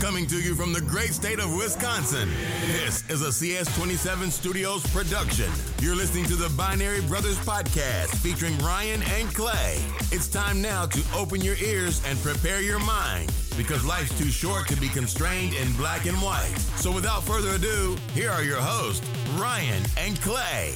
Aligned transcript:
Coming 0.00 0.26
to 0.26 0.38
you 0.38 0.54
from 0.54 0.74
the 0.74 0.80
great 0.82 1.14
state 1.14 1.38
of 1.38 1.56
Wisconsin, 1.56 2.28
this 2.66 3.08
is 3.08 3.22
a 3.22 3.28
CS27 3.28 4.30
Studios 4.30 4.86
production. 4.92 5.50
You're 5.80 5.96
listening 5.96 6.26
to 6.26 6.36
the 6.36 6.50
Binary 6.50 7.00
Brothers 7.00 7.38
podcast 7.38 8.14
featuring 8.16 8.58
Ryan 8.58 9.02
and 9.14 9.34
Clay. 9.34 9.82
It's 10.12 10.28
time 10.28 10.60
now 10.60 10.84
to 10.84 11.02
open 11.16 11.40
your 11.40 11.56
ears 11.56 12.02
and 12.06 12.18
prepare 12.18 12.60
your 12.60 12.78
mind 12.78 13.32
because 13.56 13.86
life's 13.86 14.16
too 14.18 14.28
short 14.28 14.68
to 14.68 14.76
be 14.76 14.88
constrained 14.88 15.54
in 15.54 15.72
black 15.76 16.04
and 16.04 16.16
white. 16.18 16.54
So 16.76 16.92
without 16.92 17.22
further 17.22 17.52
ado, 17.52 17.96
here 18.12 18.30
are 18.30 18.42
your 18.42 18.60
hosts, 18.60 19.06
Ryan 19.38 19.82
and 19.96 20.20
Clay. 20.20 20.74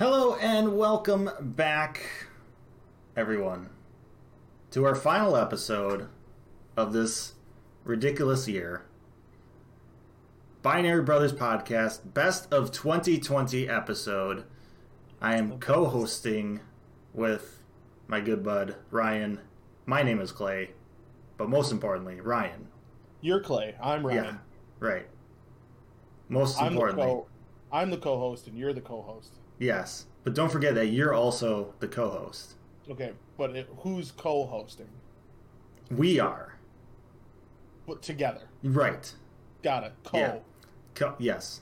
Hello 0.00 0.34
and 0.40 0.76
welcome 0.76 1.30
back, 1.40 2.02
everyone, 3.16 3.70
to 4.72 4.84
our 4.84 4.96
final 4.96 5.36
episode 5.36 6.08
of 6.76 6.92
this 6.92 7.33
ridiculous 7.84 8.48
year. 8.48 8.82
Binary 10.62 11.02
Brothers 11.02 11.32
Podcast, 11.32 12.14
best 12.14 12.52
of 12.52 12.72
2020 12.72 13.68
episode. 13.68 14.44
I 15.20 15.36
am 15.36 15.58
co 15.58 15.84
hosting 15.86 16.60
with 17.12 17.62
my 18.08 18.20
good 18.20 18.42
bud, 18.42 18.76
Ryan. 18.90 19.40
My 19.86 20.02
name 20.02 20.20
is 20.20 20.32
Clay, 20.32 20.70
but 21.36 21.50
most 21.50 21.70
importantly, 21.70 22.20
Ryan. 22.20 22.68
You're 23.20 23.40
Clay. 23.40 23.74
I'm 23.82 24.06
Ryan. 24.06 24.24
Yeah, 24.24 24.36
right. 24.80 25.06
Most 26.28 26.58
I'm 26.58 26.68
the 26.68 26.72
importantly, 26.72 27.06
co. 27.06 27.26
I'm 27.70 27.90
the 27.90 27.98
co-host, 27.98 28.46
and 28.46 28.56
you're 28.56 28.72
the 28.72 28.80
co-host. 28.80 29.34
yes. 29.58 30.06
But 30.22 30.34
don't 30.34 30.50
forget 30.50 30.74
that 30.76 30.86
you're 30.86 31.12
also 31.12 31.74
the 31.80 31.88
co 31.88 32.08
host. 32.08 32.54
Okay, 32.90 33.12
but 33.36 33.54
it, 33.54 33.68
who's 33.80 34.10
co-hosting? 34.10 34.88
We 35.90 36.18
are. 36.18 36.53
But 37.86 38.02
together. 38.02 38.42
Right. 38.62 39.12
Got 39.62 39.84
it. 39.84 39.92
Co. 40.04 40.18
Yeah. 40.18 40.36
Co- 40.94 41.14
yes. 41.18 41.60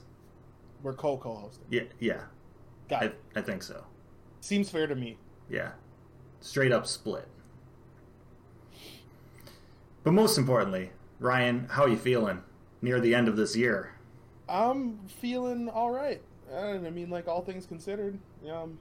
We're 0.81 0.93
co-co-hosting. 0.93 1.65
Yeah. 1.69 1.83
Yeah. 1.99 2.21
Got 2.89 3.03
I, 3.03 3.05
it. 3.07 3.21
I 3.35 3.41
think 3.41 3.63
so. 3.63 3.83
Seems 4.41 4.69
fair 4.69 4.87
to 4.87 4.95
me. 4.95 5.17
Yeah. 5.49 5.71
Straight 6.41 6.71
up 6.71 6.85
split. 6.87 7.27
But 10.03 10.11
most 10.11 10.37
importantly, 10.37 10.91
Ryan, 11.19 11.67
how 11.71 11.83
are 11.83 11.89
you 11.89 11.97
feeling 11.97 12.43
near 12.81 12.99
the 12.99 13.15
end 13.15 13.29
of 13.29 13.37
this 13.37 13.55
year? 13.55 13.93
I'm 14.49 14.99
feeling 15.07 15.69
all 15.69 15.91
right. 15.91 16.21
I 16.53 16.77
mean, 16.77 17.09
like 17.09 17.27
all 17.27 17.41
things 17.41 17.65
considered, 17.65 18.19
yeah. 18.43 18.61
Um, 18.61 18.77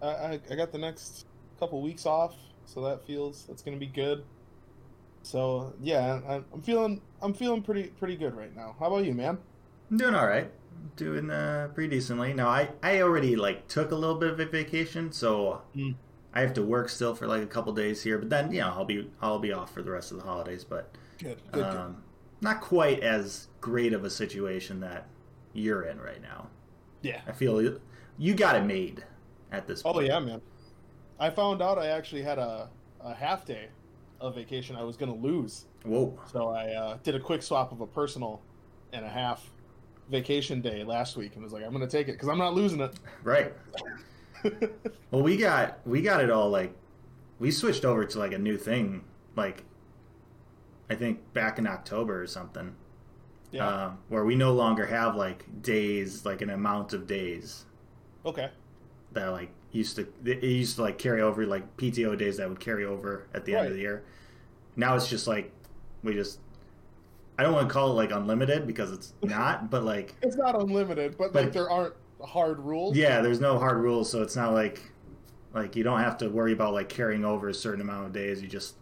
I, 0.00 0.06
I 0.06 0.40
I 0.50 0.54
got 0.54 0.72
the 0.72 0.78
next 0.78 1.26
couple 1.58 1.82
weeks 1.82 2.06
off, 2.06 2.34
so 2.64 2.80
that 2.82 3.04
feels 3.06 3.44
that's 3.46 3.62
gonna 3.62 3.76
be 3.76 3.86
good. 3.86 4.24
So 5.26 5.74
yeah, 5.82 6.20
I'm 6.52 6.62
feeling 6.62 7.00
I'm 7.20 7.34
feeling 7.34 7.60
pretty 7.60 7.88
pretty 7.88 8.14
good 8.16 8.36
right 8.36 8.54
now. 8.54 8.76
How 8.78 8.86
about 8.86 9.04
you, 9.04 9.12
man? 9.12 9.38
I'm 9.90 9.96
doing 9.96 10.14
all 10.14 10.26
right. 10.26 10.52
Doing 10.94 11.30
uh, 11.30 11.68
pretty 11.74 11.90
decently. 11.96 12.32
Now, 12.32 12.48
I, 12.48 12.68
I 12.80 13.00
already 13.02 13.34
like 13.34 13.66
took 13.66 13.90
a 13.90 13.96
little 13.96 14.14
bit 14.16 14.30
of 14.30 14.38
a 14.38 14.46
vacation, 14.46 15.10
so 15.10 15.62
Mm. 15.74 15.96
I 16.32 16.42
have 16.42 16.52
to 16.54 16.62
work 16.62 16.88
still 16.90 17.14
for 17.14 17.26
like 17.26 17.42
a 17.42 17.46
couple 17.46 17.72
days 17.72 18.02
here. 18.04 18.18
But 18.18 18.30
then, 18.30 18.52
you 18.52 18.60
know, 18.60 18.68
I'll 18.68 18.84
be 18.84 19.10
I'll 19.20 19.40
be 19.40 19.52
off 19.52 19.72
for 19.74 19.82
the 19.82 19.90
rest 19.90 20.12
of 20.12 20.18
the 20.18 20.22
holidays. 20.24 20.62
But 20.64 20.94
Good. 21.18 21.42
Good. 21.50 21.64
good. 21.64 21.64
um, 21.64 22.04
not 22.40 22.60
quite 22.60 23.00
as 23.00 23.48
great 23.60 23.92
of 23.94 24.04
a 24.04 24.10
situation 24.10 24.78
that 24.80 25.08
you're 25.54 25.82
in 25.82 25.98
right 26.00 26.22
now. 26.22 26.48
Yeah. 27.02 27.22
I 27.26 27.32
feel 27.32 27.60
you, 27.60 27.80
you 28.18 28.34
got 28.34 28.54
it 28.54 28.64
made 28.64 29.02
at 29.50 29.66
this 29.66 29.82
Oh 29.84 29.94
point. 29.94 30.06
yeah, 30.06 30.20
man. 30.20 30.40
I 31.18 31.30
found 31.30 31.62
out 31.62 31.78
I 31.78 31.88
actually 31.88 32.22
had 32.22 32.38
a, 32.38 32.68
a 33.00 33.14
half 33.14 33.44
day 33.44 33.68
of 34.20 34.34
vacation 34.34 34.76
I 34.76 34.82
was 34.82 34.96
gonna 34.96 35.14
lose. 35.14 35.66
Whoa. 35.84 36.18
So 36.32 36.48
I 36.48 36.72
uh, 36.72 36.98
did 37.02 37.14
a 37.14 37.20
quick 37.20 37.42
swap 37.42 37.72
of 37.72 37.80
a 37.80 37.86
personal 37.86 38.40
and 38.92 39.04
a 39.04 39.08
half 39.08 39.48
vacation 40.10 40.60
day 40.60 40.84
last 40.84 41.16
week 41.16 41.34
and 41.34 41.42
was 41.42 41.52
like, 41.52 41.64
I'm 41.64 41.72
gonna 41.72 41.86
take 41.86 42.08
it 42.08 42.12
because 42.12 42.28
I'm 42.28 42.38
not 42.38 42.54
losing 42.54 42.80
it. 42.80 42.94
Right. 43.22 43.52
Well, 45.10 45.22
we 45.22 45.36
got 45.36 45.80
we 45.84 46.02
got 46.02 46.22
it 46.22 46.30
all 46.30 46.50
like 46.50 46.72
we 47.40 47.50
switched 47.50 47.84
over 47.84 48.04
to 48.04 48.18
like 48.18 48.32
a 48.32 48.38
new 48.38 48.56
thing 48.56 49.02
like 49.34 49.64
I 50.88 50.94
think 50.94 51.32
back 51.32 51.58
in 51.58 51.66
October 51.66 52.22
or 52.22 52.26
something. 52.26 52.74
yeah. 53.50 53.66
Um, 53.66 53.98
where 54.08 54.24
we 54.24 54.36
no 54.36 54.52
longer 54.52 54.86
have 54.86 55.16
like 55.16 55.62
days 55.62 56.24
like 56.24 56.42
an 56.42 56.50
amount 56.50 56.92
of 56.92 57.06
days 57.06 57.64
okay. 58.24 58.50
that 59.12 59.28
like 59.28 59.50
used 59.76 59.96
to 59.96 60.06
it 60.24 60.42
used 60.42 60.76
to 60.76 60.82
like 60.82 60.98
carry 60.98 61.20
over 61.20 61.46
like 61.46 61.76
PTO 61.76 62.16
days 62.18 62.38
that 62.38 62.48
would 62.48 62.60
carry 62.60 62.84
over 62.84 63.26
at 63.34 63.44
the 63.44 63.54
end 63.54 63.68
of 63.68 63.74
the 63.74 63.80
year. 63.80 64.04
Now 64.74 64.96
it's 64.96 65.08
just 65.08 65.26
like 65.26 65.52
we 66.02 66.14
just 66.14 66.40
I 67.38 67.42
don't 67.42 67.52
want 67.52 67.68
to 67.68 67.72
call 67.72 67.90
it 67.90 67.94
like 67.94 68.10
unlimited 68.12 68.66
because 68.66 68.92
it's 68.92 69.12
not, 69.22 69.70
but 69.70 69.84
like 69.84 70.14
It's 70.22 70.36
not 70.36 70.60
unlimited, 70.60 71.16
but, 71.18 71.32
But- 71.32 71.44
like 71.44 71.52
there 71.52 71.70
aren't 71.70 71.94
hard 72.24 72.58
rules. 72.60 72.96
Yeah, 72.96 73.20
there's 73.20 73.40
no 73.40 73.58
hard 73.58 73.76
rules, 73.78 74.10
so 74.10 74.22
it's 74.22 74.36
not 74.36 74.52
like 74.52 74.80
like 75.54 75.76
you 75.76 75.84
don't 75.84 76.00
have 76.00 76.18
to 76.18 76.28
worry 76.28 76.52
about 76.52 76.72
like 76.74 76.88
carrying 76.88 77.24
over 77.24 77.48
a 77.48 77.54
certain 77.54 77.80
amount 77.80 78.06
of 78.06 78.12
days. 78.12 78.42
You 78.42 78.48
just 78.48 78.76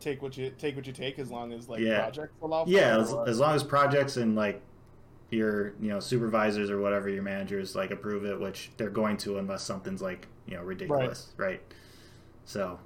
Take 0.00 0.20
what 0.20 0.36
you 0.36 0.52
take 0.58 0.76
what 0.76 0.86
you 0.86 0.92
take 0.92 1.18
as 1.18 1.30
long 1.30 1.52
as 1.52 1.68
like 1.68 1.80
Yeah. 1.80 2.00
projects 2.00 2.34
allow 2.42 2.64
yeah, 2.66 2.98
as, 2.98 3.14
as 3.26 3.38
long 3.40 3.54
as 3.54 3.62
projects 3.62 4.16
and 4.18 4.34
like 4.36 4.60
your 5.34 5.74
you 5.80 5.88
know 5.88 6.00
supervisors 6.00 6.70
or 6.70 6.80
whatever 6.80 7.08
your 7.08 7.22
managers 7.22 7.74
like 7.74 7.90
approve 7.90 8.24
it, 8.24 8.40
which 8.40 8.70
they're 8.76 8.90
going 8.90 9.16
to 9.18 9.38
unless 9.38 9.62
something's 9.62 10.00
like 10.02 10.28
you 10.46 10.56
know 10.56 10.62
ridiculous, 10.62 11.32
right? 11.36 11.60
So 12.44 12.78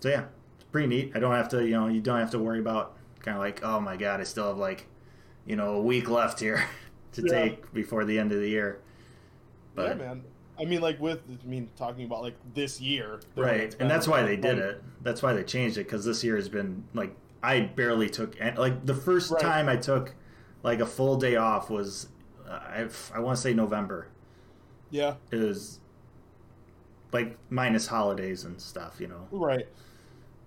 so 0.00 0.08
yeah, 0.08 0.24
it's 0.56 0.64
pretty 0.70 0.88
neat. 0.88 1.12
I 1.14 1.18
don't 1.20 1.34
have 1.34 1.48
to 1.50 1.64
you 1.64 1.72
know 1.72 1.88
you 1.88 2.00
don't 2.00 2.18
have 2.18 2.30
to 2.32 2.38
worry 2.38 2.58
about 2.58 2.96
kind 3.20 3.36
of 3.36 3.40
like 3.42 3.60
oh 3.64 3.80
my 3.80 3.96
god, 3.96 4.20
I 4.20 4.24
still 4.24 4.48
have 4.48 4.58
like 4.58 4.86
you 5.46 5.56
know 5.56 5.74
a 5.74 5.82
week 5.82 6.08
left 6.08 6.40
here 6.40 6.64
to 7.12 7.22
Yeah. 7.22 7.28
take 7.32 7.72
before 7.72 8.04
the 8.04 8.18
end 8.18 8.32
of 8.32 8.40
the 8.40 8.48
year. 8.48 8.80
yeah, 9.76 9.94
man. 9.94 10.24
I 10.60 10.64
mean, 10.64 10.80
like 10.80 11.00
with 11.00 11.20
I 11.42 11.46
mean, 11.46 11.70
talking 11.76 12.04
about 12.04 12.22
like 12.22 12.36
this 12.54 12.80
year, 12.80 13.20
right 13.36 13.74
and 13.80 13.90
that's 13.90 14.06
why 14.06 14.22
they 14.22 14.36
did 14.36 14.56
like, 14.58 14.64
it 14.66 14.84
that's 15.02 15.22
why 15.22 15.32
they 15.32 15.42
changed 15.44 15.76
it 15.78 15.84
because 15.84 16.04
this 16.04 16.22
year 16.22 16.36
has 16.36 16.48
been 16.48 16.84
like 16.94 17.14
i 17.42 17.58
barely 17.58 18.08
took 18.08 18.36
an- 18.40 18.54
like 18.54 18.86
the 18.86 18.94
first 18.94 19.32
Right. 19.32 19.40
time 19.42 19.68
i 19.68 19.74
took 19.74 20.14
like 20.62 20.80
a 20.80 20.86
full 20.86 21.16
day 21.16 21.36
off 21.36 21.70
was 21.70 22.08
i, 22.48 22.86
I 23.14 23.20
want 23.20 23.36
to 23.36 23.42
say 23.42 23.52
november 23.54 24.08
Yeah, 24.90 25.14
it 25.30 25.36
was 25.36 25.80
like 27.12 27.36
minus 27.50 27.86
holidays 27.86 28.44
and 28.44 28.60
stuff 28.60 28.96
you 29.00 29.08
know 29.08 29.26
Right. 29.30 29.66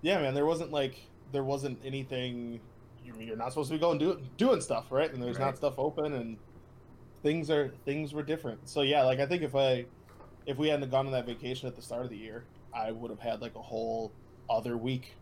Yeah, 0.02 0.20
man. 0.20 0.34
There 0.34 0.46
wasn't 0.46 0.70
like 0.72 1.00
there 1.32 1.42
wasn't 1.42 1.78
anything. 1.84 2.60
you- 3.04 3.14
You're 3.18 3.36
not 3.36 3.48
supposed 3.48 3.70
to 3.70 3.74
be 3.76 3.80
going 3.80 3.98
do, 3.98 4.20
doing 4.36 4.60
stuff, 4.60 4.92
right? 4.92 5.12
And 5.12 5.20
there's 5.22 5.38
Right. 5.38 5.46
not 5.46 5.56
stuff 5.56 5.78
open, 5.78 6.12
and 6.12 6.36
things 7.22 7.50
are 7.50 7.68
things 7.84 8.12
were 8.12 8.22
different. 8.22 8.68
So 8.68 8.82
yeah, 8.82 9.02
like 9.04 9.18
I 9.20 9.26
think 9.26 9.42
if 9.42 9.54
I 9.56 9.86
if 10.44 10.58
we 10.58 10.68
hadn't 10.68 10.90
gone 10.90 11.06
on 11.06 11.12
that 11.12 11.26
vacation 11.26 11.66
at 11.66 11.74
the 11.74 11.82
start 11.82 12.04
of 12.04 12.10
the 12.10 12.16
year, 12.16 12.44
I 12.74 12.92
would 12.92 13.10
have 13.10 13.18
had 13.20 13.40
like 13.40 13.54
a 13.56 13.62
whole 13.62 14.12
other 14.48 14.76
week 14.76 15.16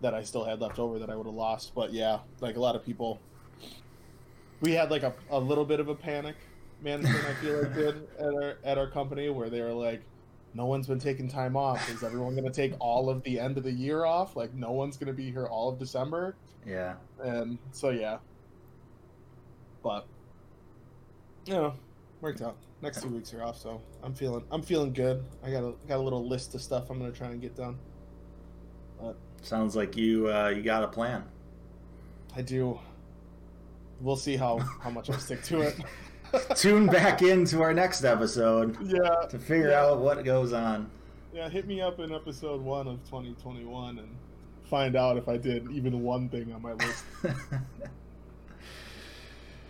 that 0.00 0.14
I 0.14 0.22
still 0.24 0.44
had 0.44 0.60
left 0.60 0.78
over 0.78 0.98
that 0.98 1.10
I 1.10 1.14
would 1.16 1.26
have 1.26 1.34
lost. 1.34 1.72
But 1.74 1.92
yeah, 1.92 2.20
like 2.40 2.56
a 2.56 2.60
lot 2.60 2.74
of 2.74 2.84
people, 2.84 3.20
we 4.60 4.72
had 4.72 4.90
like 4.90 5.02
a, 5.02 5.14
a 5.30 5.38
little 5.38 5.64
bit 5.64 5.80
of 5.80 5.88
a 5.88 5.94
panic 5.94 6.36
management. 6.82 7.24
I 7.24 7.34
feel 7.34 7.62
like 7.62 7.74
did 7.74 8.08
at 8.18 8.34
our 8.34 8.56
at 8.64 8.78
our 8.78 8.88
company 8.88 9.28
where 9.30 9.50
they 9.50 9.60
were 9.60 9.72
like 9.72 10.02
no 10.54 10.66
one's 10.66 10.86
been 10.86 10.98
taking 10.98 11.28
time 11.28 11.56
off. 11.56 11.88
Is 11.90 12.02
everyone 12.02 12.34
going 12.34 12.44
to 12.44 12.52
take 12.52 12.74
all 12.80 13.08
of 13.08 13.22
the 13.22 13.38
end 13.38 13.56
of 13.56 13.64
the 13.64 13.72
year 13.72 14.04
off? 14.04 14.34
Like, 14.36 14.52
no 14.52 14.72
one's 14.72 14.96
going 14.96 15.06
to 15.06 15.12
be 15.12 15.30
here 15.30 15.46
all 15.46 15.68
of 15.68 15.78
December. 15.78 16.34
yeah 16.66 16.94
And 17.22 17.58
so, 17.70 17.90
yeah. 17.90 18.18
But, 19.82 20.06
you 21.46 21.54
know, 21.54 21.74
worked 22.20 22.42
out. 22.42 22.56
Next 22.82 23.02
two 23.02 23.08
weeks 23.08 23.32
are 23.34 23.42
off, 23.42 23.58
so 23.58 23.82
I'm 24.02 24.14
feeling 24.14 24.42
I'm 24.50 24.62
feeling 24.62 24.94
good. 24.94 25.22
I 25.44 25.50
got 25.50 25.64
a 25.64 25.74
got 25.86 25.98
a 25.98 26.02
little 26.02 26.26
list 26.26 26.54
of 26.54 26.62
stuff 26.62 26.88
I'm 26.88 26.98
gonna 26.98 27.12
try 27.12 27.28
and 27.28 27.40
get 27.40 27.54
done. 27.54 27.78
sounds 29.42 29.76
like 29.76 29.98
you 29.98 30.32
uh, 30.32 30.48
you 30.48 30.62
got 30.62 30.82
a 30.82 30.88
plan 30.88 31.24
I 32.34 32.40
do. 32.40 32.78
We'll 34.00 34.16
see 34.16 34.36
how 34.36 34.58
how 34.58 34.90
much 34.90 35.10
I 35.10 35.16
stick 35.18 35.42
to 35.44 35.60
it. 35.62 35.76
tune 36.56 36.86
back 36.86 37.22
into 37.22 37.60
our 37.60 37.74
next 37.74 38.04
episode 38.04 38.76
yeah, 38.84 39.26
to 39.28 39.38
figure 39.38 39.70
Yeah. 39.70 39.82
out 39.86 39.98
what 39.98 40.24
goes 40.24 40.52
on 40.52 40.88
yeah. 41.34 41.48
Hit 41.48 41.66
me 41.66 41.80
up 41.80 41.98
in 42.00 42.12
episode 42.12 42.60
one 42.60 42.86
of 42.88 43.02
2021 43.04 43.98
and 43.98 44.08
find 44.64 44.94
out 44.96 45.16
if 45.16 45.28
I 45.28 45.36
did 45.36 45.68
even 45.72 46.02
one 46.02 46.28
thing 46.28 46.52
on 46.52 46.62
my 46.62 46.72
list. 46.74 47.04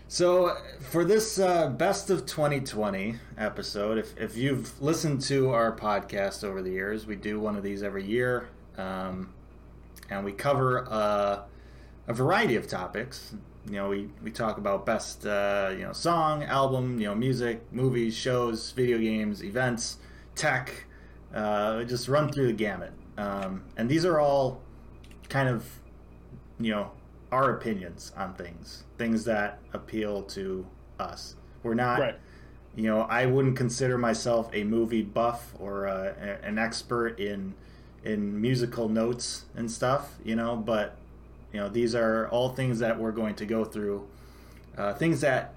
So 0.09 0.57
for 0.91 1.05
this 1.05 1.39
uh, 1.39 1.69
best 1.69 2.11
of 2.11 2.27
2020 2.27 3.15
episode, 3.39 3.97
if, 3.97 4.17
if 4.19 4.37
you've 4.37 4.81
listened 4.83 5.21
to 5.23 5.51
our 5.51 5.71
podcast 5.77 6.43
over 6.43 6.63
the 6.63 6.71
years, 6.71 7.07
we 7.07 7.15
do 7.15 7.39
one 7.39 7.55
of 7.57 7.63
these 7.63 7.85
every 7.85 8.05
year, 8.05 8.49
um, 8.77 9.33
and 10.11 10.25
we 10.25 10.33
cover 10.33 10.85
uh, 10.91 11.43
a 12.09 12.13
variety 12.13 12.57
of 12.57 12.67
topics. 12.67 13.35
You 13.67 13.73
know, 13.73 13.89
we, 13.91 14.09
we 14.23 14.31
talk 14.31 14.59
about 14.59 14.87
best 14.87 15.27
uh, 15.27 15.71
you 15.73 15.85
know 15.85 15.93
song, 15.93 16.43
album, 16.45 16.99
you 16.99 17.07
know, 17.07 17.15
music, 17.15 17.63
movies, 17.73 18.15
shows, 18.17 18.71
video 18.73 18.99
games, 18.99 19.45
events, 19.45 19.99
tech. 20.35 20.87
Uh, 21.35 21.85
just 21.85 22.09
run 22.09 22.33
through 22.33 22.49
the 22.49 22.53
gamut, 22.53 22.93
um, 23.17 23.63
and 23.77 23.89
these 23.89 24.05
are 24.05 24.19
all 24.19 24.61
kind 25.29 25.49
of, 25.49 25.65
you 26.59 26.73
know, 26.73 26.91
our 27.31 27.51
opinions 27.57 28.13
on 28.17 28.35
things, 28.35 28.83
things 28.99 29.25
that 29.25 29.61
appeal 29.73 30.23
to 30.23 30.67
us. 30.99 31.37
We're 31.63 31.75
not, 31.75 32.01
Right. 32.01 32.19
you 32.75 32.85
know, 32.91 33.03
I 33.03 33.27
wouldn't 33.27 33.57
consider 33.57 33.97
myself 33.97 34.51
a 34.53 34.65
movie 34.65 35.03
buff 35.03 35.55
or 35.61 35.87
uh, 35.87 36.15
an 36.43 36.59
expert 36.59 37.21
in 37.21 37.55
in 38.03 38.41
musical 38.41 38.89
notes 38.89 39.45
and 39.55 39.71
stuff, 39.71 40.17
you 40.25 40.35
know, 40.35 40.57
but 40.57 40.97
you 41.53 41.61
know, 41.61 41.69
these 41.69 41.95
are 41.95 42.29
all 42.29 42.51
things 42.51 42.79
that 42.79 42.99
we're 42.99 43.13
going 43.13 43.35
to 43.37 43.47
go 43.47 43.65
through, 43.65 44.07
uh, 44.77 44.95
things 44.95 45.21
that 45.21 45.55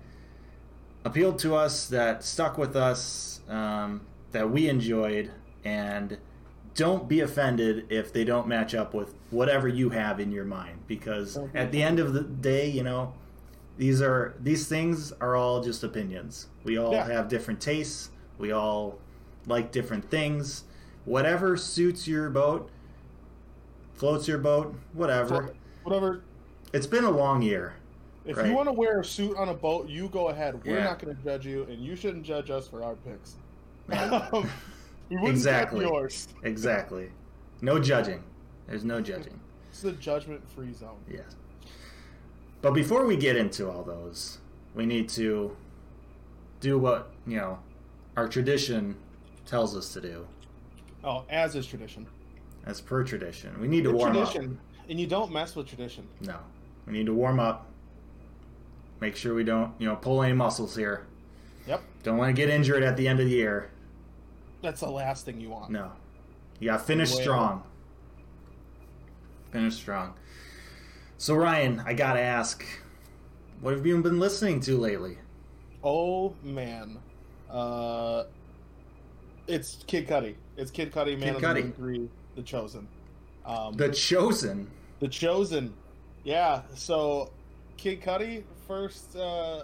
appealed 1.06 1.40
to 1.40 1.56
us, 1.56 1.88
that 1.88 2.24
stuck 2.24 2.58
with 2.58 2.76
us, 2.76 3.42
um, 3.50 4.02
that 4.32 4.50
we 4.50 4.68
enjoyed, 4.70 5.32
and 5.64 6.18
don't 6.76 7.08
be 7.08 7.20
offended 7.20 7.86
if 7.90 8.12
they 8.12 8.24
don't 8.24 8.48
match 8.48 8.74
up 8.74 8.94
with 8.94 9.14
whatever 9.30 9.68
you 9.68 9.90
have 9.90 10.20
in 10.20 10.32
your 10.32 10.46
mind, 10.46 10.80
because 10.88 11.36
Don't 11.36 11.56
at 11.56 11.72
the 11.72 11.84
end 11.84 12.00
of 12.00 12.14
the 12.14 12.22
day, 12.24 12.68
you 12.70 12.84
know, 12.84 13.14
these 13.78 14.02
are 14.02 14.34
these 14.40 14.68
things 14.68 15.12
are 15.20 15.36
all 15.36 15.62
just 15.62 15.84
opinions. 15.84 16.48
We 16.64 16.78
all 16.78 16.94
Yeah. 16.94 17.06
have 17.08 17.28
different 17.28 17.60
tastes. 17.62 18.10
We 18.38 18.52
all 18.52 19.00
like 19.46 19.72
different 19.72 20.10
things. 20.10 20.64
Whatever 21.06 21.58
suits 21.58 22.08
your 22.08 22.30
boat, 22.30 22.70
floats 23.94 24.28
your 24.28 24.38
boat, 24.38 24.76
whatever. 24.94 25.54
Whatever. 25.84 26.22
It's 26.74 26.88
been 26.88 27.04
a 27.04 27.12
long 27.12 27.42
year. 27.42 27.74
If 28.26 28.38
Right. 28.38 28.48
you 28.48 28.54
want 28.54 28.68
to 28.70 28.74
wear 28.74 29.02
a 29.02 29.06
suit 29.06 29.36
on 29.38 29.50
a 29.50 29.54
boat, 29.54 29.90
you 29.90 30.08
go 30.10 30.30
ahead. 30.30 30.64
We're 30.66 30.78
Yeah. 30.78 30.86
not 30.86 31.00
going 31.00 31.16
to 31.16 31.22
judge 31.24 31.46
you, 31.46 31.64
and 31.64 31.84
you 31.84 31.96
shouldn't 31.96 32.24
judge 32.24 32.50
us 32.50 32.68
for 32.68 32.84
our 32.84 32.96
picks. 32.96 33.36
Um, 35.12 35.28
Exactly. 35.28 35.86
yours. 35.86 36.30
Exactly. 36.44 37.12
No 37.62 37.78
judging. 37.80 38.24
There's 38.66 38.86
no 38.86 39.02
judging. 39.02 39.40
It's 39.70 39.84
a 39.84 39.92
judgment-free 39.92 40.74
zone. 40.74 40.98
Yes. 41.12 41.36
But 42.62 42.72
before 42.72 43.06
we 43.06 43.18
get 43.18 43.36
into 43.36 43.70
all 43.70 43.84
those, 43.84 44.40
we 44.74 44.86
need 44.86 45.10
to 45.10 45.56
do 46.62 46.80
what, 46.80 47.12
you 47.28 47.36
know, 47.38 47.60
our 48.16 48.28
tradition 48.30 48.96
tells 49.46 49.76
us 49.76 49.92
to 49.94 50.02
do. 50.02 50.26
Oh, 51.04 51.26
as 51.30 51.56
is 51.56 51.68
tradition. 51.68 52.08
As 52.66 52.80
per 52.80 53.04
tradition. 53.04 53.60
We 53.60 53.68
need 53.68 53.84
to 53.84 53.90
It's 53.90 54.00
warm 54.00 54.14
tradition, 54.14 54.58
and 54.90 55.00
you 55.00 55.08
don't 55.08 55.32
mess 55.32 55.56
with 55.56 55.68
tradition. 55.68 56.08
No. 56.22 56.38
We 56.86 56.94
need 56.94 57.06
to 57.06 57.14
warm 57.14 57.40
up. 57.40 57.68
Make 59.00 59.16
sure 59.16 59.34
we 59.34 59.44
don't, 59.44 59.74
you 59.80 59.88
know, 59.88 59.96
pull 59.96 60.22
any 60.24 60.34
muscles 60.34 60.76
here. 60.76 61.06
Yep. 61.68 61.82
Don't 62.04 62.18
want 62.18 62.30
to 62.36 62.40
get 62.42 62.50
injured 62.50 62.84
at 62.84 62.96
the 62.98 63.08
end 63.08 63.20
of 63.20 63.26
the 63.28 63.32
year. 63.34 63.70
That's 64.62 64.80
the 64.82 64.90
last 64.90 65.26
thing 65.26 65.42
you 65.42 65.50
want. 65.50 65.72
No. 65.72 65.92
You 66.60 66.70
got 66.70 66.78
to 66.80 66.84
finish 66.84 67.12
Well- 67.12 67.22
strong. 67.22 67.64
Finish 69.52 69.76
strong. 69.76 70.14
So, 71.18 71.36
Ryan, 71.36 71.82
I 71.86 71.94
got 71.94 72.14
to 72.14 72.20
ask, 72.20 72.66
what 73.62 73.74
have 73.74 73.86
you 73.86 74.02
been 74.02 74.20
listening 74.20 74.60
to 74.62 74.78
lately? 74.78 75.18
Oh 75.84 76.34
man, 76.44 76.98
uh, 77.50 78.24
it's 79.48 79.84
Kid 79.86 80.08
Cudi. 80.08 80.36
It's 80.58 80.72
Kid 80.72 80.92
Cudi, 80.94 81.18
Man 81.20 81.20
Kid 81.20 81.36
of 81.36 81.42
the 81.42 81.48
Cudi. 81.48 81.62
Moon 81.64 81.74
Three, 81.74 82.10
The 82.36 82.42
Chosen. 82.42 82.88
Um, 83.46 83.74
The 83.74 83.90
Chosen. 83.90 84.70
The 85.00 85.08
Chosen. 85.08 85.74
Yeah. 86.24 86.62
So, 86.76 87.32
Kid 87.78 88.02
Cudi 88.02 88.44
first. 88.68 89.16
Uh, 89.16 89.64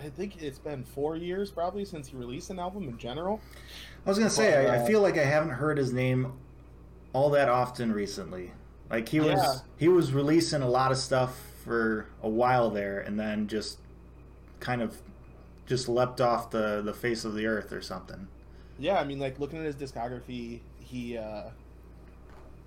I 0.00 0.08
think 0.10 0.42
it's 0.42 0.58
been 0.58 0.84
four 0.84 1.16
years 1.16 1.50
probably 1.50 1.84
since 1.84 2.08
he 2.08 2.16
released 2.16 2.50
an 2.50 2.58
album 2.58 2.88
in 2.88 2.98
general. 2.98 3.40
I 4.06 4.08
was 4.08 4.18
gonna 4.18 4.30
say, 4.30 4.66
I, 4.68 4.76
I 4.76 4.78
Uh, 4.78 4.86
feel 4.86 5.00
like 5.00 5.18
I 5.18 5.24
haven't 5.24 5.50
heard 5.50 5.76
his 5.76 5.92
name 5.92 6.32
all 7.12 7.30
that 7.30 7.48
often 7.48 7.92
recently. 7.92 8.52
Like 8.90 9.08
he 9.08 9.18
was, 9.20 9.30
Yeah. 9.40 9.54
he 9.76 9.88
was 9.88 10.12
releasing 10.12 10.62
a 10.62 10.68
lot 10.68 10.92
of 10.92 10.98
stuff 10.98 11.40
for 11.64 12.06
a 12.22 12.28
while 12.28 12.70
there, 12.70 13.00
and 13.00 13.18
then 13.18 13.48
just 13.48 13.78
kind 14.60 14.80
of 14.82 15.02
just 15.66 15.88
leapt 15.88 16.20
off 16.20 16.50
the 16.50 16.80
the 16.82 16.94
face 16.94 17.24
of 17.24 17.34
the 17.34 17.46
earth 17.46 17.72
or 17.72 17.82
something. 17.82 18.28
Yeah, 18.78 19.00
I 19.00 19.04
mean, 19.04 19.18
like 19.18 19.40
looking 19.40 19.58
at 19.58 19.64
his 19.64 19.74
discography, 19.74 20.60
he 20.78 21.18
uh, 21.18 21.50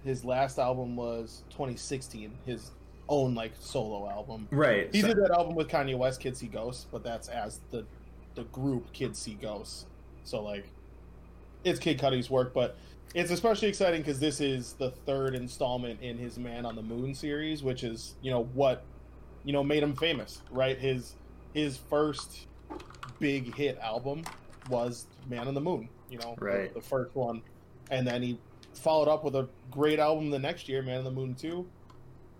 his 0.04 0.24
last 0.26 0.58
album 0.60 0.96
was 0.96 1.44
2016, 1.52 2.32
his 2.46 2.72
own 3.10 3.36
like 3.36 3.52
solo 3.60 4.10
album. 4.10 4.48
Right. 4.52 4.90
He 4.94 5.02
so- 5.02 5.08
did 5.08 5.18
that 5.18 5.32
album 5.32 5.56
with 5.56 5.68
Kanye 5.68 5.98
West, 5.98 6.20
Kids 6.20 6.40
See 6.40 6.48
Ghosts, 6.48 6.88
but 6.92 7.04
that's 7.04 7.28
as 7.28 7.60
the 7.72 7.86
the 8.36 8.44
group 8.46 8.92
Kids 8.94 9.20
See 9.20 9.34
Ghosts. 9.34 9.86
So 10.24 10.42
like, 10.42 10.66
it's 11.64 11.80
Kid 11.80 12.00
Cudi's 12.00 12.30
work, 12.30 12.54
but 12.54 12.78
it's 13.14 13.30
especially 13.32 13.68
exciting 13.68 14.02
because 14.02 14.20
this 14.20 14.40
is 14.40 14.74
the 14.74 14.92
third 14.92 15.36
installment 15.36 16.02
in 16.02 16.18
his 16.18 16.38
Man 16.40 16.66
on 16.66 16.76
the 16.76 16.82
Moon 16.82 17.14
series, 17.14 17.62
which 17.64 17.84
is 17.84 18.16
you 18.22 18.32
know 18.32 18.44
what 18.54 18.84
you 19.44 19.52
know 19.54 19.64
made 19.64 19.84
him 19.84 19.96
famous, 19.96 20.42
right? 20.50 20.78
His 20.78 21.16
his 21.54 21.76
first 21.78 22.48
big 23.20 23.54
hit 23.56 23.78
album 23.80 24.24
was 24.70 25.08
Man 25.30 25.48
on 25.48 25.54
the 25.54 25.60
Moon, 25.62 25.90
you 26.10 26.18
know, 26.20 26.36
the- 26.40 26.46
Right. 26.46 26.74
the 26.74 26.80
first 26.82 27.14
one, 27.16 27.42
and 27.90 28.08
then 28.08 28.22
he 28.24 28.38
followed 28.74 29.08
up 29.08 29.24
with 29.24 29.36
a 29.36 29.48
great 29.70 30.00
album 30.00 30.30
the 30.30 30.40
next 30.40 30.68
year, 30.68 30.82
Man 30.82 31.00
on 31.00 31.04
the 31.04 31.12
Moon 31.12 31.36
Two, 31.36 31.68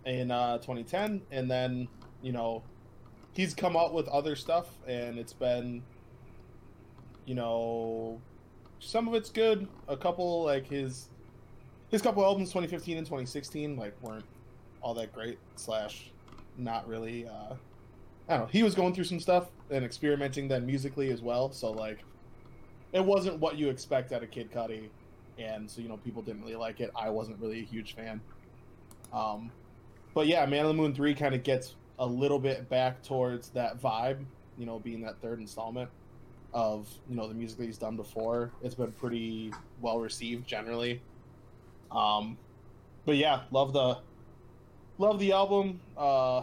in 0.06 0.32
uh, 0.32 0.58
2010, 0.58 1.22
and 1.32 1.50
then 1.50 1.88
you 2.22 2.32
know 2.32 2.64
he's 3.34 3.54
come 3.54 3.76
out 3.76 3.94
with 3.94 4.08
other 4.08 4.36
stuff, 4.36 4.70
and 4.88 5.18
it's 5.18 5.34
been 5.34 5.84
you 7.26 7.36
know 7.36 8.20
some 8.80 9.08
of 9.08 9.14
it's 9.14 9.30
good. 9.30 9.68
A 9.88 9.98
couple 9.98 10.44
like 10.44 10.68
his 10.68 11.10
his 11.90 12.02
couple 12.02 12.24
albums 12.24 12.50
2015 12.50 12.98
and 12.98 13.06
2016 13.06 13.76
like 13.76 13.94
weren't 14.02 14.26
all 14.82 14.94
that 14.94 15.14
great 15.14 15.38
slash 15.58 16.10
not 16.58 16.88
really 16.88 17.28
uh 17.28 17.54
I 18.30 18.38
don't 18.38 18.42
know. 18.42 18.50
He 18.52 18.64
was 18.64 18.76
going 18.76 18.94
through 18.94 19.04
some 19.06 19.20
stuff 19.20 19.50
and 19.70 19.84
experimenting 19.84 20.48
then 20.48 20.66
musically 20.66 21.12
as 21.12 21.22
well, 21.22 21.52
so 21.52 21.72
like 21.72 22.00
it 22.94 23.04
wasn't 23.04 23.40
what 23.40 23.58
you 23.58 23.70
expect 23.70 24.12
out 24.14 24.24
of 24.24 24.32
Kid 24.32 24.52
Cudi 24.52 24.90
and 25.38 25.70
so 25.70 25.82
you 25.82 25.88
know 25.88 25.98
people 25.98 26.22
didn't 26.22 26.42
really 26.42 26.56
like 26.56 26.80
it. 26.80 26.92
I 26.96 27.10
wasn't 27.10 27.40
really 27.40 27.60
a 27.60 27.66
huge 27.66 27.96
fan. 27.96 28.22
Um 29.14 29.52
but 30.14 30.28
yeah, 30.28 30.46
Man 30.46 30.66
on 30.66 30.68
the 30.76 30.82
Moon 30.82 30.94
3 30.94 31.14
kind 31.16 31.34
of 31.34 31.44
gets 31.44 31.76
a 32.00 32.06
little 32.06 32.40
bit 32.40 32.68
back 32.68 33.02
towards 33.04 33.50
that 33.50 33.82
vibe, 33.82 34.26
you 34.58 34.66
know, 34.66 34.80
being 34.80 35.02
that 35.02 35.22
third 35.22 35.40
installment 35.40 35.90
of, 36.54 36.90
you 37.10 37.16
know, 37.16 37.28
the 37.28 37.34
music 37.34 37.58
that 37.60 37.66
he's 37.66 37.78
done 37.78 37.96
before. 37.96 38.52
It's 38.62 38.76
been 38.76 38.92
pretty 38.92 39.54
well 39.82 40.00
received 40.00 40.48
generally. 40.48 41.02
Um 41.92 42.38
but 43.06 43.16
yeah, 43.16 43.42
love 43.52 43.74
the 43.74 44.00
love 44.98 45.20
the 45.20 45.32
album. 45.32 45.80
Uh 45.98 46.40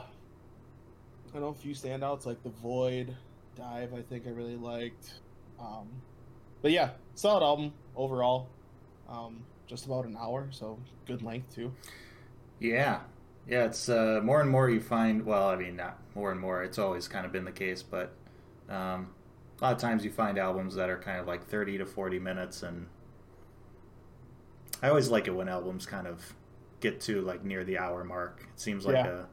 I 1.35 1.41
know 1.41 1.49
a 1.49 1.55
few 1.55 1.75
standouts 1.75 2.25
like 2.25 2.43
The 2.43 2.49
Void, 2.49 3.15
Dive, 3.55 3.93
I 3.93 4.01
think 4.03 4.27
I 4.27 4.31
really 4.31 4.57
liked. 4.57 5.15
Um 5.61 5.89
but 6.63 6.73
yeah, 6.73 6.91
solid 7.15 7.45
album 7.45 7.73
overall. 7.95 8.49
Um 9.09 9.45
just 9.67 9.87
about 9.87 10.07
an 10.07 10.17
hour, 10.19 10.49
so 10.51 10.79
good 11.07 11.23
length 11.23 11.55
too. 11.55 11.73
Yeah, 12.59 13.01
yeah. 13.47 13.65
It's 13.67 13.89
uh, 13.89 14.21
more 14.23 14.41
and 14.41 14.49
more 14.51 14.71
you 14.71 14.81
find. 14.81 15.25
Well, 15.27 15.49
I 15.49 15.57
mean, 15.57 15.77
not 15.77 15.99
more 16.15 16.33
and 16.33 16.41
more. 16.41 16.63
It's 16.65 16.79
always 16.79 17.07
kind 17.07 17.27
of 17.27 17.33
been 17.33 17.45
the 17.45 17.53
case, 17.53 17.83
but 17.83 18.13
um, 18.71 19.11
a 19.61 19.65
lot 19.65 19.75
of 19.75 19.79
times 19.79 20.05
you 20.05 20.11
find 20.11 20.39
albums 20.39 20.75
that 20.77 20.89
are 20.91 20.99
kind 20.99 21.21
of 21.21 21.27
like 21.27 21.47
thirty 21.47 21.77
to 21.79 21.85
forty 21.87 22.19
minutes, 22.19 22.63
and 22.63 22.87
I 24.83 24.89
always 24.89 25.09
like 25.09 25.27
it 25.27 25.33
when 25.33 25.49
albums 25.49 25.87
kind 25.87 26.07
of 26.07 26.35
get 26.81 27.01
to 27.03 27.21
like 27.21 27.45
near 27.45 27.65
the 27.65 27.79
hour 27.79 28.05
mark. 28.05 28.47
It 28.55 28.61
seems 28.61 28.87
like 28.87 28.95
Yeah. 28.95 29.25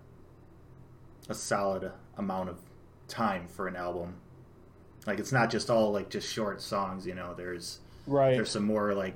a 1.28 1.32
a 1.32 1.34
solid 1.34 1.92
amount 2.18 2.50
of 2.50 2.60
time 3.08 3.48
for 3.48 3.68
an 3.68 3.76
album. 3.76 4.16
Like 5.08 5.20
it's 5.20 5.32
not 5.32 5.50
just 5.50 5.70
all 5.70 5.92
like 5.92 6.10
just 6.10 6.32
short 6.32 6.62
songs. 6.62 7.06
You 7.08 7.16
know, 7.16 7.34
there's 7.36 7.80
Right. 8.08 8.36
there's 8.36 8.52
some 8.52 8.64
more 8.64 8.94
like 8.94 9.16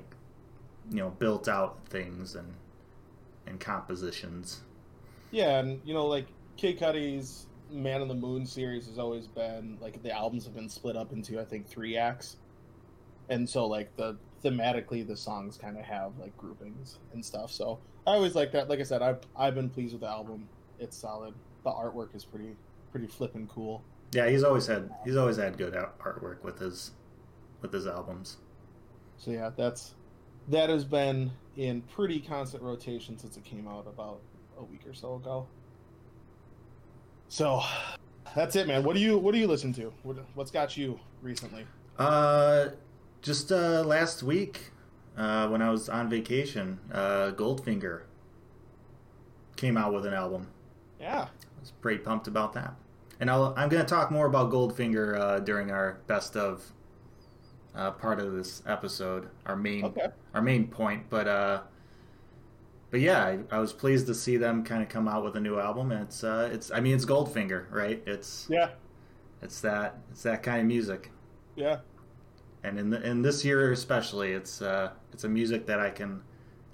you 0.88 0.96
know 0.96 1.10
built 1.10 1.48
out 1.48 1.78
things 1.86 2.34
and 2.34 2.54
and 3.46 3.60
compositions. 3.60 4.62
Yeah, 5.30 5.58
and 5.58 5.80
you 5.84 5.94
know, 5.94 6.06
like 6.06 6.26
Kid 6.56 6.78
Cudi's 6.78 7.46
Man 7.70 8.00
on 8.00 8.08
the 8.08 8.14
Moon 8.14 8.46
series 8.46 8.86
has 8.86 8.98
always 8.98 9.26
been 9.26 9.78
like 9.80 10.02
the 10.02 10.12
albums 10.12 10.44
have 10.44 10.54
been 10.54 10.68
split 10.68 10.96
up 10.96 11.12
into 11.12 11.40
I 11.40 11.44
think 11.44 11.66
three 11.66 11.96
acts, 11.96 12.36
and 13.28 13.48
so 13.48 13.66
like 13.66 13.94
the 13.96 14.16
thematically 14.44 15.06
the 15.06 15.16
songs 15.16 15.56
kind 15.56 15.76
of 15.76 15.84
have 15.84 16.12
like 16.18 16.36
groupings 16.36 16.98
and 17.12 17.24
stuff. 17.24 17.52
So 17.52 17.78
I 18.06 18.12
always 18.12 18.34
like 18.34 18.52
that. 18.52 18.68
Like 18.68 18.80
I 18.80 18.84
said, 18.84 19.02
I've 19.02 19.20
I've 19.36 19.54
been 19.54 19.68
pleased 19.68 19.92
with 19.92 20.02
the 20.02 20.08
album. 20.08 20.48
It's 20.78 20.96
solid. 20.96 21.34
The 21.64 21.70
artwork 21.70 22.14
is 22.14 22.24
pretty 22.24 22.56
pretty 22.90 23.06
flippin' 23.06 23.46
cool. 23.46 23.82
Yeah, 24.12 24.28
he's 24.28 24.42
always 24.42 24.66
had 24.66 24.90
he's 25.04 25.16
always 25.16 25.36
had 25.36 25.56
good 25.56 25.74
artwork 25.74 26.42
with 26.42 26.58
his 26.58 26.92
with 27.60 27.72
his 27.72 27.86
albums. 27.86 28.38
So 29.18 29.30
yeah, 29.30 29.50
that's 29.56 29.94
that 30.48 30.70
has 30.70 30.84
been 30.84 31.30
in 31.56 31.82
pretty 31.82 32.20
constant 32.20 32.62
rotation 32.62 33.18
since 33.18 33.36
it 33.36 33.44
came 33.44 33.68
out 33.68 33.86
about 33.86 34.20
a 34.58 34.64
week 34.64 34.86
or 34.86 34.94
so 34.94 35.14
ago. 35.14 35.46
So 37.28 37.62
that's 38.34 38.56
it, 38.56 38.66
man. 38.66 38.82
What 38.82 38.94
do 38.94 39.00
you 39.00 39.16
what 39.18 39.32
do 39.34 39.40
you 39.40 39.46
listen 39.46 39.72
to? 39.74 39.92
What, 40.02 40.16
what's 40.34 40.50
got 40.50 40.76
you 40.76 40.98
recently? 41.22 41.66
Uh, 41.98 42.68
just 43.22 43.52
uh, 43.52 43.82
last 43.84 44.22
week 44.22 44.70
uh, 45.16 45.48
when 45.48 45.62
I 45.62 45.70
was 45.70 45.88
on 45.88 46.08
vacation, 46.08 46.80
uh, 46.92 47.32
Goldfinger. 47.32 48.02
came 49.56 49.76
out 49.76 49.92
with 49.92 50.06
an 50.06 50.14
album. 50.14 50.48
Yeah. 50.98 51.22
I 51.22 51.60
was 51.60 51.72
pretty 51.80 51.98
pumped 51.98 52.26
about 52.26 52.54
that. 52.54 52.74
And 53.20 53.30
I'll, 53.30 53.52
I'm 53.56 53.68
going 53.68 53.84
to 53.84 53.88
talk 53.88 54.10
more 54.10 54.26
about 54.26 54.50
Goldfinger 54.50 55.18
uh, 55.18 55.38
during 55.40 55.70
our 55.70 55.98
best 56.06 56.36
of 56.36 56.72
uh, 57.74 57.90
part 57.92 58.18
of 58.20 58.32
this 58.32 58.62
episode, 58.66 59.28
our 59.46 59.56
main 59.56 59.84
Okay. 59.84 60.08
our 60.34 60.42
main 60.42 60.66
point. 60.68 61.04
But 61.10 61.28
uh, 61.28 61.60
but 62.90 63.00
yeah, 63.00 63.24
I, 63.24 63.38
I 63.50 63.58
was 63.58 63.72
pleased 63.72 64.06
to 64.08 64.14
see 64.14 64.36
them 64.36 64.64
kind 64.64 64.82
of 64.82 64.88
come 64.88 65.06
out 65.06 65.22
with 65.24 65.36
a 65.36 65.40
new 65.40 65.58
album. 65.58 65.92
And 65.92 66.02
it's 66.02 66.24
uh, 66.24 66.48
it's 66.52 66.70
I 66.70 66.80
mean 66.80 66.94
it's 66.94 67.04
Goldfinger, 67.04 67.70
right? 67.70 68.02
It's 68.06 68.46
Yeah. 68.50 68.70
it's 69.42 69.60
that 69.60 69.98
it's 70.10 70.22
that 70.24 70.42
kind 70.42 70.60
of 70.60 70.66
music. 70.66 71.10
Yeah. 71.56 71.78
And 72.62 72.78
in 72.78 72.90
the, 72.90 73.00
in 73.08 73.22
this 73.22 73.44
year 73.44 73.72
especially, 73.72 74.32
it's 74.32 74.60
uh, 74.60 74.90
it's 75.12 75.24
a 75.24 75.28
music 75.28 75.66
that 75.66 75.80
I 75.80 75.90
can 75.90 76.22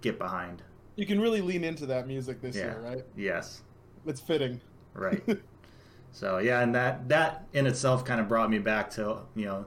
get 0.01 0.19
behind. 0.19 0.63
You 0.97 1.05
can 1.07 1.21
really 1.21 1.43
lean 1.43 1.63
into 1.63 1.85
that 1.87 2.07
music 2.07 2.41
this 2.41 2.57
Yeah. 2.57 2.65
year, 2.73 2.81
right? 2.83 3.05
Yes, 3.17 3.63
It's 4.07 4.21
fitting. 4.21 4.61
right. 4.95 5.23
so 6.13 6.39
yeah, 6.39 6.63
and 6.63 6.75
that 6.75 7.09
that 7.11 7.45
in 7.53 7.67
itself 7.67 8.05
kind 8.05 8.21
of 8.21 8.27
brought 8.29 8.49
me 8.51 8.59
back 8.59 8.89
to 8.93 9.19
you 9.35 9.45
know 9.45 9.67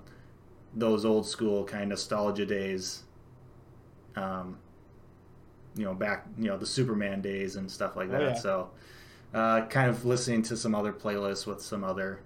those 0.73 1.05
old 1.05 1.25
school 1.25 1.63
kind 1.63 1.83
of 1.83 1.89
nostalgia 1.89 2.45
days. 2.45 3.03
Um, 4.15 4.57
you 5.75 5.85
know, 5.85 5.93
back 5.93 6.25
you 6.38 6.45
know 6.47 6.57
the 6.57 6.65
Superman 6.65 7.21
days 7.21 7.55
and 7.55 7.69
stuff 7.69 7.95
like 7.95 8.09
Oh, 8.09 8.13
that. 8.13 8.21
yeah. 8.21 8.33
So, 8.33 8.69
uh, 9.33 9.65
kind 9.67 9.89
of 9.89 10.05
listening 10.05 10.41
to 10.43 10.57
some 10.57 10.75
other 10.75 10.91
playlists 10.91 11.45
with 11.45 11.61
some 11.61 11.83
other 11.83 12.19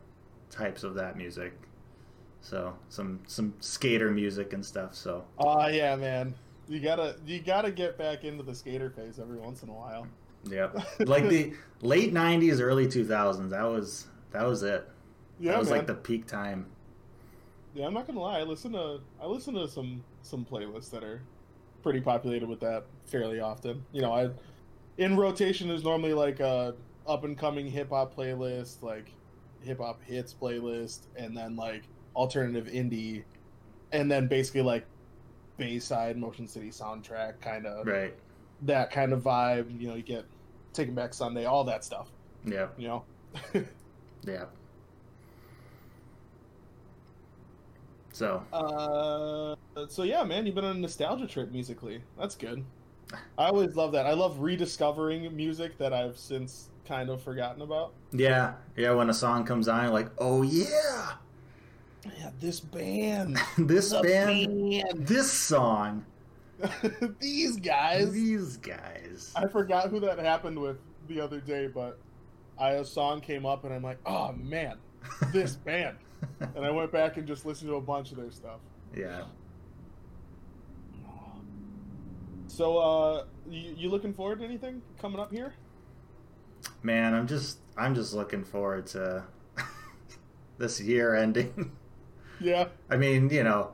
types 0.50 0.84
of 0.84 0.96
that 0.96 1.18
music. 1.18 1.54
So 2.42 2.76
some 2.90 3.20
some 3.28 3.54
skater 3.60 4.12
music 4.12 4.54
and 4.54 4.66
stuff. 4.66 4.96
So 4.96 5.26
Oh 5.38 5.68
yeah, 5.68 5.96
man. 5.96 6.34
You 6.68 6.80
gotta 6.80 7.16
you 7.26 7.40
gotta 7.42 7.72
get 7.72 7.98
back 7.98 8.24
into 8.24 8.44
the 8.44 8.56
skater 8.56 8.90
phase 8.90 9.20
every 9.20 9.38
once 9.38 9.64
in 9.64 9.70
a 9.70 9.74
while. 9.74 10.08
Yeah, 10.50 10.70
like 11.00 11.30
the 11.30 11.54
late 11.82 12.14
'90s, 12.14 12.60
early 12.60 12.88
2000s. 12.88 13.50
That 13.50 13.64
was 13.64 14.08
that 14.32 14.46
was 14.46 14.64
it. 14.64 14.88
Yeah, 15.40 15.52
that 15.52 15.60
was 15.60 15.70
man. 15.70 15.80
like 15.80 15.88
the 15.88 15.96
peak 15.96 16.26
time. 16.26 16.66
Yeah, 17.74 17.88
I'm 17.88 17.94
not 17.94 18.06
gonna 18.08 18.20
lie. 18.20 18.40
I 18.40 18.44
listen 18.44 18.74
to 18.74 19.00
I 19.22 19.26
listen 19.26 19.54
to 19.56 19.68
some 19.68 20.04
some 20.22 20.46
playlists 20.46 20.90
that 20.92 21.04
are 21.04 21.22
pretty 21.82 22.00
populated 22.02 22.48
with 22.48 22.60
that 22.62 22.86
fairly 23.06 23.40
often. 23.40 23.84
You 23.92 24.02
know, 24.02 24.14
I 24.14 24.30
in 24.98 25.18
rotation 25.18 25.70
is 25.72 25.84
normally 25.84 26.14
like 26.14 26.40
a 26.40 26.76
up 27.08 27.24
and 27.24 27.38
coming 27.38 27.68
hip 27.68 27.90
hop 27.90 28.16
playlist, 28.16 28.82
like 28.84 29.12
hip 29.62 29.80
hop 29.80 30.02
hits 30.04 30.34
playlist, 30.34 31.08
and 31.16 31.36
then 31.36 31.56
like 31.56 31.84
alternative 32.16 32.68
indie, 32.68 33.24
and 33.92 34.10
then 34.10 34.28
basically 34.28 34.62
like 34.62 34.86
Bayside 35.58 36.18
Motion 36.18 36.48
City 36.48 36.70
soundtrack 36.70 37.42
kind 37.42 37.66
of 37.66 37.86
Right. 37.88 38.14
that 38.64 38.92
kind 38.92 39.14
of 39.14 39.22
vibe. 39.24 39.80
You 39.82 39.88
know, 39.90 39.96
you 39.96 40.04
get 40.04 40.26
Taking 40.74 40.94
Back 40.96 41.14
Sunday, 41.14 41.46
all 41.46 41.64
that 41.66 41.84
stuff. 41.84 42.10
Yeah, 42.46 42.68
You 42.78 42.88
know. 42.88 43.04
Yeah. 44.26 44.46
So 48.14 48.44
Uh, 48.54 49.56
so 49.90 50.04
yeah, 50.04 50.24
man, 50.24 50.46
you've 50.46 50.56
been 50.56 50.64
on 50.66 50.78
a 50.78 50.80
nostalgia 50.80 51.28
trip 51.28 51.52
musically. 51.52 52.02
That's 52.18 52.36
good. 52.36 52.64
I 53.38 53.46
always 53.48 53.76
love 53.76 53.92
that. 53.92 54.06
I 54.06 54.14
love 54.14 54.40
rediscovering 54.40 55.36
music 55.36 55.78
that 55.80 55.94
I've 55.94 56.18
since 56.18 56.70
kind 56.88 57.10
of 57.10 57.22
forgotten 57.22 57.62
about. 57.62 57.94
yeah, 58.12 58.54
yeah. 58.78 58.92
When 58.94 59.10
a 59.10 59.14
song 59.14 59.46
comes 59.46 59.68
on, 59.68 59.92
like, 59.92 60.10
oh 60.20 60.42
yeah, 60.42 61.14
Yeah, 62.20 62.32
this 62.40 62.60
band, 62.60 63.38
this 63.58 63.94
band, 63.94 64.60
band. 64.60 65.08
this 65.08 65.32
song, 65.32 66.06
these 67.20 67.58
guys. 67.58 68.12
these 68.14 68.58
guys. 68.58 69.32
I 69.36 69.48
forgot 69.48 69.90
who 69.90 70.00
that 70.02 70.18
happened 70.20 70.60
with 70.60 70.78
the 71.08 71.20
other 71.20 71.40
day, 71.40 71.68
but 71.68 72.00
I 72.58 72.72
a 72.72 72.86
song 72.86 73.22
came 73.22 73.46
up 73.46 73.64
and 73.64 73.74
I'm 73.74 73.84
like, 73.84 74.00
oh 74.06 74.34
man, 74.34 74.78
this 75.32 75.56
band. 75.68 75.98
And 76.56 76.66
I 76.66 76.72
went 76.72 76.92
back 76.92 77.18
and 77.18 77.28
just 77.28 77.46
listened 77.46 77.70
to 77.70 77.76
a 77.76 77.82
bunch 77.82 78.12
of 78.12 78.18
their 78.18 78.32
stuff. 78.32 78.60
yeah. 78.96 79.24
So, 82.48 82.78
uh, 82.78 83.24
you, 83.50 83.74
you 83.76 83.90
looking 83.90 84.14
forward 84.14 84.40
to 84.40 84.46
anything 84.46 84.82
coming 85.00 85.20
up 85.20 85.32
here? 85.32 85.54
Man, 86.84 87.14
I'm 87.14 87.26
just 87.28 87.58
I'm 87.78 87.96
just 87.96 88.14
looking 88.14 88.44
forward 88.44 88.86
to 88.88 89.24
this 90.58 90.80
year 90.80 91.16
ending. 91.16 91.72
Yeah. 92.40 92.68
I 92.90 92.98
mean, 92.98 93.30
you 93.30 93.44
know, 93.44 93.72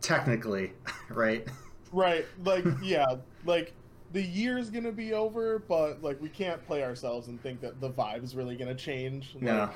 technically, 0.00 0.72
right? 1.08 1.46
Right. 1.92 2.24
Like, 2.44 2.64
yeah, 2.82 3.16
like 3.44 3.72
the 4.12 4.22
year's 4.22 4.70
gonna 4.70 4.92
be 4.92 5.12
over, 5.12 5.58
but 5.58 6.02
like 6.02 6.20
we 6.20 6.28
can't 6.28 6.64
play 6.66 6.84
ourselves 6.84 7.28
and 7.28 7.42
think 7.42 7.60
that 7.62 7.80
the 7.80 7.90
vibe's 7.90 8.34
really 8.36 8.56
gonna 8.56 8.74
change. 8.74 9.34
like, 9.34 9.42
No. 9.42 9.70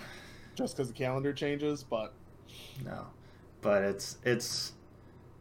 Just 0.55 0.77
because 0.77 0.89
the 0.89 0.95
calendar 0.95 1.33
changes, 1.33 1.83
but 1.83 2.13
No, 2.85 3.07
but 3.61 3.83
it's 3.83 4.19
it's 4.25 4.73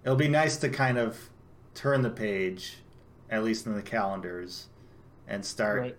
it'll 0.04 0.16
be 0.16 0.28
nice 0.28 0.58
to 0.58 0.70
kind 0.70 0.98
of 0.98 1.30
turn 1.74 2.02
the 2.02 2.10
page, 2.10 2.78
at 3.30 3.44
least 3.44 3.66
in 3.66 3.76
the 3.76 3.82
calendars, 3.82 4.68
and 5.28 5.46
start. 5.46 5.80
right. 5.80 5.98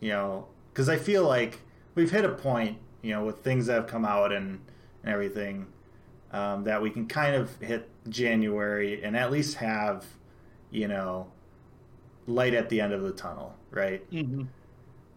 You 0.00 0.10
know, 0.10 0.46
because 0.72 0.88
I 0.88 0.96
feel 0.96 1.24
like 1.24 1.60
we've 1.94 2.10
hit 2.10 2.24
a 2.24 2.30
point, 2.30 2.78
you 3.02 3.12
know, 3.12 3.24
with 3.24 3.38
things 3.38 3.66
that 3.66 3.74
have 3.74 3.86
come 3.86 4.04
out 4.04 4.32
and 4.32 4.60
and 5.02 5.12
everything, 5.12 5.66
um, 6.32 6.64
that 6.64 6.82
we 6.82 6.90
can 6.90 7.06
kind 7.06 7.34
of 7.36 7.56
hit 7.60 7.88
January 8.08 9.02
and 9.02 9.16
at 9.16 9.30
least 9.30 9.56
have, 9.56 10.04
you 10.70 10.88
know, 10.88 11.30
light 12.26 12.54
at 12.54 12.68
the 12.68 12.80
end 12.80 12.92
of 12.92 13.02
the 13.02 13.12
tunnel, 13.12 13.54
right? 13.70 14.08
Mm-hmm. 14.10 14.42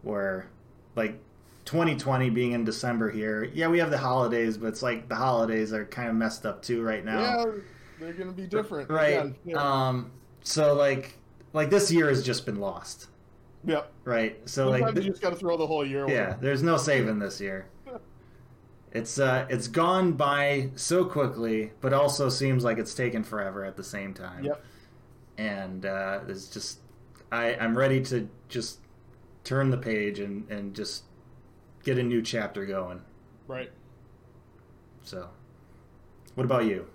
where 0.02 0.46
like 0.96 1.18
2020 1.64 2.30
being 2.30 2.52
in 2.52 2.64
December 2.64 3.10
here, 3.10 3.44
yeah, 3.44 3.68
we 3.68 3.78
have 3.78 3.90
the 3.90 3.98
holidays, 3.98 4.56
but 4.56 4.68
it's 4.68 4.82
like 4.82 5.08
the 5.08 5.14
holidays 5.14 5.72
are 5.72 5.84
kind 5.84 6.08
of 6.08 6.14
messed 6.14 6.46
up 6.46 6.62
too 6.62 6.82
right 6.82 7.04
now. 7.04 7.20
Yeah, 7.20 7.52
they're 8.00 8.12
gonna 8.12 8.32
be 8.32 8.46
different. 8.46 8.90
right. 8.90 9.34
Yeah. 9.44 9.56
Um 9.56 10.10
so 10.42 10.74
like 10.74 11.14
like 11.52 11.70
this 11.70 11.90
year 11.90 12.08
has 12.08 12.22
just 12.24 12.46
been 12.46 12.60
lost, 12.60 13.08
yep. 13.64 13.92
right? 14.04 14.38
So 14.48 14.64
Sometimes 14.66 14.82
like 14.82 14.94
th- 14.94 15.06
you 15.06 15.10
just 15.12 15.22
gotta 15.22 15.36
throw 15.36 15.56
the 15.56 15.66
whole 15.66 15.84
year 15.84 16.04
away. 16.04 16.14
yeah, 16.14 16.36
there's 16.40 16.62
no 16.62 16.76
saving 16.76 17.18
this 17.18 17.40
year. 17.40 17.66
It's 18.92 19.20
uh 19.20 19.46
it's 19.48 19.68
gone 19.68 20.14
by 20.14 20.70
so 20.74 21.04
quickly, 21.04 21.70
but 21.80 21.92
also 21.92 22.28
seems 22.28 22.64
like 22.64 22.76
it's 22.76 22.92
taken 22.92 23.22
forever 23.22 23.64
at 23.64 23.76
the 23.76 23.84
same 23.84 24.12
time. 24.14 24.42
Yep. 24.42 24.64
And 25.38 25.86
uh 25.86 26.20
it's 26.26 26.48
just 26.48 26.80
I 27.30 27.54
I'm 27.54 27.78
ready 27.78 28.02
to 28.06 28.28
just 28.48 28.80
turn 29.44 29.70
the 29.70 29.76
page 29.76 30.18
and 30.18 30.50
and 30.50 30.74
just 30.74 31.04
get 31.82 31.98
a 31.98 32.02
new 32.02 32.22
chapter 32.22 32.66
going. 32.66 33.00
Right. 33.46 33.70
So, 35.02 35.28
what 36.34 36.44
about 36.44 36.64
you? 36.66 36.86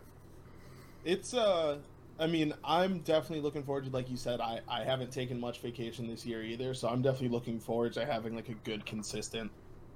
It's 1.04 1.34
uh 1.34 1.78
I 2.18 2.28
mean, 2.28 2.54
I'm 2.64 3.00
definitely 3.00 3.42
looking 3.42 3.64
forward 3.64 3.86
to 3.86 3.90
like 3.90 4.10
you 4.10 4.18
said, 4.18 4.40
I, 4.40 4.62
I 4.68 4.84
haven't 4.84 5.12
taken 5.12 5.40
much 5.40 5.60
vacation 5.60 6.08
this 6.08 6.26
year 6.26 6.44
either, 6.44 6.74
so 6.74 6.88
I'm 6.88 7.02
definitely 7.02 7.30
looking 7.30 7.60
forward 7.60 7.94
to 7.94 8.06
having 8.06 8.36
like 8.36 8.50
a 8.50 8.54
good 8.54 8.86
consistent 8.86 9.52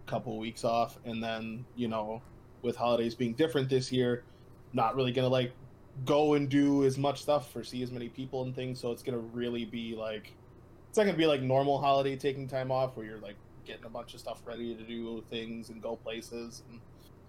couple 0.05 0.38
weeks 0.38 0.63
off 0.63 0.98
and 1.05 1.24
then, 1.24 1.65
you 1.75 1.88
know, 1.88 2.22
with 2.62 2.75
holidays 2.75 3.15
being 3.15 3.34
different 3.34 3.69
this 3.69 3.91
year, 3.91 4.24
not 4.74 4.96
really 4.96 5.12
gonna 5.12 5.29
like 5.29 5.53
go 6.05 6.34
and 6.34 6.50
do 6.50 6.84
as 6.84 6.98
much 6.98 7.22
stuff 7.22 7.55
or 7.55 7.63
see 7.63 7.81
as 7.84 7.91
many 7.91 8.10
people 8.10 8.43
and 8.43 8.53
things, 8.55 8.79
so 8.79 8.91
it's 8.91 9.03
gonna 9.03 9.17
really 9.17 9.65
be 9.65 9.96
like 9.96 10.34
it's 10.89 10.98
not 10.98 11.05
gonna 11.05 11.17
be 11.17 11.27
like 11.27 11.41
normal 11.41 11.79
holiday 11.79 12.15
taking 12.15 12.48
time 12.48 12.72
off 12.72 12.98
where 12.98 13.05
you're 13.05 13.19
like 13.19 13.36
getting 13.70 13.86
a 13.86 13.90
bunch 13.90 14.14
of 14.14 14.20
stuff 14.20 14.42
ready 14.46 14.76
to 14.76 14.84
do 14.84 15.24
things 15.30 15.70
and 15.70 15.82
go 15.82 15.96
places 15.96 16.64
and 16.70 16.80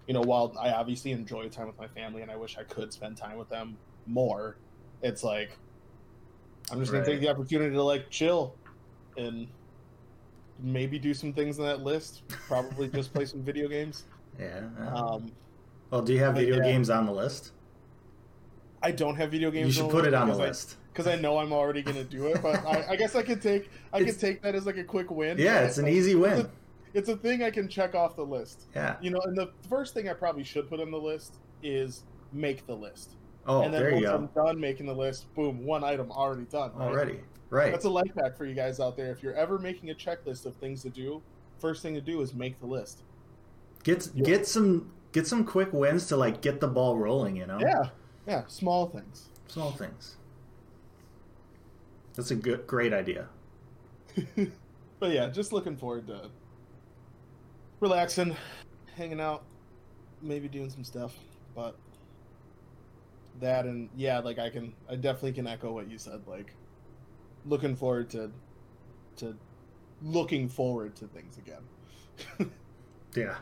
you 0.07 0.13
know, 0.13 0.21
while 0.21 0.53
I 0.59 0.71
obviously 0.71 1.11
enjoy 1.11 1.47
time 1.49 1.67
with 1.67 1.77
my 1.77 1.87
family 1.87 2.21
and 2.21 2.31
I 2.31 2.35
wish 2.35 2.57
I 2.57 2.63
could 2.63 2.91
spend 2.91 3.17
time 3.17 3.37
with 3.37 3.49
them 3.49 3.77
more, 4.07 4.57
it's 5.01 5.23
like 5.23 5.57
I'm 6.71 6.79
just 6.79 6.91
gonna 6.91 7.05
take 7.05 7.19
the 7.19 7.29
opportunity 7.29 7.75
to 7.75 7.83
like 7.83 8.09
chill 8.09 8.55
and 9.17 9.47
maybe 10.59 10.99
do 10.99 11.13
some 11.13 11.33
things 11.33 11.59
on 11.59 11.65
that 11.65 11.81
list. 11.81 12.23
Probably 12.47 12.87
just 12.89 13.13
play 13.13 13.25
some 13.25 13.41
video 13.41 13.67
games. 13.67 14.03
Yeah. 14.39 14.61
Um, 14.95 15.29
well, 15.89 16.01
do 16.01 16.13
you 16.13 16.19
have 16.19 16.35
video 16.35 16.55
yeah. 16.55 16.63
games 16.63 16.89
on 16.89 17.05
the 17.05 17.11
list? 17.11 17.51
I 18.81 18.91
don't 18.91 19.17
have 19.17 19.29
video 19.29 19.51
games. 19.51 19.67
You 19.67 19.83
should 19.83 19.91
put 19.91 20.05
it 20.05 20.13
on 20.13 20.29
the 20.29 20.35
list. 20.35 20.77
Because 20.91 21.07
I 21.07 21.15
know 21.15 21.37
I'm 21.37 21.51
already 21.53 21.81
gonna 21.81 22.03
do 22.03 22.27
it. 22.27 22.41
But 22.41 22.65
I, 22.65 22.85
I 22.91 22.95
guess 22.95 23.15
I 23.15 23.23
could 23.23 23.41
take 23.41 23.69
I 23.93 24.03
could 24.03 24.19
take 24.19 24.41
that 24.43 24.55
as 24.55 24.65
like 24.65 24.77
a 24.77 24.83
quick 24.83 25.09
win. 25.11 25.37
Yeah, 25.37 25.61
it's 25.61 25.77
an 25.77 25.87
easy 25.87 26.11
It's 26.11 26.19
win. 26.19 26.39
a, 26.41 26.49
it's 26.93 27.09
a 27.09 27.15
thing 27.17 27.43
I 27.43 27.49
can 27.51 27.67
check 27.69 27.95
off 27.95 28.15
the 28.15 28.25
list. 28.25 28.67
Yeah. 28.75 28.97
You 29.01 29.11
know, 29.11 29.19
and 29.25 29.37
the 29.37 29.51
first 29.69 29.93
thing 29.93 30.09
I 30.09 30.13
probably 30.13 30.43
should 30.43 30.69
put 30.69 30.79
on 30.79 30.91
the 30.91 30.97
list 30.99 31.35
is 31.63 32.03
make 32.33 32.65
the 32.67 32.75
list. 32.75 33.15
Oh, 33.47 33.61
and 33.63 33.73
then 33.73 33.81
there 33.81 33.89
you 33.97 34.05
once 34.07 34.29
go. 34.35 34.41
I'm 34.43 34.45
done 34.47 34.59
making 34.59 34.85
the 34.85 34.93
list, 34.93 35.33
boom, 35.33 35.65
one 35.65 35.83
item 35.83 36.11
already 36.11 36.43
done. 36.45 36.71
right? 36.75 36.87
Already. 36.89 37.19
Right. 37.49 37.71
That's 37.71 37.85
a 37.85 37.89
life 37.89 38.11
hack 38.21 38.37
for 38.37 38.45
you 38.45 38.53
guys 38.53 38.79
out 38.79 38.95
there. 38.95 39.11
If 39.11 39.23
you're 39.23 39.33
ever 39.33 39.57
making 39.57 39.89
a 39.89 39.93
checklist 39.95 40.45
of 40.45 40.55
things 40.55 40.83
to 40.83 40.89
do, 40.89 41.21
first 41.59 41.81
thing 41.81 41.93
to 41.95 42.01
do 42.01 42.21
is 42.21 42.33
make 42.33 42.59
the 42.59 42.65
list. 42.67 43.03
Get 43.83 44.07
Yeah. 44.13 44.23
get 44.23 44.47
some 44.47 44.91
get 45.11 45.25
some 45.27 45.43
quick 45.43 45.73
wins 45.73 46.05
to 46.07 46.17
like 46.17 46.41
get 46.41 46.59
the 46.61 46.67
ball 46.67 46.97
rolling. 46.97 47.35
You 47.35 47.47
know. 47.47 47.59
Yeah, 47.59 47.89
yeah, 48.27 48.43
small 48.47 48.87
things. 48.87 49.29
Small 49.47 49.71
things. 49.71 50.17
That's 52.15 52.31
a 52.31 52.35
good, 52.35 52.67
great 52.67 52.93
idea. 52.93 53.27
but 54.99 55.11
yeah, 55.11 55.27
just 55.27 55.53
looking 55.53 55.77
forward 55.77 56.07
to 56.07 56.29
relaxing, 57.79 58.35
hanging 58.95 59.21
out, 59.21 59.43
maybe 60.21 60.47
doing 60.47 60.69
some 60.69 60.83
stuff. 60.83 61.15
But 61.55 61.75
that 63.39 63.65
and 63.65 63.89
yeah, 63.95 64.19
like 64.19 64.39
I 64.39 64.49
can, 64.49 64.73
I 64.89 64.95
definitely 64.95 65.33
can 65.33 65.47
echo 65.47 65.71
what 65.71 65.89
you 65.89 65.97
said. 65.97 66.21
Like 66.27 66.53
looking 67.45 67.75
forward 67.75 68.09
to, 68.11 68.31
to 69.17 69.35
looking 70.01 70.49
forward 70.49 70.95
to 70.97 71.07
things 71.07 71.37
again. 71.37 72.51
Yeah. 73.15 73.35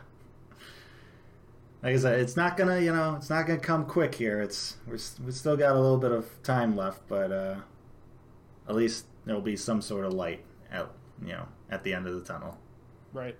Like 1.82 1.94
I 1.94 1.98
said, 1.98 2.20
it's 2.20 2.36
not 2.36 2.56
gonna, 2.56 2.80
you 2.80 2.92
know, 2.92 3.16
it's 3.16 3.30
not 3.30 3.46
gonna 3.46 3.58
come 3.58 3.86
quick 3.86 4.14
here. 4.14 4.42
It's 4.42 4.76
we're 4.86 4.98
we 5.24 5.32
still 5.32 5.56
got 5.56 5.74
a 5.74 5.80
little 5.80 5.96
bit 5.96 6.12
of 6.12 6.28
time 6.42 6.76
left, 6.76 7.08
but 7.08 7.32
uh, 7.32 7.56
at 8.70 8.76
least 8.76 9.06
there'll 9.24 9.40
be 9.40 9.56
some 9.56 9.82
sort 9.82 10.04
of 10.04 10.12
light 10.14 10.44
at, 10.70 10.88
you 11.20 11.32
know, 11.32 11.46
at 11.70 11.82
the 11.82 11.92
end 11.92 12.06
of 12.06 12.14
the 12.14 12.20
tunnel. 12.20 12.56
right. 13.12 13.36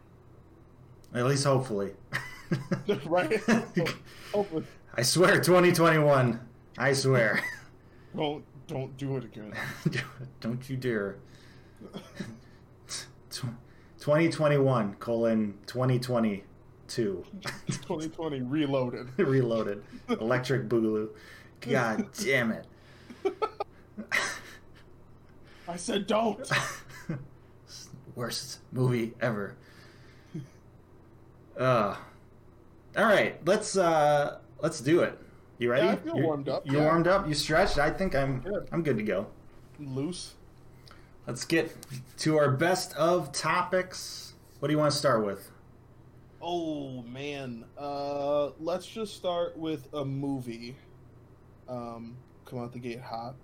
At 1.14 1.24
least 1.26 1.44
hopefully. 1.44 1.92
right. 3.06 3.40
Hopefully. 4.32 4.64
I 4.94 5.02
swear, 5.02 5.40
2021. 5.40 6.40
I 6.78 6.92
swear. 6.92 7.42
Don't 8.16 8.44
don't 8.68 8.96
do 8.96 9.16
it 9.16 9.24
again. 9.24 9.52
Don't 10.40 10.70
you 10.70 10.76
dare. 10.76 11.16
2021 13.98 14.94
colon 15.00 15.58
2022 15.66 17.24
2020 17.66 18.42
reloaded. 18.42 19.08
reloaded 19.18 19.82
electric 20.08 20.68
boogaloo 20.68 21.08
god 21.60 22.06
damn 22.12 22.50
it 22.52 22.66
I 25.70 25.76
said 25.76 26.06
don't. 26.06 26.40
worst 28.16 28.58
movie 28.72 29.14
ever 29.20 29.54
uh 31.58 31.96
all 32.96 33.04
right 33.04 33.36
let's 33.46 33.76
uh 33.76 34.38
let's 34.60 34.80
do 34.80 35.00
it 35.00 35.16
you 35.58 35.70
ready 35.70 35.86
Yeah, 35.86 35.92
I 35.92 35.96
feel 35.96 36.16
you, 36.16 36.24
warmed 36.24 36.48
up, 36.48 36.66
you 36.66 36.76
yeah. 36.78 36.84
warmed 36.84 37.06
up 37.06 37.28
you 37.28 37.34
stretched 37.34 37.78
i 37.78 37.88
think 37.88 38.14
i'm 38.16 38.40
Good. 38.40 38.68
i'm 38.72 38.82
good 38.82 38.96
to 38.96 39.02
go 39.04 39.26
Loose. 39.78 40.34
let's 41.26 41.44
get 41.44 41.74
to 42.18 42.36
our 42.36 42.50
best 42.50 42.94
of 42.96 43.30
topics 43.32 44.34
what 44.58 44.68
do 44.68 44.72
you 44.74 44.78
want 44.78 44.92
to 44.92 44.98
start 44.98 45.24
with 45.24 45.50
Oh 46.42 47.02
man. 47.02 47.66
Uh 47.76 48.50
let's 48.58 48.86
just 48.86 49.14
start 49.14 49.58
with 49.58 49.86
a 49.92 50.02
movie. 50.02 50.74
Um 51.68 52.16
come 52.46 52.60
out 52.60 52.72
the 52.72 52.78
gate 52.78 53.02
hot. 53.02 53.34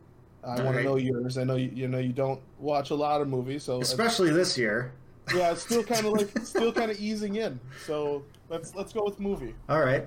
I 0.46 0.62
want 0.62 0.76
to 0.76 0.84
know 0.84 0.96
yours. 0.96 1.38
I 1.38 1.44
know 1.44 1.56
you, 1.56 1.70
you 1.74 1.88
know 1.88 1.98
you 1.98 2.12
don't 2.12 2.40
watch 2.58 2.90
a 2.90 2.94
lot 2.94 3.20
of 3.20 3.28
movies, 3.28 3.64
so 3.64 3.80
especially 3.80 4.30
this 4.30 4.56
year 4.56 4.92
yeah, 5.34 5.52
it's 5.52 5.62
still 5.62 5.82
kind 5.94 6.06
of 6.06 6.12
like 6.12 6.38
still 6.44 6.72
kind 6.72 6.90
of 6.90 7.00
easing 7.00 7.36
in. 7.36 7.58
So 7.84 8.22
let's 8.48 8.74
let's 8.74 8.92
go 8.92 9.04
with 9.04 9.18
movie. 9.18 9.54
All 9.68 9.80
right. 9.80 10.06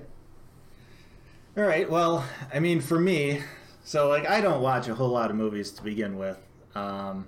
All 1.56 1.64
right. 1.64 1.90
Well, 1.90 2.24
I 2.52 2.60
mean, 2.60 2.80
for 2.80 2.98
me, 2.98 3.42
so 3.84 4.08
like 4.08 4.28
I 4.28 4.40
don't 4.40 4.62
watch 4.62 4.88
a 4.88 4.94
whole 4.94 5.10
lot 5.10 5.30
of 5.30 5.36
movies 5.36 5.70
to 5.72 5.82
begin 5.82 6.16
with. 6.16 6.38
Um, 6.74 7.26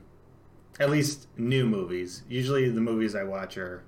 at 0.80 0.88
least 0.90 1.28
new 1.36 1.66
movies. 1.66 2.22
Usually, 2.28 2.68
the 2.70 2.80
movies 2.80 3.14
I 3.14 3.24
watch 3.24 3.58
are 3.58 3.82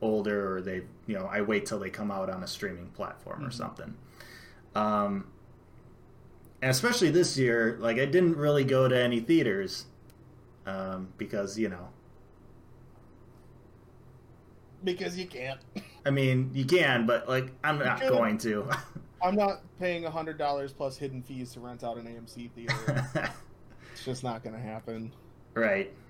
older, 0.00 0.54
or 0.56 0.60
they, 0.60 0.82
you 1.06 1.18
know, 1.18 1.24
I 1.26 1.40
wait 1.40 1.66
till 1.66 1.78
they 1.78 1.90
come 1.90 2.10
out 2.10 2.30
on 2.30 2.42
a 2.42 2.46
streaming 2.46 2.88
platform 2.88 3.44
or 3.44 3.48
Mhm. 3.48 3.54
something. 3.54 3.94
Um, 4.74 5.26
and 6.64 6.70
especially 6.70 7.10
this 7.10 7.36
year, 7.36 7.76
like 7.78 7.98
I 7.98 8.06
didn't 8.06 8.38
really 8.38 8.64
go 8.64 8.88
to 8.88 8.98
any 8.98 9.20
theaters 9.20 9.84
um, 10.64 11.08
because 11.18 11.58
you 11.58 11.68
know 11.68 11.90
Because 14.82 15.18
you 15.18 15.26
can't. 15.26 15.60
I 16.06 16.10
mean, 16.10 16.50
you 16.54 16.64
can, 16.64 17.04
but 17.04 17.28
like 17.28 17.52
I'm 17.62 17.78
not 17.78 18.00
going 18.00 18.38
to. 18.38 18.70
I'm 19.22 19.36
not 19.36 19.60
paying 19.78 20.04
hundred 20.04 20.38
dollars 20.38 20.72
plus 20.72 20.96
hidden 20.96 21.22
fees 21.22 21.52
to 21.52 21.60
rent 21.60 21.84
out 21.84 21.98
an 21.98 22.06
AMC 22.06 22.50
theater. 22.52 23.10
it's 23.92 24.02
just 24.02 24.24
not 24.24 24.42
gonna 24.42 24.58
happen. 24.58 25.12
right. 25.52 25.92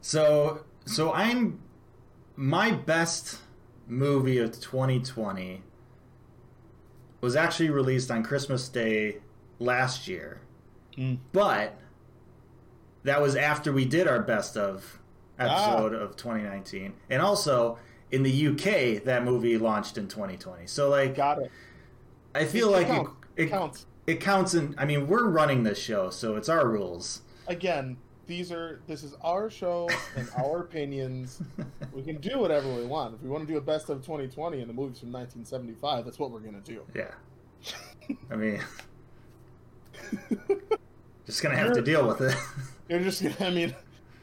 So, 0.00 0.64
so 0.84 1.12
I'm 1.14 1.60
my 2.36 2.70
best 2.70 3.38
movie 3.86 4.36
of 4.36 4.52
2020 4.60 5.62
was 7.24 7.34
actually 7.34 7.70
released 7.70 8.10
on 8.10 8.22
Christmas 8.22 8.68
Day 8.68 9.16
last 9.58 10.06
year, 10.06 10.40
Mm. 10.96 11.18
but 11.32 11.76
that 13.02 13.20
was 13.20 13.34
after 13.34 13.72
we 13.72 13.84
did 13.84 14.06
our 14.06 14.20
best 14.20 14.56
of 14.56 15.00
Ah. 15.38 15.44
episode 15.72 15.94
of 15.94 16.16
2019, 16.16 16.92
and 17.10 17.20
also 17.20 17.78
in 18.12 18.22
the 18.22 18.30
UK 18.30 18.98
that 19.04 19.24
movie 19.24 19.58
launched 19.58 19.98
in 19.98 20.06
2020. 20.06 20.66
So 20.66 20.88
like, 20.88 21.16
Got 21.16 21.40
it. 21.40 21.50
I 22.34 22.44
feel 22.44 22.68
It 22.68 22.72
like 22.72 22.86
counts. 22.86 23.10
it, 23.36 23.42
it 23.44 23.46
Counts. 23.50 23.86
it 24.06 24.20
counts 24.20 24.54
in. 24.54 24.74
I 24.78 24.84
mean, 24.84 25.08
we're 25.08 25.26
running 25.28 25.62
this 25.64 25.78
show, 25.78 26.10
so 26.10 26.36
it's 26.36 26.48
our 26.48 26.68
rules. 26.68 27.22
Again, 27.48 27.96
these 28.26 28.50
are 28.52 28.80
this 28.86 29.02
is 29.02 29.14
our 29.22 29.50
show 29.50 29.88
and 30.16 30.28
our 30.36 30.60
opinions. 30.60 31.42
We 31.92 32.02
can 32.02 32.16
do 32.16 32.38
whatever 32.38 32.72
we 32.72 32.84
want. 32.84 33.14
If 33.14 33.22
we 33.22 33.28
want 33.28 33.46
to 33.46 33.52
do 33.52 33.58
a 33.58 33.60
best 33.60 33.88
of 33.88 34.02
2020 34.02 34.60
and 34.60 34.68
the 34.68 34.74
movies 34.74 35.00
from 35.00 35.12
1975, 35.12 36.04
that's 36.04 36.18
what 36.18 36.30
we're 36.30 36.40
gonna 36.40 36.60
do. 36.60 36.82
Yeah. 36.94 37.10
I 38.30 38.36
mean, 38.36 38.60
just 41.26 41.42
gonna 41.42 41.56
have 41.56 41.72
to 41.72 41.82
deal 41.82 42.06
with 42.06 42.20
it. 42.20 42.36
You're 42.88 43.00
just, 43.00 43.24
I 43.40 43.50
mean, 43.50 43.74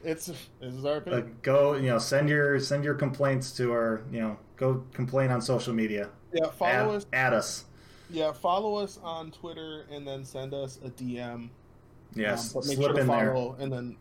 it's 0.04 0.28
this 0.28 0.38
is 0.62 0.86
our 0.86 0.98
opinion. 0.98 1.24
Like, 1.26 1.42
go, 1.42 1.74
you 1.74 1.88
know, 1.88 1.98
send 1.98 2.30
your 2.30 2.60
send 2.60 2.84
your 2.84 2.96
complaints 2.96 3.52
to 3.54 3.72
our, 3.72 4.04
you 4.12 4.20
know, 4.20 4.38
go 4.56 4.84
complain 4.94 5.32
on 5.32 5.42
social 5.42 5.74
media. 5.74 6.10
yeah, 6.34 6.50
follow 6.50 6.72
Add, 6.72 6.96
us. 6.96 7.06
At 7.14 7.34
us. 7.34 7.66
Yeah, 8.10 8.34
follow 8.34 8.76
us 8.76 9.00
on 9.02 9.32
Twitter 9.32 9.86
and 9.90 10.06
then 10.06 10.26
send 10.26 10.54
us 10.54 10.80
a 10.84 10.90
DM. 10.90 11.50
Yes, 12.16 12.54
um, 12.56 12.62
but 12.62 12.68
make 12.68 12.76
slip 12.78 12.88
sure 12.88 12.96
to 12.96 13.02
in 13.02 13.08
there. 13.08 13.34
follow 13.34 13.56
and 13.60 13.72
then 13.72 13.98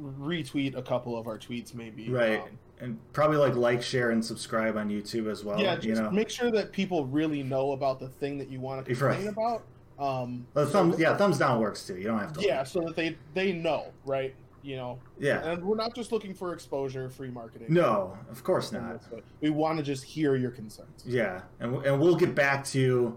retweet 0.00 0.76
a 0.76 0.82
couple 0.82 1.16
of 1.18 1.26
our 1.26 1.38
tweets, 1.38 1.74
maybe. 1.74 2.08
Right. 2.10 2.40
Um, 2.40 2.58
And 2.80 3.12
probably 3.14 3.38
like 3.38 3.54
like, 3.54 3.82
share, 3.82 4.10
and 4.10 4.22
subscribe 4.22 4.76
on 4.76 4.90
YouTube 4.90 5.30
as 5.30 5.42
well. 5.44 5.58
yeah, 5.58 5.76
you 5.76 5.80
just 5.92 6.02
know, 6.02 6.10
make 6.10 6.28
sure 6.28 6.50
that 6.50 6.72
people 6.72 7.06
really 7.06 7.42
know 7.42 7.72
about 7.72 7.98
the 7.98 8.08
thing 8.08 8.36
that 8.38 8.50
you 8.50 8.60
want 8.60 8.84
to 8.84 8.94
complain 8.94 9.24
Right. 9.24 9.32
about. 9.32 9.62
Um, 9.98 10.46
so 10.54 10.94
yeah, 10.98 11.16
thumbs 11.16 11.38
down 11.38 11.58
works 11.58 11.86
too. 11.86 11.96
You 11.96 12.04
don't 12.04 12.18
have 12.18 12.34
to. 12.34 12.42
yeah, 12.42 12.64
so 12.64 12.80
that 12.82 12.94
they 12.96 13.16
they 13.32 13.52
know, 13.52 13.86
right? 14.04 14.34
You 14.62 14.76
know, 14.76 14.98
yeah. 15.18 15.42
and 15.48 15.64
we're 15.64 15.76
not 15.76 15.94
just 15.94 16.10
looking 16.12 16.34
for 16.34 16.52
exposure, 16.52 17.08
free 17.08 17.30
marketing. 17.30 17.68
No, 17.70 18.18
of 18.30 18.42
course 18.44 18.72
not. 18.72 19.00
We 19.40 19.48
want 19.48 19.78
to 19.78 19.82
just 19.84 20.04
hear 20.04 20.34
your 20.36 20.50
concerns. 20.50 21.02
Yeah, 21.06 21.40
and 21.60 21.76
and 21.86 21.98
we'll 21.98 22.16
get 22.16 22.34
back 22.34 22.62
to 22.66 22.78
you 22.80 23.16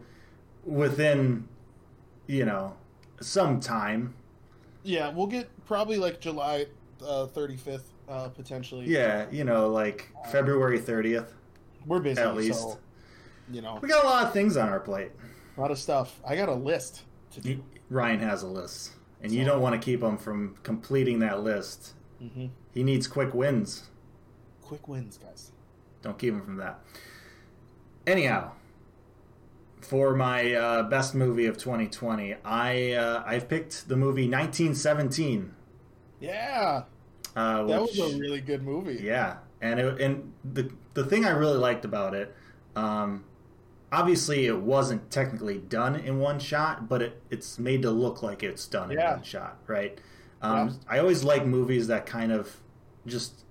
within, 0.64 1.48
you 2.28 2.46
know, 2.46 2.76
some 3.20 3.60
time. 3.60 4.14
Yeah, 4.84 5.10
we'll 5.10 5.28
get 5.28 5.50
probably 5.66 5.98
like 5.98 6.20
July 6.20 6.68
thirty 7.00 7.58
fifth, 7.58 7.92
uh, 8.08 8.30
potentially. 8.30 8.86
Yeah, 8.88 9.26
you 9.32 9.44
know, 9.44 9.70
like 9.70 10.10
February 10.32 10.80
thirtieth. 10.80 11.34
we're 11.86 12.00
busy. 12.00 12.22
At 12.22 12.36
least. 12.36 12.60
so, 12.62 12.78
you 13.52 13.62
know, 13.62 13.80
We 13.82 13.90
got 13.90 14.04
a 14.04 14.08
lot 14.08 14.28
of 14.28 14.34
things 14.34 14.58
on 14.58 14.70
our 14.70 14.80
plate. 14.80 15.12
a 15.58 15.62
lot 15.62 15.72
of 15.72 15.78
stuff. 15.80 16.20
I 16.26 16.36
got 16.36 16.50
a 16.50 16.54
list 16.54 17.04
to 17.32 17.42
do. 17.42 17.64
Ryan 17.90 18.20
has 18.20 18.44
a 18.44 18.48
list, 18.48 18.92
and 19.22 19.32
you 19.32 19.44
don't 19.44 19.62
want 19.62 19.74
to 19.80 19.84
keep 19.84 20.02
him 20.04 20.18
from 20.18 20.56
completing 20.64 21.20
that 21.20 21.42
list. 21.44 21.94
hmm 22.20 22.48
He 22.74 22.84
needs 22.84 23.08
quick 23.08 23.34
wins. 23.34 23.90
Quick 24.62 24.88
wins, 24.88 25.18
guys. 25.18 25.52
Don't 26.04 26.18
keep 26.18 26.34
him 26.34 26.42
from 26.42 26.58
that. 26.58 26.80
Anyhow, 28.08 28.52
for 29.90 30.16
my 30.16 30.54
uh, 30.54 30.84
best 30.84 31.16
movie 31.16 31.46
of 31.48 31.58
2020, 31.58 32.36
I 32.46 32.94
uh, 32.94 33.24
I've 33.26 33.48
picked 33.50 33.88
the 33.90 33.96
movie 33.96 34.28
1917. 34.28 35.56
Yeah, 36.20 36.84
Uh, 37.36 37.64
that 37.64 37.82
was 37.82 38.00
a 38.00 38.08
really 38.08 38.42
good 38.42 38.64
movie. 38.64 39.04
Yeah, 39.04 39.38
and 39.62 39.80
it, 39.80 40.02
and 40.02 40.34
the 40.44 40.72
the 40.94 41.04
thing 41.06 41.26
I 41.26 41.32
really 41.32 41.58
liked 41.58 41.86
about 41.86 42.14
it, 42.16 42.36
um, 42.76 43.26
obviously 43.92 44.46
it 44.48 44.60
wasn't 44.62 45.12
technically 45.12 45.60
done 45.60 45.96
in 45.96 46.20
one 46.20 46.40
shot, 46.40 46.90
but 46.90 47.02
it, 47.02 47.22
it's 47.30 47.60
made 47.60 47.82
to 47.84 47.92
look 47.92 48.24
like 48.24 48.44
it's 48.44 48.68
done 48.68 48.92
in 48.92 49.06
one 49.06 49.24
shot, 49.24 49.60
right? 49.68 50.00
Um, 50.42 50.68
Yeah. 50.68 50.74
I 50.88 51.00
always 51.00 51.24
like 51.24 51.46
movies 51.46 51.88
that 51.88 52.06
kind 52.06 52.32
of 52.32 52.62
just 53.08 53.46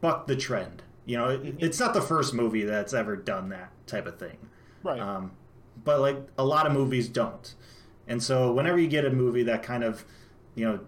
buck 0.00 0.26
the 0.26 0.36
trend. 0.36 0.82
You 1.04 1.16
know, 1.18 1.28
it, 1.30 1.44
Mhm. 1.44 1.56
it's 1.58 1.80
not 1.80 1.94
the 1.94 2.02
first 2.02 2.34
movie 2.34 2.64
that's 2.64 2.92
ever 2.92 3.16
done 3.16 3.48
that 3.50 3.72
type 3.86 4.06
of 4.06 4.18
thing. 4.18 4.38
Right. 4.82 5.00
Um, 5.00 5.37
but 5.88 6.00
like 6.00 6.18
a 6.36 6.44
lot 6.44 6.66
of 6.66 6.72
movies 6.74 7.08
don't. 7.08 7.54
And 8.06 8.22
so 8.22 8.52
whenever 8.52 8.78
you 8.78 8.88
get 8.88 9.06
a 9.06 9.10
movie 9.10 9.42
that 9.44 9.62
kind 9.62 9.82
of, 9.82 10.04
you 10.54 10.66
know, 10.66 10.80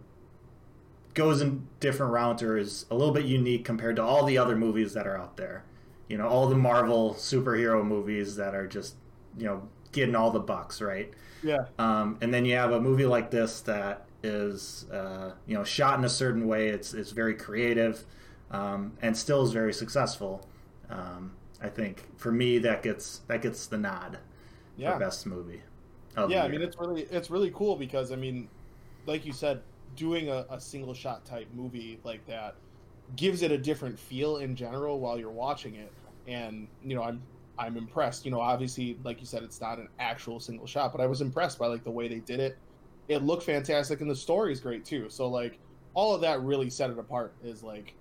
goes 1.15 1.41
in 1.41 1.67
different 1.81 2.13
routes 2.13 2.43
or 2.43 2.59
is 2.59 2.85
a 2.91 2.95
little 2.95 3.15
bit 3.15 3.25
unique 3.25 3.65
compared 3.65 3.97
to 3.97 4.03
all 4.03 4.27
the 4.27 4.37
other 4.37 4.55
movies 4.57 4.93
that 4.93 5.07
are 5.07 5.17
out 5.17 5.39
there, 5.39 5.65
you 6.11 6.19
know, 6.19 6.29
all 6.29 6.49
the 6.49 6.55
Marvel 6.55 7.15
superhero 7.15 7.83
movies 7.83 8.37
that 8.37 8.55
are 8.55 8.67
just, 8.67 8.97
you 9.39 9.47
know, 9.47 9.67
getting 9.93 10.15
all 10.15 10.31
the 10.31 10.39
bucks, 10.39 10.83
right? 10.83 11.15
yeah. 11.43 11.65
Um, 11.79 12.19
and 12.21 12.33
then 12.35 12.45
you 12.45 12.57
have 12.57 12.73
a 12.73 12.81
movie 12.81 13.07
like 13.07 13.31
this 13.31 13.63
that 13.63 14.05
is 14.23 14.85
uh, 14.93 15.31
you 15.47 15.55
know 15.55 15.65
shot 15.65 15.99
in 15.99 16.05
a 16.05 16.11
certain 16.11 16.47
way. 16.47 16.69
It's 16.69 16.93
it's 16.93 17.13
very 17.13 17.33
creative, 17.33 18.05
um, 18.51 18.93
and 19.01 19.17
still 19.17 19.43
is 19.45 19.53
very 19.53 19.73
successful. 19.73 20.47
Um, 20.91 21.33
I 21.63 21.71
think 21.71 22.05
for 22.19 22.31
me 22.31 22.59
that 22.59 22.83
gets 22.83 23.23
that 23.29 23.41
gets 23.41 23.67
the 23.67 23.79
nod 23.79 24.19
Yeah. 24.77 24.99
best 24.99 25.27
movie. 25.27 25.63
yeah, 26.27 26.45
I 26.45 26.49
mean 26.49 26.63
it's 26.63 26.77
really 26.79 27.03
it's 27.11 27.31
really 27.31 27.51
cool 27.55 27.77
because 27.77 28.13
I 28.13 28.17
mean, 28.17 28.51
like 29.07 29.25
you 29.25 29.33
said, 29.33 29.65
doing 29.95 30.29
a, 30.29 30.47
a 30.51 30.61
single 30.61 30.95
shot 30.95 31.25
type 31.25 31.49
movie 31.53 32.01
like 32.05 32.25
that 32.27 32.57
gives 33.17 33.43
it 33.43 33.51
a 33.53 33.59
different 33.59 33.99
feel 33.99 34.39
in 34.39 34.57
general 34.57 35.01
while 35.01 35.19
you're 35.19 35.33
watching 35.33 35.77
it, 35.77 35.95
and 36.27 36.69
you 36.83 36.95
know 36.97 37.03
I'm 37.03 37.27
I'm 37.59 37.77
impressed. 37.77 38.25
You 38.25 38.31
know, 38.33 38.41
obviously, 38.41 39.01
like 39.05 39.21
you 39.21 39.27
said, 39.27 39.43
it's 39.43 39.61
not 39.61 39.79
an 39.79 39.89
actual 39.99 40.41
single 40.41 40.67
shot, 40.67 40.93
but 40.93 41.01
I 41.01 41.07
was 41.07 41.21
impressed 41.21 41.59
by 41.59 41.67
like 41.69 41.85
the 41.85 41.91
way 41.93 42.09
they 42.09 42.21
did 42.21 42.41
it. 42.41 42.59
It 43.09 43.23
looked 43.23 43.45
fantastic, 43.45 44.01
and 44.01 44.11
the 44.11 44.17
story 44.17 44.53
is 44.53 44.61
great 44.61 44.85
too. 44.85 45.09
So 45.11 45.29
like 45.29 45.61
all 45.95 46.15
of 46.15 46.21
that 46.23 46.41
really 46.43 46.71
set 46.71 46.91
it 46.91 46.99
apart 46.99 47.37
Is 47.43 47.63
like 47.63 47.97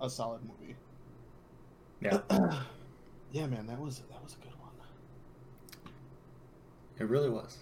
a 0.00 0.08
solid 0.10 0.42
movie. 0.44 0.78
yeah, 2.00 2.20
Yeah, 3.30 3.46
man, 3.46 3.66
that 3.66 3.80
was 3.80 4.02
that 4.10 4.22
was 4.22 4.34
a. 4.34 4.43
it 6.98 7.08
really 7.08 7.30
was. 7.30 7.58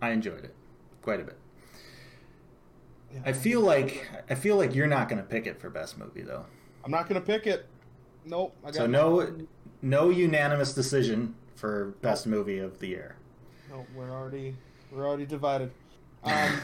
I 0.00 0.10
enjoyed 0.10 0.44
it 0.44 0.54
quite 1.02 1.20
a 1.20 1.24
bit. 1.24 1.38
Yeah, 3.12 3.20
I 3.26 3.32
feel 3.32 3.60
like 3.60 4.08
I 4.28 4.34
feel 4.34 4.56
like 4.56 4.74
you're 4.74 4.86
not 4.86 5.08
going 5.08 5.20
to 5.22 5.28
pick 5.28 5.46
it 5.46 5.60
for 5.60 5.70
best 5.70 5.98
movie 5.98 6.22
though. 6.22 6.46
I'm 6.84 6.90
not 6.90 7.08
gonna 7.08 7.20
pick 7.22 7.46
it. 7.46 7.66
Nope. 8.26 8.54
I 8.62 8.66
got 8.66 8.74
So 8.74 8.86
no 8.86 9.34
no 9.80 10.10
unanimous 10.10 10.74
decision 10.74 11.34
for 11.54 11.94
best 12.02 12.26
movie 12.26 12.58
of 12.58 12.78
the 12.78 12.88
year. 12.88 13.16
No, 13.70 13.86
we're 13.96 14.10
already 14.10 14.54
we're 14.92 15.06
already 15.06 15.24
divided. 15.26 15.70
Um, 16.24 16.60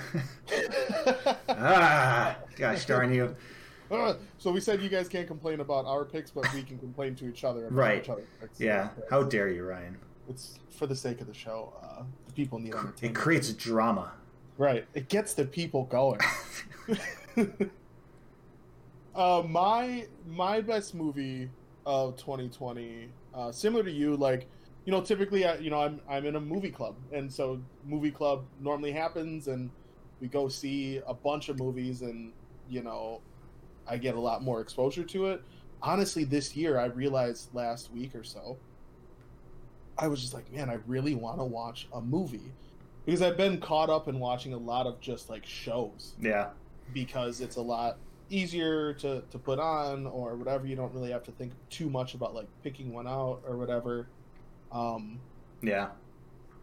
ah, 1.49 2.37
gosh 2.57 2.85
darn 2.87 3.13
you! 3.13 3.35
so 4.39 4.51
we 4.53 4.61
said 4.61 4.81
you 4.83 4.89
guys 4.89 5.09
can't 5.09 5.27
complain 5.27 5.61
about 5.61 5.85
our 5.87 6.05
picks, 6.05 6.31
but 6.31 6.53
we 6.55 6.63
can 6.63 6.79
complain 6.79 7.15
to 7.17 7.29
each 7.29 7.45
other 7.45 7.67
about 7.67 7.77
Right. 7.77 8.03
each 8.03 8.09
other's 8.09 8.27
picks. 8.41 8.61
Yeah, 8.61 8.91
how 9.11 9.23
dare 9.23 9.49
you, 9.49 9.65
Ryan? 9.65 9.97
It's 10.31 10.61
for 10.71 10.87
the 10.87 10.95
sake 10.95 11.21
of 11.21 11.27
the 11.27 11.35
show. 11.35 11.75
Uh, 11.83 12.05
the 12.27 12.33
people 12.33 12.59
need 12.59 12.73
entertainment. 12.75 13.03
It 13.03 13.15
creates 13.15 13.53
drama. 13.53 14.13
Right. 14.57 14.87
It 14.95 15.09
gets 15.09 15.35
the 15.35 15.45
people 15.45 15.85
going. 15.85 16.21
uh, 19.15 19.43
my 19.47 20.07
my 20.29 20.61
best 20.61 20.95
movie 20.95 21.51
of 21.85 22.17
2020, 22.17 23.09
uh, 23.35 23.51
similar 23.51 23.83
to 23.83 23.91
you, 23.91 24.17
like 24.17 24.47
you 24.85 24.93
know, 24.93 25.01
typically, 25.01 25.45
I, 25.45 25.57
you 25.57 25.71
know, 25.71 25.81
I'm 25.81 26.01
I'm 26.09 26.25
in 26.27 26.37
a 26.37 26.41
movie 26.41 26.71
club, 26.71 26.95
and 27.13 27.33
so 27.33 27.61
movie 27.85 28.11
club 28.11 28.45
normally 28.61 28.93
happens, 28.93 29.49
and 29.49 29.71
we 30.21 30.29
go 30.29 30.49
see 30.49 31.01
a 31.07 31.15
bunch 31.15 31.49
of 31.49 31.59
movies, 31.59 32.03
and 32.03 32.33
you 32.69 32.83
know, 32.83 33.21
I 33.87 33.97
get 33.97 34.15
a 34.15 34.21
lot 34.21 34.43
more 34.43 34.61
exposure 34.61 35.05
to 35.05 35.27
it. 35.27 35.43
Honestly, 35.83 36.25
this 36.25 36.55
year, 36.55 36.79
I 36.79 36.87
realized 36.87 37.55
last 37.55 37.93
week 37.93 38.15
or 38.15 38.23
so, 38.23 38.59
I 40.01 40.09
was 40.09 40.21
just 40.21 40.33
like, 40.33 40.51
man, 40.53 40.71
I 40.71 40.79
really 40.87 41.15
want 41.15 41.39
to 41.39 41.45
watch 41.45 41.87
a 41.93 42.01
movie 42.01 42.53
because 43.05 43.21
I've 43.21 43.37
been 43.37 43.61
caught 43.61 43.91
up 43.91 44.09
in 44.09 44.19
watching 44.19 44.55
a 44.55 44.59
lot 44.59 44.87
of 44.87 45.01
just 45.01 45.29
like 45.29 45.45
shows 45.45 46.15
Yeah, 46.21 46.49
because 46.95 47.41
it's 47.43 47.57
a 47.57 47.61
lot 47.61 47.99
easier 48.31 48.95
to, 48.95 49.23
to 49.31 49.39
put 49.39 49.59
on 49.59 50.07
or 50.07 50.37
whatever. 50.37 50.67
You 50.67 50.75
don't 50.75 50.93
really 50.95 51.11
have 51.11 51.25
to 51.25 51.33
think 51.33 51.53
too 51.69 51.91
much 51.91 52.15
about 52.15 52.35
like 52.35 52.47
picking 52.63 52.93
one 52.93 53.07
out 53.07 53.43
or 53.47 53.59
whatever. 53.59 54.07
Um, 54.73 55.21
yeah, 55.61 55.89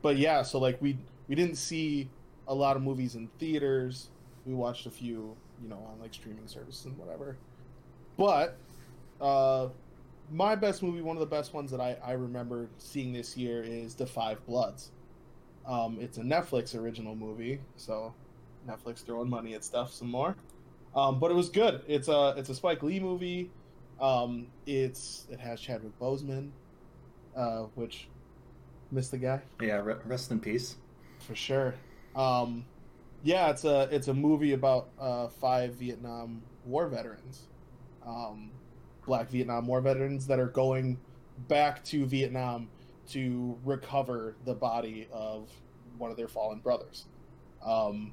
but 0.01 0.17
yeah, 0.17 0.41
so 0.41 0.57
like 0.57 0.81
we 0.81 0.97
we 1.27 1.35
didn't 1.35 1.57
see 1.57 2.09
a 2.47 2.55
lot 2.55 2.75
of 2.75 2.81
movies 2.81 3.15
in 3.15 3.27
theaters. 3.39 4.09
We 4.45 4.55
watched 4.55 4.87
a 4.87 4.91
few, 4.91 5.35
you 5.61 5.69
know, 5.69 5.85
on 5.91 5.99
like 6.01 6.13
streaming 6.13 6.47
services 6.47 6.85
and 6.85 6.97
whatever. 6.97 7.37
But 8.17 8.57
uh 9.21 9.69
my 10.31 10.55
best 10.55 10.83
movie, 10.83 11.01
one 11.01 11.15
of 11.15 11.21
the 11.21 11.25
best 11.25 11.53
ones 11.53 11.71
that 11.71 11.79
I, 11.81 11.97
I 12.03 12.11
remember 12.13 12.69
seeing 12.77 13.13
this 13.13 13.37
year 13.37 13.63
is 13.63 13.95
The 13.95 14.05
Five 14.05 14.45
Bloods. 14.45 14.91
Um, 15.65 15.97
it's 15.99 16.17
a 16.17 16.21
Netflix 16.21 16.75
original 16.75 17.15
movie, 17.15 17.59
so 17.75 18.13
Netflix 18.67 19.05
throwing 19.05 19.29
money 19.29 19.53
at 19.53 19.63
stuff 19.63 19.93
some 19.93 20.09
more. 20.09 20.35
Um, 20.95 21.19
but 21.19 21.31
it 21.31 21.33
was 21.35 21.49
good. 21.49 21.81
It's 21.87 22.07
a 22.07 22.33
it's 22.37 22.49
a 22.49 22.55
Spike 22.55 22.81
Lee 22.83 22.99
movie. 22.99 23.51
Um, 23.99 24.47
it's 24.65 25.27
it 25.29 25.39
has 25.39 25.59
Chadwick 25.59 25.97
Boseman, 25.99 26.51
uh, 27.35 27.63
which 27.75 28.07
missed 28.91 29.11
the 29.11 29.17
guy 29.17 29.41
yeah. 29.61 29.81
Re- 29.81 29.95
rest 30.05 30.31
in 30.31 30.39
peace. 30.39 30.77
for 31.19 31.35
sure. 31.35 31.75
Um, 32.15 32.65
yeah, 33.23 33.49
it's 33.49 33.65
a 33.65 33.89
it's 33.91 34.07
a 34.07 34.13
movie 34.13 34.53
about 34.53 34.89
uh, 34.99 35.27
five 35.27 35.73
Vietnam 35.75 36.41
War 36.65 36.87
veterans, 36.87 37.43
um, 38.05 38.51
Black 39.07 39.29
Vietnam 39.31 39.65
War 39.65 39.81
veterans 39.81 40.27
that 40.27 40.39
are 40.39 40.47
going 40.47 40.99
back 41.47 41.83
to 41.85 42.05
Vietnam 42.05 42.69
to 43.09 43.57
recover 43.65 44.35
the 44.45 44.53
body 44.53 45.07
of 45.11 45.49
one 45.97 46.11
of 46.11 46.17
their 46.17 46.27
fallen 46.27 46.59
brothers. 46.59 47.05
Um, 47.65 48.11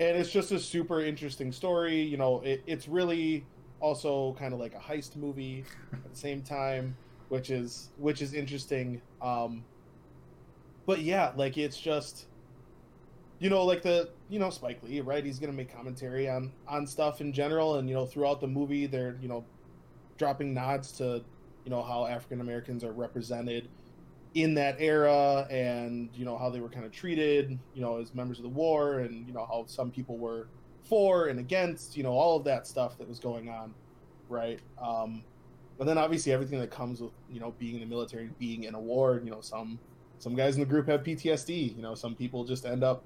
and 0.00 0.16
it's 0.16 0.30
just 0.30 0.52
a 0.52 0.58
super 0.58 1.02
interesting 1.02 1.52
story. 1.52 2.00
You 2.00 2.16
know, 2.16 2.40
it, 2.40 2.62
it's 2.66 2.88
really 2.88 3.44
also 3.80 4.34
kind 4.38 4.54
of 4.54 4.60
like 4.60 4.74
a 4.74 4.78
heist 4.78 5.16
movie 5.16 5.64
at 5.92 6.10
the 6.10 6.16
same 6.16 6.40
time, 6.40 6.96
which 7.28 7.50
is 7.50 7.90
which 7.98 8.22
is 8.22 8.32
interesting. 8.32 9.02
Um, 9.20 9.64
but 10.86 11.00
yeah, 11.00 11.32
like 11.36 11.58
it's 11.58 11.78
just 11.78 12.26
you 13.42 13.50
know, 13.50 13.64
like 13.64 13.82
the 13.82 14.08
you 14.30 14.38
know 14.38 14.50
Spike 14.50 14.80
Lee, 14.84 15.00
right? 15.00 15.24
He's 15.24 15.40
gonna 15.40 15.52
make 15.52 15.74
commentary 15.74 16.30
on 16.30 16.52
on 16.68 16.86
stuff 16.86 17.20
in 17.20 17.32
general, 17.32 17.76
and 17.76 17.88
you 17.88 17.94
know 17.94 18.06
throughout 18.06 18.40
the 18.40 18.46
movie, 18.46 18.86
they're 18.86 19.18
you 19.20 19.26
know 19.28 19.44
dropping 20.22 20.54
nods 20.54 20.92
to 20.92 21.20
you 21.64 21.70
know 21.70 21.82
how 21.82 22.06
African 22.06 22.40
Americans 22.40 22.84
are 22.84 22.92
represented 22.92 23.68
in 24.34 24.54
that 24.54 24.76
era, 24.78 25.48
and 25.50 26.10
you 26.14 26.24
know 26.24 26.38
how 26.38 26.48
they 26.48 26.60
were 26.60 26.68
kind 26.68 26.84
of 26.84 26.92
treated, 26.92 27.58
you 27.74 27.82
know, 27.82 28.00
as 28.00 28.14
members 28.14 28.38
of 28.38 28.44
the 28.44 28.48
war, 28.48 29.00
and 29.00 29.26
you 29.26 29.32
know 29.32 29.44
how 29.44 29.64
some 29.66 29.90
people 29.90 30.16
were 30.18 30.46
for 30.84 31.26
and 31.26 31.40
against, 31.40 31.96
you 31.96 32.04
know, 32.04 32.12
all 32.12 32.36
of 32.36 32.44
that 32.44 32.66
stuff 32.68 32.98
that 32.98 33.08
was 33.08 33.18
going 33.18 33.48
on, 33.48 33.74
right? 34.28 34.60
Um, 34.80 35.24
but 35.76 35.86
then 35.86 35.98
obviously 35.98 36.32
everything 36.32 36.60
that 36.60 36.70
comes 36.70 37.00
with 37.00 37.12
you 37.28 37.40
know 37.40 37.52
being 37.58 37.74
in 37.74 37.80
the 37.80 37.86
military, 37.86 38.30
being 38.38 38.62
in 38.62 38.76
a 38.76 38.80
war, 38.80 39.20
you 39.24 39.30
know, 39.32 39.40
some 39.40 39.76
some 40.20 40.36
guys 40.36 40.54
in 40.54 40.60
the 40.60 40.66
group 40.66 40.86
have 40.86 41.02
PTSD, 41.02 41.74
you 41.76 41.82
know, 41.82 41.96
some 41.96 42.14
people 42.14 42.44
just 42.44 42.64
end 42.64 42.84
up 42.84 43.02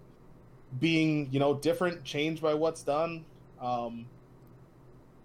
being 0.81 1.29
you 1.33 1.41
know 1.41 1.55
different 1.55 2.05
changed 2.05 2.43
by 2.43 2.53
what's 2.53 2.83
done 2.83 3.25
um 3.63 4.05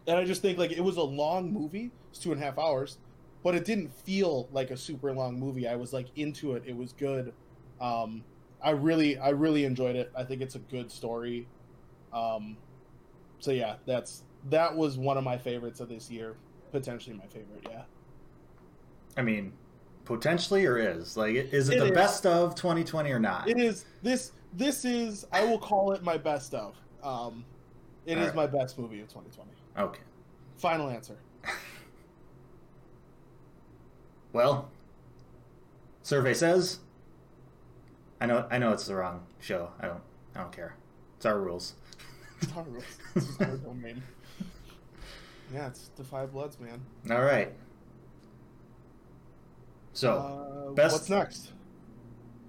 and 0.07 0.17
i 0.17 0.25
just 0.25 0.41
think 0.41 0.57
like 0.57 0.71
it 0.71 0.81
was 0.81 0.97
a 0.97 1.03
long 1.03 1.51
movie. 1.51 1.91
It's 2.09 2.19
two 2.19 2.31
and 2.31 2.41
a 2.41 2.45
half 2.45 2.57
hours. 2.57 2.97
But 3.43 3.55
it 3.55 3.65
didn't 3.65 3.91
feel 3.91 4.47
like 4.51 4.69
a 4.69 4.77
super 4.77 5.11
long 5.13 5.39
movie. 5.39 5.67
I 5.67 5.75
was 5.75 5.93
like 5.93 6.07
into 6.15 6.53
it. 6.53 6.63
It 6.65 6.75
was 6.77 6.93
good. 6.93 7.33
Um 7.79 8.23
i 8.63 8.69
really 8.71 9.17
i 9.17 9.29
really 9.29 9.65
enjoyed 9.65 9.95
it. 9.95 10.11
I 10.15 10.23
think 10.23 10.41
it's 10.41 10.55
a 10.55 10.59
good 10.59 10.91
story. 10.91 11.47
Um 12.13 12.57
so 13.39 13.51
yeah 13.51 13.75
that's 13.85 14.23
that 14.49 14.75
was 14.75 14.97
one 14.97 15.17
of 15.17 15.23
my 15.23 15.37
favorites 15.37 15.79
of 15.79 15.89
this 15.89 16.11
year. 16.11 16.35
Potentially 16.71 17.15
my 17.15 17.25
favorite 17.27 17.65
yeah. 17.69 17.83
I 19.17 19.21
mean, 19.23 19.53
potentially 20.05 20.65
or 20.65 20.77
is? 20.77 21.17
Like, 21.17 21.35
is 21.35 21.69
it, 21.69 21.77
It 21.77 21.79
the 21.79 21.85
is. 21.85 21.91
best 21.91 22.25
of 22.25 22.55
2020 22.55 23.11
or 23.11 23.19
not? 23.19 23.47
it 23.49 23.59
is. 23.59 23.85
This 24.03 24.31
this 24.53 24.83
is 24.85 25.25
i 25.31 25.43
will 25.45 25.57
call 25.59 25.93
it 25.93 26.03
my 26.03 26.17
best 26.17 26.53
of. 26.53 26.75
Um 27.03 27.43
it 28.05 28.17
is 28.17 28.29
Alright. 28.29 28.35
my 28.35 28.47
best 28.47 28.77
movie 28.77 28.99
of 29.01 29.07
2020 29.07 29.49
Okay. 29.77 30.01
final 30.57 30.89
answer 30.89 31.17
Well, 34.34 34.69
survey 36.03 36.34
says. 36.34 36.79
I 38.21 38.25
know. 38.27 38.45
I 38.49 38.60
know 38.60 38.71
it's 38.71 38.86
the 38.86 38.95
wrong 38.95 39.25
show. 39.39 39.71
I 39.79 39.88
don't. 39.88 40.01
I 40.36 40.41
don't 40.41 40.51
care. 40.51 40.75
It's 41.17 41.25
our 41.25 41.39
rules. 41.39 41.73
Wars. 42.55 42.84
This 43.13 43.27
is 43.29 43.39
our 43.41 43.57
domain. 43.57 44.01
Yeah, 45.53 45.67
it's 45.67 45.89
the 45.97 46.03
Five 46.03 46.31
Bloods, 46.31 46.60
man. 46.60 46.81
All 47.10 47.23
right. 47.23 47.51
So, 49.93 50.13
uh, 50.69 50.71
best- 50.71 50.93
what's 50.93 51.10
next? 51.10 51.51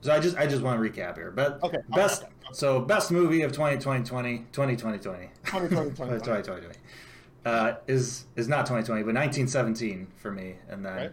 so 0.03 0.13
I 0.13 0.21
just 0.21 0.37
I 0.37 0.47
just 0.47 0.63
want 0.63 0.81
to 0.83 0.89
recap 0.91 1.17
here. 1.17 1.31
But 1.33 1.63
Okay, 1.65 1.79
best. 1.95 2.25
So 2.53 2.81
best 2.81 3.11
movie 3.11 3.43
of 3.43 3.51
2020 3.53 3.99
2020 4.07 4.39
2020 4.53 5.29
2020, 5.45 5.91
2020. 5.91 6.43
2020 6.43 6.75
uh, 7.45 7.75
is 7.87 8.27
is 8.37 8.49
not 8.49 8.67
2020 8.67 9.03
but 9.03 9.15
1917 9.15 10.09
for 10.17 10.31
me 10.31 10.57
and 10.69 10.85
then 10.87 11.13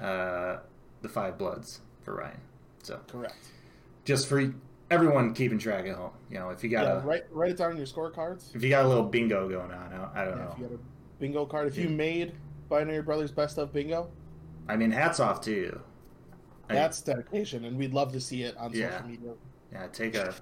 uh, 0.00 0.58
the 1.02 1.08
Five 1.08 1.38
Bloods 1.38 1.80
for 2.02 2.14
Ryan. 2.14 2.40
So 2.82 3.00
Correct. 3.08 3.36
just 4.04 4.26
for 4.28 4.52
everyone 4.90 5.34
keeping 5.34 5.58
track 5.58 5.86
at 5.86 5.96
home, 5.96 6.12
you 6.30 6.38
know, 6.38 6.50
if 6.50 6.62
you 6.62 6.70
got 6.70 6.84
Yeah, 6.84 7.02
a 7.02 7.06
write 7.06 7.24
write 7.30 7.50
it 7.52 7.56
down 7.58 7.72
on 7.72 7.76
your 7.76 7.86
scorecards. 7.86 8.54
if 8.54 8.62
you 8.62 8.70
got 8.70 8.84
a 8.84 8.88
little 8.88 9.04
bingo 9.04 9.48
going 9.48 9.70
on, 9.72 9.92
I 9.92 9.96
don't, 9.96 10.16
I 10.16 10.24
don't 10.24 10.38
Yeah, 10.38 10.44
know. 10.44 10.50
if 10.52 10.58
you 10.58 10.64
got 10.66 10.74
a 10.74 10.80
bingo 11.18 11.46
card, 11.46 11.68
if 11.68 11.76
you 11.78 11.88
made 11.88 12.32
Binary 12.68 13.02
Brothers 13.02 13.30
Best 13.32 13.58
of 13.58 13.72
Bingo, 13.72 14.10
I 14.68 14.76
mean, 14.76 14.90
hats 14.90 15.20
off 15.20 15.40
to 15.42 15.52
you. 15.52 15.80
I- 16.68 16.74
that's 16.74 17.00
dedication, 17.00 17.64
and 17.64 17.78
we'd 17.78 17.94
love 17.94 18.12
to 18.12 18.20
see 18.20 18.42
it 18.42 18.56
on 18.56 18.72
Yeah. 18.72 18.90
social 18.96 19.08
media. 19.08 19.32
yeah. 19.72 19.86
Take 19.92 20.14
a 20.16 20.34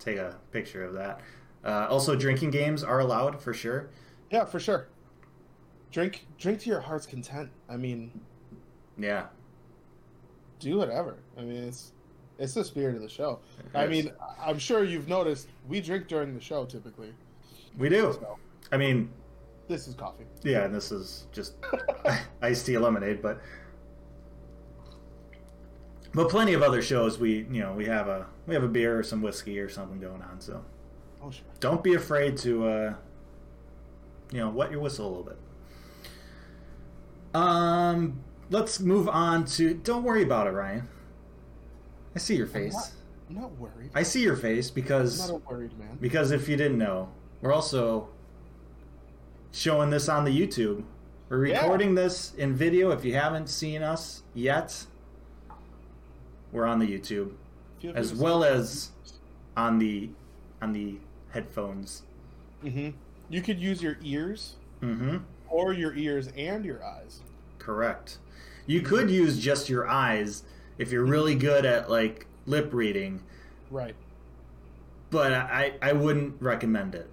take 0.00 0.16
a 0.18 0.36
picture 0.50 0.84
of 0.84 0.94
that. 0.94 1.20
Uh, 1.64 1.86
also, 1.88 2.14
drinking 2.16 2.50
games 2.50 2.82
are 2.84 2.98
allowed 3.00 3.40
for 3.40 3.54
sure. 3.54 3.88
Yeah, 4.34 4.44
for 4.44 4.58
sure. 4.58 4.88
Drink, 5.92 6.26
drink 6.38 6.58
to 6.62 6.68
your 6.68 6.80
heart's 6.80 7.06
content. 7.06 7.50
I 7.68 7.76
mean, 7.76 8.10
Yeah, 8.98 9.26
do 10.58 10.76
whatever. 10.76 11.18
I 11.38 11.42
mean, 11.42 11.62
it's 11.62 11.92
it's 12.36 12.52
the 12.54 12.64
spirit 12.64 12.96
of 12.96 13.02
the 13.02 13.08
show. 13.08 13.38
It 13.60 13.78
I 13.78 13.84
is. 13.84 13.90
mean, 13.90 14.12
I'm 14.44 14.58
sure 14.58 14.82
you've 14.82 15.06
noticed 15.06 15.46
we 15.68 15.80
drink 15.80 16.08
during 16.08 16.34
the 16.34 16.40
show 16.40 16.64
typically. 16.64 17.14
we 17.78 17.88
do. 17.88 18.12
So 18.20 18.36
I 18.72 18.76
mean, 18.76 19.08
this 19.68 19.86
is 19.86 19.94
coffee. 19.94 20.24
yeah, 20.42 20.64
and 20.64 20.74
this 20.74 20.90
is 20.90 21.28
just 21.30 21.54
iced 22.42 22.66
tea 22.66 22.76
lemonade, 22.76 23.22
but 23.22 23.40
but 26.12 26.28
plenty 26.28 26.54
of 26.54 26.62
other 26.62 26.82
shows. 26.82 27.20
We 27.20 27.46
you 27.52 27.60
know 27.62 27.72
we 27.72 27.84
have 27.86 28.08
a 28.08 28.26
we 28.48 28.54
have 28.54 28.64
a 28.64 28.68
beer 28.68 28.98
or 28.98 29.04
some 29.04 29.22
whiskey 29.22 29.60
or 29.60 29.68
something 29.68 30.00
going 30.00 30.22
on. 30.22 30.40
So 30.40 30.64
Oh 31.22 31.30
sure. 31.30 31.44
don't 31.60 31.84
be 31.84 31.94
afraid 31.94 32.36
to 32.38 32.66
uh, 32.66 32.94
you 34.32 34.38
know 34.40 34.48
wet 34.50 34.70
your 34.70 34.80
whistle 34.80 35.06
a 35.06 35.08
little 35.08 35.24
bit. 35.24 35.38
Um, 37.34 38.20
let's 38.50 38.80
move 38.80 39.08
on 39.08 39.44
to. 39.46 39.74
Don't 39.74 40.04
worry 40.04 40.22
about 40.22 40.46
it, 40.46 40.50
Ryan. 40.50 40.88
I 42.14 42.18
see 42.18 42.36
your 42.36 42.46
face. 42.46 42.74
not- 42.74 42.90
I'm 43.28 43.34
not 43.36 43.58
worried. 43.58 43.90
I 43.94 44.02
see 44.02 44.22
your 44.22 44.36
face 44.36 44.68
I'm 44.68 44.74
because 44.74 45.30
not 45.30 45.36
a 45.36 45.38
worried 45.50 45.76
man. 45.78 45.96
because 46.00 46.30
if 46.30 46.46
you 46.48 46.56
didn't 46.56 46.76
know, 46.78 47.08
we're 47.40 47.52
also 47.54 48.08
showing 49.50 49.88
this 49.90 50.08
on 50.10 50.24
the 50.24 50.30
YouTube. 50.46 50.84
We're 51.30 51.46
Yeah. 51.46 51.62
recording 51.62 51.94
this 51.94 52.34
in 52.34 52.54
video. 52.54 52.90
If 52.90 53.02
you 53.04 53.14
haven't 53.14 53.48
seen 53.48 53.82
us 53.82 54.22
yet, 54.34 54.86
we're 56.52 56.66
on 56.66 56.78
the 56.78 56.86
YouTube 56.86 57.32
as 57.94 58.14
well 58.14 58.44
as 58.44 58.90
on 59.56 59.78
the 59.78 60.10
on 60.60 60.72
the 60.72 60.98
headphones. 61.30 62.02
Mhm. 62.62 62.92
You 63.34 63.42
could 63.42 63.58
use 63.58 63.82
your 63.82 63.96
ears 64.00 64.54
Mm-hmm. 64.80 65.16
or 65.48 65.72
your 65.72 65.92
ears 65.96 66.28
and 66.36 66.64
your 66.64 66.84
eyes. 66.84 67.20
Correct. 67.58 68.18
You 68.66 68.80
could 68.82 69.10
use 69.10 69.40
just 69.40 69.68
your 69.68 69.88
eyes 69.88 70.44
if 70.78 70.92
you're 70.92 71.04
really 71.04 71.34
good 71.34 71.64
at 71.64 71.90
like 71.90 72.26
lip 72.46 72.68
reading, 72.72 73.22
Right. 73.72 73.96
but 75.10 75.32
I 75.32 75.72
I 75.82 75.92
wouldn't 75.94 76.40
recommend 76.40 76.94
it. 76.94 77.10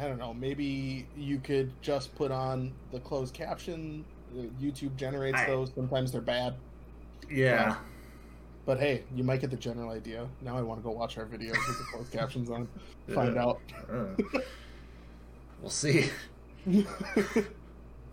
I 0.00 0.06
don't 0.08 0.18
know. 0.18 0.34
Maybe 0.34 1.06
you 1.16 1.38
could 1.38 1.70
just 1.80 2.14
put 2.16 2.30
on 2.30 2.72
the 2.92 2.98
closed 3.00 3.32
caption. 3.32 4.04
Uh, 4.36 4.42
YouTube 4.60 4.96
generates 4.96 5.38
I- 5.38 5.46
those. 5.46 5.72
Sometimes 5.74 6.10
they're 6.12 6.20
bad. 6.20 6.54
Yeah. 7.30 7.76
But 8.66 8.80
hey, 8.80 9.04
you 9.14 9.22
might 9.24 9.40
get 9.40 9.50
the 9.50 9.56
general 9.56 9.90
idea. 9.90 10.26
Now 10.42 10.58
I 10.58 10.62
want 10.62 10.80
to 10.80 10.84
go 10.84 10.90
watch 10.90 11.16
our 11.16 11.26
videos 11.26 11.56
with 11.68 11.78
the 11.78 11.84
closed 11.92 12.12
captions 12.18 12.50
on. 12.50 12.66
Find 13.14 13.38
out. 13.38 13.60
We'll 15.64 15.70
see. 15.70 16.10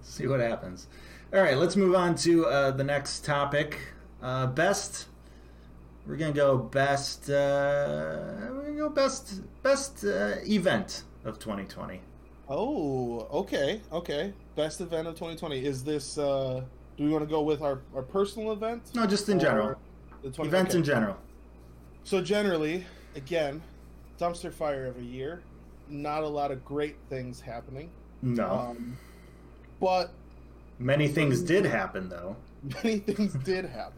see 0.02 0.26
what 0.26 0.40
happens. 0.40 0.88
All 1.34 1.42
right, 1.42 1.58
let's 1.58 1.76
move 1.76 1.96
on 1.96 2.16
to 2.16 2.46
uh, 2.46 2.72
the 2.72 2.86
next 2.86 3.26
topic. 3.26 3.78
Uh, 4.22 4.48
best. 4.48 5.08
We're 6.08 6.16
gonna 6.16 6.32
go 6.32 6.58
best. 6.58 7.30
Uh, 7.30 8.48
we're 8.52 8.62
gonna 8.68 8.78
go 8.78 8.88
best 8.88 9.42
best 9.64 10.06
uh, 10.06 10.36
event 10.46 11.04
of 11.26 11.40
2020. 11.40 12.00
oh, 12.48 13.28
okay, 13.34 13.82
okay. 13.92 14.34
Best 14.56 14.80
event 14.80 15.10
of 15.10 15.16
2020 15.16 15.66
is 15.66 15.84
this. 15.84 16.18
uh 16.18 16.64
Do 16.96 17.04
we 17.04 17.10
want 17.10 17.26
to 17.26 17.30
go 17.30 17.42
with 17.42 17.62
our 17.62 17.82
our 17.94 18.02
personal 18.02 18.54
event? 18.54 18.92
No, 18.96 19.06
just 19.06 19.28
in 19.28 19.42
general. 19.42 19.76
The 20.24 20.32
20, 20.32 20.48
Events 20.48 20.70
okay. 20.70 20.78
in 20.78 20.86
general. 20.86 21.18
So 22.06 22.22
generally, 22.22 22.86
again, 23.14 23.62
dumpster 24.18 24.54
fire 24.54 24.86
of 24.86 24.98
a 24.98 25.04
year. 25.04 25.42
Not 25.92 26.24
a 26.24 26.28
lot 26.28 26.52
of 26.52 26.64
great 26.66 26.96
things 27.10 27.42
happening. 27.42 27.90
No, 28.22 28.48
Um, 28.50 28.98
but 29.80 30.12
many 30.80 31.08
things 31.08 31.42
did 31.42 31.66
happen 31.66 32.08
though. 32.10 32.36
many 32.84 33.00
things 33.08 33.34
did 33.44 33.66
happen. 33.66 33.98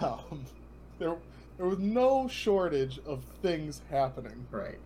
Um, 0.00 0.44
there, 0.98 1.16
there 1.56 1.66
was 1.66 1.78
no 1.78 2.26
shortage 2.28 3.00
of 3.06 3.22
things 3.42 3.82
happening. 3.90 4.46
Right. 4.50 4.78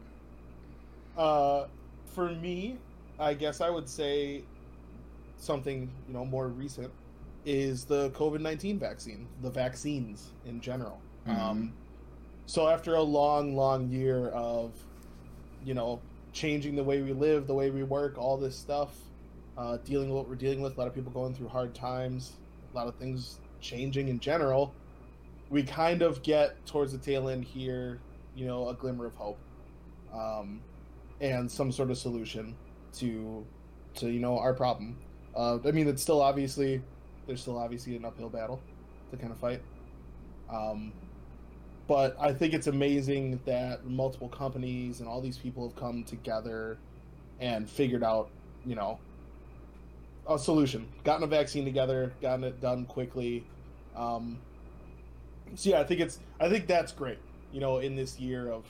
Uh, 1.17 1.67
for 2.07 2.31
me, 2.31 2.79
I 3.19 3.35
guess 3.35 3.61
I 3.61 3.71
would 3.71 3.89
say 3.89 4.43
something 5.39 5.91
you 6.09 6.15
know 6.15 6.25
more 6.25 6.49
recent 6.49 6.91
is 7.45 7.85
the 7.85 8.11
COVID 8.11 8.41
nineteen 8.41 8.79
vaccine, 8.79 9.27
the 9.43 9.51
vaccines 9.51 10.31
in 10.47 10.61
general. 10.61 11.01
Um, 11.27 11.73
so 12.47 12.69
after 12.69 12.95
a 12.95 13.03
long, 13.03 13.55
long 13.55 13.89
year 13.91 14.29
of 14.29 14.73
you 15.65 15.75
know 15.75 16.01
changing 16.33 16.77
the 16.77 16.85
way 16.85 17.03
we 17.03 17.13
live, 17.13 17.47
the 17.47 17.55
way 17.55 17.71
we 17.71 17.83
work, 17.83 18.17
all 18.17 18.37
this 18.37 18.57
stuff, 18.57 18.97
uh, 19.59 19.79
dealing 19.85 20.09
with 20.09 20.17
what 20.17 20.29
we're 20.29 20.35
dealing 20.35 20.63
with, 20.63 20.77
a 20.77 20.81
lot 20.81 20.89
of 20.89 20.95
people 20.95 21.13
going 21.13 21.35
through 21.35 21.49
hard 21.49 21.75
times, 21.75 22.33
a 22.73 22.77
lot 22.77 22.87
of 22.87 22.95
things 22.97 23.39
changing 23.61 24.09
in 24.09 24.19
general. 24.19 24.75
We 25.51 25.63
kind 25.63 26.01
of 26.01 26.23
get 26.23 26.65
towards 26.65 26.93
the 26.93 26.99
tail 26.99 27.29
end 27.29 27.45
here, 27.45 28.01
you 28.35 28.47
know, 28.47 28.69
a 28.71 28.75
glimmer 28.75 29.05
of 29.07 29.15
hope. 29.15 29.39
Um, 30.13 30.61
and 31.23 31.51
some 31.51 31.71
sort 31.73 31.91
of 31.91 31.97
solution 31.97 32.55
to 32.95 33.47
to 33.95 34.11
you 34.11 34.21
know 34.21 34.39
our 34.39 34.53
problem. 34.53 34.97
Uh, 35.35 35.59
I 35.65 35.71
mean, 35.71 35.89
it's 35.89 36.03
still 36.03 36.21
obviously 36.21 36.83
there's 37.27 37.41
still 37.41 37.57
obviously 37.57 37.97
an 37.97 38.05
uphill 38.05 38.29
battle 38.29 38.61
to 39.11 39.17
kind 39.17 39.33
of 39.33 39.39
fight. 39.39 39.63
Um, 40.53 40.93
but 41.93 42.17
I 42.19 42.33
think 42.33 42.55
it's 42.55 42.69
amazing 42.69 43.39
that 43.45 43.85
multiple 43.85 44.31
companies 44.31 45.01
and 45.01 45.09
all 45.09 45.21
these 45.21 45.37
people 45.37 45.69
have 45.69 45.77
come 45.77 46.05
together 46.05 46.79
and 47.39 47.69
figured 47.69 48.03
out, 48.03 48.31
you 48.65 48.75
know, 48.75 48.99
a 50.27 50.39
solution, 50.39 50.89
gotten 51.05 51.23
a 51.23 51.27
vaccine 51.27 51.67
together, 51.67 52.15
gotten 52.23 52.45
it 52.45 52.63
done 52.63 52.87
quickly. 52.87 53.45
Um, 53.95 54.39
so 55.55 55.69
yeah, 55.69 55.81
I 55.81 55.85
think 55.85 56.01
it's 56.01 56.19
I 56.41 56.49
think 56.49 56.67
that's 56.67 56.93
great. 56.93 57.19
You 57.53 57.61
know, 57.61 57.77
in 57.77 57.95
this 57.95 58.19
year 58.19 58.51
of 58.51 58.65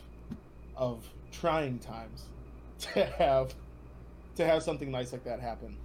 of 0.74 1.08
trying 1.30 1.78
times, 1.78 2.24
to 2.80 3.04
have 3.04 3.54
to 4.34 4.44
have 4.44 4.64
something 4.64 4.90
nice 4.90 5.12
like 5.12 5.22
that 5.22 5.38
happen. 5.38 5.76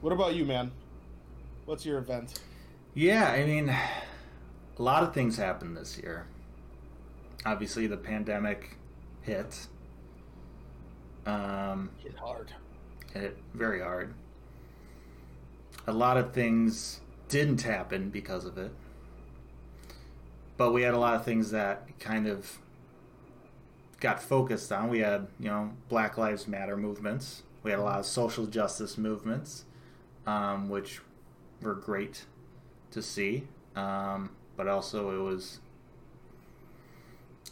What 0.00 0.14
about 0.14 0.34
you, 0.34 0.46
man? 0.46 0.72
What's 1.66 1.84
your 1.84 1.98
event? 1.98 2.40
Yeah, 2.94 3.30
I 3.30 3.44
mean, 3.44 3.76
a 4.78 4.82
lot 4.82 5.02
of 5.02 5.12
things 5.12 5.36
happened 5.36 5.76
this 5.76 5.98
year. 5.98 6.26
Obviously, 7.44 7.86
the 7.86 7.96
pandemic 7.96 8.76
hit. 9.22 9.66
Um, 11.26 11.90
Hit 12.02 12.16
hard. 12.16 12.52
hit 13.12 13.36
very 13.54 13.80
hard. 13.80 14.14
A 15.86 15.92
lot 15.92 16.16
of 16.16 16.32
things 16.32 17.00
didn't 17.28 17.62
happen 17.62 18.10
because 18.10 18.44
of 18.44 18.56
it. 18.56 18.70
But 20.56 20.72
we 20.72 20.82
had 20.82 20.94
a 20.94 20.98
lot 20.98 21.14
of 21.14 21.24
things 21.24 21.50
that 21.50 21.86
kind 22.00 22.26
of 22.26 22.58
got 24.00 24.22
focused 24.22 24.72
on. 24.72 24.88
We 24.88 25.00
had, 25.00 25.28
you 25.38 25.48
know, 25.48 25.72
Black 25.88 26.16
Lives 26.18 26.48
Matter 26.48 26.76
movements. 26.76 27.42
We 27.62 27.70
had 27.70 27.80
a 27.80 27.82
lot 27.82 27.98
of 27.98 28.06
social 28.06 28.46
justice 28.46 28.96
movements, 28.96 29.64
um, 30.26 30.68
which 30.68 31.00
were 31.60 31.74
great 31.74 32.24
to 32.92 33.02
see. 33.02 33.44
Um, 33.76 34.30
but 34.58 34.66
also, 34.68 35.10
it 35.18 35.22
was 35.22 35.60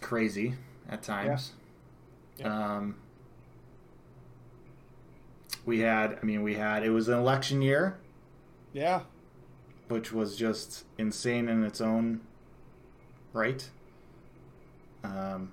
crazy 0.02 0.54
at 0.90 1.02
times. 1.02 1.52
Yeah. 2.36 2.74
Um, 2.76 2.96
we 5.64 5.78
had, 5.80 6.18
I 6.20 6.26
mean, 6.26 6.42
we 6.42 6.54
had, 6.54 6.82
it 6.82 6.90
was 6.90 7.08
an 7.08 7.14
election 7.18 7.62
year, 7.62 7.96
Yeah. 8.72 9.02
which 9.88 10.12
was 10.12 10.36
just 10.36 10.84
insane 10.98 11.48
in 11.48 11.62
its 11.64 11.80
own 11.80 12.20
right. 13.32 13.70
Um, 15.04 15.52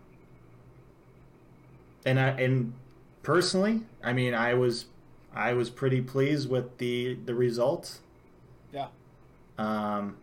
and 2.06 2.20
I, 2.20 2.30
and 2.30 2.74
personally, 3.22 3.82
I 4.04 4.12
mean, 4.13 4.34
I 4.34 4.56
was, 4.56 4.86
I 5.36 5.54
was 5.54 5.70
pretty 5.70 6.02
pleased 6.02 6.50
with 6.50 6.80
the, 6.80 7.13
the 7.26 7.36
result. 7.36 8.00
Yeah. 8.74 8.88
Um, 9.58 10.18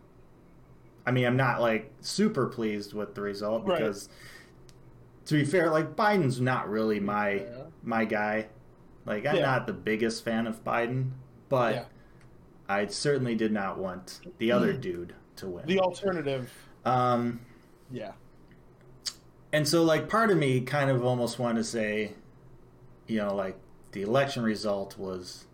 I 1.11 1.13
mean, 1.13 1.27
I'm 1.27 1.37
not 1.37 1.61
like 1.61 1.93
super 2.03 2.47
pleased 2.47 2.93
with 2.95 3.17
the 3.17 3.21
result 3.21 3.65
Right. 3.67 3.79
because, 3.81 4.09
to 5.25 5.35
be 5.35 5.45
fair, 5.45 5.69
like 5.69 5.97
Biden's 5.97 6.41
not 6.41 6.71
really 6.71 7.01
my 7.01 7.31
Yeah. 7.31 7.65
my 7.83 8.05
guy. 8.05 8.47
Like 9.07 9.27
I'm 9.27 9.35
Yeah. 9.37 9.43
not 9.43 9.67
the 9.67 9.73
biggest 9.73 10.25
fan 10.25 10.47
of 10.47 10.63
Biden, 10.63 11.11
but 11.49 11.75
Yeah. 11.75 11.85
I 12.69 12.87
certainly 12.87 13.35
did 13.35 13.51
not 13.51 13.77
want 13.77 14.21
the 14.39 14.53
other 14.53 14.73
dude 14.73 15.15
to 15.37 15.49
win. 15.49 15.67
The 15.67 15.81
alternative. 15.81 16.53
um, 16.85 17.41
Yeah. 17.91 18.13
and 19.53 19.67
so 19.67 19.83
like 19.83 20.09
part 20.09 20.31
of 20.31 20.39
me 20.39 20.61
kind 20.61 20.91
of 20.91 21.05
almost 21.05 21.41
wanted 21.41 21.59
to 21.59 21.65
say, 21.65 22.15
you 23.09 23.19
know, 23.19 23.35
like 23.35 23.59
the 23.91 24.03
election 24.03 24.45
result 24.45 24.97
was 24.97 25.49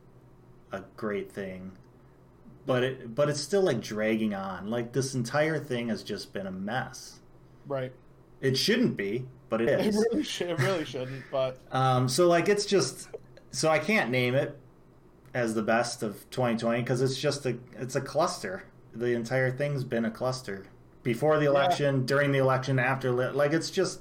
a 0.71 0.83
great 0.99 1.33
thing, 1.33 1.73
but 2.67 2.83
it 2.83 3.15
but 3.15 3.29
it's 3.31 3.41
still 3.41 3.63
like 3.63 3.81
dragging 3.81 4.35
on. 4.35 4.69
Like 4.69 4.93
this 4.93 5.15
entire 5.15 5.59
thing 5.59 5.89
has 5.89 6.03
just 6.03 6.33
been 6.33 6.47
a 6.47 6.51
mess. 6.53 7.21
Right. 7.67 7.93
It 8.41 8.57
shouldn't 8.59 8.97
be, 8.97 9.25
but 9.49 9.61
it 9.63 9.69
It 9.69 9.87
is. 9.87 9.97
really, 10.11 10.23
sh- 10.23 10.43
it 10.43 10.59
really 10.59 10.85
shouldn't. 10.85 11.25
But 11.31 11.59
Um, 11.73 12.09
so 12.09 12.27
like 12.29 12.49
it's 12.49 12.67
just 12.67 13.09
so 13.51 13.69
I 13.71 13.79
can't 13.79 14.11
name 14.11 14.35
it 14.35 14.59
as 15.33 15.55
the 15.55 15.63
best 15.63 16.03
of 16.03 16.29
2020 16.31 16.81
because 16.83 17.01
it's 17.03 17.19
just 17.19 17.47
a 17.47 17.57
it's 17.79 17.97
a 17.97 18.01
cluster. 18.01 18.65
The 18.95 19.13
entire 19.15 19.51
thing's 19.51 19.85
been 19.85 20.05
a 20.05 20.11
cluster. 20.11 20.67
Before 21.03 21.39
the 21.39 21.47
election, 21.47 22.05
during 22.05 22.33
the 22.33 22.39
election, 22.39 22.79
after 22.79 23.13
li- 23.13 23.29
like 23.31 23.53
it's 23.53 23.71
just 23.71 24.01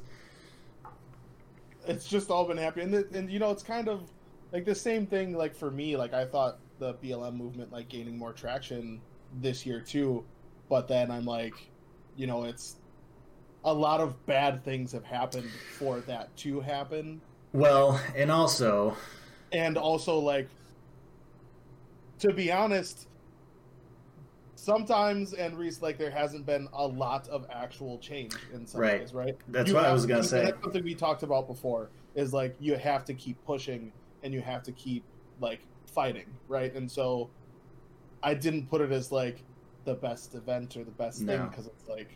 it's 1.87 2.07
just 2.07 2.31
all 2.31 2.45
been 2.45 2.57
happy 2.57 2.81
and, 2.81 2.93
it, 2.95 3.11
and 3.11 3.29
you 3.29 3.37
know 3.39 3.51
it's 3.51 3.61
kind 3.63 3.87
of 3.87 4.01
like 4.51 4.65
the 4.65 4.73
same 4.73 5.05
thing 5.05 5.37
like 5.37 5.55
for 5.55 5.69
me 5.69 5.95
like 5.95 6.13
i 6.15 6.25
thought 6.25 6.57
the 6.79 6.93
blm 6.95 7.35
movement 7.35 7.71
like 7.71 7.87
gaining 7.89 8.17
more 8.17 8.33
traction 8.33 9.01
this 9.41 9.65
year 9.65 9.79
too 9.79 10.23
but 10.69 10.87
then 10.87 11.09
i'm 11.11 11.25
like 11.25 11.53
you 12.15 12.27
know 12.27 12.43
it's 12.43 12.77
a 13.63 13.73
lot 13.73 13.99
of 13.99 14.23
bad 14.25 14.63
things 14.63 14.91
have 14.91 15.03
happened 15.03 15.49
for 15.77 15.99
that 16.01 16.35
to 16.37 16.59
happen 16.59 17.21
well, 17.53 18.01
and 18.17 18.29
also 18.29 18.95
and 19.53 19.77
also 19.77 20.19
like 20.19 20.49
to 22.19 22.33
be 22.33 22.51
honest 22.51 23.07
sometimes 24.55 25.33
and 25.33 25.57
Reese, 25.57 25.81
like 25.81 25.97
there 25.97 26.09
hasn't 26.11 26.45
been 26.45 26.67
a 26.73 26.85
lot 26.85 27.27
of 27.29 27.45
actual 27.51 27.97
change 27.99 28.35
in 28.53 28.65
some 28.65 28.81
Right. 28.81 28.99
ways 29.01 29.13
right 29.13 29.35
That's 29.47 29.69
You 29.69 29.75
what 29.75 29.85
I 29.85 29.93
was 29.93 30.05
gonna 30.05 30.19
and 30.19 30.27
say. 30.27 30.43
that's 30.43 30.61
something 30.61 30.83
we 30.83 30.95
talked 30.95 31.23
about 31.23 31.47
before 31.47 31.89
is 32.15 32.33
like 32.33 32.55
you 32.59 32.75
have 32.75 33.05
to 33.05 33.13
keep 33.13 33.43
pushing 33.45 33.91
and 34.23 34.33
you 34.33 34.41
have 34.41 34.63
to 34.63 34.71
keep 34.73 35.03
like 35.39 35.61
fighting 35.95 36.27
right? 36.47 36.73
And 36.75 36.91
so 36.91 37.29
i 38.25 38.33
didn't 38.33 38.67
put 38.67 38.81
it 38.81 38.91
as 38.91 39.11
like 39.11 39.37
the 39.85 39.93
best 39.93 40.33
event 40.33 40.75
or 40.75 40.83
the 40.83 40.91
best 40.91 41.21
thing 41.23 41.47
because 41.47 41.67
it's 41.67 41.87
like 41.87 42.09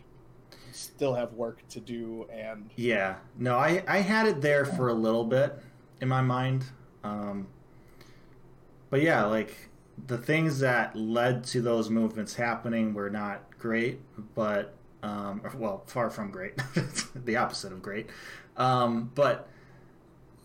still 0.71 1.13
have 1.13 1.31
work 1.33 1.65
to 1.69 1.79
do 1.79 2.27
and 2.33 2.69
Yeah, 2.75 3.15
no, 3.37 3.55
I 3.57 3.83
I 3.87 3.99
had 3.99 4.27
it 4.27 4.41
there 4.41 4.65
for 4.65 4.89
a 4.89 4.93
little 4.93 5.23
bit 5.23 5.57
in 6.01 6.07
my 6.07 6.21
mind, 6.21 6.65
um, 7.03 7.47
but 8.89 9.01
yeah, 9.01 9.25
like 9.25 9.69
the 10.07 10.17
things 10.17 10.59
that 10.59 10.95
led 10.95 11.43
to 11.45 11.61
those 11.61 11.89
movements 11.89 12.35
happening 12.35 12.93
were 12.93 13.09
not 13.09 13.57
great, 13.57 13.99
but 14.35 14.73
um, 15.03 15.41
well, 15.55 15.83
far 15.87 16.09
from 16.09 16.31
great, 16.31 16.53
the 17.15 17.35
opposite 17.35 17.71
of 17.71 17.81
great. 17.81 18.09
Um, 18.57 19.11
but 19.15 19.47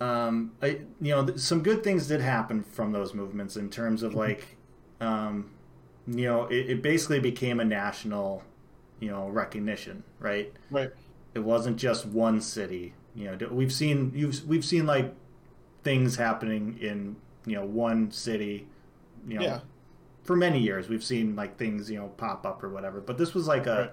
um, 0.04 0.52
I, 0.62 0.68
you 1.00 1.10
know, 1.14 1.24
th- 1.26 1.38
some 1.38 1.62
good 1.62 1.82
things 1.84 2.06
did 2.08 2.20
happen 2.20 2.62
from 2.62 2.92
those 2.92 3.14
movements 3.14 3.56
in 3.56 3.70
terms 3.70 4.02
of 4.02 4.14
like, 4.14 4.56
um, 5.00 5.50
you 6.06 6.26
know, 6.26 6.44
it, 6.46 6.70
it 6.70 6.82
basically 6.82 7.20
became 7.20 7.60
a 7.60 7.64
national, 7.64 8.42
you 9.00 9.10
know, 9.10 9.28
recognition, 9.28 10.02
right? 10.18 10.52
right 10.70 10.90
it 11.34 11.40
wasn't 11.40 11.76
just 11.76 12.06
one 12.06 12.40
city. 12.40 12.94
You 13.14 13.36
know, 13.36 13.48
we've 13.50 13.72
seen 13.72 14.12
you've 14.14 14.46
we've 14.46 14.64
seen 14.64 14.86
like 14.86 15.14
things 15.82 16.16
happening 16.16 16.78
in 16.80 17.16
you 17.46 17.56
know 17.56 17.64
one 17.64 18.10
city. 18.10 18.68
You 19.26 19.38
know, 19.38 19.44
Yeah. 19.44 19.60
for 20.22 20.36
many 20.36 20.60
years 20.60 20.88
we've 20.88 21.04
seen 21.04 21.36
like 21.36 21.56
things 21.58 21.90
you 21.90 21.98
know 21.98 22.08
pop 22.16 22.46
up 22.46 22.62
or 22.62 22.68
whatever. 22.70 23.00
But 23.00 23.18
this 23.18 23.34
was 23.34 23.46
like 23.48 23.66
a 23.66 23.92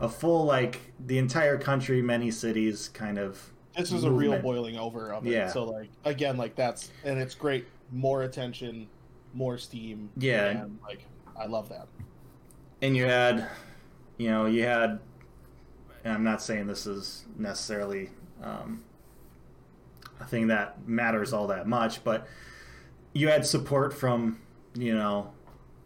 a 0.00 0.08
full 0.08 0.44
like 0.44 0.92
the 1.04 1.18
entire 1.18 1.58
country, 1.58 2.02
many 2.02 2.30
cities, 2.30 2.88
kind 2.88 3.18
of. 3.18 3.52
This 3.76 3.92
is 3.92 4.04
a 4.04 4.10
real 4.10 4.38
boiling 4.38 4.76
over 4.78 5.12
of 5.12 5.26
it. 5.26 5.30
Yeah. 5.30 5.48
so 5.48 5.64
like 5.64 5.90
again 6.04 6.36
like 6.36 6.54
that's 6.54 6.90
and 7.04 7.18
it's 7.18 7.34
great. 7.34 7.66
More 7.92 8.22
attention 8.22 8.88
more 9.32 9.58
steam. 9.58 10.10
Yeah. 10.16 10.46
and 10.46 10.78
like 10.82 11.04
i 11.38 11.46
love 11.46 11.68
that. 11.68 11.88
And 12.82 12.96
you 12.96 13.04
had 13.04 13.48
you 14.18 14.30
know 14.30 14.46
you 14.46 14.62
had 14.64 15.00
and 16.04 16.12
i'm 16.12 16.24
not 16.24 16.40
saying 16.42 16.66
this 16.66 16.86
is 16.86 17.24
necessarily 17.36 18.10
um, 18.42 18.84
a 20.20 20.24
thing 20.24 20.48
that 20.48 20.86
matters 20.86 21.32
all 21.32 21.46
that 21.48 21.66
much 21.66 22.04
but 22.04 22.28
you 23.12 23.28
had 23.28 23.46
support 23.46 23.92
from 23.92 24.38
you 24.74 24.94
know 24.94 25.32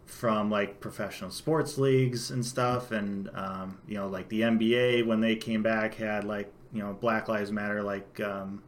from 0.09 0.49
like 0.49 0.79
professional 0.79 1.29
sports 1.29 1.77
leagues 1.77 2.31
and 2.31 2.43
stuff. 2.43 2.91
And 2.91 3.29
um, 3.35 3.77
you 3.87 3.95
know 3.95 4.07
like 4.07 4.27
the 4.29 4.41
nba 4.41 5.05
when 5.05 5.21
they 5.21 5.35
came 5.35 5.61
back 5.61 5.95
had 5.95 6.23
like 6.23 6.51
you 6.73 6.81
know 6.81 6.93
black 6.93 7.27
lives 7.27 7.51
matter 7.51 7.81
like 7.81 8.19
um, 8.19 8.61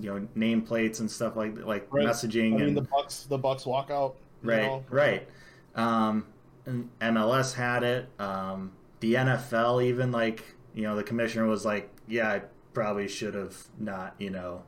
you 0.00 0.12
know 0.12 0.26
nameplates 0.36 1.00
and 1.00 1.10
stuff 1.10 1.36
like 1.36 1.56
like 1.64 1.86
Right. 1.92 2.06
messaging 2.06 2.54
i 2.54 2.56
mean 2.58 2.68
and 2.68 2.76
the 2.76 2.82
bucks 2.82 3.24
the 3.24 3.38
bucks 3.38 3.64
walk 3.66 3.90
out 3.90 4.16
right 4.42 4.62
know? 4.62 4.84
right. 4.90 5.26
Um 5.74 6.26
and 6.66 6.90
mls 7.00 7.54
had 7.54 7.82
it. 7.82 8.08
Um 8.18 8.72
the 9.00 9.14
nfl 9.14 9.82
even 9.82 10.10
like 10.12 10.42
you 10.74 10.82
know 10.82 10.96
the 10.96 11.02
commissioner 11.02 11.46
was 11.46 11.64
like 11.64 11.90
yeah 12.08 12.28
i 12.30 12.42
probably 12.74 13.08
should 13.08 13.34
have 13.34 13.56
not 13.78 14.14
you 14.18 14.30
know 14.30 14.62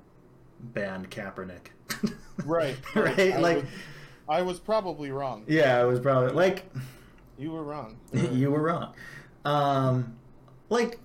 banned 0.60 1.10
kaepernick. 1.10 1.68
Right. 2.44 2.76
Right 2.94 3.32
I 3.34 3.38
like 3.38 3.56
was, 3.56 3.64
I 4.28 4.42
was 4.42 4.60
probably 4.60 5.10
wrong. 5.10 5.44
Yeah 5.48 5.78
I 5.78 5.84
was 5.84 5.98
probably 6.00 6.30
like 6.32 6.70
you 7.36 7.50
were 7.50 7.62
wrong. 7.64 7.96
You 8.32 8.50
were 8.50 8.62
wrong. 8.62 8.94
Um 9.44 10.16
like 10.70 10.98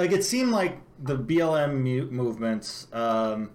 like 0.00 0.12
it 0.12 0.24
seemed 0.24 0.50
like 0.50 0.78
the 1.02 1.16
blm 1.16 2.10
movements 2.10 2.86
um 2.92 3.50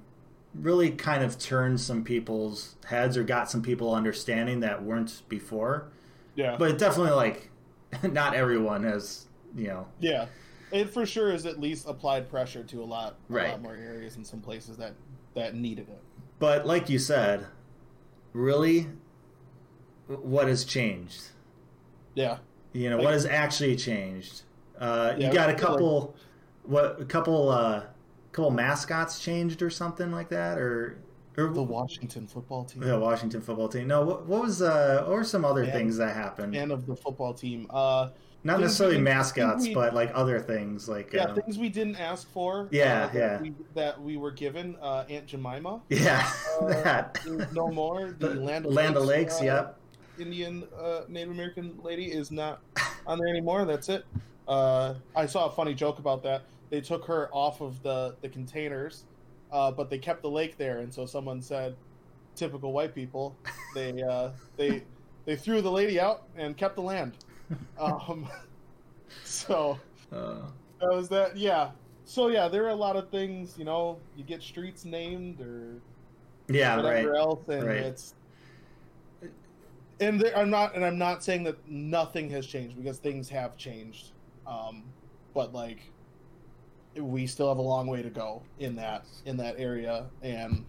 really 0.54 0.92
kind 0.92 1.24
of 1.24 1.38
turned 1.40 1.80
some 1.82 2.04
people's 2.04 2.76
heads 2.86 3.18
or 3.18 3.24
got 3.24 3.50
some 3.50 3.62
people 3.62 3.94
understanding 3.94 4.62
that 4.62 4.82
weren't 4.84 5.24
before. 5.28 5.90
Yeah. 6.36 6.56
But 6.58 6.78
definitely 6.78 7.12
like 7.14 7.50
not 8.04 8.36
everyone 8.36 8.84
has 8.84 9.26
you 9.56 9.68
know. 9.68 9.88
Yeah, 10.00 10.28
it 10.72 10.90
for 10.94 11.06
sure 11.06 11.32
is 11.32 11.46
at 11.46 11.60
least 11.60 11.88
applied 11.88 12.30
pressure 12.30 12.64
to 12.64 12.84
a 12.84 12.86
lot, 12.86 13.16
a 13.30 13.34
Right. 13.34 13.50
lot 13.52 13.62
more 13.62 13.76
areas 13.76 14.16
in 14.18 14.24
some 14.24 14.40
places 14.40 14.78
that 14.78 14.94
that 15.34 15.56
needed 15.56 15.90
it. 15.90 16.02
but 16.40 16.66
like 16.68 16.90
you 16.90 17.00
said 17.00 17.46
really 18.34 18.88
what 20.08 20.48
has 20.48 20.64
changed? 20.64 21.30
Yeah, 22.14 22.38
you 22.72 22.90
know 22.90 22.98
Like- 22.98 23.06
what 23.06 23.14
has 23.14 23.26
actually 23.26 23.76
changed? 23.76 24.44
Uh 24.80 25.16
Yeah, 25.18 25.28
you 25.28 25.34
got 25.34 25.50
a 25.50 25.56
couple 25.56 26.16
what 26.68 27.00
a 27.02 27.06
couple 27.06 27.50
uh 27.50 27.84
couple 28.32 28.52
mascots 28.52 29.20
changed 29.20 29.62
or 29.62 29.70
something 29.70 30.12
like 30.12 30.30
that 30.30 30.58
or 30.58 30.98
or 31.38 31.50
the 31.50 31.62
Washington 31.64 32.28
football 32.28 32.64
team 32.66 32.82
the 32.82 32.98
Washington 32.98 33.42
football 33.42 33.68
team. 33.68 33.88
No, 33.88 34.04
what, 34.04 34.26
what 34.26 34.42
was 34.42 34.62
uh, 34.62 35.04
what 35.06 35.16
were 35.16 35.24
some 35.24 35.44
other 35.46 35.64
Yeah. 35.66 35.72
things 35.74 35.98
that 35.98 36.16
happened? 36.16 36.56
and 36.56 36.72
of 36.72 36.86
the 36.86 36.96
football 36.96 37.34
team. 37.34 37.68
Uh, 37.70 38.10
Not 38.46 38.60
necessarily 38.62 39.00
mascots, 39.02 39.64
we- 39.66 39.74
but 39.74 39.94
like 39.94 40.12
other 40.14 40.40
things, 40.40 40.88
like 40.88 41.12
yeah, 41.14 41.24
um, 41.26 41.36
things 41.36 41.58
we 41.58 41.68
didn't 41.70 41.98
ask 41.98 42.30
for. 42.32 42.70
Yeah, 42.72 42.84
uh, 42.84 43.08
that 43.08 43.14
yeah. 43.16 43.42
We, 43.42 43.54
that 43.74 44.02
we 44.02 44.16
were 44.18 44.32
given. 44.32 44.78
Uh, 44.82 45.04
Aunt 45.10 45.26
Jemima. 45.28 45.82
yeah, 45.90 46.32
Uh, 46.62 46.68
that 46.84 47.20
no 47.54 47.68
more. 47.70 48.16
The, 48.18 48.30
The 48.36 48.40
Land 48.40 48.66
of 48.66 48.72
Land 48.74 48.96
Lakes. 48.96 49.08
Lakes. 49.08 49.42
uh, 49.42 49.46
yep. 49.46 49.80
Indian 50.18 50.64
uh, 50.80 51.02
Native 51.10 51.32
American 51.32 51.78
lady 51.84 52.06
is 52.06 52.32
not 52.32 52.62
on 53.06 53.18
there 53.20 53.28
anymore. 53.28 53.66
That's 53.66 53.90
it. 53.90 54.06
Uh, 54.48 54.94
I 55.16 55.26
saw 55.26 55.48
a 55.48 55.52
funny 55.52 55.74
joke 55.74 56.00
about 56.00 56.24
that. 56.24 56.44
They 56.70 56.82
took 56.82 57.06
her 57.06 57.30
off 57.32 57.62
of 57.62 57.82
the 57.84 58.16
the 58.22 58.30
containers, 58.30 59.06
uh, 59.52 59.72
but 59.72 59.90
they 59.90 59.98
kept 59.98 60.22
the 60.22 60.30
lake 60.30 60.58
there, 60.58 60.80
and 60.80 60.94
so 60.94 61.06
someone 61.06 61.42
said, 61.42 61.76
"Typical 62.36 62.72
white 62.74 62.96
people." 62.96 63.36
They 63.74 64.02
uh, 64.04 64.32
they 64.58 64.84
they 65.26 65.36
threw 65.36 65.62
the 65.62 65.72
lady 65.72 66.00
out 66.00 66.24
and 66.36 66.56
kept 66.58 66.76
the 66.76 66.82
land. 66.82 67.14
Um, 67.78 68.28
so 69.24 69.80
Uh, 70.12 70.48
that 70.80 70.90
was 70.90 71.10
that. 71.10 71.38
Yeah. 71.38 71.72
So 72.06 72.28
yeah, 72.30 72.48
there 72.48 72.66
are 72.66 72.70
a 72.70 72.76
lot 72.76 72.96
of 72.96 73.10
things. 73.10 73.56
You 73.58 73.66
know, 73.66 74.00
you 74.16 74.24
get 74.24 74.42
streets 74.42 74.86
named 74.86 75.42
or 75.42 75.82
yeah, 76.48 76.76
whatever 76.76 77.12
right. 77.12 77.20
else, 77.20 77.48
and 77.48 77.66
right. 77.68 77.78
it's. 77.78 78.16
And 80.00 80.20
there, 80.20 80.38
I'm 80.38 80.50
not, 80.50 80.76
and 80.76 80.84
I'm 80.84 80.98
not 80.98 81.24
saying 81.24 81.44
that 81.44 81.56
nothing 81.70 82.30
has 82.32 82.46
changed 82.46 82.76
because 82.76 82.98
things 82.98 83.30
have 83.30 83.56
changed, 83.56 84.12
um, 84.46 84.84
but 85.34 85.54
like, 85.54 85.90
we 86.98 87.28
still 87.28 87.48
have 87.50 87.58
a 87.58 87.62
long 87.62 87.88
way 87.88 88.02
to 88.02 88.10
go 88.10 88.42
in 88.60 88.76
that 88.78 89.06
in 89.26 89.38
that 89.38 89.56
area, 89.58 90.06
and 90.22 90.66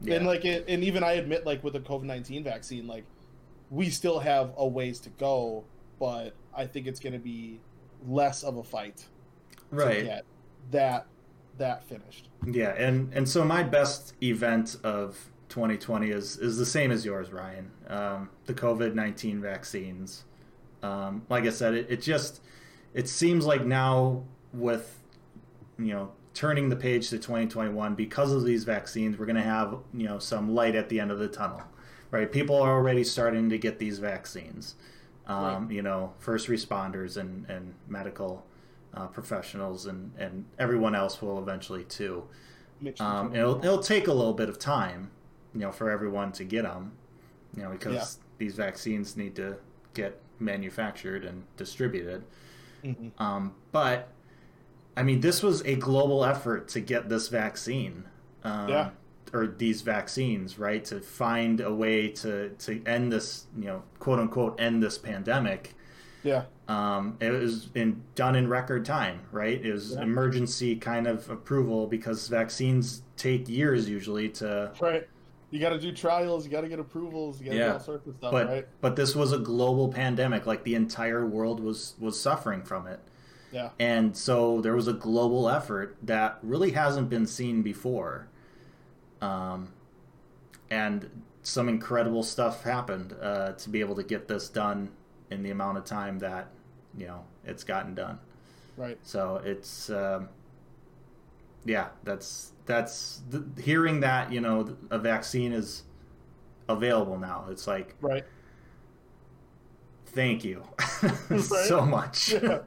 Yeah. 0.00 0.16
and 0.16 0.26
like 0.26 0.44
it, 0.44 0.64
and 0.68 0.82
even 0.82 1.02
I 1.04 1.12
admit, 1.12 1.46
like 1.46 1.62
with 1.62 1.74
the 1.74 1.80
COVID 1.80 2.04
nineteen 2.04 2.44
vaccine, 2.44 2.86
like 2.86 3.04
we 3.70 3.88
still 3.90 4.18
have 4.20 4.52
a 4.56 4.66
ways 4.66 5.00
to 5.00 5.10
go, 5.10 5.64
but 5.98 6.34
I 6.54 6.66
think 6.66 6.86
it's 6.86 7.00
going 7.00 7.14
to 7.14 7.18
be 7.18 7.60
less 8.06 8.42
of 8.42 8.56
a 8.56 8.62
fight 8.62 9.06
to 9.70 9.76
right. 9.76 10.04
get 10.04 10.24
that 10.70 11.06
that 11.58 11.84
finished. 11.84 12.28
Yeah, 12.46 12.74
and 12.76 13.12
and 13.14 13.28
so 13.28 13.44
my 13.44 13.62
best 13.62 14.14
event 14.22 14.76
of 14.82 15.30
2020 15.48 16.10
is 16.10 16.36
is 16.38 16.56
the 16.58 16.66
same 16.66 16.90
as 16.90 17.04
yours, 17.04 17.30
Ryan. 17.32 17.70
Um, 17.88 18.30
the 18.46 18.54
COVID 18.54 18.94
19 18.94 19.40
vaccines. 19.40 20.24
Um, 20.82 21.24
like 21.28 21.44
I 21.44 21.50
said, 21.50 21.74
it, 21.74 21.86
it 21.88 22.02
just 22.02 22.42
it 22.94 23.08
seems 23.08 23.46
like 23.46 23.64
now 23.64 24.24
with 24.52 25.01
you 25.86 25.92
know 25.94 26.12
turning 26.34 26.68
the 26.70 26.76
page 26.76 27.10
to 27.10 27.18
2021 27.18 27.94
because 27.94 28.32
of 28.32 28.44
these 28.44 28.64
vaccines, 28.64 29.18
we're 29.18 29.26
going 29.26 29.36
to 29.36 29.42
have 29.42 29.76
you 29.92 30.06
know 30.06 30.18
some 30.18 30.54
light 30.54 30.74
at 30.74 30.88
the 30.88 30.98
end 31.00 31.10
of 31.10 31.18
the 31.18 31.28
tunnel, 31.28 31.62
right? 32.10 32.30
People 32.32 32.56
are 32.56 32.72
already 32.72 33.04
starting 33.04 33.50
to 33.50 33.58
get 33.58 33.78
these 33.78 33.98
vaccines. 33.98 34.74
Um, 35.26 35.70
You 35.70 35.82
know, 35.82 36.12
first 36.18 36.48
responders 36.48 37.16
and 37.16 37.48
and 37.48 37.74
medical 37.88 38.44
uh, 38.94 39.06
professionals, 39.06 39.86
and 39.86 40.12
and 40.18 40.44
everyone 40.58 40.94
else 40.94 41.20
will 41.22 41.38
eventually 41.38 41.84
too. 41.84 42.24
Um, 42.98 43.34
it'll 43.36 43.58
it'll 43.64 43.78
take 43.82 44.08
a 44.08 44.12
little 44.12 44.34
bit 44.34 44.48
of 44.48 44.58
time, 44.58 45.10
you 45.54 45.60
know, 45.60 45.70
for 45.72 45.90
everyone 45.90 46.32
to 46.32 46.44
get 46.44 46.62
them, 46.64 46.92
you 47.56 47.62
know, 47.62 47.70
because 47.70 47.94
Yeah. 47.94 48.24
these 48.38 48.54
vaccines 48.56 49.16
need 49.16 49.36
to 49.36 49.56
get 49.94 50.20
manufactured 50.40 51.24
and 51.24 51.44
distributed. 51.56 52.24
Mhm. 52.84 53.12
Um, 53.18 53.54
but 53.70 54.08
I 54.96 55.02
mean, 55.02 55.20
this 55.20 55.42
was 55.42 55.62
a 55.64 55.74
global 55.76 56.24
effort 56.24 56.68
to 56.68 56.80
get 56.80 57.08
this 57.08 57.28
vaccine, 57.28 58.04
um, 58.44 58.68
Yeah. 58.68 58.90
or 59.32 59.46
these 59.46 59.80
vaccines, 59.82 60.58
right? 60.58 60.84
To 60.86 61.00
find 61.00 61.60
a 61.60 61.72
way 61.72 62.08
to 62.08 62.50
to 62.50 62.82
end 62.84 63.12
this, 63.12 63.46
you 63.56 63.64
know, 63.64 63.82
quote 63.98 64.18
unquote, 64.18 64.60
end 64.60 64.82
this 64.82 64.98
pandemic. 64.98 65.74
Yeah. 66.22 66.44
Um, 66.68 67.16
it 67.20 67.30
was 67.30 67.68
in, 67.74 68.02
done 68.14 68.36
in 68.36 68.48
record 68.48 68.84
time, 68.84 69.20
right? 69.32 69.64
It 69.64 69.72
was 69.72 69.92
Yeah. 69.92 70.02
emergency 70.02 70.76
kind 70.76 71.06
of 71.06 71.28
approval 71.30 71.86
because 71.86 72.28
vaccines 72.28 73.02
take 73.16 73.48
years 73.48 73.88
usually 73.88 74.28
to. 74.30 74.72
Right. 74.80 75.08
You 75.50 75.58
got 75.60 75.70
to 75.70 75.78
do 75.80 75.92
trials. 75.92 76.44
You 76.46 76.50
got 76.50 76.62
to 76.62 76.68
get 76.68 76.78
approvals. 76.78 77.40
You 77.40 77.46
got 77.46 77.52
to 77.52 77.58
Yeah. 77.58 77.66
do 77.68 77.72
all 77.74 77.80
sorts 77.80 78.06
of 78.06 78.14
stuff. 78.16 78.30
But 78.30 78.46
right. 78.48 78.68
but 78.80 78.96
this 78.96 79.14
was 79.16 79.32
a 79.32 79.38
global 79.38 79.88
pandemic, 79.88 80.46
like 80.46 80.64
the 80.64 80.74
entire 80.74 81.26
world 81.26 81.60
was 81.60 81.94
was 81.98 82.18
suffering 82.20 82.62
from 82.62 82.86
it. 82.86 83.00
Yeah. 83.52 83.70
And 83.78 84.16
so 84.16 84.60
there 84.60 84.74
was 84.74 84.88
a 84.88 84.92
global 84.94 85.48
effort 85.48 85.96
that 86.02 86.38
really 86.42 86.70
hasn't 86.72 87.08
been 87.10 87.26
seen 87.26 87.62
before. 87.62 88.28
Um, 89.20 89.68
and 90.70 91.22
some 91.42 91.68
incredible 91.68 92.22
stuff 92.22 92.62
happened 92.64 93.14
uh, 93.20 93.52
to 93.52 93.68
be 93.70 93.80
able 93.80 93.94
to 93.96 94.02
get 94.02 94.26
this 94.28 94.48
done 94.48 94.90
in 95.30 95.42
the 95.42 95.50
amount 95.50 95.78
of 95.78 95.84
time 95.84 96.18
that, 96.20 96.48
you 96.96 97.06
know, 97.06 97.24
it's 97.44 97.62
gotten 97.64 97.94
done. 97.94 98.18
Right. 98.76 98.98
So 99.02 99.40
it's, 99.44 99.90
um, 99.90 100.28
yeah, 101.64 101.88
that's, 102.04 102.52
that's, 102.66 103.22
th- 103.30 103.42
hearing 103.62 104.00
that, 104.00 104.32
you 104.32 104.40
know, 104.40 104.76
a 104.90 104.98
vaccine 104.98 105.52
is 105.52 105.82
available 106.68 107.18
now. 107.18 107.44
It's 107.50 107.66
like, 107.66 107.94
Right. 108.00 108.24
thank 110.06 110.44
you 110.44 110.62
Right. 111.30 111.40
so 111.40 111.84
much. 111.84 112.32
Yeah. 112.32 112.60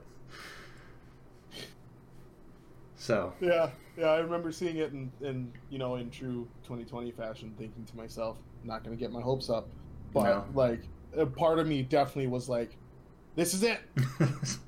So, 3.05 3.31
Yeah. 3.39 3.69
Yeah. 3.97 4.07
I 4.07 4.17
remember 4.17 4.51
seeing 4.51 4.77
it 4.77 4.91
in, 4.91 5.11
in 5.21 5.53
you 5.69 5.77
know 5.77 5.97
in 5.97 6.09
true 6.09 6.47
2020 6.63 7.11
fashion, 7.11 7.53
thinking 7.55 7.85
to 7.85 7.95
myself, 7.95 8.39
not 8.63 8.83
going 8.83 8.97
to 8.97 8.99
get 8.99 9.11
my 9.11 9.21
hopes 9.21 9.47
up, 9.47 9.67
but 10.11 10.23
No. 10.23 10.45
like 10.55 10.79
a 11.15 11.25
part 11.25 11.59
of 11.59 11.67
me 11.67 11.83
definitely 11.83 12.25
was 12.27 12.49
like, 12.49 12.75
this 13.35 13.53
is 13.53 13.61
it. 13.63 13.79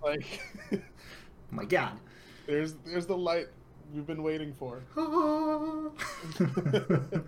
Like, 0.03 0.39
oh 0.71 0.77
my 1.49 1.65
God. 1.65 1.97
there's 2.45 2.75
there's 2.85 3.07
the 3.07 3.17
light 3.17 3.47
we've 3.93 4.05
been 4.05 4.21
waiting 4.23 4.53
for. 4.53 4.83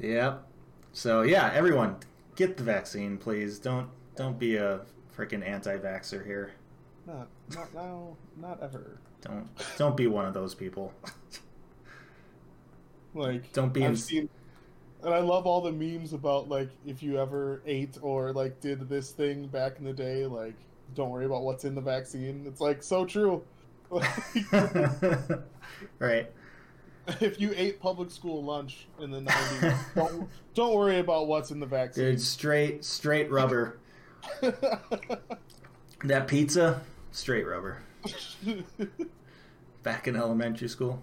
yep. 0.00 0.46
So 0.92 1.22
yeah, 1.22 1.50
everyone, 1.54 1.96
get 2.36 2.56
the 2.56 2.62
vaccine, 2.64 3.18
please. 3.18 3.58
Don't 3.58 3.88
don't 4.16 4.38
be 4.38 4.56
a 4.56 4.80
freaking 5.16 5.46
anti-vaxer 5.46 6.24
here. 6.24 6.52
Not 7.06 7.28
not 7.54 7.74
now. 7.74 8.16
Not 8.40 8.62
ever. 8.62 8.98
Don't 9.22 9.48
don't 9.76 9.96
be 9.96 10.06
one 10.06 10.26
of 10.26 10.34
those 10.34 10.54
people. 10.54 10.92
Like 13.12 13.52
Don't 13.52 13.72
be 13.72 13.82
I've 13.82 13.90
in- 13.90 13.96
seen, 13.96 14.28
and 15.02 15.12
I 15.12 15.18
love 15.18 15.44
all 15.46 15.60
the 15.60 15.72
memes 15.72 16.12
about 16.12 16.48
like 16.48 16.68
if 16.86 17.02
you 17.02 17.18
ever 17.18 17.60
ate 17.66 17.98
or 18.02 18.32
like 18.32 18.60
did 18.60 18.88
this 18.88 19.10
thing 19.10 19.48
back 19.48 19.78
in 19.78 19.84
the 19.84 19.92
day, 19.92 20.26
like 20.26 20.54
don't 20.94 21.10
worry 21.10 21.24
about 21.24 21.42
what's 21.42 21.64
in 21.64 21.74
the 21.74 21.80
vaccine. 21.80 22.44
It's 22.46 22.60
like 22.60 22.84
so 22.84 23.04
true. 23.04 23.42
right. 25.98 26.30
if 27.20 27.40
you 27.40 27.52
ate 27.56 27.80
public 27.80 28.12
school 28.12 28.44
lunch 28.44 28.86
in 29.00 29.10
the 29.10 29.22
nineties, 29.22 29.72
don't 29.96 30.28
don't 30.54 30.74
worry 30.74 31.00
about 31.00 31.26
what's 31.26 31.50
in 31.50 31.58
the 31.58 31.66
vaccine. 31.66 32.04
Dude, 32.04 32.20
straight 32.20 32.84
straight 32.84 33.28
rubber. 33.28 33.78
That 36.04 36.28
pizza, 36.28 36.80
straight 37.10 37.44
rubber. 37.46 37.82
Back 39.82 40.08
in 40.08 40.16
elementary 40.16 40.68
school. 40.68 41.02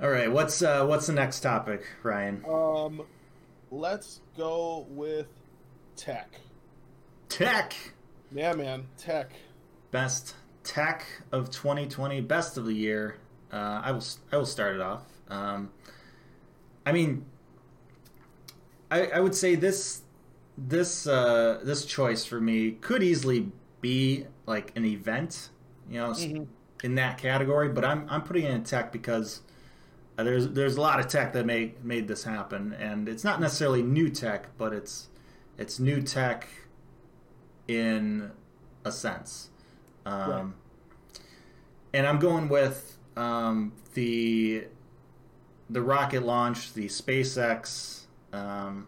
All 0.00 0.10
right, 0.10 0.30
what's 0.30 0.60
uh, 0.60 0.84
what's 0.86 1.06
the 1.06 1.12
next 1.12 1.40
topic, 1.40 1.84
Ryan? 2.02 2.44
um, 2.48 3.02
let's 3.70 4.20
go 4.36 4.86
with 4.90 5.28
tech. 5.96 6.40
Tech. 7.28 7.74
Yeah, 8.32 8.54
man, 8.54 8.86
tech. 8.98 9.30
Best 9.92 10.34
tech 10.64 11.06
of 11.30 11.50
2020, 11.50 12.20
best 12.22 12.56
of 12.56 12.66
the 12.66 12.74
year. 12.74 13.18
Uh, 13.52 13.82
I 13.84 13.92
will 13.92 14.04
I 14.32 14.36
will 14.36 14.46
start 14.46 14.74
it 14.74 14.80
off. 14.80 15.04
Um, 15.28 15.70
I 16.84 16.90
mean, 16.92 17.24
I, 18.90 19.06
I 19.06 19.20
would 19.20 19.34
say 19.34 19.54
this 19.54 20.02
this 20.58 21.06
uh, 21.06 21.60
this 21.62 21.84
choice 21.84 22.24
for 22.24 22.40
me 22.40 22.72
could 22.72 23.02
easily 23.02 23.52
be 23.84 24.26
like 24.46 24.72
an 24.76 24.84
event, 24.86 25.50
you 25.90 25.98
know, 25.98 26.10
Mhm. 26.12 26.46
in 26.82 26.94
that 26.94 27.18
category. 27.18 27.68
But 27.68 27.84
I'm 27.84 28.06
I'm 28.08 28.22
putting 28.22 28.44
in 28.46 28.64
tech 28.64 28.90
because 28.92 29.42
uh, 30.16 30.24
there's 30.24 30.48
there's 30.48 30.76
a 30.76 30.80
lot 30.80 31.00
of 31.00 31.06
tech 31.08 31.34
that 31.34 31.44
made 31.44 31.84
made 31.84 32.08
this 32.08 32.24
happen, 32.24 32.72
and 32.74 33.08
it's 33.08 33.24
not 33.24 33.40
necessarily 33.40 33.82
new 33.82 34.08
tech, 34.08 34.48
but 34.56 34.72
it's 34.72 35.08
it's 35.58 35.78
new 35.78 36.00
tech 36.00 36.48
in 37.68 38.30
a 38.84 38.90
sense. 38.92 39.50
Um, 40.06 40.30
Right. 40.30 40.44
And 41.94 42.06
I'm 42.08 42.18
going 42.18 42.48
with 42.48 42.96
um, 43.16 43.72
the 43.94 44.66
the 45.70 45.80
rocket 45.82 46.22
launch, 46.24 46.72
the 46.72 46.86
SpaceX 46.86 48.06
um, 48.32 48.86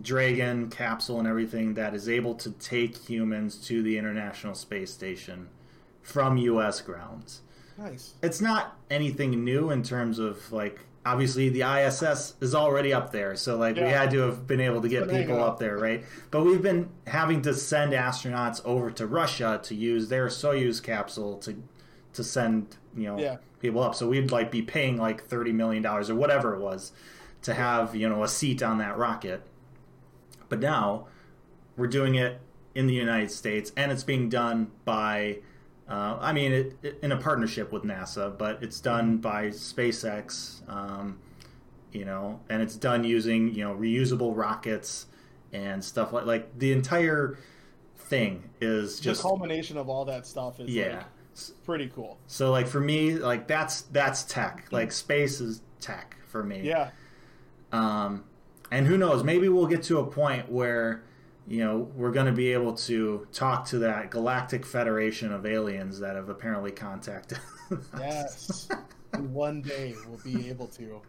Dragon 0.00 0.70
capsule, 0.70 1.18
and 1.18 1.26
everything 1.26 1.74
that 1.74 1.94
is 1.94 2.08
able 2.08 2.34
to 2.36 2.50
take 2.52 2.96
humans 2.96 3.56
to 3.66 3.82
the 3.82 3.98
International 3.98 4.54
Space 4.54 4.92
Station 4.92 5.48
from 6.02 6.36
U.S. 6.38 6.80
grounds 6.80 7.42
Nice. 7.76 8.14
it's 8.22 8.40
not 8.40 8.76
anything 8.90 9.44
new 9.44 9.70
in 9.70 9.82
terms 9.82 10.18
of 10.18 10.50
like 10.52 10.80
obviously 11.04 11.48
the 11.48 11.62
ISS 11.62 12.34
is 12.40 12.54
already 12.54 12.92
up 12.92 13.12
there 13.12 13.36
so 13.36 13.56
like 13.56 13.76
we 13.76 13.82
had 13.82 14.10
to 14.12 14.18
have 14.20 14.46
been 14.46 14.60
able 14.60 14.80
to 14.82 14.88
get 14.88 15.08
people 15.10 15.42
up 15.42 15.58
there 15.58 15.76
right 15.78 16.04
but 16.30 16.44
we've 16.44 16.62
been 16.62 16.88
having 17.06 17.40
to 17.42 17.52
send 17.54 17.92
astronauts 17.92 18.64
over 18.64 18.90
to 18.90 19.06
Russia 19.06 19.60
to 19.62 19.74
use 19.74 20.08
their 20.08 20.26
Soyuz 20.28 20.82
capsule 20.82 21.36
to 21.38 21.62
to 22.14 22.24
send 22.24 22.76
you 22.96 23.04
know 23.08 23.18
Yeah. 23.18 23.36
people 23.60 23.82
up 23.82 23.94
so 23.94 24.08
we'd 24.08 24.30
like 24.32 24.50
be 24.50 24.62
paying 24.62 24.96
like 24.96 25.24
30 25.24 25.52
million 25.52 25.82
dollars 25.82 26.08
or 26.10 26.14
whatever 26.14 26.54
it 26.54 26.60
was 26.60 26.92
to 27.42 27.54
have 27.54 27.94
you 27.94 28.08
know 28.08 28.22
a 28.24 28.28
seat 28.28 28.62
on 28.62 28.78
that 28.78 28.96
rocket 28.98 29.42
but 30.48 30.60
now 30.60 31.06
we're 31.76 31.86
doing 31.86 32.14
it 32.14 32.40
in 32.74 32.86
the 32.86 32.94
United 32.94 33.30
States, 33.30 33.72
and 33.76 33.90
it's 33.90 34.04
being 34.04 34.28
done 34.28 34.70
by, 34.84 35.38
uh, 35.88 36.18
I 36.20 36.32
mean, 36.32 36.52
it, 36.52 36.78
it, 36.82 36.98
in 37.02 37.12
a 37.12 37.16
partnership 37.16 37.72
with 37.72 37.82
NASA, 37.82 38.36
but 38.36 38.62
it's 38.62 38.80
done 38.80 39.18
by 39.18 39.48
SpaceX, 39.48 40.68
um, 40.68 41.18
you 41.92 42.04
know, 42.04 42.40
and 42.48 42.62
it's 42.62 42.76
done 42.76 43.04
using 43.04 43.54
you 43.54 43.64
know 43.64 43.74
reusable 43.74 44.36
rockets 44.36 45.06
and 45.52 45.82
stuff 45.82 46.12
like 46.12 46.26
like 46.26 46.58
the 46.58 46.72
entire 46.72 47.38
thing 47.96 48.50
is 48.60 49.00
just 49.00 49.22
the 49.22 49.28
culmination 49.28 49.76
of 49.76 49.88
all 49.88 50.04
that 50.04 50.26
stuff 50.26 50.60
is 50.60 50.68
yeah. 50.68 50.96
like, 50.96 51.64
pretty 51.64 51.88
cool. 51.88 52.18
So 52.26 52.50
like 52.50 52.66
for 52.66 52.80
me, 52.80 53.12
like 53.12 53.46
that's 53.46 53.82
that's 53.82 54.24
tech. 54.24 54.66
Like 54.70 54.92
space 54.92 55.40
is 55.40 55.62
tech 55.80 56.16
for 56.26 56.42
me. 56.42 56.62
Yeah. 56.62 56.90
Um, 57.72 58.24
and 58.70 58.86
who 58.86 58.96
knows? 58.98 59.22
Maybe 59.24 59.48
we'll 59.48 59.66
get 59.66 59.82
to 59.84 59.98
a 59.98 60.06
point 60.06 60.50
where, 60.50 61.02
you 61.46 61.64
know, 61.64 61.90
we're 61.94 62.10
going 62.12 62.26
to 62.26 62.32
be 62.32 62.52
able 62.52 62.74
to 62.74 63.26
talk 63.32 63.64
to 63.66 63.78
that 63.80 64.10
galactic 64.10 64.66
federation 64.66 65.32
of 65.32 65.46
aliens 65.46 65.98
that 66.00 66.16
have 66.16 66.28
apparently 66.28 66.70
contacted. 66.72 67.38
us. 67.70 67.88
Yes. 67.98 68.68
and 69.12 69.32
one 69.34 69.62
day 69.62 69.94
we'll 70.06 70.20
be 70.24 70.48
able 70.48 70.66
to. 70.68 71.00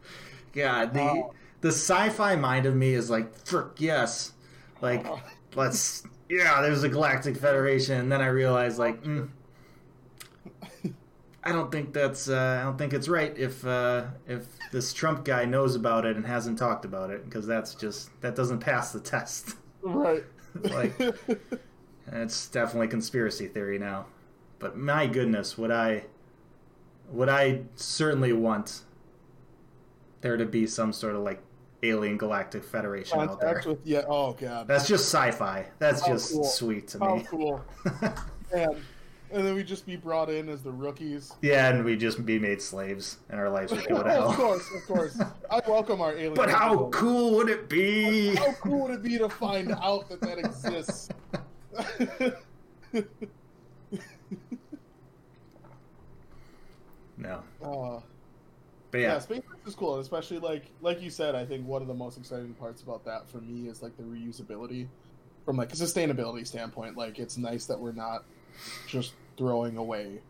God, 0.54 0.94
the 0.94 1.00
Wow. 1.00 1.34
the 1.62 1.70
sci-fi 1.70 2.36
mind 2.36 2.66
of 2.66 2.76
me 2.76 2.94
is 2.94 3.10
like, 3.10 3.34
frick, 3.46 3.68
yes, 3.78 4.34
like 4.82 5.06
let's, 5.56 6.04
yeah, 6.30 6.62
there's 6.62 6.84
a 6.84 6.90
galactic 6.90 7.36
federation, 7.38 8.00
and 8.00 8.12
then 8.12 8.22
I 8.22 8.28
realize 8.28 8.80
like. 8.80 9.04
Mm, 9.04 9.30
I 11.44 11.52
don't 11.52 11.72
think 11.72 11.94
that's. 11.94 12.28
Uh, 12.30 12.58
I 12.62 12.64
don't 12.64 12.78
think 12.78 12.94
it's 12.94 13.08
right 13.08 13.36
if 13.38 13.66
uh, 13.66 14.06
if 14.28 14.46
this 14.72 14.92
Trump 14.94 15.24
guy 15.24 15.46
knows 15.46 15.76
about 15.76 16.06
it 16.06 16.16
and 16.18 16.26
hasn't 16.26 16.60
talked 16.60 16.84
about 16.86 17.10
it 17.12 17.24
because 17.26 17.48
that's 17.48 17.76
just 17.76 18.10
that 18.22 18.36
doesn't 18.36 18.60
pass 18.70 18.92
the 18.92 19.00
test. 19.00 19.56
Right. 19.82 20.24
Like- 20.64 21.00
It's 22.12 22.48
definitely 22.48 22.88
conspiracy 22.88 23.48
theory 23.48 23.78
now. 23.78 24.08
But 24.58 24.76
my 24.76 25.06
goodness, 25.06 25.58
would 25.60 25.70
I 25.72 26.06
would 27.12 27.30
I 27.30 27.62
certainly 27.76 28.34
want 28.34 28.82
there 30.22 30.36
to 30.36 30.46
be 30.46 30.66
some 30.68 30.92
sort 30.92 31.16
of 31.16 31.22
like 31.22 31.42
alien 31.84 32.18
galactic 32.18 32.64
federation 32.64 33.20
out 33.20 33.40
there. 33.40 33.62
With 33.66 33.80
yeah. 33.86 34.02
Oh 34.08 34.34
god. 34.34 34.68
That's 34.68 34.88
just 34.88 35.06
sci-fi. 35.06 35.68
That's 35.78 36.02
Oh, 36.04 36.08
just 36.08 36.34
cool. 36.34 36.44
sweet 36.44 36.88
to 36.90 36.98
oh 37.02 37.16
me. 37.18 37.26
cool. 37.30 37.64
Man. 38.54 38.84
And 39.32 39.46
then 39.46 39.54
we 39.56 39.64
just 39.64 39.86
be 39.86 39.96
brought 39.96 40.30
in 40.30 40.50
as 40.50 40.64
the 40.64 40.72
rookies. 40.72 41.34
yeah, 41.42 41.70
and 41.70 41.86
we 41.86 41.96
just 41.96 42.26
be 42.26 42.40
made 42.40 42.62
slaves, 42.62 43.18
and 43.30 43.40
our 43.40 43.50
lives 43.50 43.72
would 43.72 43.88
go 43.88 44.02
to 44.02 44.10
hell. 44.10 44.30
of 44.30 44.36
course, 44.36 44.68
of 44.76 44.88
course. 44.88 45.22
I 45.52 45.62
welcome 45.68 46.02
our 46.02 46.14
alien. 46.14 46.34
But 46.34 46.50
how 46.50 46.70
capability. 46.70 46.98
cool 46.98 47.36
would 47.38 47.50
it 47.50 47.70
be? 47.70 48.36
How 48.36 48.54
cool 48.54 48.82
would 48.82 48.92
it 48.92 49.04
be 49.04 49.18
to 49.20 49.30
find 49.30 49.72
out 49.72 50.10
that 50.10 50.22
that 50.22 50.40
exists? 50.40 51.10
No, 57.20 57.44
uh, 57.62 58.00
but 58.92 58.98
yeah, 58.98 59.14
yeah, 59.14 59.18
SpaceX 59.18 59.68
is 59.68 59.76
cool, 59.76 60.00
especially 60.00 60.40
like 60.40 60.64
like 60.82 61.02
you 61.02 61.10
said. 61.10 61.36
I 61.36 61.46
think 61.46 61.68
one 61.68 61.82
of 61.82 61.90
the 61.90 61.94
most 61.94 62.18
exciting 62.18 62.54
parts 62.54 62.82
about 62.82 63.04
that 63.06 63.30
for 63.30 63.40
me 63.40 63.68
is 63.68 63.84
like 63.84 63.96
the 63.98 64.04
reusability, 64.04 64.88
from 65.46 65.58
like 65.58 65.74
a 65.74 65.76
sustainability 65.76 66.48
standpoint. 66.48 66.96
Like 66.96 67.20
it's 67.20 67.38
nice 67.38 67.66
that 67.66 67.78
we're 67.78 67.92
not 67.92 68.24
just 68.88 69.14
throwing 69.38 69.78
away 69.78 70.22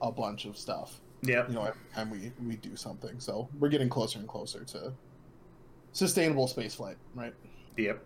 a 0.00 0.10
bunch 0.10 0.44
of 0.44 0.56
stuff. 0.56 1.00
yep, 1.22 1.48
You 1.48 1.54
know, 1.54 1.62
every 1.62 1.80
time 1.94 2.10
we 2.10 2.32
we 2.44 2.56
do 2.56 2.76
something. 2.76 3.18
So 3.20 3.48
we're 3.58 3.68
getting 3.68 3.88
closer 3.88 4.18
and 4.18 4.28
closer 4.28 4.64
to 4.64 4.92
sustainable 5.92 6.46
spaceflight, 6.46 6.96
right? 7.14 7.34
yep. 7.76 8.02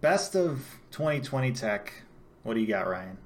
Best 0.00 0.36
of 0.36 0.64
2020 0.90 1.52
tech. 1.52 1.92
What 2.42 2.54
do 2.54 2.60
you 2.60 2.66
got, 2.66 2.86
Ryan? 2.86 3.16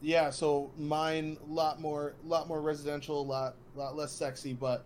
Yeah, 0.00 0.30
so 0.30 0.70
mine 0.76 1.38
a 1.48 1.52
lot 1.52 1.80
more 1.80 2.14
lot 2.24 2.48
more 2.48 2.60
residential, 2.60 3.20
a 3.20 3.22
lot 3.22 3.56
lot 3.74 3.96
less 3.96 4.12
sexy, 4.12 4.52
but 4.52 4.84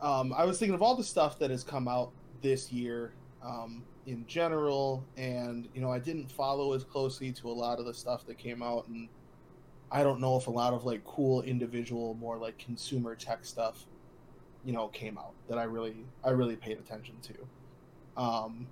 um, 0.00 0.32
I 0.32 0.44
was 0.44 0.58
thinking 0.58 0.74
of 0.74 0.82
all 0.82 0.94
the 0.94 1.04
stuff 1.04 1.38
that 1.38 1.50
has 1.50 1.64
come 1.64 1.88
out 1.88 2.10
this 2.42 2.70
year 2.72 3.12
um, 3.42 3.82
in 4.06 4.26
general, 4.26 5.08
and 5.16 5.68
you 5.74 5.80
know 5.80 5.90
I 5.92 5.98
didn't 5.98 6.30
follow 6.30 6.72
as 6.74 6.84
closely 6.84 7.32
to 7.34 7.50
a 7.50 7.52
lot 7.52 7.78
of 7.80 7.86
the 7.86 7.94
stuff 7.94 8.26
that 8.26 8.38
came 8.38 8.62
out, 8.62 8.88
and 8.88 9.08
I 9.90 10.02
don't 10.02 10.20
know 10.20 10.36
if 10.36 10.46
a 10.48 10.50
lot 10.50 10.74
of 10.74 10.84
like 10.84 11.04
cool 11.04 11.42
individual, 11.42 12.14
more 12.14 12.38
like 12.38 12.58
consumer 12.58 13.16
tech 13.16 13.44
stuff, 13.44 13.86
you 14.64 14.72
know, 14.72 14.88
came 14.88 15.18
out 15.18 15.34
that 15.48 15.58
I 15.58 15.64
really 15.64 16.08
I 16.24 16.30
really 16.30 16.56
paid 16.56 16.78
attention 16.78 17.20
to. 17.22 17.50
Um, 18.22 18.68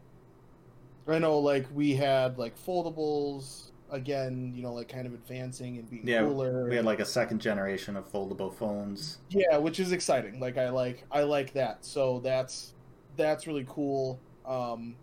I 1.06 1.18
know 1.18 1.38
like 1.38 1.66
we 1.70 1.94
had 1.94 2.38
like 2.38 2.56
foldables 2.58 3.72
again, 3.90 4.52
you 4.54 4.62
know, 4.62 4.72
like 4.74 4.88
kind 4.88 5.06
of 5.06 5.14
advancing 5.14 5.78
and 5.78 5.88
being 5.88 6.08
Yeah, 6.08 6.18
cooler. 6.18 6.68
We 6.68 6.76
had 6.76 6.84
like 6.84 7.00
a 7.00 7.04
second 7.06 7.40
generation 7.40 7.96
of 7.96 8.10
foldable 8.10 8.54
phones. 8.54 9.18
Yeah, 9.28 9.58
which 9.58 9.80
is 9.80 9.92
exciting. 9.92 10.40
Like 10.40 10.58
I 10.58 10.70
like 10.70 11.06
I 11.10 11.22
like 11.22 11.52
that. 11.54 11.84
So 11.84 12.20
that's 12.20 12.74
that's 13.16 13.46
really 13.46 13.64
cool. 13.68 14.24
Um 14.44 14.96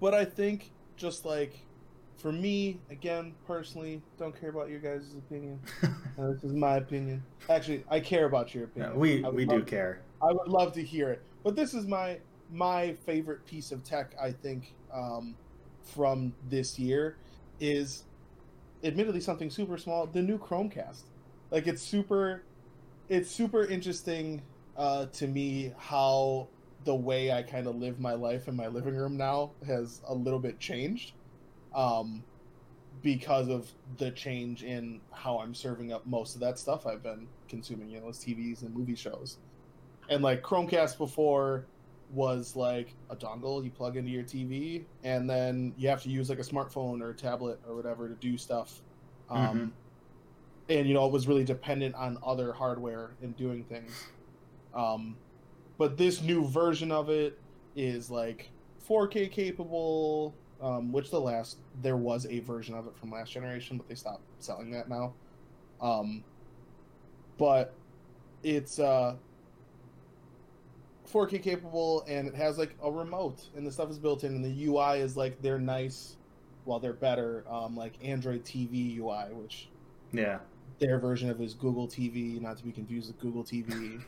but 0.00 0.14
I 0.14 0.24
think 0.24 0.70
just 0.96 1.24
like 1.24 1.64
for 2.16 2.32
me, 2.32 2.80
again, 2.90 3.34
personally, 3.46 4.00
don't 4.18 4.38
care 4.38 4.50
about 4.50 4.70
your 4.70 4.80
guys' 4.80 5.14
opinion. 5.14 5.60
Uh, 6.16 6.30
this 6.30 6.44
is 6.44 6.52
my 6.52 6.76
opinion. 6.76 7.20
Actually, 7.50 7.82
I 7.90 7.98
care 7.98 8.26
about 8.26 8.54
your 8.54 8.66
opinion. 8.66 8.94
we 8.94 9.20
we 9.32 9.44
do 9.44 9.60
care. 9.64 10.00
I 10.22 10.30
would 10.30 10.46
love 10.46 10.72
to 10.74 10.80
hear 10.80 11.10
it. 11.10 11.20
But 11.42 11.56
this 11.56 11.74
is 11.74 11.88
my 11.88 12.20
my 12.52 12.92
favorite 13.04 13.44
piece 13.44 13.72
of 13.72 13.82
tech. 13.82 14.14
I 14.22 14.30
think 14.30 14.76
um, 14.92 15.34
from 15.82 16.32
this 16.48 16.78
year 16.78 17.16
is, 17.58 18.04
admittedly, 18.84 19.20
something 19.20 19.50
super 19.50 19.76
small. 19.76 20.06
The 20.06 20.22
new 20.22 20.38
Chromecast. 20.38 21.02
Like 21.50 21.66
it's 21.66 21.82
super, 21.82 22.44
it's 23.08 23.28
super 23.28 23.64
interesting 23.64 24.40
uh, 24.76 25.06
to 25.06 25.26
me 25.26 25.72
how 25.76 26.46
the 26.84 26.94
way 26.94 27.32
I 27.32 27.42
kind 27.42 27.66
of 27.66 27.76
live 27.76 27.98
my 28.00 28.14
life 28.14 28.48
in 28.48 28.56
my 28.56 28.68
living 28.68 28.94
room 28.96 29.16
now 29.16 29.52
has 29.66 30.02
a 30.06 30.14
little 30.14 30.38
bit 30.40 30.58
changed. 30.60 31.14
Um, 31.74 32.24
because 33.02 33.48
of 33.48 33.70
the 33.98 34.10
change 34.12 34.62
in 34.62 35.00
how 35.12 35.38
I'm 35.38 35.54
serving 35.54 35.92
up 35.92 36.06
most 36.06 36.34
of 36.34 36.40
that 36.40 36.58
stuff 36.58 36.86
I've 36.86 37.02
been 37.02 37.28
consuming, 37.48 37.90
you 37.90 38.00
know, 38.00 38.08
as 38.08 38.18
TVs 38.18 38.62
and 38.62 38.74
movie 38.74 38.94
shows. 38.94 39.38
And 40.08 40.22
like 40.22 40.42
Chromecast 40.42 40.96
before 40.98 41.66
was 42.10 42.56
like 42.56 42.94
a 43.10 43.16
dongle 43.16 43.64
you 43.64 43.70
plug 43.70 43.96
into 43.96 44.10
your 44.10 44.22
TV, 44.24 44.86
and 45.02 45.28
then 45.28 45.74
you 45.76 45.88
have 45.88 46.02
to 46.02 46.08
use 46.10 46.30
like 46.30 46.38
a 46.38 46.42
smartphone 46.42 47.02
or 47.02 47.10
a 47.10 47.14
tablet 47.14 47.60
or 47.66 47.74
whatever 47.76 48.08
to 48.08 48.14
do 48.14 48.38
stuff. 48.38 48.82
Um, 49.28 49.74
And 50.68 50.88
you 50.88 50.94
know, 50.94 51.04
it 51.06 51.12
was 51.12 51.28
really 51.28 51.44
dependent 51.44 51.94
on 51.94 52.18
other 52.22 52.52
hardware 52.52 53.16
and 53.20 53.36
doing 53.36 53.64
things. 53.64 54.12
Um, 54.74 55.20
but 55.78 55.96
this 55.96 56.22
new 56.22 56.46
version 56.46 56.92
of 56.92 57.10
it 57.10 57.38
is 57.76 58.10
like 58.10 58.50
4K 58.88 59.30
capable, 59.30 60.34
um, 60.60 60.92
which 60.92 61.10
the 61.10 61.20
last 61.20 61.58
there 61.82 61.96
was 61.96 62.26
a 62.26 62.40
version 62.40 62.74
of 62.74 62.86
it 62.86 62.96
from 62.96 63.10
last 63.10 63.32
generation, 63.32 63.76
but 63.76 63.88
they 63.88 63.94
stopped 63.94 64.22
selling 64.38 64.70
that 64.70 64.88
now. 64.88 65.14
Um, 65.80 66.22
but 67.38 67.74
it's 68.42 68.78
uh 68.78 69.16
4K 71.12 71.42
capable 71.42 72.04
and 72.08 72.28
it 72.28 72.34
has 72.34 72.58
like 72.58 72.74
a 72.82 72.90
remote 72.90 73.48
and 73.56 73.66
the 73.66 73.72
stuff 73.72 73.90
is 73.90 73.98
built 73.98 74.24
in 74.24 74.34
and 74.34 74.44
the 74.44 74.66
UI 74.66 75.00
is 75.00 75.16
like 75.16 75.40
they're 75.42 75.58
nice, 75.58 76.16
well 76.64 76.78
they're 76.78 76.92
better, 76.92 77.44
um, 77.48 77.76
like 77.76 77.94
Android 78.02 78.44
TV 78.44 78.96
UI, 78.98 79.32
which 79.32 79.68
Yeah, 80.12 80.38
their 80.78 80.98
version 80.98 81.30
of 81.30 81.40
is 81.40 81.54
Google 81.54 81.86
TV, 81.86 82.40
not 82.40 82.56
to 82.58 82.64
be 82.64 82.72
confused 82.72 83.08
with 83.08 83.18
Google 83.20 83.44
TV, 83.44 84.02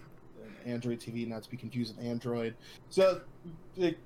Android 0.67 1.01
TV, 1.01 1.27
not 1.27 1.43
to 1.45 1.51
be 1.51 1.57
confused 1.57 1.97
with 1.97 2.05
Android. 2.05 2.55
So 2.91 3.21
it, 3.77 3.99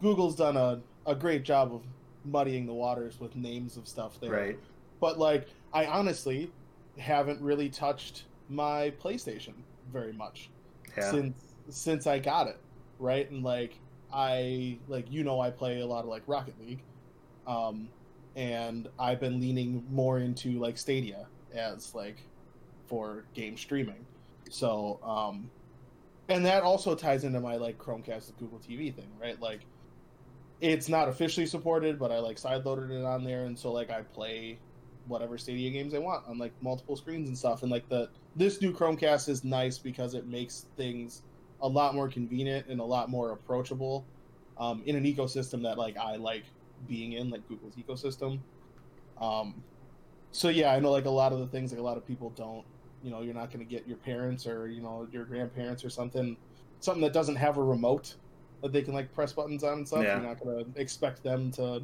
Google's 0.00 0.36
done 0.36 0.56
a, 0.56 0.80
a 1.06 1.14
great 1.14 1.42
job 1.42 1.74
of 1.74 1.82
muddying 2.24 2.66
the 2.66 2.72
waters 2.72 3.18
with 3.20 3.34
names 3.34 3.76
of 3.76 3.88
stuff 3.88 4.18
there. 4.20 4.30
right. 4.30 4.58
But 5.00 5.18
like, 5.18 5.48
I 5.72 5.86
honestly 5.86 6.52
haven't 6.98 7.40
really 7.40 7.68
touched 7.68 8.24
my 8.48 8.92
PlayStation 9.02 9.54
very 9.92 10.12
much 10.12 10.50
Yeah, 10.96 11.10
since 11.10 11.36
since 11.68 12.06
I 12.06 12.18
got 12.18 12.46
it, 12.46 12.58
right? 12.98 13.28
And 13.30 13.42
like 13.42 13.78
I 14.12 14.78
like 14.88 15.10
you 15.10 15.24
know 15.24 15.40
I 15.40 15.50
play 15.50 15.80
a 15.80 15.86
lot 15.86 16.04
of 16.04 16.10
like 16.10 16.22
Rocket 16.26 16.54
League, 16.60 16.82
um, 17.46 17.88
and 18.36 18.88
I've 18.98 19.20
been 19.20 19.40
leaning 19.40 19.84
more 19.90 20.18
into 20.18 20.58
like 20.58 20.76
Stadia 20.78 21.26
as 21.54 21.94
like 21.94 22.18
for 22.86 23.24
game 23.34 23.56
streaming. 23.56 24.04
So 24.50 25.00
um, 25.02 25.50
and 26.32 26.46
that 26.46 26.62
also 26.62 26.94
ties 26.94 27.24
into 27.24 27.40
my 27.40 27.56
like 27.56 27.78
Chromecast 27.78 28.32
Google 28.38 28.58
TV 28.58 28.94
thing, 28.94 29.10
right? 29.20 29.40
Like 29.40 29.60
it's 30.60 30.88
not 30.88 31.08
officially 31.08 31.46
supported, 31.46 31.98
but 31.98 32.10
I 32.10 32.18
like 32.18 32.36
sideloaded 32.36 32.90
it 32.90 33.04
on 33.04 33.24
there, 33.24 33.44
and 33.44 33.58
so 33.58 33.72
like 33.72 33.90
I 33.90 34.02
play 34.02 34.58
whatever 35.06 35.36
Stadia 35.36 35.70
games 35.70 35.94
I 35.94 35.98
want 35.98 36.26
on 36.28 36.38
like 36.38 36.52
multiple 36.60 36.96
screens 36.96 37.28
and 37.28 37.36
stuff. 37.36 37.62
And 37.62 37.70
like 37.70 37.88
the 37.88 38.08
this 38.36 38.60
new 38.60 38.72
Chromecast 38.72 39.28
is 39.28 39.44
nice 39.44 39.78
because 39.78 40.14
it 40.14 40.26
makes 40.26 40.66
things 40.76 41.22
a 41.60 41.68
lot 41.68 41.94
more 41.94 42.08
convenient 42.08 42.66
and 42.68 42.80
a 42.80 42.84
lot 42.84 43.08
more 43.08 43.32
approachable 43.32 44.04
um, 44.58 44.82
in 44.86 44.96
an 44.96 45.04
ecosystem 45.04 45.62
that 45.62 45.78
like 45.78 45.96
I 45.96 46.16
like 46.16 46.44
being 46.88 47.12
in, 47.12 47.30
like 47.30 47.46
Google's 47.48 47.74
ecosystem. 47.74 48.38
Um, 49.20 49.62
so 50.30 50.48
yeah, 50.48 50.72
I 50.72 50.80
know 50.80 50.90
like 50.90 51.04
a 51.04 51.10
lot 51.10 51.32
of 51.32 51.40
the 51.40 51.46
things 51.46 51.72
like 51.72 51.80
a 51.80 51.84
lot 51.84 51.96
of 51.96 52.06
people 52.06 52.30
don't. 52.30 52.64
You 53.02 53.10
know, 53.10 53.22
you're 53.22 53.34
not 53.34 53.50
going 53.50 53.64
to 53.64 53.70
get 53.70 53.86
your 53.86 53.96
parents 53.98 54.46
or 54.46 54.68
you 54.68 54.82
know 54.82 55.08
your 55.10 55.24
grandparents 55.24 55.84
or 55.84 55.90
something, 55.90 56.36
something 56.80 57.02
that 57.02 57.12
doesn't 57.12 57.36
have 57.36 57.56
a 57.56 57.62
remote 57.62 58.14
that 58.62 58.72
they 58.72 58.82
can 58.82 58.94
like 58.94 59.12
press 59.12 59.32
buttons 59.32 59.64
on 59.64 59.78
and 59.78 59.88
stuff. 59.88 60.04
Yeah. 60.04 60.20
You're 60.20 60.28
not 60.28 60.40
going 60.42 60.72
to 60.72 60.80
expect 60.80 61.22
them 61.22 61.50
to, 61.52 61.82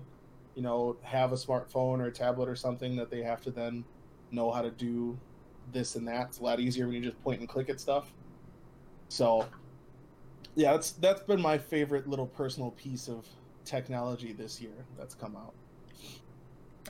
you 0.54 0.62
know, 0.62 0.96
have 1.02 1.32
a 1.32 1.34
smartphone 1.34 1.98
or 1.98 2.06
a 2.06 2.12
tablet 2.12 2.48
or 2.48 2.56
something 2.56 2.96
that 2.96 3.10
they 3.10 3.22
have 3.22 3.40
to 3.42 3.50
then 3.50 3.84
know 4.30 4.50
how 4.50 4.62
to 4.62 4.70
do 4.70 5.18
this 5.72 5.96
and 5.96 6.06
that. 6.08 6.28
It's 6.28 6.38
a 6.38 6.44
lot 6.44 6.60
easier 6.60 6.86
when 6.86 6.94
you 6.94 7.02
just 7.02 7.22
point 7.22 7.40
and 7.40 7.48
click 7.48 7.68
at 7.68 7.80
stuff. 7.80 8.12
So, 9.08 9.46
yeah, 10.54 10.72
that's 10.72 10.92
that's 10.92 11.22
been 11.22 11.40
my 11.40 11.58
favorite 11.58 12.08
little 12.08 12.26
personal 12.26 12.70
piece 12.72 13.08
of 13.08 13.26
technology 13.64 14.32
this 14.32 14.60
year 14.60 14.86
that's 14.96 15.14
come 15.14 15.36
out. 15.36 15.54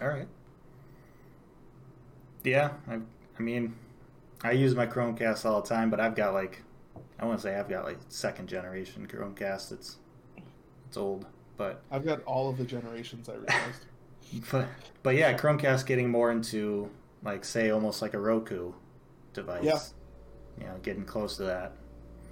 All 0.00 0.08
right. 0.08 0.28
Yeah, 2.44 2.70
I, 2.88 2.98
I 3.38 3.42
mean, 3.42 3.74
I 4.42 4.52
use 4.52 4.74
my 4.74 4.86
Chromecast 4.86 5.44
all 5.44 5.60
the 5.62 5.68
time, 5.68 5.90
but 5.90 6.00
I've 6.00 6.14
got 6.14 6.32
like, 6.34 6.62
I 7.18 7.24
want 7.26 7.38
to 7.38 7.42
say 7.42 7.56
I've 7.56 7.68
got 7.68 7.84
like 7.84 7.98
second 8.08 8.48
generation 8.48 9.06
Chromecast. 9.06 9.72
It's 9.72 9.96
it's 10.86 10.96
old, 10.96 11.26
but 11.56 11.82
I've 11.90 12.04
got 12.04 12.22
all 12.24 12.48
of 12.48 12.56
the 12.56 12.64
generations 12.64 13.28
I 13.28 13.32
realized. 13.34 13.84
but 14.50 14.68
but 15.02 15.14
yeah, 15.16 15.36
Chromecast 15.36 15.86
getting 15.86 16.08
more 16.08 16.30
into 16.30 16.88
like 17.24 17.44
say 17.44 17.70
almost 17.70 18.00
like 18.00 18.14
a 18.14 18.18
Roku 18.20 18.72
device. 19.32 19.64
Yeah. 19.64 19.78
You 20.60 20.66
know, 20.66 20.78
getting 20.82 21.04
close 21.04 21.36
to 21.36 21.44
that. 21.44 21.72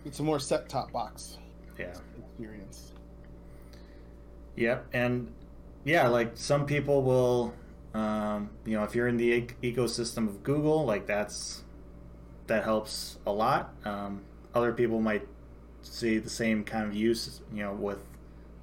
it's 0.05 0.19
a 0.19 0.23
more 0.23 0.39
set 0.41 0.69
top 0.69 0.91
box 0.93 1.39
Yeah. 1.79 1.95
experience. 2.19 2.93
Yep, 4.57 4.87
and 4.93 5.33
yeah, 5.85 6.09
like 6.09 6.33
some 6.35 6.67
people 6.67 7.03
will, 7.03 7.55
um, 7.95 8.51
you 8.65 8.77
know, 8.77 8.85
if 8.85 8.95
you're 8.95 9.07
in 9.09 9.17
the 9.17 9.33
ec- 9.33 9.61
ecosystem 9.63 10.27
of 10.29 10.43
Google, 10.43 10.85
like 10.87 11.07
that's 11.07 11.63
that 12.47 12.65
helps 12.65 13.19
a 13.27 13.33
lot. 13.33 13.75
Um, 13.85 14.23
other 14.55 14.73
people 14.73 15.01
might 15.01 15.27
see 15.83 16.19
the 16.19 16.31
same 16.31 16.65
kind 16.65 16.87
of 16.89 16.95
use, 16.95 17.41
you 17.53 17.63
know, 17.63 17.73
with 17.73 17.99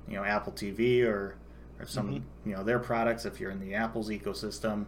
you 0.07 0.15
know 0.15 0.23
Apple 0.23 0.53
TV 0.53 1.03
or 1.05 1.35
or 1.79 1.85
some 1.85 2.07
Mm-hmm. 2.09 2.49
you 2.49 2.55
know 2.55 2.63
their 2.63 2.79
products. 2.79 3.25
If 3.25 3.39
you're 3.39 3.51
in 3.51 3.59
the 3.59 3.73
Apple's 3.75 4.09
ecosystem, 4.09 4.85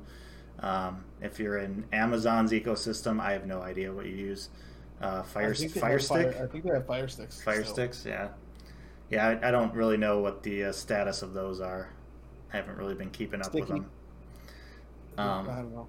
um, 0.60 1.04
if 1.22 1.40
you're 1.40 1.58
in 1.58 1.86
Amazon's 1.94 2.52
ecosystem, 2.52 3.20
I 3.20 3.32
have 3.34 3.46
no 3.46 3.62
idea 3.62 3.92
what 3.92 4.06
you 4.06 4.16
use. 4.16 4.50
Uh, 5.02 5.24
Fire 5.24 5.52
I 5.52 5.68
Fire 5.68 6.00
Stick, 6.00 6.34
Fire, 6.34 6.44
I 6.44 6.48
think 6.48 6.64
they 6.64 6.72
have 6.72 6.86
Fire 6.88 7.08
Sticks. 7.08 7.42
Fire 7.44 7.64
still. 7.64 7.74
Sticks, 7.74 8.06
yeah, 8.06 8.30
yeah. 9.10 9.28
I, 9.42 9.50
I 9.50 9.52
don't 9.52 9.74
really 9.74 9.98
know 9.98 10.20
what 10.20 10.44
the 10.44 10.66
uh, 10.66 10.72
status 10.72 11.22
of 11.22 11.34
those 11.34 11.60
are. 11.60 11.90
I 12.54 12.58
haven't 12.58 12.78
really 12.78 12.96
been 12.96 13.10
keeping 13.10 13.42
up 13.42 13.54
with 13.54 13.66
Sticky? 13.66 13.80
them. 13.82 13.90
I 15.18 15.24
Um, 15.40 15.46
don't 15.46 15.72
know. 15.74 15.88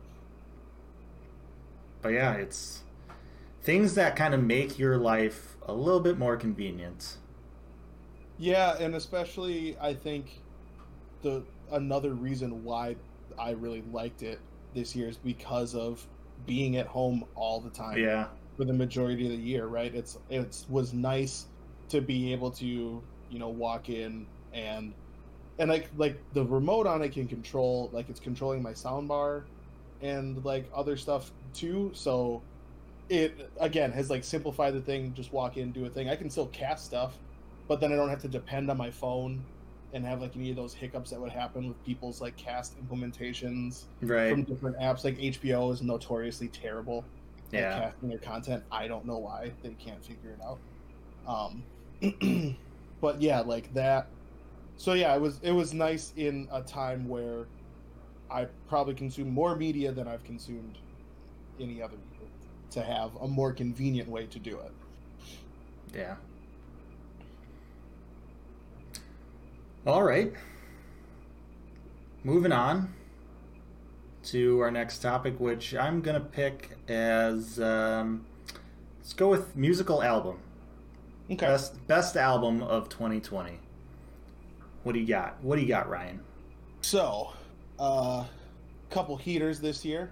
but 2.02 2.08
yeah, 2.10 2.32
it's 2.34 2.82
things 3.66 3.94
that 3.96 4.16
kind 4.16 4.32
of 4.34 4.42
make 4.42 4.78
your 4.78 4.96
life 4.98 5.58
a 5.62 5.74
little 5.74 6.00
bit 6.00 6.18
more 6.18 6.38
convenient. 6.38 7.18
Yeah, 8.38 8.76
and 8.78 8.94
especially 8.94 9.76
I 9.78 9.94
think 9.94 10.44
the 11.22 11.46
another 11.70 12.14
reason 12.14 12.62
why 12.64 12.96
I 13.38 13.52
really 13.52 13.82
liked 13.82 14.22
it 14.22 14.44
this 14.74 14.96
year 14.96 15.08
is 15.08 15.18
because 15.18 15.74
of 15.74 16.08
being 16.46 16.76
at 16.76 16.86
home 16.88 17.24
all 17.34 17.60
the 17.62 17.70
time 17.70 18.00
Yeah, 18.00 18.28
for 18.56 18.66
the 18.66 18.74
majority 18.74 19.26
of 19.26 19.32
the 19.32 19.38
year, 19.38 19.66
right? 19.66 19.94
It's 19.94 20.18
it 20.30 20.64
was 20.68 20.94
nice 20.94 21.48
to 21.90 22.02
be 22.02 22.32
able 22.32 22.52
to, 22.52 22.66
you 22.66 23.38
know, 23.38 23.50
walk 23.50 23.90
in 23.90 24.28
and 24.52 24.94
and 25.58 25.70
like 25.70 25.90
like 25.96 26.24
the 26.32 26.46
remote 26.46 26.86
on 26.86 27.02
it 27.02 27.10
can 27.12 27.28
control 27.28 27.90
like 27.92 28.10
it's 28.10 28.20
controlling 28.20 28.62
my 28.62 28.74
sound 28.74 29.08
bar 29.08 29.48
and 30.00 30.44
like 30.44 30.70
other 30.74 30.96
stuff 30.96 31.32
too. 31.54 31.92
So 31.94 32.46
it 33.08 33.50
again 33.60 33.92
has 33.92 34.10
like 34.10 34.24
simplified 34.24 34.74
the 34.74 34.80
thing, 34.80 35.14
just 35.14 35.32
walk 35.32 35.56
in, 35.56 35.72
do 35.72 35.84
a 35.86 35.90
thing. 35.90 36.08
I 36.08 36.16
can 36.16 36.30
still 36.30 36.46
cast 36.48 36.84
stuff, 36.84 37.18
but 37.68 37.80
then 37.80 37.92
I 37.92 37.96
don't 37.96 38.08
have 38.08 38.22
to 38.22 38.28
depend 38.28 38.70
on 38.70 38.76
my 38.76 38.90
phone 38.90 39.44
and 39.92 40.04
have 40.04 40.20
like 40.20 40.36
any 40.36 40.50
of 40.50 40.56
those 40.56 40.74
hiccups 40.74 41.10
that 41.10 41.20
would 41.20 41.32
happen 41.32 41.68
with 41.68 41.82
people's 41.84 42.20
like 42.20 42.36
cast 42.36 42.76
implementations 42.84 43.84
right. 44.02 44.30
from 44.30 44.42
different 44.42 44.78
apps. 44.78 45.04
Like 45.04 45.16
HBO 45.18 45.72
is 45.72 45.82
notoriously 45.82 46.48
terrible 46.48 47.04
at 47.52 47.80
casting 47.80 48.08
their 48.08 48.18
content. 48.18 48.62
I 48.70 48.88
don't 48.88 49.06
know 49.06 49.18
why 49.18 49.52
they 49.62 49.70
can't 49.74 50.04
figure 50.04 50.30
it 50.30 50.40
out. 50.42 50.58
Um, 51.26 52.56
but 53.00 53.22
yeah, 53.22 53.40
like 53.40 53.72
that. 53.74 54.08
So 54.76 54.92
yeah, 54.92 55.14
it 55.14 55.20
was 55.20 55.40
it 55.42 55.52
was 55.52 55.72
nice 55.72 56.12
in 56.16 56.48
a 56.52 56.60
time 56.62 57.08
where 57.08 57.46
I 58.30 58.46
probably 58.68 58.94
consumed 58.94 59.32
more 59.32 59.56
media 59.56 59.92
than 59.92 60.08
I've 60.08 60.24
consumed 60.24 60.78
any 61.60 61.80
other 61.80 61.96
to 62.76 62.82
have 62.82 63.16
a 63.22 63.26
more 63.26 63.52
convenient 63.52 64.06
way 64.06 64.26
to 64.26 64.38
do 64.38 64.58
it. 64.58 64.72
yeah. 65.94 66.16
All 69.86 70.02
right. 70.02 70.32
Moving 72.22 72.52
on 72.52 72.92
to 74.24 74.60
our 74.60 74.70
next 74.70 74.98
topic, 74.98 75.40
which 75.40 75.74
I'm 75.74 76.02
gonna 76.02 76.20
pick 76.20 76.76
as 76.88 77.58
um, 77.60 78.26
let's 78.98 79.14
go 79.14 79.28
with 79.28 79.56
musical 79.56 80.02
album. 80.02 80.38
Okay. 81.30 81.46
Best 81.46 81.86
best 81.86 82.16
album 82.16 82.62
of 82.62 82.90
2020. 82.90 83.58
What 84.82 84.92
do 84.92 84.98
you 84.98 85.06
got? 85.06 85.42
What 85.42 85.56
do 85.56 85.62
you 85.62 85.68
got, 85.68 85.88
Ryan? 85.88 86.20
So, 86.82 87.32
a 87.78 87.82
uh, 87.82 88.24
couple 88.90 89.16
heaters 89.16 89.60
this 89.60 89.84
year, 89.84 90.10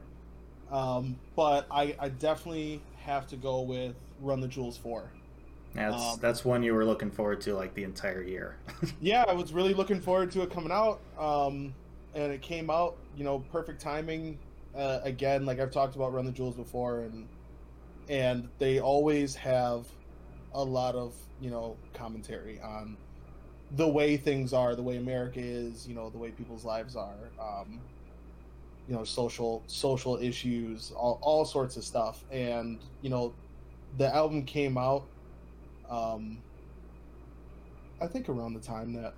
um, 0.74 1.16
but 1.36 1.66
I, 1.70 1.94
I 2.00 2.08
definitely 2.08 2.82
have 2.98 3.28
to 3.28 3.36
go 3.36 3.60
with 3.60 3.94
Run 4.20 4.40
the 4.40 4.48
Jewels 4.48 4.76
four. 4.76 5.04
That's 5.72 5.94
Um, 5.94 6.18
that's 6.20 6.44
one 6.44 6.62
you 6.62 6.74
were 6.74 6.84
looking 6.84 7.10
forward 7.10 7.40
to 7.42 7.54
like 7.54 7.74
the 7.74 7.84
entire 7.84 8.22
year. 8.22 8.56
yeah, 9.00 9.24
I 9.28 9.32
was 9.32 9.52
really 9.52 9.72
looking 9.72 10.00
forward 10.00 10.32
to 10.32 10.42
it 10.42 10.50
coming 10.50 10.72
out, 10.72 10.98
um, 11.16 11.72
and 12.14 12.32
it 12.32 12.42
came 12.42 12.70
out. 12.70 12.96
You 13.16 13.22
know, 13.22 13.38
perfect 13.52 13.80
timing. 13.80 14.36
Uh, 14.74 14.98
again, 15.04 15.46
like 15.46 15.60
I've 15.60 15.70
talked 15.70 15.94
about 15.94 16.12
Run 16.12 16.24
the 16.24 16.32
Jewels 16.32 16.56
before, 16.56 17.00
and 17.00 17.28
and 18.08 18.48
they 18.58 18.80
always 18.80 19.36
have 19.36 19.86
a 20.54 20.62
lot 20.62 20.96
of 20.96 21.14
you 21.40 21.50
know 21.50 21.76
commentary 21.92 22.60
on 22.60 22.96
the 23.76 23.88
way 23.88 24.16
things 24.16 24.52
are, 24.52 24.74
the 24.74 24.82
way 24.82 24.96
America 24.96 25.40
is, 25.40 25.86
you 25.86 25.94
know, 25.94 26.10
the 26.10 26.18
way 26.18 26.30
people's 26.30 26.64
lives 26.64 26.96
are, 26.96 27.30
um, 27.40 27.80
you 28.88 28.94
know, 28.94 29.04
social 29.04 29.62
social 29.66 30.16
issues, 30.16 30.92
all 30.96 31.18
all 31.22 31.44
sorts 31.44 31.76
of 31.76 31.84
stuff, 31.84 32.24
and 32.30 32.78
you 33.02 33.10
know, 33.10 33.32
the 33.98 34.14
album 34.14 34.44
came 34.44 34.76
out. 34.76 35.04
Um, 35.88 36.38
I 38.00 38.06
think 38.06 38.28
around 38.28 38.54
the 38.54 38.60
time 38.60 38.92
that 38.94 39.14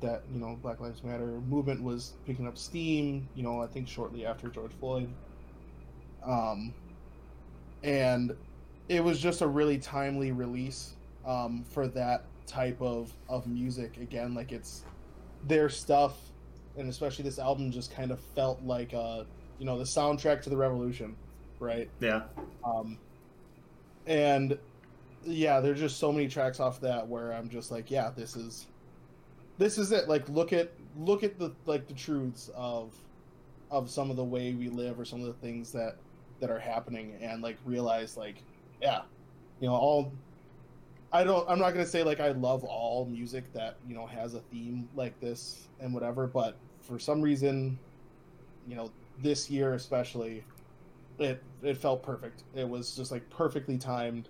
that 0.00 0.22
you 0.32 0.40
know 0.40 0.58
Black 0.62 0.80
Lives 0.80 1.02
Matter 1.02 1.40
movement 1.48 1.82
was 1.82 2.12
picking 2.26 2.46
up 2.46 2.58
steam. 2.58 3.28
You 3.34 3.42
know, 3.42 3.62
I 3.62 3.66
think 3.66 3.88
shortly 3.88 4.26
after 4.26 4.48
George 4.48 4.72
Floyd. 4.78 5.08
Um, 6.24 6.72
and 7.82 8.36
it 8.88 9.02
was 9.02 9.18
just 9.18 9.40
a 9.40 9.46
really 9.46 9.78
timely 9.78 10.32
release 10.32 10.94
um, 11.26 11.64
for 11.68 11.88
that 11.88 12.24
type 12.46 12.80
of 12.80 13.12
of 13.28 13.46
music. 13.46 13.96
Again, 13.96 14.34
like 14.34 14.52
it's 14.52 14.84
their 15.46 15.68
stuff, 15.68 16.16
and 16.76 16.88
especially 16.88 17.24
this 17.24 17.38
album 17.38 17.70
just 17.70 17.94
kind 17.94 18.10
of 18.10 18.20
felt 18.34 18.62
like 18.62 18.92
a 18.92 19.26
you 19.58 19.66
know 19.66 19.78
the 19.78 19.84
soundtrack 19.84 20.42
to 20.42 20.50
the 20.50 20.56
revolution, 20.56 21.16
right? 21.60 21.88
yeah, 22.00 22.22
Um, 22.64 22.98
and 24.06 24.58
yeah, 25.24 25.60
there's 25.60 25.78
just 25.78 25.98
so 25.98 26.12
many 26.12 26.28
tracks 26.28 26.60
off 26.60 26.80
that 26.80 27.06
where 27.06 27.32
I'm 27.32 27.48
just 27.48 27.70
like, 27.70 27.90
yeah, 27.90 28.10
this 28.10 28.36
is 28.36 28.66
this 29.58 29.78
is 29.78 29.92
it. 29.92 30.08
Like 30.08 30.28
look 30.28 30.52
at 30.52 30.72
look 30.96 31.22
at 31.22 31.38
the 31.38 31.52
like 31.66 31.86
the 31.86 31.94
truths 31.94 32.50
of 32.54 32.94
of 33.70 33.90
some 33.90 34.10
of 34.10 34.16
the 34.16 34.24
way 34.24 34.52
we 34.52 34.68
live 34.68 34.98
or 34.98 35.04
some 35.04 35.20
of 35.20 35.26
the 35.26 35.34
things 35.34 35.72
that 35.72 35.96
that 36.40 36.50
are 36.50 36.58
happening 36.58 37.16
and 37.20 37.42
like 37.42 37.56
realize 37.64 38.16
like 38.16 38.42
yeah, 38.80 39.02
you 39.60 39.68
know, 39.68 39.74
all 39.74 40.12
I 41.12 41.24
don't 41.24 41.48
I'm 41.48 41.58
not 41.58 41.74
going 41.74 41.84
to 41.84 41.90
say 41.90 42.02
like 42.02 42.20
I 42.20 42.30
love 42.32 42.64
all 42.64 43.04
music 43.06 43.52
that, 43.52 43.76
you 43.88 43.94
know, 43.94 44.06
has 44.06 44.34
a 44.34 44.40
theme 44.40 44.88
like 44.94 45.18
this 45.20 45.68
and 45.80 45.92
whatever, 45.92 46.26
but 46.26 46.56
for 46.80 46.98
some 46.98 47.20
reason, 47.20 47.78
you 48.66 48.76
know, 48.76 48.90
this 49.20 49.50
year 49.50 49.74
especially 49.74 50.44
it 51.18 51.42
it 51.62 51.76
felt 51.76 52.02
perfect. 52.02 52.44
It 52.54 52.68
was 52.68 52.96
just 52.96 53.12
like 53.12 53.28
perfectly 53.30 53.78
timed. 53.78 54.28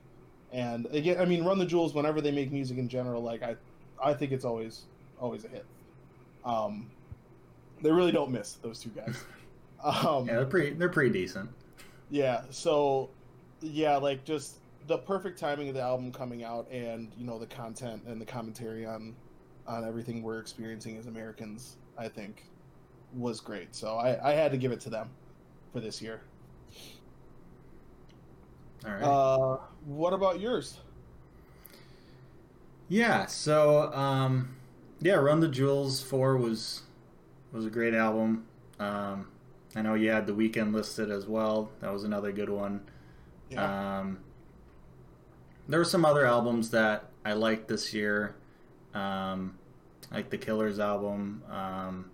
And 0.52 0.86
again, 0.86 1.18
I 1.18 1.24
mean, 1.24 1.44
Run 1.44 1.58
the 1.58 1.64
Jewels. 1.64 1.94
Whenever 1.94 2.20
they 2.20 2.30
make 2.32 2.52
music 2.52 2.76
in 2.78 2.88
general, 2.88 3.22
like 3.22 3.42
I, 3.42 3.56
I 4.02 4.12
think 4.12 4.32
it's 4.32 4.44
always 4.44 4.82
always 5.20 5.44
a 5.44 5.48
hit. 5.48 5.64
Um, 6.44 6.90
they 7.80 7.90
really 7.90 8.12
don't 8.12 8.30
miss 8.30 8.54
those 8.54 8.80
two 8.80 8.90
guys. 8.90 9.22
Um, 9.84 10.28
yeah, 10.28 10.36
they're 10.36 10.46
pretty 10.46 10.70
they're 10.74 10.88
pretty 10.88 11.10
decent. 11.10 11.50
yeah. 12.08 12.42
So, 12.50 13.10
yeah, 13.60 13.96
like 13.96 14.24
just 14.24 14.58
the 14.86 14.98
perfect 14.98 15.38
timing 15.38 15.68
of 15.68 15.74
the 15.74 15.80
album 15.80 16.12
coming 16.12 16.44
out, 16.44 16.68
and 16.70 17.12
you 17.16 17.24
know 17.26 17.38
the 17.38 17.46
content 17.46 18.02
and 18.06 18.20
the 18.20 18.26
commentary 18.26 18.86
on 18.86 19.14
on 19.66 19.84
everything 19.86 20.22
we're 20.22 20.38
experiencing 20.38 20.96
as 20.96 21.06
Americans. 21.06 21.76
I 21.98 22.08
think 22.08 22.44
was 23.14 23.40
great. 23.40 23.74
So 23.74 23.96
I, 23.96 24.30
I 24.30 24.32
had 24.32 24.50
to 24.52 24.56
give 24.56 24.72
it 24.72 24.80
to 24.80 24.90
them 24.90 25.10
for 25.72 25.80
this 25.80 26.00
year. 26.00 26.22
All 28.84 28.92
right. 28.92 29.02
Uh, 29.02 29.58
what 29.84 30.12
about 30.12 30.40
yours? 30.40 30.78
Yeah, 32.88 33.26
so 33.26 33.92
um, 33.92 34.56
yeah, 35.00 35.14
Run 35.14 35.40
the 35.40 35.48
Jewels 35.48 36.02
four 36.02 36.36
was 36.36 36.82
was 37.52 37.64
a 37.64 37.70
great 37.70 37.94
album. 37.94 38.46
Um, 38.78 39.28
I 39.74 39.82
know 39.82 39.94
you 39.94 40.10
had 40.10 40.26
the 40.26 40.32
Weeknd 40.32 40.74
listed 40.74 41.10
as 41.10 41.26
well. 41.26 41.70
That 41.80 41.92
was 41.92 42.04
another 42.04 42.32
good 42.32 42.50
one. 42.50 42.82
Yeah. 43.50 44.00
Um, 44.00 44.18
there 45.72 45.80
were 45.80 45.86
some 45.86 46.04
other 46.04 46.26
albums 46.26 46.68
that 46.68 47.06
I 47.24 47.32
liked 47.32 47.66
this 47.66 47.94
year, 47.94 48.34
um, 48.92 49.58
like 50.12 50.28
the 50.28 50.36
Killers 50.36 50.78
album. 50.78 51.42
Um, 51.50 52.10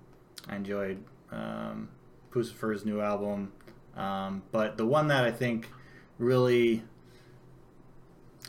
I 0.48 0.54
enjoyed 0.54 1.02
um, 1.32 1.88
Puscifer's 2.30 2.84
new 2.84 3.00
album, 3.00 3.50
um, 3.96 4.44
but 4.52 4.76
the 4.76 4.86
one 4.86 5.08
that 5.08 5.24
I 5.24 5.32
think 5.32 5.68
really, 6.18 6.84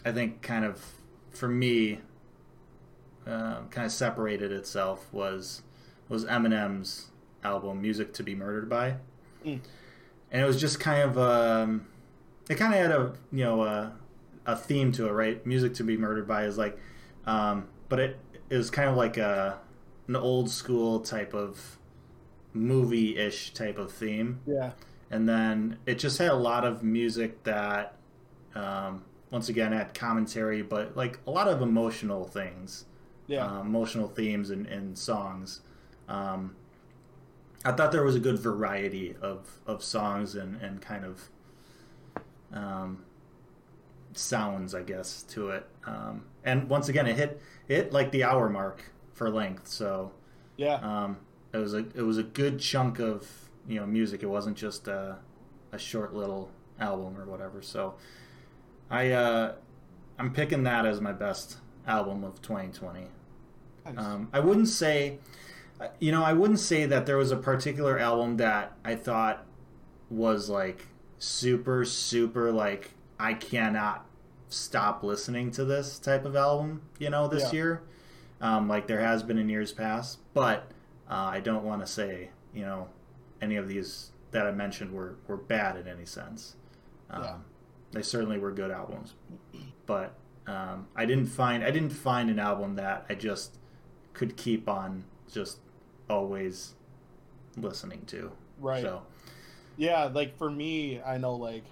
I 0.05 0.11
think 0.11 0.43
kind 0.43 0.63
of 0.63 0.79
for 1.31 1.47
me, 1.47 2.01
uh, 3.25 3.61
kind 3.71 3.87
of 3.87 3.91
separated 3.91 4.51
itself 4.51 5.11
was 5.11 5.63
was 6.07 6.23
Eminem's 6.25 7.07
album 7.43 7.81
"Music 7.81 8.13
to 8.13 8.21
Be 8.23 8.35
Murdered 8.35 8.69
By," 8.69 8.97
Mm. 9.43 9.59
and 10.31 10.41
it 10.43 10.45
was 10.45 10.61
just 10.61 10.79
kind 10.79 11.01
of 11.01 11.17
um, 11.17 11.87
it 12.47 12.55
kind 12.59 12.75
of 12.75 12.79
had 12.79 12.91
a 12.91 13.13
you 13.31 13.43
know 13.43 13.63
a, 13.63 13.93
a 14.53 14.55
theme 14.55 14.91
to 14.93 15.07
it, 15.07 15.11
right? 15.11 15.45
Music 15.45 15.73
to 15.75 15.83
be 15.83 15.97
murdered 15.97 16.27
by 16.27 16.45
is 16.45 16.57
like, 16.57 16.77
um, 17.25 17.67
but 17.87 17.99
it, 17.99 18.17
it 18.49 18.57
was 18.57 18.69
kind 18.69 18.89
of 18.89 18.95
like 18.95 19.17
a 19.17 19.59
an 20.07 20.15
old 20.15 20.49
school 20.49 20.99
type 21.01 21.33
of 21.35 21.77
movie 22.53 23.15
ish 23.17 23.53
type 23.53 23.77
of 23.77 23.91
theme, 23.91 24.39
Yeah. 24.47 24.71
and 25.11 25.29
then 25.29 25.77
it 25.85 25.99
just 25.99 26.17
had 26.17 26.29
a 26.31 26.35
lot 26.35 26.65
of 26.65 26.81
music 26.81 27.43
that 27.43 27.95
um, 28.55 29.03
once 29.29 29.49
again 29.49 29.71
had 29.71 29.93
commentary, 29.93 30.63
but 30.63 30.97
like 30.97 31.19
a 31.27 31.31
lot 31.31 31.47
of 31.47 31.61
emotional 31.61 32.25
things, 32.25 32.85
Yeah. 33.27 33.45
uh, 33.45 33.61
emotional 33.61 34.07
themes 34.07 34.49
and, 34.49 34.65
and 34.65 34.97
songs. 34.97 35.61
Um, 36.07 36.55
I 37.63 37.71
thought 37.73 37.91
there 37.91 38.03
was 38.03 38.15
a 38.15 38.19
good 38.19 38.39
variety 38.39 39.15
of, 39.21 39.59
of 39.67 39.83
songs 39.83 40.33
and, 40.33 40.59
and 40.59 40.81
kind 40.81 41.05
of 41.05 41.29
um, 42.51 43.03
sounds, 44.13 44.75
I 44.75 44.83
guess, 44.83 45.23
to 45.23 45.49
it. 45.49 45.65
Um, 45.85 46.25
and 46.43 46.69
once 46.69 46.89
again, 46.89 47.07
it 47.07 47.15
hit 47.15 47.41
it 47.67 47.93
like 47.93 48.11
the 48.11 48.23
hour 48.23 48.49
mark 48.49 48.83
for 49.13 49.29
length, 49.29 49.67
so 49.67 50.11
yeah. 50.57 50.75
um, 50.75 51.17
it 51.53 51.57
was 51.57 51.73
a 51.73 51.79
it 51.95 52.03
was 52.03 52.17
a 52.17 52.23
good 52.23 52.59
chunk 52.59 52.99
of 52.99 53.27
you 53.67 53.79
know 53.79 53.85
music. 53.85 54.23
It 54.23 54.27
wasn't 54.27 54.57
just 54.57 54.87
a, 54.87 55.17
a 55.71 55.79
short 55.79 56.13
little 56.13 56.51
album 56.79 57.17
or 57.17 57.25
whatever. 57.25 57.61
So 57.61 57.95
I 58.89 59.11
uh, 59.11 59.53
I'm 60.17 60.33
picking 60.33 60.63
that 60.63 60.85
as 60.85 61.01
my 61.01 61.13
best 61.13 61.57
album 61.87 62.23
of 62.23 62.41
2020. 62.41 63.07
Nice. 63.85 63.97
Um, 63.97 64.29
I 64.33 64.39
wouldn't 64.39 64.67
say, 64.67 65.19
you 65.99 66.11
know, 66.11 66.23
I 66.23 66.33
wouldn't 66.33 66.59
say 66.59 66.85
that 66.85 67.05
there 67.05 67.17
was 67.17 67.31
a 67.31 67.37
particular 67.37 67.97
album 67.97 68.37
that 68.37 68.73
I 68.83 68.95
thought 68.95 69.45
was 70.09 70.49
like 70.49 70.87
super, 71.17 71.85
super 71.85 72.51
like 72.51 72.91
I 73.19 73.33
cannot 73.33 74.05
stop 74.47 75.03
listening 75.03 75.51
to 75.51 75.65
this 75.65 75.99
type 75.99 76.25
of 76.25 76.35
album, 76.35 76.81
you 76.97 77.09
know, 77.09 77.27
this 77.27 77.51
Yeah. 77.53 77.59
year, 77.59 77.81
um, 78.41 78.67
like 78.67 78.87
there 78.87 79.01
has 79.01 79.21
been 79.23 79.37
in 79.37 79.49
years 79.49 79.71
past. 79.73 80.19
But 80.33 80.71
uh, 81.09 81.13
I 81.15 81.39
don't 81.39 81.63
want 81.63 81.81
to 81.81 81.87
say, 81.87 82.29
you 82.53 82.63
know, 82.65 82.87
any 83.41 83.55
of 83.57 83.67
these 83.67 84.11
that 84.31 84.45
I 84.47 84.51
mentioned 84.51 84.91
were 84.93 85.15
were 85.27 85.37
bad 85.37 85.75
in 85.77 85.87
any 85.87 86.05
sense. 86.05 86.55
Um, 87.09 87.23
Yeah. 87.23 87.35
They 87.91 88.01
certainly 88.03 88.37
were 88.37 88.51
good 88.51 88.69
albums, 88.69 89.15
but 89.87 90.13
um, 90.45 90.87
I 90.95 91.05
didn't 91.05 91.25
find 91.25 91.63
I 91.63 91.71
didn't 91.71 91.89
find 91.89 92.29
an 92.29 92.37
album 92.39 92.75
that 92.75 93.05
I 93.09 93.15
just 93.15 93.57
could 94.13 94.37
keep 94.37 94.69
on 94.69 95.05
just 95.31 95.57
always 96.09 96.75
listening 97.57 98.05
to. 98.07 98.31
right. 98.59 98.81
So 98.83 99.01
Yeah, 99.77 100.03
like 100.05 100.37
for 100.37 100.51
me, 100.51 101.01
I 101.01 101.17
know 101.17 101.35
like 101.35 101.63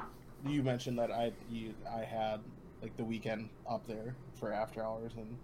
you 0.45 0.63
mentioned 0.63 0.97
that 0.99 1.11
I 1.11 1.31
you 1.49 1.73
I 1.91 2.01
had 2.01 2.39
like 2.81 2.95
the 2.97 3.03
Weeknd 3.03 3.49
up 3.69 3.87
there 3.87 4.15
for 4.39 4.51
after 4.53 4.83
hours 4.83 5.13
and 5.17 5.37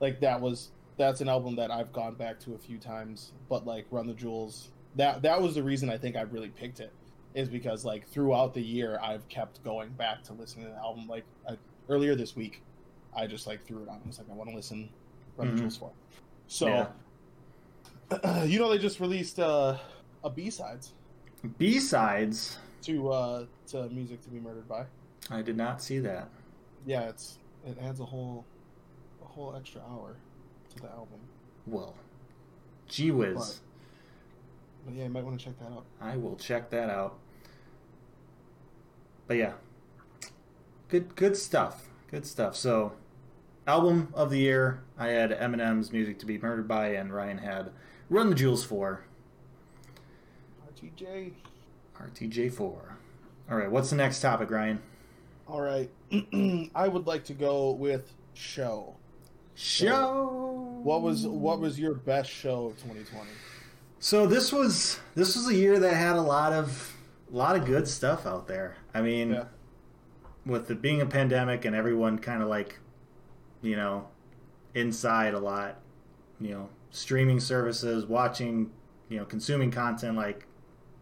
like 0.00 0.20
that 0.20 0.40
was 0.40 0.70
that's 0.96 1.20
an 1.20 1.28
album 1.28 1.56
that 1.56 1.70
I've 1.70 1.92
gone 1.92 2.14
back 2.14 2.38
to 2.40 2.54
a 2.54 2.58
few 2.58 2.78
times, 2.78 3.32
but 3.48 3.66
like 3.66 3.86
Run 3.90 4.06
the 4.06 4.14
Jewels 4.14 4.70
that 4.96 5.22
that 5.22 5.40
was 5.40 5.54
the 5.54 5.62
reason 5.62 5.88
I 5.90 5.98
think 5.98 6.16
I 6.16 6.22
really 6.22 6.48
picked 6.48 6.80
it 6.80 6.92
is 7.34 7.48
because 7.48 7.84
like 7.84 8.08
throughout 8.08 8.54
the 8.54 8.62
year 8.62 8.98
I've 9.02 9.28
kept 9.28 9.62
going 9.62 9.90
back 9.90 10.22
to 10.24 10.32
listening 10.32 10.66
to 10.66 10.72
the 10.72 10.78
album 10.78 11.06
like 11.06 11.24
I, 11.48 11.56
earlier 11.88 12.14
this 12.14 12.34
week 12.34 12.62
I 13.16 13.26
just 13.26 13.46
like 13.46 13.64
threw 13.66 13.82
it 13.82 13.88
on. 13.88 14.00
I 14.04 14.06
was 14.06 14.18
like 14.18 14.28
I 14.30 14.34
want 14.34 14.50
to 14.50 14.56
listen 14.56 14.88
Run 15.36 15.48
Mhm. 15.48 15.52
the 15.52 15.58
Jewels 15.58 15.76
four. 15.76 15.92
So 16.48 16.66
Yeah. 16.66 18.44
you 18.44 18.58
know 18.58 18.68
they 18.70 18.78
just 18.78 18.98
released 19.00 19.38
uh 19.38 19.76
a 20.24 20.30
B-sides 20.30 20.92
B 21.56 21.78
sides, 21.78 22.58
to 22.82 23.10
uh 23.10 23.44
to 23.68 23.88
music 23.90 24.22
to 24.22 24.30
be 24.30 24.38
murdered 24.40 24.68
by. 24.68 24.84
I 25.30 25.42
did 25.42 25.56
not 25.56 25.82
see 25.82 25.98
that. 26.00 26.28
Yeah, 26.86 27.08
it's 27.08 27.38
it 27.66 27.78
adds 27.80 28.00
a 28.00 28.04
whole 28.04 28.44
a 29.22 29.26
whole 29.26 29.54
extra 29.54 29.80
hour 29.82 30.16
to 30.74 30.82
the 30.82 30.88
album. 30.88 31.20
Well, 31.66 31.94
gee 32.88 33.10
whiz, 33.10 33.36
What? 33.36 33.58
But 34.86 34.94
yeah, 34.94 35.04
you 35.04 35.10
might 35.10 35.24
want 35.24 35.38
to 35.38 35.44
check 35.44 35.58
that 35.58 35.66
out. 35.72 35.84
I 36.00 36.16
will 36.16 36.36
check 36.36 36.70
that 36.70 36.88
out. 36.88 37.18
But 39.26 39.36
yeah, 39.36 39.52
good 40.88 41.14
good 41.16 41.36
stuff. 41.36 41.86
Good 42.10 42.26
stuff. 42.26 42.56
So, 42.56 42.94
album 43.66 44.08
of 44.14 44.30
the 44.30 44.38
year, 44.38 44.82
I 44.98 45.08
had 45.08 45.30
Eminem's 45.30 45.92
"Music 45.92 46.18
to 46.20 46.26
Be 46.26 46.38
Murdered 46.38 46.66
By," 46.66 46.88
and 46.88 47.14
Ryan 47.14 47.38
had 47.38 47.70
"Run 48.08 48.30
the 48.30 48.34
Jewels" 48.34 48.64
for 48.64 49.04
RTJ. 50.74 51.32
RTJ 52.00 52.52
four. 52.52 52.96
All 53.50 53.56
right, 53.56 53.70
what's 53.70 53.90
the 53.90 53.96
next 53.96 54.20
topic, 54.20 54.50
Ryan? 54.50 54.80
All 55.46 55.60
right, 55.60 55.90
I 56.74 56.86
would 56.88 57.06
like 57.06 57.24
to 57.24 57.34
go 57.34 57.72
with 57.72 58.12
show. 58.34 58.94
Show. 59.54 60.78
What 60.82 61.02
was 61.02 61.26
what 61.26 61.60
was 61.60 61.78
your 61.78 61.94
best 61.94 62.30
show 62.30 62.66
of 62.66 62.76
2020? 62.78 63.28
So 63.98 64.26
this 64.26 64.52
was 64.52 64.98
this 65.14 65.36
was 65.36 65.48
a 65.48 65.54
year 65.54 65.78
that 65.78 65.94
had 65.94 66.16
a 66.16 66.22
lot 66.22 66.52
of 66.52 66.96
a 67.32 67.36
lot 67.36 67.56
of 67.56 67.64
good 67.66 67.86
stuff 67.86 68.26
out 68.26 68.46
there. 68.48 68.76
I 68.94 69.02
mean, 69.02 69.32
Yeah. 69.34 69.44
with 70.46 70.70
it 70.70 70.80
being 70.80 71.00
a 71.02 71.06
pandemic 71.06 71.64
and 71.64 71.76
everyone 71.76 72.18
kind 72.18 72.42
of 72.42 72.48
like, 72.48 72.78
you 73.60 73.76
know, 73.76 74.08
inside 74.74 75.34
a 75.34 75.38
lot, 75.38 75.76
you 76.40 76.50
know, 76.50 76.68
streaming 76.90 77.38
services, 77.40 78.06
watching, 78.06 78.70
you 79.10 79.18
know, 79.18 79.24
consuming 79.26 79.70
content 79.70 80.16
like 80.16 80.46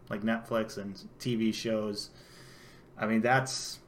like 0.09 0.21
Netflix 0.21 0.77
and 0.77 0.99
TV 1.19 1.53
shows. 1.53 2.09
I 2.97 3.05
mean, 3.07 3.21
that's 3.21 3.79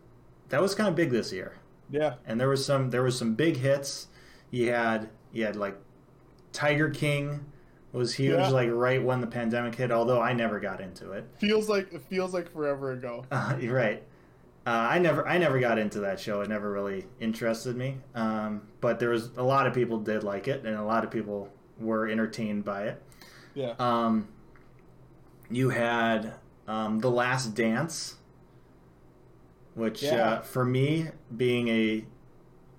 that 0.49 0.61
was 0.61 0.75
kind 0.75 0.87
of 0.89 0.95
big 0.95 1.09
this 1.11 1.31
year 1.31 1.53
Yeah, 1.89 2.15
and 2.25 2.39
there 2.39 2.49
was 2.49 2.65
some 2.65 2.89
there 2.89 3.03
was 3.03 3.17
some 3.17 3.35
big 3.35 3.57
hits. 3.57 4.07
You 4.51 4.71
had 4.71 5.09
you 5.31 5.45
had 5.45 5.55
like 5.55 5.77
Tiger 6.53 6.89
King 6.89 7.45
was 7.93 8.13
huge 8.13 8.37
Yeah. 8.37 8.49
like 8.49 8.69
right 8.71 9.03
when 9.03 9.21
the 9.21 9.27
pandemic 9.27 9.75
hit. 9.75 9.91
Although 9.91 10.21
I 10.21 10.33
never 10.33 10.59
got 10.59 10.79
into 10.81 11.11
it. 11.11 11.25
feels 11.37 11.67
like 11.69 11.91
it 11.93 12.01
feels 12.03 12.33
like 12.33 12.51
forever 12.51 12.91
ago. 12.91 13.25
Uh, 13.31 13.55
you're 13.59 13.75
right. 13.75 14.03
Uh, 14.65 14.69
I 14.91 14.99
never 14.99 15.27
I 15.27 15.37
never 15.39 15.59
got 15.59 15.79
into 15.79 16.01
that 16.01 16.19
show. 16.19 16.41
It 16.41 16.49
never 16.49 16.71
really 16.71 17.05
interested 17.19 17.75
me. 17.75 17.97
Um, 18.13 18.61
but 18.79 18.99
there 18.99 19.09
was 19.09 19.31
a 19.37 19.43
lot 19.43 19.65
of 19.67 19.73
people 19.73 19.97
did 19.99 20.23
like 20.23 20.47
it, 20.47 20.65
and 20.65 20.75
a 20.75 20.83
lot 20.83 21.03
of 21.03 21.09
people 21.09 21.49
were 21.79 22.07
entertained 22.07 22.63
by 22.63 22.83
it. 22.83 23.01
Yeah, 23.55 23.73
Um, 23.79 24.27
you 25.51 25.69
had 25.69 26.33
um, 26.67 26.99
the 26.99 27.09
Last 27.11 27.53
Dance, 27.55 28.15
which 29.73 30.03
Yeah. 30.03 30.29
uh, 30.29 30.41
for 30.41 30.65
me, 30.65 31.07
being 31.35 31.67
a 31.67 32.05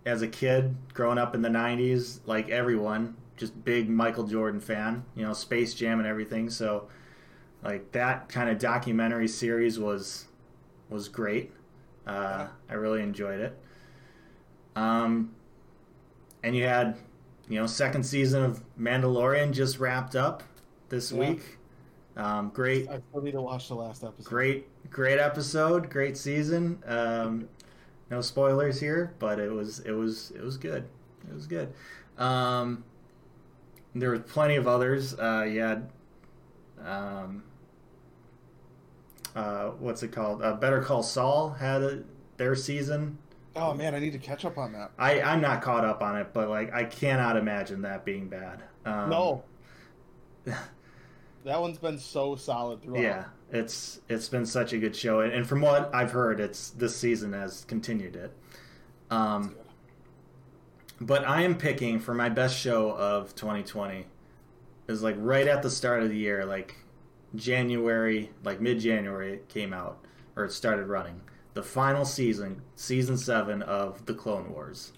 as 0.04 0.20
a 0.20 0.28
kid 0.28 0.74
growing 0.94 1.18
up 1.18 1.34
in 1.34 1.42
the 1.42 1.48
'90s, 1.48 2.20
like 2.26 2.48
everyone, 2.50 3.16
just 3.36 3.64
big 3.64 3.88
Michael 3.88 4.26
Jordan 4.26 4.60
fan. 4.60 5.04
You 5.14 5.24
know, 5.24 5.32
Space 5.32 5.74
Jam 5.74 5.98
and 5.98 6.08
everything. 6.08 6.50
So, 6.50 6.88
like 7.62 7.92
that 7.92 8.28
kind 8.28 8.50
of 8.50 8.58
documentary 8.58 9.28
series 9.28 9.78
was 9.78 10.26
was 10.88 11.08
great. 11.08 11.52
Uh, 12.06 12.48
I 12.68 12.74
really 12.74 13.00
enjoyed 13.02 13.40
it. 13.40 13.56
Um, 14.74 15.34
and 16.42 16.56
you 16.56 16.64
had, 16.64 16.96
you 17.48 17.60
know, 17.60 17.66
second 17.66 18.02
season 18.04 18.42
of 18.42 18.62
Mandalorian 18.78 19.52
just 19.52 19.78
wrapped 19.78 20.16
up 20.16 20.42
this 20.88 21.12
Yeah. 21.12 21.30
week. 21.30 21.58
Um, 22.16 22.50
great, 22.50 22.88
I 22.88 23.00
still 23.08 23.22
need 23.22 23.32
to 23.32 23.40
watch 23.40 23.68
the 23.68 23.74
last 23.74 24.04
episode. 24.04 24.28
great, 24.28 24.90
great 24.90 25.18
episode, 25.18 25.88
great 25.88 26.16
season. 26.16 26.82
Um, 26.86 27.48
no 28.10 28.20
spoilers 28.20 28.78
here, 28.78 29.14
but 29.18 29.38
it 29.38 29.50
was 29.50 29.80
it 29.80 29.92
was 29.92 30.30
it 30.32 30.42
was 30.42 30.58
good. 30.58 30.84
It 31.28 31.34
was 31.34 31.46
good. 31.46 31.72
Um, 32.18 32.84
there 33.94 34.10
was 34.10 34.20
plenty 34.20 34.56
of 34.56 34.66
others. 34.66 35.14
Uh, 35.18 35.46
you 35.48 35.60
had, 35.60 35.90
um, 36.84 37.42
uh, 39.34 39.68
what's 39.70 40.02
it 40.02 40.12
called? 40.12 40.42
Uh, 40.42 40.54
Better 40.54 40.82
Call 40.82 41.02
Saul 41.02 41.50
had 41.50 41.82
a, 41.82 42.02
their 42.36 42.54
season. 42.54 43.18
Oh 43.54 43.74
man, 43.74 43.94
I 43.94 43.98
need 43.98 44.12
to 44.12 44.18
catch 44.18 44.44
up 44.44 44.58
on 44.58 44.72
that. 44.72 44.92
I 44.98 45.20
I'm 45.20 45.40
not 45.40 45.62
caught 45.62 45.84
up 45.84 46.02
on 46.02 46.18
it, 46.18 46.28
but 46.32 46.48
like 46.48 46.72
I 46.72 46.84
cannot 46.84 47.36
imagine 47.36 47.82
that 47.82 48.04
being 48.04 48.28
bad. 48.28 48.62
Um, 48.84 49.10
no, 49.10 49.44
that 51.44 51.60
one's 51.60 51.78
been 51.78 51.98
so 51.98 52.36
solid 52.36 52.82
throughout. 52.82 53.02
Yeah, 53.02 53.24
it's 53.50 54.00
it's 54.08 54.28
been 54.28 54.46
such 54.46 54.72
a 54.72 54.78
good 54.78 54.94
show, 54.94 55.20
and, 55.20 55.32
and 55.32 55.46
from 55.46 55.60
what 55.60 55.94
I've 55.94 56.10
heard, 56.12 56.40
it's 56.40 56.70
this 56.70 56.96
season 56.96 57.32
has 57.32 57.64
continued 57.66 58.16
it. 58.16 58.32
Um, 59.10 59.56
but 61.00 61.26
I 61.26 61.42
am 61.42 61.56
picking 61.56 61.98
for 62.00 62.14
my 62.14 62.28
best 62.28 62.56
show 62.58 62.90
of 62.92 63.34
2020 63.34 64.06
is 64.88 65.02
like 65.02 65.16
right 65.18 65.46
at 65.46 65.62
the 65.62 65.70
start 65.70 66.02
of 66.02 66.08
the 66.08 66.16
year, 66.16 66.44
like 66.44 66.76
January, 67.34 68.30
like 68.44 68.60
mid 68.60 68.80
January, 68.80 69.34
it 69.34 69.48
came 69.48 69.72
out 69.72 69.98
or 70.36 70.44
it 70.44 70.52
started 70.52 70.86
running. 70.86 71.20
The 71.54 71.62
final 71.62 72.04
season, 72.04 72.62
season 72.76 73.18
seven 73.18 73.62
of 73.62 74.06
the 74.06 74.14
Clone 74.14 74.50
Wars, 74.52 74.92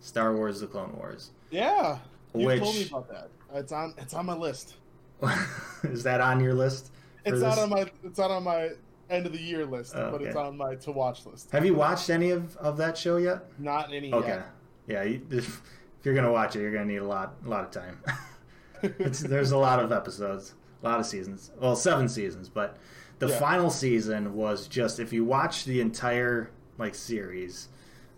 Star 0.00 0.34
Wars: 0.34 0.60
The 0.60 0.66
Clone 0.66 0.96
Wars. 0.96 1.30
Yeah, 1.50 1.98
you 2.34 2.46
Which- 2.46 2.60
told 2.60 2.74
me 2.74 2.86
about 2.88 3.08
that. 3.10 3.28
It's 3.54 3.70
on. 3.72 3.94
It's 3.98 4.14
on 4.14 4.26
my 4.26 4.34
list. 4.34 4.74
is 5.84 6.02
that 6.04 6.20
on 6.20 6.40
your 6.40 6.54
list? 6.54 6.90
It's 7.24 7.40
not 7.40 7.50
this? 7.54 7.58
on 7.64 7.70
my. 7.70 7.90
It's 8.04 8.18
not 8.18 8.30
on 8.30 8.44
my 8.44 8.70
end 9.10 9.26
of 9.26 9.32
the 9.32 9.40
year 9.40 9.64
list, 9.66 9.94
Oh, 9.94 10.10
but 10.10 10.22
it's 10.22 10.36
on 10.36 10.56
my 10.56 10.74
to 10.76 10.90
watch 10.92 11.26
list. 11.26 11.50
Have 11.50 11.64
you 11.66 11.74
watched 11.74 12.08
any 12.10 12.30
of, 12.30 12.56
of 12.56 12.76
that 12.78 12.96
show 12.96 13.18
yet? 13.18 13.44
Not 13.58 13.92
any 13.92 14.12
Okay. 14.12 14.28
yet. 14.28 14.46
Yeah, 14.86 15.02
you, 15.04 15.26
if, 15.30 15.46
if 16.00 16.04
you're 16.06 16.14
gonna 16.14 16.32
watch 16.32 16.56
it, 16.56 16.60
you're 16.60 16.72
gonna 16.72 16.86
need 16.86 16.96
a 16.96 17.04
lot, 17.06 17.34
a 17.44 17.48
lot 17.48 17.64
of 17.64 17.70
time. 17.70 17.98
it's, 18.82 19.20
there's 19.20 19.52
a 19.52 19.58
lot 19.58 19.78
of 19.80 19.92
episodes, 19.92 20.54
a 20.82 20.88
lot 20.88 20.98
of 20.98 21.06
seasons. 21.06 21.50
Well, 21.60 21.76
seven 21.76 22.08
seasons, 22.08 22.48
but 22.48 22.78
the 23.18 23.28
Yeah. 23.28 23.38
final 23.38 23.70
season 23.70 24.34
was 24.34 24.66
just 24.66 24.98
if 24.98 25.12
you 25.12 25.24
watch 25.24 25.64
the 25.66 25.80
entire 25.80 26.50
like 26.78 26.94
series, 26.94 27.68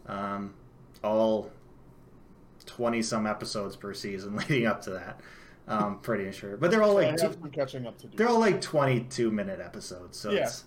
um, 0.07 0.55
all 1.02 1.50
twenty 2.66 3.02
some 3.02 3.26
episodes 3.26 3.76
per 3.76 3.92
season 3.92 4.36
leading 4.36 4.66
up 4.66 4.80
to 4.82 4.90
that. 4.90 5.20
Um, 5.66 5.98
pretty 6.00 6.30
sure, 6.32 6.56
but 6.58 6.70
they're 6.70 6.82
all 6.82 6.94
like 6.94 7.16
two, 7.16 7.30
catching 7.52 7.86
up 7.86 7.96
to 7.98 8.06
do. 8.06 8.16
they're 8.16 8.28
all 8.28 8.38
like 8.40 8.60
twenty 8.60 9.00
two 9.00 9.30
minute 9.30 9.60
episodes, 9.60 10.18
so 10.18 10.30
Yeah. 10.30 10.40
it's 10.42 10.64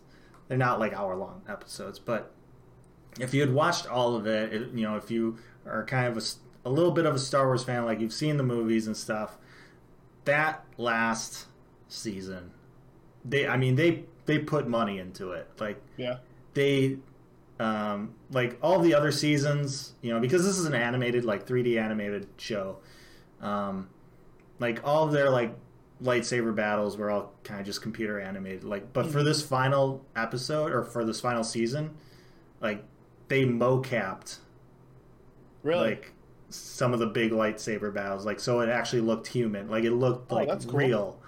they're 0.48 0.58
not 0.58 0.80
like 0.80 0.94
hour 0.94 1.16
long 1.16 1.42
episodes. 1.48 2.00
But 2.00 2.32
if 3.20 3.34
you 3.34 3.42
had 3.42 3.54
watched 3.54 3.88
all 3.88 4.16
of 4.16 4.26
it, 4.26 4.54
it, 4.54 4.70
you 4.74 4.82
know, 4.88 4.96
if 4.96 5.12
you 5.12 5.38
are 5.68 5.86
kind 5.86 6.08
of 6.08 6.24
a 6.66 6.70
little 6.70 6.92
bit 6.92 7.06
of 7.06 7.14
a 7.14 7.20
Star 7.20 7.46
Wars 7.46 7.64
fan, 7.64 7.86
like 7.86 8.00
you've 8.00 8.14
seen 8.14 8.38
the 8.38 8.44
movies 8.44 8.88
and 8.88 8.98
stuff, 8.98 9.38
that 10.26 10.66
last 10.78 11.46
season, 11.88 12.52
they, 13.24 13.48
I 13.48 13.56
mean, 13.58 13.76
they 13.76 14.06
they 14.26 14.40
put 14.40 14.68
money 14.68 14.98
into 15.00 15.32
it. 15.32 15.48
Like 15.60 15.82
yeah. 15.98 16.18
they, 16.54 16.98
um, 17.60 18.16
like 18.32 18.58
all 18.62 18.80
the 18.80 18.94
other 18.96 19.12
seasons, 19.12 19.94
you 20.02 20.12
know, 20.12 20.20
because 20.20 20.44
this 20.44 20.58
is 20.58 20.66
an 20.66 20.74
animated, 20.74 21.24
like 21.24 21.46
3D 21.48 21.80
animated 21.80 22.28
show. 22.38 22.78
Um, 23.42 23.90
like 24.60 24.82
all 24.84 25.06
of 25.06 25.12
their 25.12 25.30
like 25.30 25.56
lightsaber 26.04 26.54
battles 26.56 26.96
were 26.98 27.10
all 27.10 27.34
kind 27.44 27.60
of 27.60 27.66
just 27.66 27.82
computer 27.82 28.20
animated. 28.20 28.64
Like, 28.64 28.94
but 28.94 29.08
for 29.08 29.24
this 29.24 29.42
final 29.42 30.06
episode 30.16 30.72
or 30.72 30.84
for 30.84 31.04
this 31.04 31.20
final 31.20 31.44
season, 31.44 31.92
like 32.62 32.84
they 33.28 33.46
mocapped 33.46 34.38
Really? 35.64 35.90
like 35.90 36.14
some 36.50 36.94
of 36.94 37.00
the 37.00 37.08
big 37.08 37.32
lightsaber 37.32 37.94
battles, 37.94 38.26
like 38.26 38.40
so 38.40 38.62
it 38.62 38.70
actually 38.70 39.02
looked 39.02 39.28
human, 39.28 39.70
like 39.70 39.84
it 39.84 39.92
looked 39.92 40.32
Oh, 40.32 40.36
like 40.36 40.48
that's 40.48 40.66
cool. 40.66 40.80
real. 40.80 41.20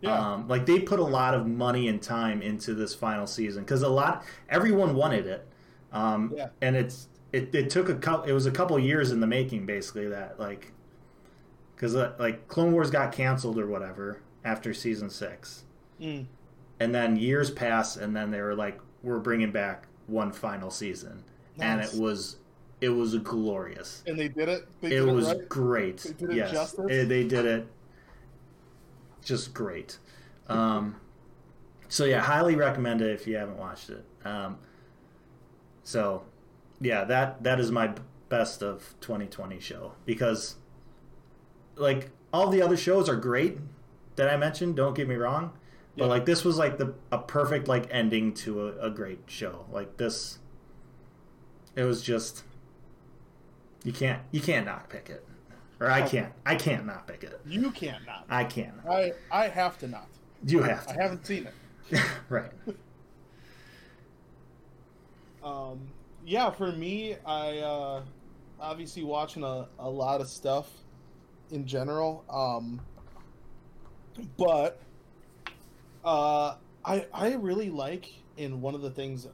yeah. 0.00 0.32
Um, 0.34 0.48
like 0.48 0.64
they 0.66 0.80
put 0.80 0.98
a 0.98 1.04
lot 1.04 1.34
of 1.34 1.46
money 1.46 1.88
and 1.88 2.00
time 2.00 2.40
into 2.42 2.74
this 2.74 2.94
final 2.94 3.26
season 3.26 3.64
because 3.64 3.82
a 3.82 3.88
lot 3.88 4.24
everyone 4.48 4.94
wanted 4.94 5.26
it, 5.26 5.46
um, 5.92 6.32
Yeah. 6.34 6.48
and 6.62 6.74
it's 6.76 7.08
it, 7.32 7.54
it 7.54 7.70
took 7.70 7.88
a 7.88 7.94
couple 7.96 8.28
it 8.30 8.32
was 8.32 8.46
a 8.46 8.50
couple 8.50 8.78
years 8.78 9.10
in 9.10 9.20
the 9.20 9.26
making 9.26 9.66
basically 9.66 10.08
that 10.08 10.38
like 10.40 10.72
because 11.74 11.94
uh, 11.96 12.12
like 12.18 12.48
Clone 12.48 12.72
Wars 12.72 12.90
got 12.90 13.12
canceled 13.12 13.58
or 13.58 13.66
whatever 13.66 14.20
after 14.44 14.72
season 14.74 15.10
six, 15.10 15.64
Mm. 16.00 16.26
and 16.80 16.94
then 16.94 17.16
years 17.16 17.50
pass 17.50 17.96
and 17.96 18.14
then 18.16 18.30
they 18.30 18.40
were 18.40 18.54
like 18.54 18.80
we're 19.02 19.18
bringing 19.20 19.52
back 19.52 19.86
one 20.06 20.32
final 20.32 20.70
season, 20.70 21.22
and 21.58 21.80
it 21.80 21.94
was 21.94 22.36
it 22.80 22.88
was 22.88 23.16
glorious. 23.18 24.02
And 24.06 24.18
they 24.18 24.28
did 24.28 24.48
it. 24.48 24.66
They 24.80 24.88
It 24.96 25.04
did 25.04 25.14
was 25.14 25.26
right? 25.28 25.48
great. 25.48 25.98
They 25.98 26.12
did 26.12 26.30
it 26.30 26.36
yes, 26.36 26.52
justice? 26.52 26.86
It- 26.90 27.08
they 27.08 27.22
did 27.26 27.44
it 27.46 27.66
just 29.24 29.54
great. 29.54 29.98
Um, 30.48 30.96
so 31.88 32.04
yeah, 32.04 32.20
highly 32.20 32.56
recommend 32.56 33.00
it 33.02 33.10
if 33.10 33.26
you 33.26 33.36
haven't 33.36 33.58
watched 33.58 33.90
it. 33.90 34.04
Um, 34.24 34.58
so 35.84 36.24
yeah, 36.80 37.04
that 37.04 37.42
that 37.44 37.60
is 37.60 37.70
my 37.70 37.94
best 38.28 38.62
of 38.62 38.94
2020 39.00 39.60
show 39.60 39.92
because 40.06 40.56
like 41.76 42.10
all 42.32 42.48
the 42.48 42.62
other 42.62 42.76
shows 42.76 43.08
are 43.08 43.16
great 43.16 43.58
that 44.16 44.28
I 44.28 44.36
mentioned. 44.36 44.76
Don't 44.76 44.94
get 44.94 45.08
me 45.08 45.14
wrong, 45.16 45.52
but 45.96 46.04
Yeah. 46.04 46.10
like 46.10 46.26
this 46.26 46.44
was 46.44 46.58
like 46.58 46.78
the 46.78 46.94
a 47.10 47.18
perfect 47.18 47.68
like 47.68 47.86
ending 47.90 48.34
to 48.34 48.68
a, 48.68 48.86
a 48.86 48.90
great 48.90 49.20
show. 49.26 49.66
Like 49.72 49.96
this, 49.96 50.38
it 51.76 51.84
was 51.84 52.02
just 52.02 52.44
you 53.84 53.92
can't 53.92 54.20
you 54.30 54.40
can't 54.40 54.66
not 54.66 54.88
pick 54.88 55.08
it, 55.10 55.24
or 55.80 55.90
I 55.90 56.02
Oh. 56.02 56.08
can't 56.08 56.32
I 56.46 56.54
can't 56.56 56.86
not 56.86 57.06
pick 57.06 57.24
it. 57.24 57.40
You 57.46 57.70
can't 57.70 58.04
not. 58.06 58.26
I 58.28 58.44
can't. 58.44 58.74
I 58.88 59.12
I 59.30 59.48
have 59.48 59.78
to 59.78 59.88
not. 59.88 60.06
You 60.46 60.62
have 60.62 60.86
I 60.88 60.94
haven't 61.02 61.24
seen 61.26 61.46
it. 61.46 62.00
right. 62.28 62.50
Um, 65.42 65.80
yeah, 66.24 66.50
for 66.50 66.70
me, 66.72 67.16
I 67.26 67.58
uh, 67.58 68.02
obviously 68.60 69.02
watching 69.02 69.42
a, 69.42 69.66
a 69.78 69.88
lot 69.90 70.20
of 70.20 70.28
stuff 70.28 70.70
in 71.52 71.66
general. 71.66 72.24
Um, 72.28 72.80
but 74.36 74.80
uh, 76.04 76.56
I 76.84 77.06
I 77.12 77.34
really 77.34 77.70
like 77.70 78.06
in 78.36 78.60
one 78.60 78.74
of 78.74 78.80
the 78.82 78.90
things 78.90 79.28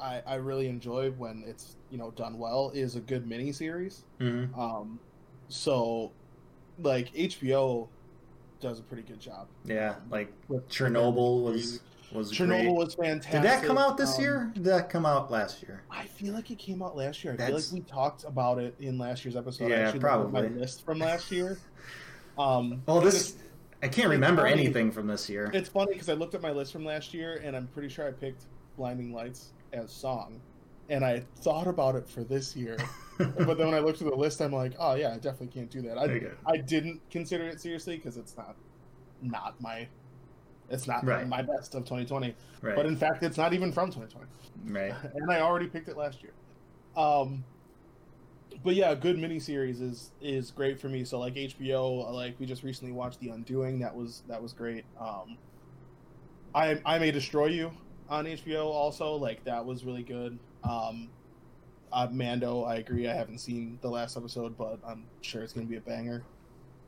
I, 0.00 0.22
I 0.26 0.34
really 0.36 0.68
enjoy 0.68 1.10
when 1.10 1.44
it's 1.46 1.76
you 1.90 1.98
know 1.98 2.10
done 2.12 2.38
well 2.38 2.70
is 2.74 2.96
a 2.96 3.00
good 3.00 3.26
mini 3.26 3.52
series. 3.52 4.04
hmm 4.18 4.46
Um, 4.58 4.98
so 5.48 6.12
like 6.82 7.12
HBO 7.12 7.88
does 8.60 8.78
a 8.78 8.82
pretty 8.82 9.02
good 9.02 9.20
job. 9.20 9.48
Yeah, 9.64 9.96
like 10.10 10.32
With- 10.48 10.68
Chernobyl 10.68 11.42
was 11.42 11.80
was 12.12 12.32
Chernobyl 12.32 12.48
great. 12.62 12.72
was 12.74 12.94
fantastic. 12.94 13.32
Did 13.32 13.42
that 13.42 13.64
come 13.64 13.78
out 13.78 13.96
this 13.96 14.16
Um, 14.16 14.22
year? 14.22 14.50
Did 14.54 14.64
that 14.64 14.88
come 14.90 15.04
out 15.06 15.30
last 15.30 15.62
year? 15.62 15.82
I 15.90 16.04
feel 16.06 16.32
like 16.34 16.50
it 16.50 16.58
came 16.58 16.82
out 16.82 16.96
last 16.96 17.24
year. 17.24 17.32
I 17.32 17.36
That's- 17.36 17.68
feel 17.70 17.78
like 17.78 17.86
we 17.86 17.90
talked 17.92 18.24
about 18.24 18.58
it 18.58 18.74
in 18.80 18.98
last 18.98 19.24
year's 19.24 19.36
episode. 19.36 19.70
Yeah, 19.70 19.76
I 19.76 19.80
actually 19.80 20.00
probably. 20.00 20.42
my 20.42 20.48
list 20.48 20.84
from 20.84 20.98
last 20.98 21.30
year. 21.30 21.58
Um, 22.36 22.82
and 22.88 23.02
this 23.06 23.36
I 23.80 23.86
can't 23.86 24.08
remember 24.08 24.42
funny. 24.42 24.64
anything 24.64 24.90
from 24.90 25.06
this 25.06 25.28
year. 25.30 25.44
It's, 25.46 25.56
it's 25.56 25.68
funny 25.68 25.92
because 25.92 26.08
I 26.08 26.14
looked 26.14 26.34
at 26.34 26.42
my 26.42 26.50
list 26.50 26.72
from 26.72 26.84
last 26.84 27.14
year, 27.14 27.40
and 27.44 27.54
I'm 27.54 27.68
pretty 27.68 27.88
sure 27.88 28.08
I 28.08 28.10
picked 28.10 28.46
"Blinding 28.76 29.12
Lights" 29.12 29.52
as 29.72 29.92
song, 29.92 30.40
and 30.88 31.04
I 31.04 31.22
thought 31.42 31.68
about 31.68 31.94
it 31.94 32.08
for 32.08 32.24
this 32.24 32.56
year. 32.56 32.76
but 33.18 33.56
then 33.56 33.66
when 33.68 33.74
I 33.74 33.78
looked 33.78 34.02
at 34.02 34.08
the 34.10 34.16
list, 34.16 34.40
I'm 34.40 34.50
like, 34.52 34.72
oh 34.80 34.94
yeah, 34.96 35.10
I 35.12 35.18
definitely 35.18 35.46
can't 35.46 35.70
do 35.70 35.80
that. 35.82 35.96
I. 35.96 36.32
I 36.52 36.56
didn't 36.56 37.00
consider 37.08 37.46
it 37.46 37.60
seriously 37.60 37.94
because 37.98 38.16
it's 38.16 38.36
not 38.36 38.56
not 39.22 39.54
my 39.60 39.86
it's 40.74 40.86
not 40.86 41.04
Right. 41.04 41.26
my 41.26 41.40
best 41.42 41.74
of 41.74 41.84
2020. 41.84 42.34
right, 42.62 42.76
But 42.76 42.86
in 42.86 42.96
fact, 42.96 43.22
it's 43.22 43.36
not 43.38 43.52
even 43.54 43.72
from 43.72 43.90
2020. 43.90 44.26
right. 44.72 44.94
and 45.14 45.30
I 45.30 45.40
already 45.40 45.66
picked 45.66 45.88
it 45.88 45.96
last 45.96 46.22
year. 46.22 46.32
Um, 46.96 47.44
but 48.62 48.74
yeah, 48.74 48.90
a 48.90 48.96
good 48.96 49.16
miniseries 49.16 49.82
is 49.82 50.10
is 50.20 50.50
great 50.50 50.78
for 50.80 50.88
me. 50.88 51.04
So 51.04 51.18
like 51.18 51.34
HBO, 51.34 52.10
like 52.12 52.38
we 52.38 52.46
just 52.46 52.62
recently 52.62 52.92
watched 52.92 53.18
The 53.20 53.30
Undoing. 53.30 53.80
That 53.80 53.94
was 53.94 54.22
that 54.28 54.40
was 54.42 54.52
great. 54.52 54.84
Um, 55.00 55.36
I 56.54 56.80
I 56.86 56.98
May 56.98 57.10
Destroy 57.10 57.46
You 57.46 57.72
on 58.08 58.26
HBO 58.26 58.66
also 58.66 59.16
like 59.16 59.42
that 59.44 59.64
was 59.64 59.84
really 59.84 60.02
good. 60.04 60.38
Um, 60.62 61.10
uh, 61.92 62.08
Mando, 62.10 62.62
I 62.64 62.76
agree. 62.76 63.08
I 63.08 63.14
haven't 63.14 63.38
seen 63.38 63.78
the 63.82 63.88
last 63.88 64.16
episode, 64.16 64.56
but 64.56 64.78
I'm 64.86 65.04
sure 65.20 65.42
it's 65.42 65.52
gonna 65.52 65.66
be 65.66 65.76
a 65.76 65.80
banger. 65.80 66.22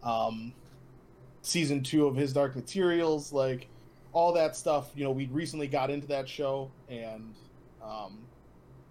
Um, 0.03 0.53
season 1.43 1.83
two 1.83 2.07
of 2.07 2.15
His 2.17 2.33
Dark 2.33 2.55
Materials, 2.55 3.33
like 3.33 3.69
all 4.17 4.33
that 4.33 4.57
stuff. 4.57 4.91
You 4.95 5.05
know, 5.05 5.11
we 5.11 5.27
recently 5.27 5.69
got 5.69 5.91
into 5.91 6.07
that 6.07 6.27
show, 6.27 6.71
and 6.89 7.35
um, 7.85 8.21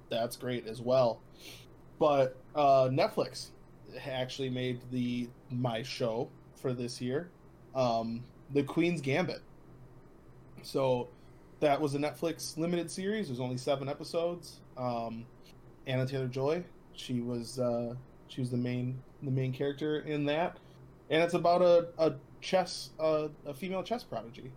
that's 0.07 0.37
great 0.37 0.67
as 0.67 0.81
well. 0.81 1.19
But 1.97 2.37
uh, 2.53 2.89
Netflix 2.89 3.47
actually 4.07 4.51
made 4.51 4.81
the 4.91 5.27
my 5.49 5.81
show 5.81 6.29
for 6.61 6.73
this 6.73 7.01
year, 7.01 7.31
um, 7.73 8.23
The 8.53 8.61
Queen's 8.61 9.01
Gambit. 9.01 9.41
So 10.61 11.07
that 11.59 11.81
was 11.81 11.95
a 11.95 11.97
Netflix 11.97 12.55
limited 12.55 12.91
series. 12.91 13.27
There's 13.27 13.39
only 13.39 13.57
seven 13.57 13.89
episodes. 13.89 14.59
Um, 14.77 15.25
Anya 15.87 16.05
Taylor-Joy, 16.05 16.63
she 16.93 17.21
was 17.21 17.57
uh, 17.57 17.95
she 18.27 18.41
was 18.41 18.51
the 18.51 18.57
main 18.57 19.01
the 19.23 19.31
main 19.31 19.51
character 19.51 20.01
in 20.01 20.25
that, 20.25 20.57
and 21.09 21.23
it's 21.23 21.33
about 21.33 21.63
a 21.63 21.87
a 21.97 22.13
chess 22.41 22.91
uh, 22.99 23.29
a 23.47 23.55
female 23.55 23.81
chess 23.81 24.03
prodigy, 24.03 24.51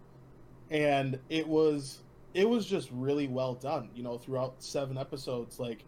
and 0.70 1.18
it 1.28 1.46
was 1.46 2.00
it 2.34 2.48
was 2.48 2.66
just 2.66 2.90
really 2.92 3.26
well 3.26 3.54
done. 3.54 3.90
You 3.94 4.02
know, 4.02 4.18
throughout 4.18 4.62
seven 4.62 4.98
episodes, 4.98 5.58
like 5.58 5.84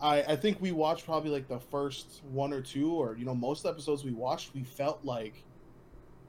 I 0.00 0.22
I 0.22 0.36
think 0.36 0.60
we 0.60 0.72
watched 0.72 1.04
probably 1.04 1.30
like 1.30 1.48
the 1.48 1.60
first 1.60 2.22
one 2.30 2.52
or 2.52 2.60
two, 2.60 2.92
or 2.92 3.16
you 3.16 3.24
know, 3.24 3.34
most 3.34 3.66
episodes 3.66 4.04
we 4.04 4.12
watched, 4.12 4.54
we 4.54 4.64
felt 4.64 5.04
like 5.04 5.44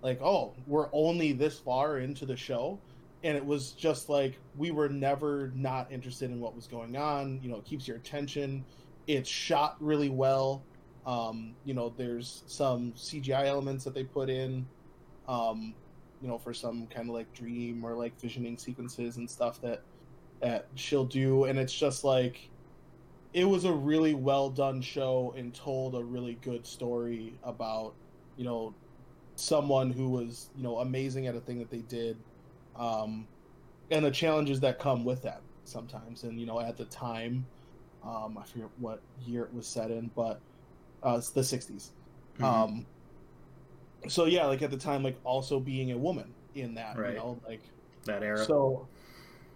like 0.01 0.21
oh 0.21 0.53
we're 0.67 0.89
only 0.91 1.31
this 1.33 1.59
far 1.59 1.99
into 1.99 2.25
the 2.25 2.35
show. 2.35 2.79
And 3.23 3.37
it 3.37 3.45
was 3.45 3.71
just 3.71 4.09
like 4.09 4.37
we 4.57 4.71
were 4.71 4.89
never 4.89 5.51
not 5.55 5.89
interested 5.91 6.29
in 6.29 6.41
what 6.41 6.55
was 6.55 6.67
going 6.67 6.97
on. 6.97 7.39
You 7.41 7.49
know 7.49 7.57
it 7.57 7.65
keeps 7.65 7.87
your 7.87 7.97
attention. 7.97 8.65
It's 9.07 9.29
shot 9.29 9.77
really 9.79 10.09
well. 10.09 10.61
Um 11.05 11.55
you 11.63 11.73
know 11.73 11.93
there's 11.95 12.43
some 12.47 12.93
cgi 12.93 13.45
elements 13.45 13.85
that 13.85 13.93
they 13.93 14.03
put 14.03 14.29
in. 14.29 14.67
Um 15.27 15.73
you 16.23 16.29
know 16.29 16.39
for 16.39 16.53
some 16.53 16.87
kind 16.87 17.09
of 17.09 17.15
like 17.15 17.31
dream 17.33 17.85
or 17.85 17.95
like 17.95 18.19
visioning 18.19 18.57
sequences 18.57 19.17
and 19.17 19.29
stuff 19.29 19.61
that 19.61 19.83
that 20.41 20.69
she'll 20.75 21.05
do 21.05 21.45
and 21.45 21.59
it's 21.59 21.73
just 21.73 22.03
like 22.03 22.49
it 23.33 23.45
was 23.45 23.65
a 23.65 23.73
really 23.73 24.15
well 24.15 24.49
done 24.49 24.81
show 24.81 25.33
and 25.37 25.53
told 25.53 25.95
a 25.95 26.03
really 26.03 26.35
good 26.41 26.65
story 26.65 27.39
about 27.43 27.95
you 28.37 28.45
know 28.45 28.75
someone 29.35 29.91
who 29.91 30.09
was 30.09 30.49
you 30.55 30.63
know 30.63 30.79
amazing 30.79 31.27
at 31.27 31.35
a 31.35 31.41
thing 31.41 31.59
that 31.59 31.71
they 31.71 31.81
did 31.81 32.17
um, 32.75 33.27
and 33.91 34.05
the 34.05 34.11
challenges 34.11 34.59
that 34.61 34.79
come 34.79 35.05
with 35.05 35.21
that 35.23 35.41
sometimes. 35.65 36.23
And 36.23 36.39
you 36.39 36.45
know, 36.45 36.59
at 36.59 36.77
the 36.77 36.85
time, 36.85 37.45
um, 38.03 38.37
I 38.37 38.45
forget 38.45 38.69
what 38.77 39.01
year 39.25 39.43
it 39.43 39.53
was 39.53 39.67
set 39.67 39.91
in, 39.91 40.11
but 40.15 40.41
uh, 41.05 41.15
it's 41.17 41.31
the 41.31 41.41
'60s. 41.41 41.91
Mhm. 42.39 42.43
Um, 42.43 42.87
so 44.07 44.25
yeah, 44.25 44.45
like 44.45 44.61
at 44.61 44.71
the 44.71 44.77
time, 44.77 45.03
like 45.03 45.17
also 45.23 45.59
being 45.59 45.91
a 45.91 45.97
woman 45.97 46.33
in 46.55 46.75
that, 46.75 46.97
Right. 46.97 47.13
you 47.13 47.17
know, 47.19 47.39
like 47.47 47.61
that 48.05 48.23
era. 48.23 48.37
so. 48.43 48.87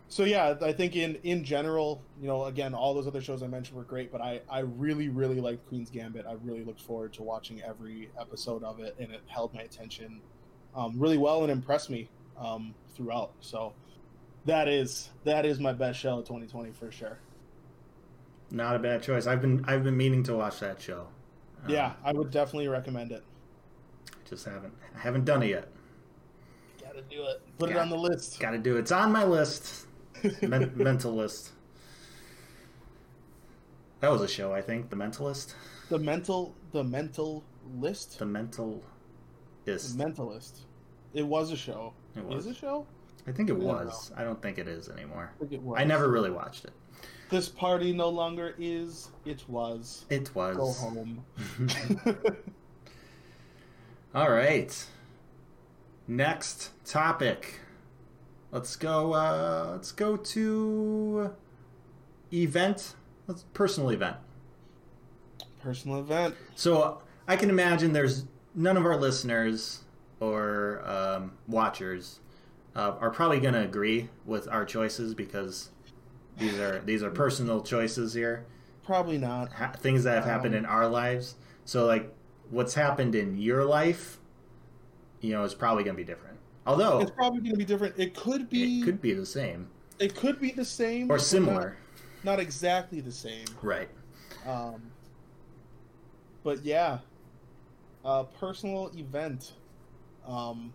so 0.10 0.24
yeah, 0.24 0.56
I 0.62 0.72
think 0.72 0.96
in 0.96 1.16
in 1.24 1.44
general, 1.44 2.02
you 2.22 2.28
know, 2.28 2.46
again, 2.46 2.74
all 2.74 2.94
those 2.94 3.08
other 3.08 3.22
shows 3.22 3.44
I 3.44 3.48
mentioned 3.48 3.78
were 3.78 3.84
great, 3.84 4.12
but 4.12 4.22
I 4.22 4.42
I 4.50 4.60
really 4.60 5.10
really 5.10 5.42
liked 5.42 5.68
Queen's 5.68 5.90
Gambit. 5.90 6.26
I 6.26 6.34
really 6.44 6.64
looked 6.64 6.82
forward 6.82 7.14
to 7.14 7.24
watching 7.24 7.62
every 7.62 8.10
episode 8.20 8.64
of 8.64 8.80
it, 8.80 8.96
and 9.00 9.12
it 9.12 9.22
held 9.28 9.54
my 9.54 9.62
attention 9.62 10.22
um, 10.76 10.98
really 11.00 11.18
well 11.18 11.42
and 11.44 11.52
impressed 11.52 11.90
me 11.90 12.08
um, 12.38 12.74
throughout. 12.96 13.32
So 13.42 13.74
that 14.46 14.68
is 14.70 15.10
that 15.26 15.46
is 15.46 15.60
my 15.60 15.74
best 15.74 16.00
show 16.00 16.20
of 16.20 16.26
2020 16.26 16.72
for 16.72 16.92
sure. 16.92 17.20
Not 18.50 18.76
a 18.78 18.80
bad 18.80 19.04
choice. 19.04 19.28
I've 19.28 19.42
been 19.42 19.66
I've 19.68 19.84
been 19.84 19.98
meaning 19.98 20.24
to 20.24 20.36
watch 20.36 20.60
that 20.62 20.82
show. 20.82 21.08
Um, 21.66 21.70
yeah, 21.72 21.94
I 22.04 22.14
would 22.14 22.32
definitely 22.32 22.70
recommend 22.70 23.12
it. 23.12 23.24
Just 24.30 24.46
haven't 24.46 24.74
I 24.96 25.00
haven't 25.00 25.26
done 25.26 25.44
it 25.44 25.50
yet. 25.50 25.70
Gotta 26.82 27.02
do 27.04 27.24
it. 27.24 27.42
Put 27.58 27.70
it 27.70 27.78
on 27.78 27.90
the 27.90 27.96
list. 27.98 28.40
Got 28.40 28.52
to 28.52 28.58
do 28.58 28.76
it. 28.78 28.80
It's 28.82 28.92
on 28.92 29.12
my 29.12 29.24
list. 29.24 29.86
Men- 30.42 30.72
mental 30.76 31.14
list. 31.16 31.52
That 34.00 34.12
was 34.12 34.22
a 34.22 34.28
show, 34.28 34.54
I 34.54 34.62
think. 34.62 34.90
The 34.90 34.96
Mentalist. 34.96 35.54
the 35.90 35.98
mental 35.98 36.56
the 36.72 36.84
mental 36.84 37.44
list. 37.80 38.20
The 38.20 38.26
Mental 38.26 38.84
The 39.66 39.74
is. 39.74 39.96
Mentalist. 39.96 40.60
It 41.14 41.24
was 41.24 41.52
a 41.52 41.58
show. 41.58 41.94
It 42.16 42.24
was. 42.24 42.46
Is 42.46 42.52
a 42.52 42.60
show? 42.60 42.86
I 43.28 43.32
think 43.32 43.50
it 43.50 43.54
I 43.54 43.60
don't 43.60 43.66
was. 43.66 44.12
I 44.16 44.24
don't 44.24 44.42
think 44.42 44.58
it 44.58 44.68
is 44.68 44.90
anymore. 44.90 45.32
I 45.36 45.40
think 45.40 45.54
it 45.54 45.62
was. 45.62 45.80
I 45.80 45.84
never 45.84 46.10
really 46.10 46.32
watched 46.32 46.66
it. 46.66 46.72
This 47.30 47.50
party 47.50 47.92
no 47.92 48.08
longer 48.10 48.56
is. 48.58 49.10
It 49.26 49.44
was. 49.50 50.06
It 50.10 50.34
was. 50.36 50.56
Go 50.58 50.72
home. 50.72 51.24
All 54.18 54.32
right. 54.32 54.76
Next 56.08 56.72
topic. 56.84 57.60
Let's 58.52 58.76
go. 58.76 59.14
Uh, 59.14 59.70
let's 59.74 59.92
go 59.92 60.18
to 60.18 61.36
event. 62.34 62.96
Let's 63.28 63.44
personal 63.54 63.92
event. 63.92 64.16
Personal 65.62 66.00
event. 66.00 66.34
So 66.56 67.04
I 67.28 67.36
can 67.36 67.52
imagine 67.52 67.94
there's 67.94 68.26
none 68.56 68.76
of 68.76 68.88
our 68.88 68.98
listeners 68.98 69.84
or 70.20 70.82
um, 70.90 71.34
watchers 71.48 72.20
uh, 72.76 72.96
are 73.00 73.12
probably 73.12 73.40
going 73.40 73.54
to 73.54 73.62
agree 73.62 74.10
with 74.26 74.48
our 74.48 74.66
choices 74.66 75.14
because 75.14 75.70
these 76.40 76.58
are 76.58 76.80
these 76.80 77.04
are 77.04 77.12
personal 77.12 77.62
choices 77.62 78.16
here, 78.16 78.48
Probably 78.84 79.20
not. 79.20 79.52
ha- 79.52 79.74
things 79.78 80.06
that 80.06 80.16
have 80.16 80.26
happened 80.26 80.56
Um, 80.56 80.62
in 80.62 80.66
our 80.66 80.88
lives. 80.88 81.36
So 81.66 81.86
like 81.86 82.12
what's 82.50 82.74
happened 82.74 83.16
in 83.16 83.38
your 83.38 83.64
life, 83.66 84.20
you 85.22 85.32
know, 85.32 85.44
is 85.44 85.54
probably 85.54 85.84
going 85.84 85.96
to 85.96 86.02
be 86.02 86.06
different. 86.08 86.38
Although 86.66 87.00
It's 87.00 87.12
probably 87.12 87.40
going 87.40 87.52
to 87.54 87.58
be 87.58 87.66
different. 87.66 87.96
It 87.98 88.14
could 88.16 88.50
be. 88.50 88.82
it 88.82 88.86
could 88.86 89.02
be 89.02 89.14
the 89.14 89.26
same 89.26 89.70
It 90.00 90.16
could 90.16 90.40
be 90.40 90.52
the 90.52 90.66
same 90.66 91.10
or 91.10 91.18
similar, 91.18 91.78
Not, 92.24 92.34
not 92.34 92.40
exactly 92.40 93.00
the 93.00 93.12
same. 93.12 93.46
right? 93.62 93.90
Um, 94.46 94.82
but 96.44 96.64
yeah, 96.64 97.00
uh, 98.04 98.24
personal 98.24 98.92
event. 98.96 99.54
Um, 100.26 100.74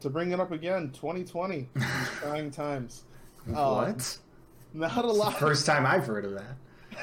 to 0.00 0.08
bring 0.08 0.30
it 0.30 0.38
up 0.38 0.52
again, 0.52 0.90
2020, 0.90 1.68
these 1.74 1.84
trying 2.20 2.50
times. 2.52 3.02
Um, 3.48 3.54
what? 3.54 4.18
Not 4.74 5.04
a 5.04 5.10
lot. 5.10 5.38
first 5.38 5.66
time 5.66 5.86
I've 5.86 6.06
heard 6.06 6.24
of 6.26 6.40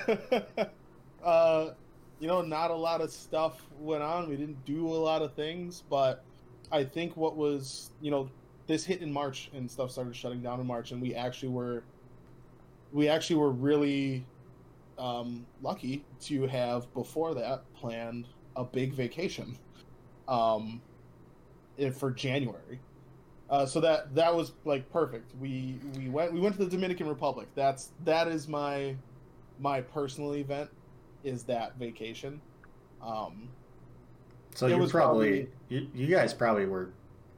that. 0.08 0.72
uh, 1.24 1.72
you 2.20 2.28
know, 2.28 2.41
not 2.41 2.72
a 2.72 2.76
lot 2.76 3.01
of 3.01 3.11
stuff 3.11 3.61
went 3.80 4.03
on. 4.03 4.30
We 4.30 4.38
didn't 4.38 4.63
do 4.66 4.88
a 4.88 4.89
lot 4.89 5.22
of 5.22 5.34
things, 5.34 5.84
but 5.89 6.24
I 6.72 6.84
think 6.84 7.18
what 7.18 7.36
was, 7.36 7.91
you 8.01 8.11
know, 8.11 8.30
this 8.68 8.86
hit 8.86 9.01
in 9.01 9.11
March 9.11 9.51
and 9.53 9.70
stuff 9.70 9.91
started 9.91 10.16
shutting 10.16 10.41
down 10.41 10.59
in 10.59 10.68
March, 10.68 10.91
and 10.91 11.01
we 11.01 11.13
actually 11.13 11.49
were, 11.49 11.84
we 12.91 13.07
actually 13.07 13.36
were 13.36 13.51
really 13.51 14.26
um, 14.97 15.45
lucky 15.61 16.03
to 16.22 16.47
have 16.47 16.91
before 16.93 17.34
that 17.36 17.63
planned 17.76 18.28
a 18.55 18.63
big 18.63 18.93
vacation, 18.93 19.57
um, 20.28 20.82
for 21.93 22.11
January. 22.11 22.80
Uh, 23.47 23.66
so 23.66 23.80
that 23.80 24.16
that 24.16 24.34
was 24.34 24.53
like 24.63 24.89
perfect. 24.91 25.32
We 25.39 25.80
we 25.95 26.09
went 26.09 26.34
we 26.34 26.39
went 26.39 26.57
to 26.57 26.63
the 26.63 26.72
Dominican 26.72 27.07
Republic. 27.07 27.47
That's 27.53 27.91
that 28.03 28.28
is 28.28 28.47
my 28.47 28.95
my 29.59 29.82
personal 29.82 30.34
event 30.34 30.72
is 31.26 31.43
that 31.43 31.76
vacation. 31.78 32.39
Um, 33.01 33.49
So 34.53 34.67
you 34.67 34.78
was 34.78 34.91
probably, 34.91 35.49
you, 35.69 35.88
you 35.93 36.07
guys 36.07 36.34
probably 36.34 36.65
were 36.65 36.91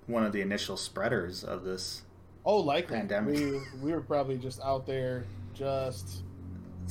one 0.07 0.23
of 0.23 0.31
the 0.33 0.41
initial 0.41 0.77
spreaders 0.77 1.43
of 1.43 1.63
this. 1.63 2.03
oh, 2.45 2.57
likely 2.59 2.97
Pandemic. 2.97 3.35
we 3.35 3.59
we 3.81 3.91
were 3.91 4.01
probably 4.01 4.37
just 4.37 4.61
out 4.61 4.85
there, 4.85 5.23
just 5.53 6.23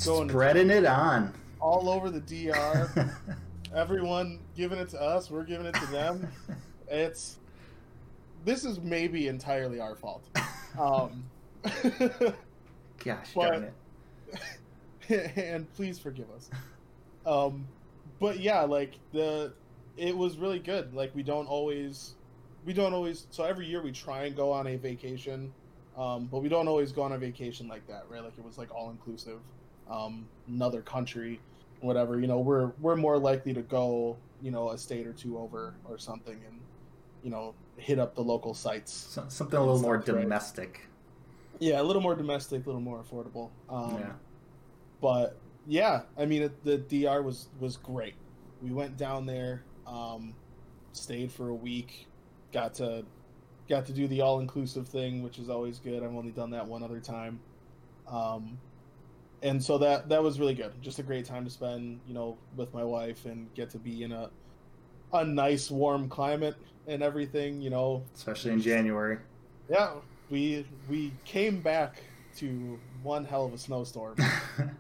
Going 0.05 0.28
Spreading 0.28 0.68
it 0.70 0.84
on. 0.84 1.32
all 1.61 1.88
over 1.88 2.11
the 2.11 2.20
DR. 2.20 3.11
Everyone 3.74 4.40
giving 4.55 4.78
it 4.78 4.90
to 4.90 5.01
us, 5.01 5.30
we're 5.30 5.44
giving 5.44 5.66
it 5.66 5.74
to 5.74 5.86
them. 5.86 6.28
It's 6.88 7.38
this 8.44 8.64
is 8.64 8.78
maybe 8.80 9.26
entirely 9.28 9.80
our 9.80 9.94
fault. 9.97 10.24
Um, 10.78 11.24
Gosh, 13.03 13.28
But- 13.34 13.51
darn 13.51 13.72
it. 15.09 15.32
and 15.36 15.72
please 15.74 15.99
forgive 15.99 16.30
us. 16.30 16.51
Um, 17.27 17.66
but 18.20 18.41
yeah, 18.41 18.62
like 18.62 18.95
the 19.12 19.53
it 19.97 20.16
was 20.16 20.39
really 20.39 20.59
good. 20.59 20.95
Like 20.95 21.14
we 21.14 21.22
don't 21.22 21.47
always 21.47 22.14
we 22.64 22.72
don't 22.72 22.95
always 22.95 23.27
so 23.31 23.45
every 23.45 23.66
year 23.66 23.83
we 23.83 23.93
try 23.93 24.24
and 24.24 24.37
go 24.37 24.53
on 24.53 24.66
a 24.68 24.77
vacation, 24.77 25.53
um, 25.97 26.27
but 26.27 26.43
we 26.43 26.49
don't 26.49 26.68
always 26.68 26.93
go 26.93 27.03
on 27.03 27.12
a 27.12 27.18
vacation 27.18 27.68
like 27.68 27.87
that, 27.89 28.05
right? 28.09 28.22
Like 28.22 28.39
it 28.39 28.45
was 28.45 28.59
like 28.59 28.74
all 28.74 28.91
inclusive, 28.91 29.41
um, 29.91 30.27
another 30.49 30.83
country, 30.83 31.41
whatever. 31.81 32.20
You 32.20 32.27
know, 32.27 32.39
we're 32.39 32.72
we're 32.81 32.97
more 32.97 33.18
likely 33.18 33.53
to 33.55 33.62
go, 33.62 34.16
you 34.43 34.51
know, 34.51 34.70
a 34.70 34.79
state 34.79 35.07
or 35.07 35.12
two 35.12 35.39
over 35.39 35.74
or 35.85 35.99
something, 35.99 36.39
and 36.47 36.61
you 37.22 37.31
know, 37.31 37.55
hit 37.77 37.99
up 37.99 38.14
the 38.14 38.22
local 38.22 38.55
sites. 38.55 38.93
So, 38.93 39.24
something 39.29 39.59
a 39.59 39.61
little 39.61 39.81
more 39.81 40.01
Stuff, 40.01 40.14
right. 40.14 40.22
domestic. 40.22 40.89
Yeah, 41.59 41.81
a 41.81 41.85
little 41.85 42.03
more 42.03 42.14
domestic, 42.14 42.64
a 42.64 42.66
little 42.66 42.81
more 42.81 43.03
affordable. 43.03 43.51
Um, 43.68 43.99
yeah. 43.99 44.12
but 45.01 45.39
yeah, 45.66 46.02
I 46.18 46.26
mean 46.26 46.42
it, 46.42 46.64
the 46.64 46.78
DR 46.78 47.22
was 47.22 47.48
was 47.60 47.76
great. 47.76 48.14
We 48.62 48.70
went 48.72 48.96
down 48.96 49.26
there, 49.26 49.62
um, 49.86 50.34
stayed 50.92 51.30
for 51.32 51.48
a 51.48 51.54
week, 51.54 52.06
got 52.52 52.74
to 52.74 53.04
got 53.68 53.86
to 53.86 53.92
do 53.92 54.06
the 54.08 54.20
all 54.20 54.40
inclusive 54.40 54.88
thing, 54.88 55.22
which 55.22 55.38
is 55.38 55.50
always 55.50 55.78
good. 55.78 56.02
I've 56.02 56.14
only 56.14 56.32
done 56.32 56.50
that 56.50 56.66
one 56.66 56.82
other 56.82 57.00
time, 57.00 57.40
um, 58.08 58.58
and 59.42 59.62
so 59.62 59.78
that 59.78 60.08
that 60.08 60.22
was 60.22 60.38
really 60.40 60.54
good. 60.54 60.72
Just 60.80 60.98
a 60.98 61.02
great 61.02 61.24
time 61.24 61.44
to 61.44 61.50
spend, 61.50 62.00
you 62.06 62.14
know, 62.14 62.38
with 62.56 62.72
my 62.72 62.84
wife 62.84 63.24
and 63.26 63.52
get 63.54 63.70
to 63.70 63.78
be 63.78 64.02
in 64.02 64.12
a 64.12 64.30
a 65.12 65.24
nice 65.24 65.70
warm 65.70 66.08
climate 66.08 66.56
and 66.86 67.02
everything. 67.02 67.60
You 67.60 67.70
know, 67.70 68.02
Especially 68.14 68.52
in 68.52 68.60
January. 68.60 69.18
yeah, 69.68 69.94
we 70.30 70.66
we 70.88 71.12
came 71.24 71.60
back 71.60 72.02
to 72.37 72.78
one 73.03 73.24
hell 73.24 73.45
of 73.45 73.55
a 73.55 73.59
snowstorm. 73.59 74.16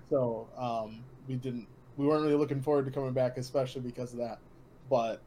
So 0.08 0.46
um, 0.56 1.02
we 1.26 1.34
didn't 1.34 1.66
we 1.96 2.06
weren't 2.06 2.22
really 2.22 2.36
looking 2.36 2.60
forward 2.60 2.84
to 2.84 2.92
coming 2.92 3.12
back, 3.12 3.38
especially 3.38 3.80
because 3.80 4.12
of 4.12 4.20
that. 4.20 4.38
But 4.88 5.20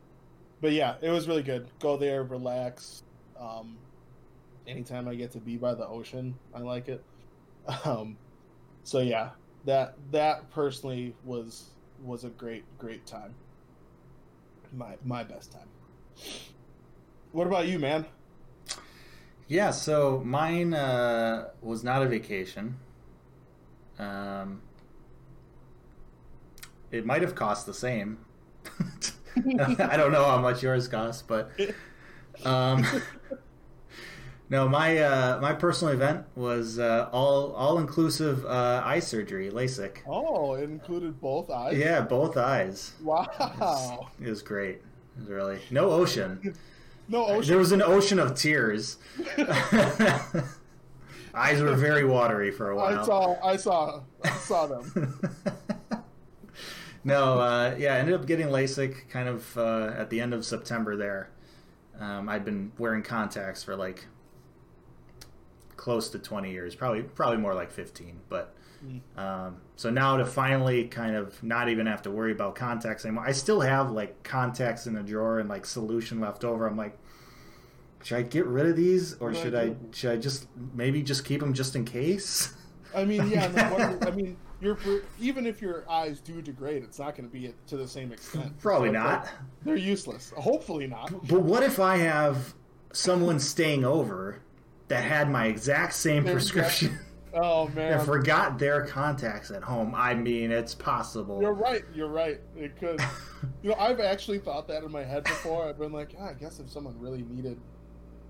but 0.61 0.71
yeah, 0.71 0.95
it 1.01 1.09
was 1.09 1.27
really 1.27 1.43
good. 1.43 1.67
Go 1.79 1.97
there, 1.97 2.23
relax. 2.23 3.03
Um, 3.37 3.77
anytime 4.67 5.07
I 5.07 5.15
get 5.15 5.31
to 5.31 5.39
be 5.39 5.57
by 5.57 5.73
the 5.73 5.87
ocean, 5.87 6.35
I 6.53 6.59
like 6.59 6.87
it. 6.87 7.03
Um, 7.85 8.17
so 8.83 8.99
yeah, 8.99 9.29
that 9.65 9.95
that 10.11 10.49
personally 10.49 11.13
was 11.23 11.69
was 12.03 12.23
a 12.23 12.29
great 12.29 12.63
great 12.79 13.05
time. 13.05 13.35
My 14.73 14.95
my 15.03 15.23
best 15.23 15.51
time. 15.51 15.67
What 17.31 17.45
about 17.45 17.67
you, 17.67 17.77
man? 17.77 18.05
Yeah, 19.49 19.71
so 19.71 20.21
mine 20.23 20.73
uh, 20.75 21.49
was 21.61 21.83
not 21.83 22.03
a 22.03 22.07
vacation. 22.07 22.77
Um, 23.97 24.61
it 26.91 27.03
might 27.05 27.23
have 27.23 27.33
cost 27.35 27.65
the 27.65 27.73
same. 27.73 28.19
I 29.35 29.97
don't 29.97 30.11
know 30.11 30.23
how 30.23 30.37
much 30.39 30.61
yours 30.61 30.87
cost, 30.87 31.27
but 31.27 31.49
um, 32.45 32.85
no, 34.49 34.69
my 34.69 34.97
uh, 34.99 35.39
my 35.41 35.53
personal 35.53 35.93
event 35.95 36.25
was 36.35 36.77
uh, 36.77 37.09
all 37.11 37.51
all 37.53 37.79
inclusive 37.79 38.45
uh, 38.45 38.83
eye 38.85 38.99
surgery, 38.99 39.49
LASIK. 39.49 39.97
Oh, 40.07 40.53
it 40.53 40.63
included 40.69 41.19
both 41.19 41.49
eyes. 41.49 41.75
Yeah, 41.75 42.01
both 42.01 42.37
eyes. 42.37 42.93
It 42.99 43.05
was, 43.05 43.27
Wow. 43.59 44.09
it 44.21 44.29
was 44.29 44.43
great. 44.43 44.75
It 44.75 45.21
was 45.21 45.29
really 45.29 45.59
no 45.71 45.89
ocean. 45.89 46.53
No 47.09 47.41
There 47.41 47.57
was 47.57 47.71
an 47.71 47.81
ocean 47.81 48.19
of 48.19 48.35
tears. 48.35 48.97
Eyes 51.33 51.61
were 51.61 51.75
very 51.75 52.05
watery 52.05 52.51
for 52.51 52.69
a 52.69 52.75
while. 52.75 52.99
I 52.99 53.03
saw. 53.03 53.35
I 53.43 53.57
saw. 53.57 54.01
I 54.23 54.29
saw 54.29 54.67
them. 54.67 55.19
no, 57.03 57.39
uh, 57.39 57.75
yeah, 57.77 57.95
I 57.95 57.97
ended 57.97 58.15
up 58.15 58.27
getting 58.27 58.47
LASIK 58.47 59.09
kind 59.09 59.27
of 59.27 59.57
uh, 59.57 59.91
at 59.97 60.09
the 60.09 60.21
end 60.21 60.33
of 60.33 60.45
September 60.45 60.95
there. 60.95 61.29
Um, 61.99 62.29
I'd 62.29 62.45
been 62.45 62.71
wearing 62.77 63.03
contacts 63.03 63.63
for 63.63 63.75
like 63.75 64.05
close 65.77 66.09
to 66.09 66.19
20 66.19 66.51
years, 66.51 66.75
probably 66.75 67.01
probably 67.01 67.37
more 67.37 67.55
like 67.55 67.71
15. 67.71 68.19
But 68.29 68.55
um, 69.17 69.57
so 69.75 69.89
now 69.89 70.17
to 70.17 70.25
finally 70.25 70.85
kind 70.87 71.15
of 71.15 71.41
not 71.43 71.69
even 71.69 71.85
have 71.85 72.01
to 72.03 72.11
worry 72.11 72.31
about 72.31 72.55
contacts 72.55 73.05
anymore. 73.05 73.25
I 73.27 73.31
still 73.31 73.61
have 73.61 73.91
like 73.91 74.23
contacts 74.23 74.87
in 74.87 74.93
the 74.93 75.03
drawer 75.03 75.39
and 75.39 75.49
like 75.49 75.65
solution 75.65 76.19
left 76.19 76.43
over. 76.43 76.67
I'm 76.67 76.77
like, 76.77 76.97
should 78.03 78.17
I 78.17 78.21
get 78.21 78.45
rid 78.45 78.65
of 78.65 78.75
these 78.75 79.15
or 79.15 79.33
should 79.33 79.55
I 79.55 79.75
should 79.91 80.11
I 80.11 80.17
just 80.17 80.47
maybe 80.73 81.01
just 81.01 81.25
keep 81.25 81.39
them 81.41 81.53
just 81.53 81.75
in 81.75 81.85
case? 81.85 82.53
I 82.95 83.05
mean, 83.05 83.29
yeah. 83.29 83.47
No, 83.47 83.99
I 84.07 84.11
mean, 84.11 84.37
you're 84.61 84.77
even 85.19 85.45
if 85.45 85.61
your 85.61 85.89
eyes 85.89 86.21
do 86.21 86.41
degrade, 86.41 86.83
it's 86.83 86.99
not 86.99 87.15
going 87.15 87.29
to 87.29 87.33
be 87.33 87.53
to 87.67 87.77
the 87.77 87.87
same 87.87 88.11
extent. 88.11 88.57
Probably 88.59 88.89
So 88.89 88.93
not. 88.93 89.23
like, 89.23 89.31
they're 89.63 89.75
useless. 89.75 90.31
Hopefully 90.35 90.87
not. 90.87 91.11
But 91.27 91.41
what 91.41 91.63
if 91.63 91.79
I 91.79 91.97
have 91.97 92.55
someone 92.91 93.39
staying 93.39 93.85
over 93.85 94.39
that 94.87 95.03
had 95.03 95.29
my 95.29 95.45
exact 95.45 95.93
same 95.93 96.23
prescription 96.23 96.97
Oh 97.33 97.67
man, 97.69 98.03
forgot 98.05 98.57
their 98.57 98.85
contacts 98.85 99.51
at 99.51 99.63
home? 99.63 99.93
I 99.95 100.13
mean, 100.15 100.51
it's 100.51 100.73
possible. 100.73 101.41
you're 101.41 101.53
right. 101.53 101.83
You're 101.93 102.09
right. 102.09 102.39
It 102.55 102.77
could. 102.77 103.01
You 103.61 103.69
know, 103.69 103.75
I've 103.79 104.01
actually 104.01 104.39
thought 104.39 104.67
that 104.67 104.83
in 104.83 104.91
my 104.91 105.03
head 105.03 105.23
before. 105.23 105.67
I've 105.67 105.79
been 105.79 105.93
like, 105.93 106.13
ah, 106.19 106.29
I 106.29 106.33
guess 106.33 106.59
if 106.59 106.69
someone 106.69 106.99
really 106.99 107.23
needed, 107.23 107.57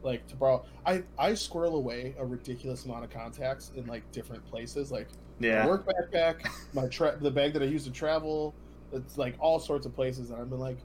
like, 0.04 0.28
to 0.28 0.36
borrow, 0.36 0.66
I 0.86 1.04
I 1.18 1.34
squirrel 1.34 1.78
away 1.78 2.16
a 2.20 2.26
ridiculous 2.26 2.86
amount 2.86 3.06
of 3.06 3.10
contacts 3.10 3.72
in 3.76 3.88
like 3.88 4.10
different 4.12 4.46
places, 4.46 4.92
like 4.92 5.08
my 5.40 5.48
yeah. 5.48 5.66
work 5.66 5.88
backpack, 5.88 6.48
my 6.74 6.88
tra- 6.88 7.18
the 7.20 7.32
bag 7.32 7.54
that 7.54 7.64
I 7.64 7.66
use 7.66 7.86
to 7.86 7.92
travel. 7.92 8.54
It's 8.92 9.18
like 9.18 9.36
all 9.40 9.60
sorts 9.60 9.88
of 9.88 9.96
places, 9.96 10.30
and 10.30 10.40
I've 10.40 10.50
been 10.50 10.60
like, 10.60 10.78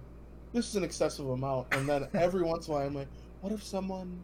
this 0.55 0.69
is 0.69 0.77
an 0.77 0.85
excessive 0.85 1.29
amount. 1.29 1.75
And 1.75 1.87
then 1.87 2.09
every 2.15 2.43
once 2.43 2.69
in 2.69 2.73
a 2.73 2.77
while, 2.77 2.87
I'm 2.87 2.95
like, 2.95 3.09
what 3.41 3.53
if 3.53 3.63
someone 3.63 4.19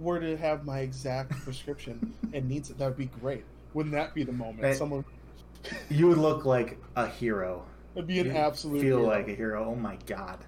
were 0.00 0.20
to 0.20 0.36
have 0.36 0.64
my 0.64 0.80
exact 0.80 1.30
prescription 1.44 2.14
and 2.32 2.48
needs 2.48 2.70
it? 2.70 2.78
That 2.78 2.86
would 2.88 2.96
be 2.96 3.06
great. 3.20 3.44
Wouldn't 3.74 3.94
that 3.94 4.14
be 4.14 4.24
the 4.24 4.32
moment? 4.32 4.62
Right. 4.62 4.76
Someone 4.76 5.04
You 5.90 6.08
would 6.08 6.18
look 6.18 6.44
like 6.44 6.78
a 6.96 7.06
hero. 7.06 7.64
It 7.94 7.98
would 7.98 8.06
be 8.06 8.18
an 8.20 8.26
You 8.26 8.32
absolute 8.32 8.80
feel 8.80 8.98
hero. 8.98 9.08
like 9.08 9.28
a 9.28 9.34
hero. 9.34 9.64
Oh 9.70 9.74
my 9.74 9.98
god. 10.06 10.38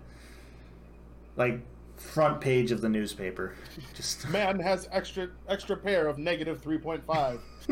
Like 1.36 1.60
front 1.96 2.40
page 2.40 2.70
of 2.72 2.80
the 2.80 2.88
newspaper. 2.88 3.54
Just 3.94 4.28
man 4.30 4.58
has 4.60 4.88
extra 4.92 5.28
extra 5.48 5.76
pair 5.76 6.06
of 6.06 6.18
negative 6.18 6.60
three 6.62 6.78
point 6.78 7.04
five. 7.04 7.40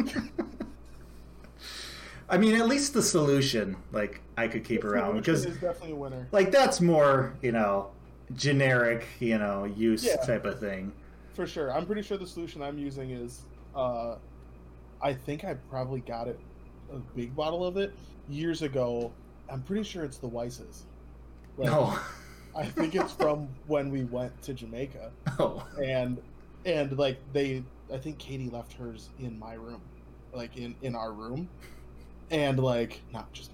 I 2.30 2.36
mean, 2.36 2.54
at 2.56 2.68
least 2.68 2.92
the 2.92 3.02
solution, 3.02 3.76
like 3.90 4.20
I 4.36 4.48
could 4.48 4.64
keep 4.64 4.84
around 4.84 5.16
because 5.16 5.46
definitely 5.46 5.92
a 5.92 5.96
winner. 5.96 6.28
like 6.30 6.50
that's 6.50 6.78
more, 6.80 7.34
you 7.40 7.52
know, 7.52 7.90
generic, 8.36 9.06
you 9.18 9.38
know, 9.38 9.64
use 9.64 10.04
Yeah. 10.04 10.16
type 10.16 10.44
of 10.44 10.60
thing. 10.60 10.92
For 11.39 11.47
sure. 11.47 11.72
I'm 11.72 11.86
pretty 11.86 12.03
sure 12.03 12.18
the 12.18 12.26
solution 12.26 12.62
I'm 12.62 12.78
using 12.78 13.12
is 13.12 13.47
uh 13.72 14.16
I 15.01 15.14
think 15.14 15.45
I 15.45 15.55
probably 15.55 16.01
got 16.01 16.26
it 16.26 16.43
a 16.91 16.99
big 16.99 17.36
bottle 17.36 17.64
of 17.64 17.76
it 17.76 17.97
years 18.26 18.62
ago. 18.62 19.16
I'm 19.49 19.62
pretty 19.62 19.84
sure 19.84 20.05
it's 20.05 20.18
the 20.18 20.26
Weiss's. 20.26 20.89
Like, 21.57 21.70
No. 21.70 21.97
I 22.57 22.66
think 22.66 22.97
it's 22.97 23.12
from 23.12 23.55
when 23.66 23.91
we 23.93 24.05
went 24.05 24.43
to 24.43 24.53
Jamaica 24.53 25.14
Oh. 25.39 25.64
and 25.80 26.20
and 26.64 26.99
like 26.99 27.22
they 27.32 27.68
I 27.95 27.99
think 27.99 28.18
Katie 28.18 28.51
left 28.51 28.72
hers 28.72 29.12
in 29.16 29.39
my 29.39 29.55
room. 29.55 29.93
Like 30.32 30.57
in 30.57 30.76
in 30.82 30.97
our 30.97 31.14
room. 31.14 31.53
And 32.30 32.59
like 32.59 33.05
not 33.12 33.32
just. 33.32 33.53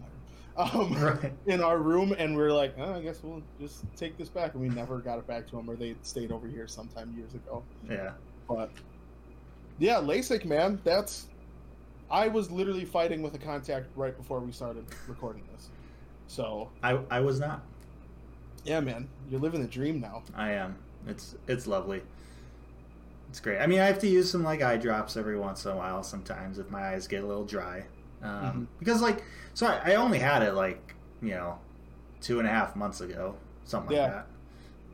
Um 0.56 0.94
Right. 1.02 1.32
in 1.46 1.60
our 1.60 1.78
room 1.78 2.14
and 2.16 2.36
we 2.36 2.42
are 2.42 2.52
like, 2.52 2.74
oh, 2.78 2.94
I 2.94 3.02
guess 3.02 3.22
we'll 3.22 3.42
just 3.60 3.84
take 3.96 4.16
this 4.16 4.28
back 4.28 4.54
and 4.54 4.62
we 4.62 4.68
never 4.68 4.98
got 5.00 5.18
it 5.18 5.26
back 5.26 5.46
to 5.48 5.56
them 5.56 5.68
or 5.68 5.76
they 5.76 5.96
stayed 6.02 6.30
over 6.32 6.46
here 6.48 6.68
sometime 6.68 7.12
years 7.16 7.34
ago. 7.34 7.64
Yeah. 7.88 8.12
But 8.48 8.70
yeah, 9.78 9.96
LASIK, 9.96 10.44
man, 10.44 10.80
that's. 10.84 11.28
I 12.10 12.28
was 12.28 12.50
literally 12.50 12.84
fighting 12.84 13.22
with 13.22 13.34
a 13.34 13.38
contact 13.38 13.88
right 13.96 14.16
before 14.16 14.40
we 14.40 14.52
started 14.52 14.86
recording 15.08 15.42
this. 15.52 15.70
So 16.26 16.70
I 16.82 16.98
I 17.10 17.20
was 17.20 17.40
not. 17.40 17.62
yeah, 18.64 18.80
man, 18.80 19.08
you're 19.28 19.40
living 19.40 19.62
the 19.62 19.68
dream 19.68 20.00
now. 20.00 20.22
I 20.34 20.52
am. 20.52 20.76
It's 21.06 21.34
it's 21.48 21.66
lovely. 21.66 22.02
It's 23.30 23.40
great. 23.40 23.58
I 23.58 23.66
mean, 23.66 23.80
I 23.80 23.86
have 23.86 23.98
to 24.00 24.08
use 24.08 24.30
some 24.30 24.44
like 24.44 24.62
eye 24.62 24.76
drops 24.76 25.16
every 25.16 25.38
once 25.38 25.64
in 25.64 25.72
a 25.72 25.76
while. 25.76 26.02
Sometimes 26.04 26.58
if 26.58 26.70
my 26.70 26.88
eyes 26.90 27.08
get 27.08 27.24
a 27.24 27.26
little 27.26 27.44
dry, 27.44 27.84
um, 28.24 28.30
Mhm. 28.32 28.66
because 28.78 29.02
like, 29.02 29.22
so 29.54 29.66
I, 29.66 29.92
I 29.92 29.94
only 29.96 30.18
had 30.18 30.42
it 30.42 30.54
like 30.54 30.94
you 31.22 31.30
know, 31.30 31.58
two 32.20 32.38
and 32.38 32.48
a 32.48 32.50
half 32.50 32.76
months 32.76 33.00
ago, 33.00 33.36
something 33.64 33.96
Yeah. 33.96 34.02
like 34.02 34.12
that. 34.12 34.26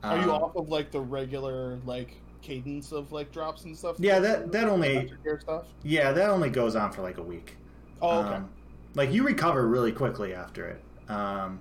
Are 0.02 0.16
you 0.18 0.32
Um, 0.32 0.42
off 0.42 0.56
of 0.56 0.68
like 0.68 0.90
the 0.90 1.00
regular 1.00 1.78
like 1.84 2.20
cadence 2.42 2.92
of 2.92 3.12
like 3.12 3.32
drops 3.32 3.64
and 3.64 3.76
stuff? 3.76 3.96
Yeah, 3.98 4.18
that 4.20 4.52
that 4.52 4.68
only 4.68 5.12
stuff. 5.40 5.66
yeah 5.82 6.12
that 6.12 6.30
only 6.30 6.50
goes 6.50 6.76
on 6.76 6.92
for 6.92 7.02
like 7.02 7.18
a 7.18 7.22
week. 7.22 7.56
Oh, 8.02 8.20
okay. 8.20 8.34
Um, 8.36 8.50
like 8.94 9.12
you 9.12 9.22
recover 9.24 9.66
really 9.68 9.92
quickly 9.92 10.34
after 10.34 10.66
it. 10.68 11.10
Um, 11.10 11.60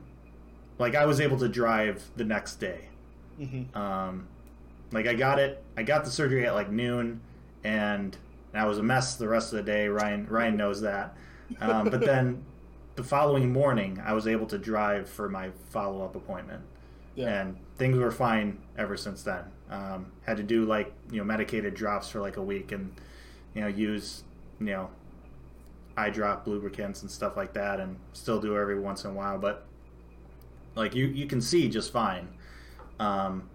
like 0.77 0.95
I 0.95 1.05
was 1.05 1.19
able 1.19 1.37
to 1.39 1.49
drive 1.49 2.09
the 2.15 2.23
next 2.23 2.55
day. 2.55 2.89
hmm 3.37 3.63
Um, 3.77 4.27
like 4.91 5.07
I 5.07 5.13
got 5.15 5.39
it, 5.39 5.63
I 5.77 5.83
got 5.83 6.05
the 6.05 6.11
surgery 6.11 6.45
at 6.47 6.53
like 6.55 6.71
noon, 6.71 7.21
and 7.63 8.17
I 8.53 8.65
was 8.65 8.77
a 8.77 8.83
mess 8.83 9.15
the 9.15 9.27
rest 9.27 9.51
of 9.53 9.57
the 9.57 9.63
day. 9.63 9.87
Ryan 9.89 10.27
Ryan 10.29 10.55
knows 10.57 10.81
that. 10.81 11.15
Um, 11.59 11.89
but 11.89 12.01
then 12.05 12.43
the 12.95 13.03
following 13.03 13.51
morning, 13.51 14.01
I 14.05 14.13
was 14.13 14.27
able 14.27 14.45
to 14.47 14.57
drive 14.57 15.09
for 15.09 15.29
my 15.29 15.51
follow 15.69 16.03
up 16.03 16.15
appointment, 16.15 16.61
Yeah. 17.15 17.41
and 17.41 17.57
things 17.77 17.97
were 17.97 18.11
fine 18.11 18.59
ever 18.77 18.97
since 18.97 19.23
then. 19.23 19.43
Um, 19.69 20.11
had 20.25 20.37
to 20.37 20.43
do 20.43 20.65
like 20.65 20.93
you 21.11 21.17
know 21.19 21.23
medicated 21.23 21.73
drops 21.75 22.09
for 22.09 22.19
like 22.21 22.37
a 22.37 22.43
week, 22.43 22.71
and 22.71 22.91
you 23.53 23.61
know 23.61 23.67
use 23.67 24.23
you 24.59 24.65
know 24.67 24.89
eye 25.97 26.09
drop 26.09 26.47
lubricants 26.47 27.01
and 27.01 27.11
stuff 27.11 27.37
like 27.37 27.53
that, 27.53 27.79
and 27.79 27.97
still 28.13 28.39
do 28.41 28.57
every 28.57 28.79
once 28.79 29.03
in 29.03 29.11
a 29.11 29.13
while. 29.13 29.37
But 29.37 29.65
like 30.75 30.95
you 30.95 31.05
you 31.05 31.25
can 31.27 31.41
see 31.41 31.69
just 31.69 31.91
fine. 31.91 32.27
Um, 32.99 33.49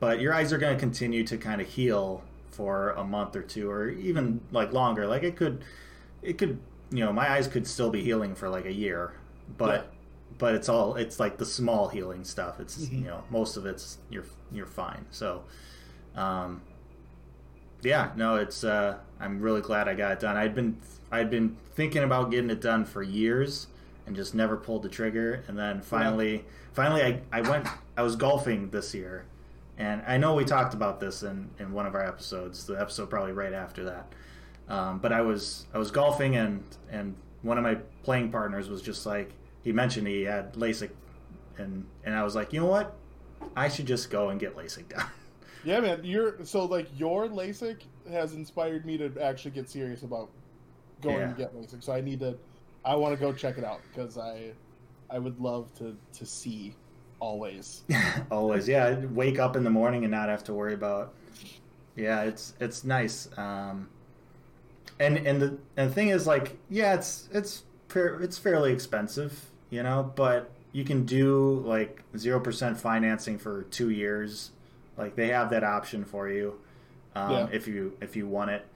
but 0.00 0.20
your 0.20 0.32
eyes 0.32 0.52
are 0.52 0.58
going 0.58 0.74
to 0.74 0.78
continue 0.78 1.24
to 1.24 1.36
kind 1.36 1.60
of 1.60 1.66
heal 1.66 2.22
for 2.50 2.90
a 2.90 3.02
month 3.04 3.34
or 3.34 3.42
two 3.42 3.68
or 3.70 3.88
even 3.88 4.40
like 4.52 4.72
longer 4.72 5.06
like 5.06 5.22
it 5.22 5.36
could 5.36 5.64
it 6.22 6.38
could 6.38 6.58
you 6.90 7.04
know 7.04 7.12
my 7.12 7.30
eyes 7.30 7.46
could 7.48 7.66
still 7.66 7.90
be 7.90 8.02
healing 8.02 8.34
for 8.34 8.48
like 8.48 8.64
a 8.66 8.72
year 8.72 9.12
but 9.56 9.68
Yeah. 9.90 9.96
but 10.38 10.54
it's 10.54 10.68
all 10.68 10.94
it's 10.96 11.18
like 11.20 11.36
the 11.38 11.44
small 11.46 11.88
healing 11.88 12.24
stuff 12.24 12.60
it's 12.60 12.78
Mhm. 12.86 12.92
you 13.00 13.04
know 13.04 13.24
most 13.30 13.56
of 13.56 13.66
it's 13.66 13.98
you're 14.10 14.24
you're 14.52 14.66
fine 14.66 15.04
so 15.10 15.42
um 16.16 16.62
yeah 17.82 18.10
no 18.16 18.36
it's 18.36 18.64
uh 18.64 18.96
i'm 19.20 19.40
really 19.40 19.60
glad 19.60 19.88
i 19.88 19.94
got 19.94 20.12
it 20.12 20.20
done 20.20 20.36
i'd 20.36 20.54
been 20.54 20.76
i'd 21.12 21.30
been 21.30 21.56
thinking 21.74 22.02
about 22.02 22.30
getting 22.30 22.50
it 22.50 22.60
done 22.60 22.84
for 22.84 23.02
years 23.02 23.68
and 24.06 24.16
just 24.16 24.34
never 24.34 24.56
pulled 24.56 24.82
the 24.82 24.88
trigger 24.88 25.44
and 25.48 25.58
then 25.58 25.80
finally 25.80 26.44
finally 26.72 27.02
i 27.02 27.20
i 27.32 27.40
went 27.42 27.66
i 27.96 28.02
was 28.02 28.16
golfing 28.16 28.70
this 28.70 28.94
year 28.94 29.24
and 29.80 30.02
I 30.08 30.16
know 30.18 30.34
we 30.34 30.44
talked 30.44 30.74
about 30.74 30.98
this 30.98 31.22
in, 31.22 31.50
in 31.60 31.70
one 31.70 31.86
of 31.86 31.94
our 31.94 32.04
episodes, 32.04 32.66
the 32.66 32.74
episode 32.80 33.08
probably 33.10 33.30
right 33.30 33.52
after 33.52 33.84
that. 33.84 34.12
Um, 34.68 34.98
but 34.98 35.12
I 35.12 35.20
was 35.22 35.66
I 35.72 35.78
was 35.78 35.90
golfing 35.90 36.36
and 36.36 36.62
and 36.90 37.14
one 37.42 37.56
of 37.58 37.64
my 37.64 37.76
playing 38.02 38.30
partners 38.30 38.68
was 38.68 38.82
just 38.82 39.06
like 39.06 39.32
he 39.62 39.72
mentioned 39.72 40.06
he 40.06 40.22
had 40.22 40.54
LASIK, 40.54 40.90
and 41.56 41.84
and 42.04 42.14
I 42.14 42.22
was 42.22 42.34
like, 42.34 42.52
you 42.52 42.60
know 42.60 42.66
what, 42.66 42.94
I 43.56 43.68
should 43.68 43.86
just 43.86 44.10
go 44.10 44.28
and 44.30 44.38
get 44.40 44.56
LASIK 44.56 44.88
done. 44.88 45.06
Yeah, 45.64 45.80
man. 45.80 46.00
You're 46.04 46.44
so 46.44 46.64
like 46.64 46.86
your 46.96 47.26
LASIK 47.26 47.80
has 48.10 48.32
inspired 48.34 48.86
me 48.86 48.96
to 48.96 49.12
actually 49.20 49.50
get 49.50 49.68
serious 49.68 50.02
about 50.04 50.30
going 51.02 51.18
Yeah. 51.18 51.26
to 51.26 51.34
get 51.34 51.54
LASIK. 51.54 51.82
So 51.82 51.92
I 51.92 52.00
need 52.00 52.20
to. 52.20 52.38
I 52.84 52.94
want 52.94 53.12
to 53.12 53.20
go 53.20 53.32
check 53.32 53.58
it 53.58 53.64
out 53.64 53.80
because 53.92 54.16
I, 54.16 54.52
I 55.10 55.18
would 55.18 55.38
love 55.40 55.74
to 55.78 55.96
to 56.14 56.24
see 56.24 56.76
always. 57.18 57.82
Always, 58.30 58.68
yeah. 58.68 58.86
I'd 58.86 59.14
Wake 59.14 59.40
up 59.40 59.56
in 59.56 59.64
the 59.64 59.70
morning 59.70 60.04
and 60.04 60.12
not 60.12 60.28
have 60.28 60.44
to 60.44 60.54
worry 60.54 60.74
about. 60.74 61.12
Yeah, 61.96 62.22
it's 62.22 62.54
it's 62.60 62.84
nice. 62.84 63.28
Um, 63.36 63.88
and 65.00 65.16
and 65.18 65.40
the 65.42 65.58
and 65.76 65.90
the 65.90 65.94
thing 65.94 66.08
is, 66.08 66.26
like, 66.26 66.56
yeah, 66.68 66.94
it's 66.94 67.28
it's 67.32 67.62
fair, 67.88 68.20
it's 68.20 68.38
fairly 68.38 68.72
expensive, 68.72 69.50
you 69.70 69.82
know, 69.82 70.12
but 70.16 70.50
you 70.72 70.84
can 70.84 71.04
do 71.04 71.62
like 71.64 72.02
zero 72.16 72.40
percent 72.40 72.78
financing 72.78 73.38
for 73.38 73.62
two 73.64 73.90
years. 73.90 74.50
Like 74.96 75.14
they 75.16 75.28
have 75.28 75.50
that 75.50 75.62
option 75.64 76.04
for 76.04 76.28
you 76.28 76.58
um, 77.14 77.30
Yeah. 77.32 77.48
if 77.52 77.66
you 77.68 77.96
if 78.00 78.16
you 78.16 78.26
want 78.26 78.50
it. 78.50 78.66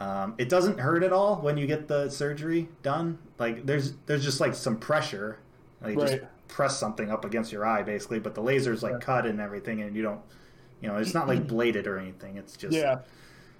Um, 0.00 0.34
it 0.38 0.48
doesn't 0.48 0.78
hurt 0.78 1.02
at 1.02 1.12
all 1.12 1.36
when 1.36 1.56
you 1.56 1.66
get 1.66 1.88
the 1.88 2.08
surgery 2.08 2.68
done. 2.82 3.18
Like 3.38 3.66
there's 3.66 3.94
there's 4.06 4.24
just 4.24 4.40
like 4.40 4.54
some 4.54 4.78
pressure. 4.78 5.38
Like 5.82 5.94
you 5.96 6.00
just 6.00 6.18
press 6.48 6.78
something 6.78 7.10
up 7.10 7.24
against 7.24 7.52
your 7.52 7.66
eye 7.66 7.82
basically, 7.82 8.18
but 8.20 8.34
the 8.34 8.40
laser's 8.40 8.82
like 8.82 8.92
Yeah. 8.94 8.98
cut 9.00 9.26
and 9.26 9.40
everything, 9.40 9.82
and 9.82 9.94
you 9.96 10.02
don't, 10.02 10.20
you 10.80 10.88
know, 10.88 10.96
it's 10.96 11.14
not 11.14 11.26
like 11.28 11.46
bladed 11.48 11.86
or 11.86 11.98
anything. 11.98 12.36
It's 12.36 12.56
just 12.56 12.74
yeah, 12.76 13.00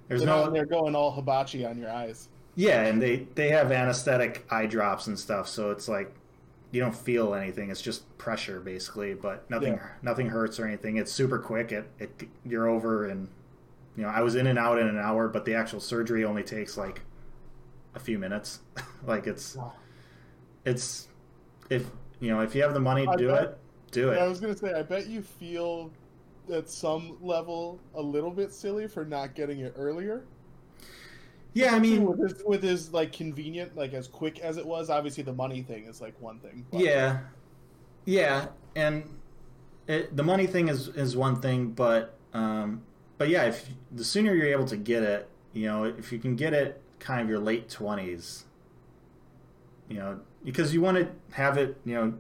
There's 0.08 0.20
they're, 0.22 0.28
no 0.28 0.50
they're 0.50 0.66
going 0.66 0.94
all 0.96 1.10
hibachi 1.12 1.64
on 1.64 1.78
your 1.78 1.90
eyes. 1.90 2.28
yeah, 2.56 2.82
and 2.84 3.00
they 3.00 3.26
they 3.34 3.48
have 3.50 3.70
anesthetic 3.72 4.46
eye 4.50 4.66
drops 4.66 5.06
and 5.06 5.18
stuff, 5.18 5.48
so 5.48 5.70
it's 5.70 5.88
like 5.88 6.12
you 6.70 6.80
don't 6.80 6.94
feel 6.96 7.34
anything. 7.34 7.70
It's 7.70 7.80
just 7.82 8.02
pressure 8.18 8.60
basically, 8.60 9.14
but 9.14 9.48
nothing 9.50 9.74
Yeah. 9.74 9.86
nothing 10.02 10.28
hurts 10.28 10.58
or 10.58 10.66
anything. 10.66 10.96
It's 10.96 11.12
super 11.12 11.38
quick. 11.38 11.72
It, 11.72 11.88
it 11.98 12.28
you're 12.44 12.68
over 12.68 13.06
and 13.06 13.28
you 13.96 14.02
know 14.02 14.08
I 14.10 14.20
was 14.22 14.34
in 14.34 14.46
and 14.46 14.58
out 14.58 14.78
in 14.78 14.86
an 14.88 14.98
hour, 14.98 15.28
but 15.28 15.44
the 15.44 15.54
actual 15.54 15.80
surgery 15.80 16.24
only 16.24 16.42
takes 16.42 16.76
like 16.76 17.00
a 17.94 17.98
few 18.00 18.18
minutes. 18.18 18.60
like 19.06 19.26
it's 19.26 19.56
Wow. 19.56 19.72
it's 20.64 21.08
if 21.70 21.86
you 22.20 22.30
know 22.30 22.40
if 22.40 22.54
you 22.54 22.62
have 22.62 22.74
the 22.74 22.80
money 22.80 23.04
to 23.04 23.10
I 23.12 23.16
do 23.16 23.28
bet- 23.28 23.42
it, 23.44 23.58
do 23.92 24.10
it. 24.10 24.18
I 24.18 24.26
was 24.26 24.40
gonna 24.40 24.56
say, 24.56 24.72
I 24.72 24.82
bet 24.82 25.06
you 25.06 25.22
feel 25.22 25.90
at 26.50 26.68
some 26.68 27.16
level 27.20 27.78
a 27.94 28.02
little 28.02 28.30
bit 28.30 28.52
silly 28.52 28.86
for 28.88 29.04
not 29.04 29.34
getting 29.34 29.60
it 29.60 29.74
earlier. 29.76 30.24
Yeah, 31.54 31.74
I 31.74 31.78
mean, 31.78 32.04
with 32.04 32.18
his, 32.20 32.42
with 32.44 32.62
his 32.62 32.92
like 32.92 33.12
convenient, 33.12 33.76
like 33.76 33.92
as 33.94 34.06
quick 34.06 34.38
as 34.40 34.58
it 34.58 34.66
was. 34.66 34.90
Obviously, 34.90 35.22
the 35.24 35.32
money 35.32 35.62
thing 35.62 35.86
is 35.86 36.00
like 36.00 36.14
one 36.20 36.38
thing. 36.38 36.64
but- 36.70 36.80
Yeah, 36.80 37.18
yeah, 38.04 38.46
and 38.76 39.04
it, 39.86 40.14
the 40.16 40.22
money 40.22 40.46
thing 40.46 40.68
is 40.68 40.88
is 40.88 41.16
one 41.16 41.40
thing, 41.40 41.70
but 41.70 42.14
um, 42.34 42.82
but 43.16 43.28
yeah, 43.28 43.44
if 43.44 43.68
the 43.90 44.04
sooner 44.04 44.34
you're 44.34 44.46
able 44.46 44.66
to 44.66 44.76
get 44.76 45.02
it, 45.02 45.28
you 45.52 45.66
know, 45.66 45.84
if 45.84 46.12
you 46.12 46.18
can 46.18 46.36
get 46.36 46.52
it 46.52 46.80
kind 47.00 47.20
of 47.22 47.28
your 47.28 47.38
late 47.38 47.68
twenties, 47.68 48.44
you 49.88 49.96
know, 49.96 50.20
because 50.44 50.74
you 50.74 50.80
want 50.82 50.98
to 50.98 51.08
have 51.34 51.56
it, 51.56 51.80
you 51.84 51.94
know, 51.94 52.14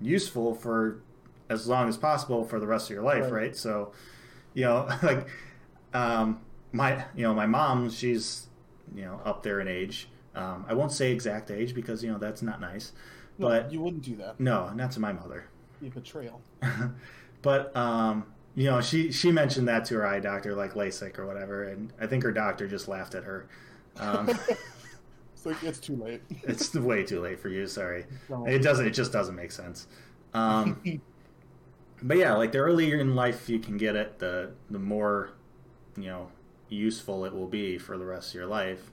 useful 0.00 0.54
for 0.54 1.00
as 1.48 1.66
long 1.68 1.88
as 1.88 1.96
possible 1.96 2.44
for 2.44 2.58
the 2.60 2.66
rest 2.66 2.90
of 2.90 2.94
your 2.94 3.02
life, 3.04 3.24
Right. 3.24 3.32
right? 3.32 3.56
So, 3.56 3.92
you 4.54 4.64
know, 4.64 4.88
like 5.02 5.26
um, 5.94 6.40
my 6.72 7.04
you 7.14 7.22
know 7.22 7.34
my 7.34 7.46
mom, 7.46 7.90
she's 7.90 8.46
you 8.94 9.04
know 9.04 9.20
up 9.24 9.42
there 9.42 9.60
in 9.60 9.68
age. 9.68 10.08
Um, 10.34 10.66
I 10.68 10.74
won't 10.74 10.92
say 10.92 11.12
exact 11.12 11.50
age 11.50 11.74
because 11.74 12.04
you 12.04 12.10
know 12.12 12.18
that's 12.18 12.42
not 12.42 12.60
nice. 12.60 12.92
No, 13.38 13.48
But- 13.48 13.72
you 13.72 13.80
wouldn't 13.80 14.02
do 14.02 14.16
that. 14.16 14.38
No, 14.40 14.70
not 14.74 14.90
to 14.92 15.00
my 15.00 15.12
mother. 15.12 15.44
You 15.80 15.90
betrayal. 15.90 16.40
but 17.42 17.76
um, 17.76 18.26
you 18.54 18.64
know, 18.64 18.80
she 18.80 19.12
she 19.12 19.30
mentioned 19.30 19.68
that 19.68 19.84
to 19.86 19.94
her 19.96 20.06
eye 20.06 20.20
doctor, 20.20 20.54
like 20.54 20.72
LASIK 20.74 21.18
or 21.18 21.26
whatever, 21.26 21.64
and 21.64 21.92
I 22.00 22.06
think 22.06 22.22
her 22.22 22.32
doctor 22.32 22.66
just 22.66 22.88
laughed 22.88 23.14
at 23.14 23.24
her. 23.24 23.46
Um, 23.98 24.30
It's 25.34 25.44
like 25.44 25.62
it's 25.62 25.78
too 25.78 25.96
late. 25.96 26.22
it's 26.44 26.74
way 26.74 27.04
too 27.04 27.20
late 27.20 27.38
for 27.38 27.50
you. 27.50 27.66
Sorry, 27.66 28.06
No. 28.30 28.46
it 28.46 28.60
doesn't. 28.60 28.86
It 28.86 28.90
just 28.92 29.12
doesn't 29.12 29.36
make 29.36 29.52
sense. 29.52 29.86
Um, 30.32 30.80
but 32.02 32.16
yeah, 32.16 32.34
like 32.34 32.52
the 32.52 32.58
earlier 32.58 32.98
in 32.98 33.14
life 33.14 33.48
you 33.48 33.58
can 33.58 33.76
get 33.76 33.96
it, 33.96 34.18
the 34.18 34.52
the 34.70 34.78
more 34.78 35.30
you 35.96 36.04
know 36.04 36.30
useful 36.68 37.24
it 37.24 37.32
will 37.32 37.46
be 37.46 37.78
for 37.78 37.96
the 37.96 38.04
rest 38.04 38.30
of 38.30 38.34
your 38.34 38.46
life. 38.46 38.90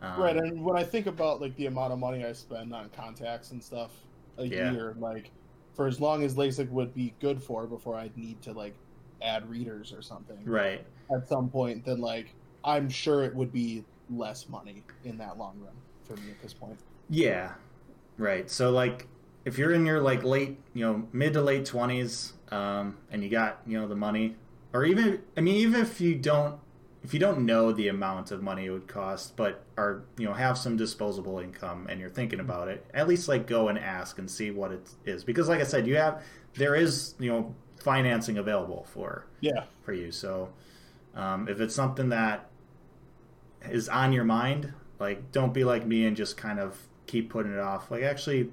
Um, 0.00 0.20
right, 0.20 0.36
and 0.36 0.64
when 0.64 0.76
I 0.76 0.82
think 0.84 1.06
about 1.06 1.40
like 1.40 1.54
the 1.56 1.66
amount 1.66 1.92
of 1.92 1.98
money 1.98 2.24
I 2.24 2.32
spend 2.32 2.74
on 2.74 2.90
contacts 2.90 3.52
and 3.52 3.62
stuff 3.62 3.90
a 4.38 4.46
Yeah. 4.46 4.72
year, 4.72 4.96
like 4.98 5.30
for 5.74 5.86
as 5.86 6.00
long 6.00 6.22
as 6.24 6.34
LASIK 6.34 6.68
would 6.70 6.92
be 6.94 7.14
good 7.20 7.42
for 7.42 7.66
before 7.66 7.96
I'd 7.96 8.16
need 8.16 8.42
to 8.42 8.52
like 8.52 8.74
add 9.22 9.48
readers 9.48 9.92
or 9.92 10.02
something 10.02 10.44
right. 10.44 10.84
at 11.14 11.28
some 11.28 11.48
point, 11.48 11.84
then 11.84 12.00
like 12.00 12.34
I'm 12.64 12.88
sure 12.88 13.24
it 13.24 13.34
would 13.34 13.52
be 13.52 13.84
less 14.10 14.48
money 14.48 14.82
in 15.04 15.16
that 15.18 15.38
long 15.38 15.58
run 15.60 15.74
for 16.04 16.16
me 16.16 16.30
at 16.30 16.40
this 16.42 16.52
point. 16.52 16.78
Yeah, 17.08 17.54
right. 18.18 18.50
So 18.50 18.70
like, 18.70 19.06
if 19.44 19.58
you're 19.58 19.72
in 19.72 19.86
your 19.86 20.00
like 20.00 20.22
late, 20.22 20.58
you 20.74 20.84
know, 20.84 21.08
mid 21.12 21.32
to 21.34 21.42
late 21.42 21.64
twenties, 21.64 22.34
um, 22.50 22.98
and 23.10 23.22
you 23.22 23.30
got 23.30 23.60
you 23.66 23.78
know 23.78 23.88
the 23.88 23.96
money, 23.96 24.36
or 24.72 24.84
even 24.84 25.22
I 25.36 25.40
mean, 25.40 25.56
even 25.56 25.80
if 25.80 26.00
you 26.00 26.14
don't, 26.14 26.58
if 27.02 27.12
you 27.12 27.20
don't 27.20 27.44
know 27.44 27.72
the 27.72 27.88
amount 27.88 28.30
of 28.30 28.42
money 28.42 28.66
it 28.66 28.70
would 28.70 28.86
cost, 28.88 29.36
but 29.36 29.64
are 29.76 30.02
you 30.16 30.26
know 30.26 30.34
have 30.34 30.56
some 30.56 30.76
disposable 30.76 31.38
income 31.38 31.86
and 31.90 32.00
you're 32.00 32.10
thinking 32.10 32.40
about 32.40 32.68
it, 32.68 32.86
at 32.94 33.08
least 33.08 33.28
like 33.28 33.46
go 33.46 33.68
and 33.68 33.78
ask 33.78 34.18
and 34.18 34.30
see 34.30 34.50
what 34.50 34.72
it 34.72 34.90
is, 35.04 35.24
because 35.24 35.48
like 35.48 35.60
I 35.60 35.64
said, 35.64 35.86
you 35.86 35.96
have 35.96 36.22
there 36.54 36.74
is 36.74 37.14
you 37.18 37.30
know 37.30 37.54
financing 37.80 38.38
available 38.38 38.86
for 38.92 39.26
Yeah, 39.40 39.64
for 39.82 39.92
you. 39.92 40.12
So 40.12 40.50
um, 41.14 41.48
if 41.48 41.60
it's 41.60 41.74
something 41.74 42.10
that 42.10 42.48
is 43.70 43.88
on 43.88 44.12
your 44.12 44.24
mind, 44.24 44.72
like 45.00 45.32
don't 45.32 45.52
be 45.52 45.64
like 45.64 45.86
me 45.86 46.06
and 46.06 46.16
just 46.16 46.36
kind 46.36 46.60
of 46.60 46.78
keep 47.06 47.30
putting 47.30 47.52
it 47.52 47.58
off. 47.58 47.90
Like 47.90 48.02
actually 48.02 48.50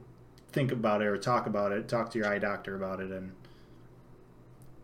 think 0.51 0.71
about 0.71 1.01
it 1.01 1.05
or 1.05 1.17
talk 1.17 1.47
about 1.47 1.71
it. 1.71 1.87
Talk 1.87 2.11
to 2.11 2.19
your 2.19 2.27
eye 2.27 2.39
doctor 2.39 2.75
about 2.75 2.99
it 2.99 3.11
and 3.11 3.31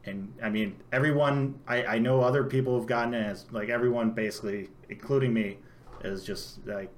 and 0.06 0.34
I 0.42 0.50
mean 0.50 0.76
everyone 0.92 1.60
I, 1.68 1.86
I 1.86 2.00
know 2.00 2.22
other 2.22 2.44
people 2.44 2.78
have 2.78 2.88
gotten 2.88 3.14
it. 3.14 3.30
It's 3.30 3.46
like 3.52 3.70
everyone 3.70 4.12
basically, 4.12 4.70
including 4.90 5.34
me, 5.34 5.58
is 6.04 6.24
just 6.24 6.66
like 6.68 6.92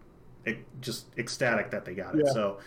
it, 0.45 0.59
just 0.81 1.07
ecstatic 1.17 1.71
that 1.71 1.85
they 1.85 1.93
got 1.93 2.15
it. 2.15 2.25
Yeah. 2.25 2.33
So 2.33 2.59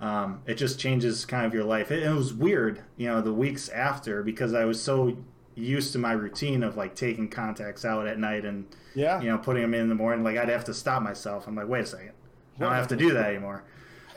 um, 0.00 0.42
it 0.46 0.54
just 0.54 0.78
changes 0.78 1.24
kind 1.24 1.44
of 1.44 1.52
your 1.52 1.64
life. 1.64 1.90
It, 1.90 2.02
it 2.02 2.14
was 2.14 2.32
weird, 2.32 2.82
you 2.96 3.08
know, 3.08 3.20
the 3.20 3.34
weeks 3.34 3.68
after 3.68 4.22
because 4.22 4.54
I 4.54 4.64
was 4.64 4.80
so 4.80 5.16
used 5.54 5.92
to 5.92 5.98
my 5.98 6.12
routine 6.12 6.62
of 6.62 6.76
like 6.76 6.94
taking 6.94 7.28
contacts 7.28 7.84
out 7.84 8.06
at 8.06 8.18
night 8.18 8.44
and 8.44 8.66
yeah. 8.94 9.20
you 9.20 9.28
know 9.28 9.38
putting 9.38 9.62
them 9.62 9.74
in 9.74 9.88
the 9.88 9.94
morning. 9.94 10.24
Like 10.24 10.36
I'd 10.36 10.48
have 10.48 10.64
to 10.64 10.74
stop 10.74 11.02
myself. 11.02 11.46
I'm 11.46 11.54
like, 11.54 11.68
wait 11.68 11.80
a 11.80 11.86
second, 11.86 12.12
I 12.58 12.62
don't 12.62 12.72
have 12.72 12.88
to 12.88 12.96
do 12.96 13.12
that 13.12 13.26
anymore. 13.26 13.64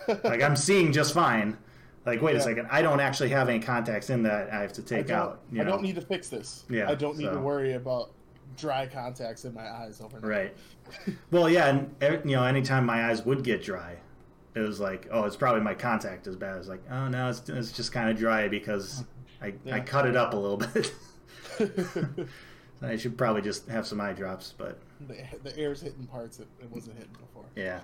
Like 0.07 0.41
I'm 0.41 0.55
seeing 0.55 0.91
just 0.91 1.13
fine. 1.13 1.57
Like 2.05 2.21
wait 2.21 2.35
a 2.35 2.41
second, 2.41 2.67
I 2.69 2.81
don't 2.81 2.99
actually 2.99 3.29
have 3.29 3.47
any 3.47 3.59
contacts 3.59 4.09
in 4.09 4.23
that 4.23 4.51
I 4.51 4.61
have 4.61 4.73
to 4.73 4.81
take 4.81 5.07
don't, 5.07 5.17
out. 5.17 5.41
You 5.51 5.61
I 5.61 5.63
know? 5.63 5.71
don't 5.71 5.83
need 5.83 5.95
to 5.95 6.01
fix 6.01 6.27
this. 6.29 6.65
Yeah, 6.69 6.89
I 6.89 6.95
don't 6.95 7.17
need 7.17 7.25
so- 7.25 7.35
to 7.35 7.39
worry 7.39 7.73
about 7.73 8.11
dry 8.57 8.85
contacts 8.85 9.45
in 9.45 9.53
my 9.53 9.67
eyes 9.67 9.99
overnight. 10.01 10.23
Right. 10.23 11.15
Well, 11.31 11.49
yeah, 11.49 11.69
and 11.69 11.95
you 12.29 12.35
know, 12.35 12.43
anytime 12.43 12.85
my 12.85 13.09
eyes 13.09 13.25
would 13.25 13.43
get 13.43 13.63
dry, 13.63 13.95
it 14.53 14.59
was 14.59 14.79
like, 14.79 15.07
oh, 15.11 15.23
it's 15.23 15.35
probably 15.35 15.61
my 15.61 15.73
contact 15.73 16.27
is 16.27 16.35
bad. 16.35 16.57
It's 16.57 16.67
like, 16.67 16.83
oh 16.91 17.07
no, 17.07 17.29
it's, 17.29 17.47
it's 17.49 17.71
just 17.71 17.91
kind 17.91 18.09
of 18.09 18.17
dry 18.17 18.47
because 18.47 19.03
I, 19.41 19.53
I 19.71 19.79
cut 19.79 20.05
it 20.05 20.15
up 20.15 20.33
a 20.33 20.37
little 20.37 20.57
bit. 20.57 20.93
I 22.81 22.97
should 22.97 23.17
probably 23.17 23.41
just 23.41 23.67
have 23.69 23.87
some 23.87 24.01
eye 24.01 24.13
drops, 24.13 24.53
but 24.57 24.77
the, 25.07 25.23
the 25.43 25.57
air's 25.57 25.81
hitting 25.81 26.05
parts 26.05 26.39
it, 26.39 26.47
it 26.61 26.69
wasn't 26.69 26.97
hitting 26.97 27.13
before. 27.13 27.45
yeah. 27.55 27.79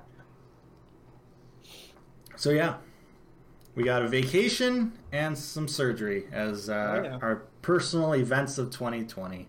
So 2.39 2.51
yeah, 2.51 2.75
we 3.75 3.83
got 3.83 4.01
a 4.01 4.07
vacation 4.07 4.93
and 5.11 5.37
some 5.37 5.67
surgery 5.67 6.23
as 6.31 6.69
uh, 6.69 6.73
Oh, 6.73 7.03
yeah. 7.03 7.19
our 7.21 7.43
personal 7.61 8.13
events 8.13 8.57
of 8.57 8.71
2020. 8.71 9.45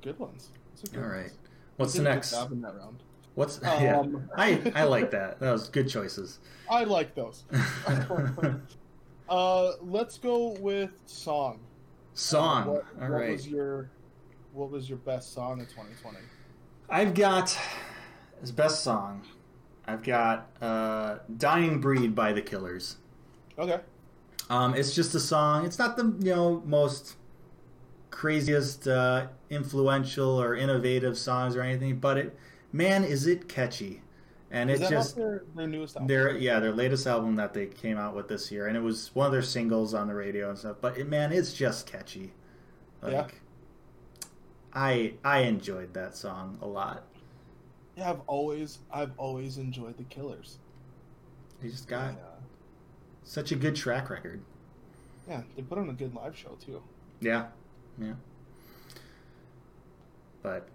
Good 0.00 0.16
ones. 0.20 0.50
Good 0.92 1.02
All 1.02 1.08
right, 1.08 1.22
ones. 1.22 1.32
what's 1.78 1.92
the 1.94 1.98
did 1.98 2.06
a 2.06 2.10
good 2.10 2.14
next? 2.14 2.32
in 2.52 2.60
that 2.62 2.76
round. 2.76 3.02
What's 3.34 3.58
yeah? 3.64 3.98
Um, 3.98 4.30
I 4.36 4.70
I 4.72 4.84
like 4.84 5.10
that. 5.10 5.40
That 5.40 5.50
was 5.50 5.68
good 5.68 5.88
choices. 5.88 6.38
I 6.70 6.84
like 6.84 7.16
those. 7.16 7.42
uh, 9.28 9.72
let's 9.82 10.16
go 10.16 10.50
with 10.60 10.90
song. 11.06 11.58
Song. 12.14 12.66
What, 12.66 12.84
All 13.02 13.08
what 13.08 13.10
right. 13.10 13.32
was 13.32 13.48
your 13.48 13.90
What 14.52 14.70
was 14.70 14.88
your 14.88 14.98
best 14.98 15.34
song 15.34 15.60
of 15.60 15.68
2020? 15.68 16.18
I've 16.88 17.14
got 17.14 17.58
his 18.40 18.52
best 18.52 18.84
song. 18.84 19.22
I've 19.92 20.02
got 20.02 20.50
uh, 20.60 21.18
"Dying 21.36 21.80
Breed" 21.80 22.14
by 22.14 22.32
the 22.32 22.42
Killers. 22.42 22.96
Okay. 23.58 23.80
Um, 24.48 24.74
it's 24.74 24.94
just 24.94 25.14
a 25.14 25.20
song. 25.20 25.64
It's 25.64 25.78
not 25.78 25.96
the 25.96 26.04
you 26.20 26.34
know 26.34 26.62
most 26.66 27.16
craziest, 28.10 28.86
uh, 28.88 29.28
influential 29.50 30.40
or 30.40 30.54
innovative 30.56 31.16
songs 31.18 31.56
or 31.56 31.62
anything, 31.62 31.98
but 31.98 32.18
it, 32.18 32.36
man, 32.72 33.04
is 33.04 33.26
it 33.26 33.48
catchy, 33.48 34.02
and 34.50 34.70
Is 34.70 34.80
it's 34.80 34.90
just 34.90 35.16
their, 35.16 35.44
their 35.54 35.66
newest 35.66 35.96
album? 35.96 36.08
their 36.08 36.36
yeah 36.36 36.60
their 36.60 36.72
latest 36.72 37.06
album 37.06 37.36
that 37.36 37.54
they 37.54 37.66
came 37.66 37.98
out 37.98 38.14
with 38.14 38.28
this 38.28 38.50
year, 38.50 38.66
and 38.66 38.76
it 38.76 38.80
was 38.82 39.14
one 39.14 39.26
of 39.26 39.32
their 39.32 39.42
singles 39.42 39.94
on 39.94 40.08
the 40.08 40.14
radio 40.14 40.48
and 40.50 40.58
stuff. 40.58 40.76
But 40.80 40.98
it, 40.98 41.08
man, 41.08 41.32
it's 41.32 41.52
just 41.54 41.86
catchy. 41.86 42.32
Like, 43.02 43.12
Yeah. 43.12 43.26
I 44.72 45.14
I 45.24 45.40
enjoyed 45.40 45.94
that 45.94 46.16
song 46.16 46.58
a 46.62 46.66
lot. 46.66 47.04
Yeah, 48.00 48.10
I've 48.10 48.20
always 48.26 48.78
I've 48.90 49.12
always 49.18 49.58
enjoyed 49.58 49.98
the 49.98 50.04
Killers. 50.04 50.56
He 51.62 51.68
just 51.68 51.86
got 51.86 52.08
And, 52.08 52.16
uh, 52.18 52.20
such 53.24 53.52
a 53.52 53.56
good 53.56 53.76
track 53.76 54.08
record. 54.08 54.40
yeah, 55.28 55.42
they 55.54 55.60
put 55.60 55.76
on 55.76 55.90
a 55.90 55.92
good 55.92 56.14
live 56.14 56.34
show 56.34 56.56
too. 56.64 56.82
Yeah, 57.20 57.48
yeah. 58.00 58.14
But 60.42 60.66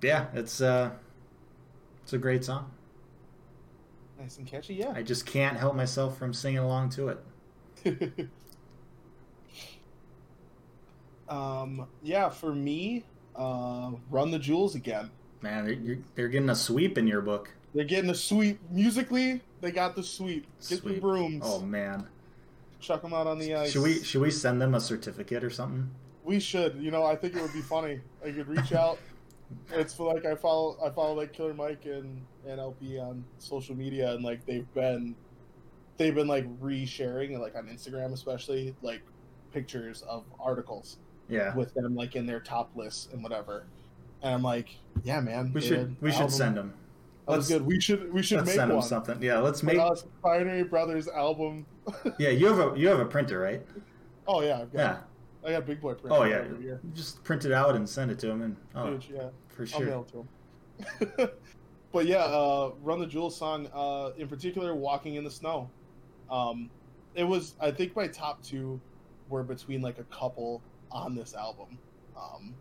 yeah, 0.00 0.28
it's 0.32 0.62
uh, 0.62 0.92
it's 2.02 2.14
a 2.14 2.18
great 2.18 2.46
song. 2.46 2.70
Nice 4.18 4.38
and 4.38 4.46
catchy. 4.46 4.74
Yeah. 4.74 4.92
I 4.96 5.02
just 5.02 5.26
can't 5.26 5.58
help 5.58 5.74
myself 5.76 6.16
from 6.16 6.32
singing 6.32 6.60
along 6.60 6.90
to 6.90 7.08
it. 7.84 8.28
um. 11.28 11.86
Yeah. 12.02 12.30
For 12.30 12.54
me, 12.54 13.04
uh, 13.36 13.92
Run 14.10 14.30
the 14.30 14.38
Jewels 14.38 14.74
again. 14.74 15.10
Man, 15.42 15.64
they're, 15.64 15.98
they're 16.14 16.28
getting 16.28 16.50
a 16.50 16.54
sweep 16.54 16.98
in 16.98 17.06
your 17.06 17.20
book. 17.22 17.50
They're 17.74 17.84
getting 17.84 18.10
a 18.10 18.14
sweep 18.14 18.58
musically. 18.70 19.40
They 19.60 19.70
got 19.70 19.94
the 19.96 20.02
sweep. 20.02 20.46
Get 20.68 20.84
the 20.84 20.98
brooms. 21.00 21.42
Oh 21.46 21.60
man, 21.60 22.06
Chuck 22.80 23.02
them 23.02 23.12
out 23.14 23.26
on 23.26 23.38
the 23.38 23.54
ice. 23.54 23.72
should 23.72 23.82
we 23.82 24.02
should 24.02 24.20
we 24.22 24.30
send 24.30 24.60
them 24.60 24.74
a 24.74 24.80
certificate 24.80 25.44
or 25.44 25.50
something? 25.50 25.90
We 26.24 26.40
should. 26.40 26.76
You 26.76 26.90
know, 26.90 27.04
I 27.04 27.14
think 27.16 27.36
it 27.36 27.42
would 27.42 27.52
be 27.52 27.60
funny. 27.62 28.00
I 28.24 28.30
could 28.30 28.48
reach 28.48 28.72
out. 28.72 28.98
It's 29.72 29.92
for 29.92 30.14
like 30.14 30.24
I 30.24 30.36
follow 30.36 30.76
I 30.80 30.90
follow 30.90 31.12
like 31.14 31.32
Killer 31.32 31.52
Mike 31.54 31.84
and 31.84 32.24
and 32.46 32.60
El-P 32.60 33.00
on 33.00 33.24
social 33.40 33.74
media, 33.74 34.12
and 34.14 34.22
like 34.22 34.46
they've 34.46 34.72
been 34.74 35.16
they've 35.96 36.14
been 36.14 36.28
like 36.28 36.46
resharing 36.60 37.36
like 37.40 37.56
on 37.56 37.66
Instagram 37.66 38.12
especially 38.12 38.76
like 38.80 39.02
pictures 39.52 40.02
of 40.02 40.22
articles 40.38 40.98
Yeah, 41.28 41.52
with 41.56 41.74
them 41.74 41.96
like 41.96 42.14
in 42.14 42.26
their 42.26 42.38
top 42.38 42.70
lists 42.76 43.08
and 43.12 43.24
whatever. 43.24 43.64
And 44.22 44.34
I'm 44.34 44.42
like, 44.42 44.68
yeah, 45.02 45.20
man, 45.20 45.52
We 45.52 45.60
should 45.60 45.96
we 46.00 46.10
should 46.10 46.22
album- 46.22 46.36
send 46.36 46.56
them. 46.56 46.74
That 47.26 47.32
let's- 47.32 47.48
good. 47.48 47.64
We 47.66 47.80
should 47.80 48.12
we 48.12 48.22
should 48.22 48.38
Let's 48.38 48.48
make 48.48 48.56
send 48.56 48.70
them 48.70 48.78
one. 48.78 48.86
something. 48.86 49.22
Yeah, 49.22 49.38
let's 49.38 49.62
make. 49.62 49.78
us 49.78 50.04
Binary 50.22 50.64
Brothers 50.64 51.06
album. 51.08 51.66
Yeah, 52.18 52.30
you 52.30 52.46
have 52.46 52.58
a 52.74 52.78
you 52.78 52.88
have 52.88 52.98
a 53.00 53.04
printer, 53.04 53.38
right? 53.40 53.64
Oh 54.26 54.42
yeah, 54.42 54.60
I've 54.62 54.72
got, 54.72 54.78
Yeah. 54.78 54.98
I 55.48 55.52
got 55.52 55.66
big 55.66 55.80
boy 55.80 55.94
printer. 55.94 56.16
Oh 56.16 56.24
yeah. 56.24 56.74
Just 56.94 57.22
print 57.24 57.44
it 57.44 57.52
out 57.52 57.74
and 57.76 57.88
send 57.88 58.10
it 58.10 58.18
to 58.20 58.26
them, 58.26 58.42
and 58.42 58.56
oh, 58.74 58.90
Huge, 58.92 59.10
yeah. 59.14 59.28
for 59.48 59.64
sure. 59.66 59.80
I'll 59.80 59.86
mail 59.86 60.06
it 60.06 60.12
to 60.12 61.18
him. 61.22 61.30
but 61.92 62.06
yeah, 62.06 62.24
uh, 62.24 62.72
"Run 62.82 63.00
the 63.00 63.06
Jewels" 63.06 63.36
song, 63.36 63.68
uh, 63.74 64.10
in 64.18 64.28
particular, 64.28 64.74
"Walking 64.74 65.14
in 65.16 65.24
the 65.24 65.30
Snow." 65.30 65.70
Um, 66.30 66.70
it 67.14 67.24
was, 67.24 67.54
I 67.60 67.70
think, 67.70 67.96
my 67.96 68.06
top 68.06 68.42
two 68.42 68.80
were 69.28 69.42
between 69.42 69.82
like 69.82 69.98
a 69.98 70.04
couple 70.04 70.62
on 70.90 71.14
this 71.14 71.34
album. 71.34 71.78
Um, 72.16 72.54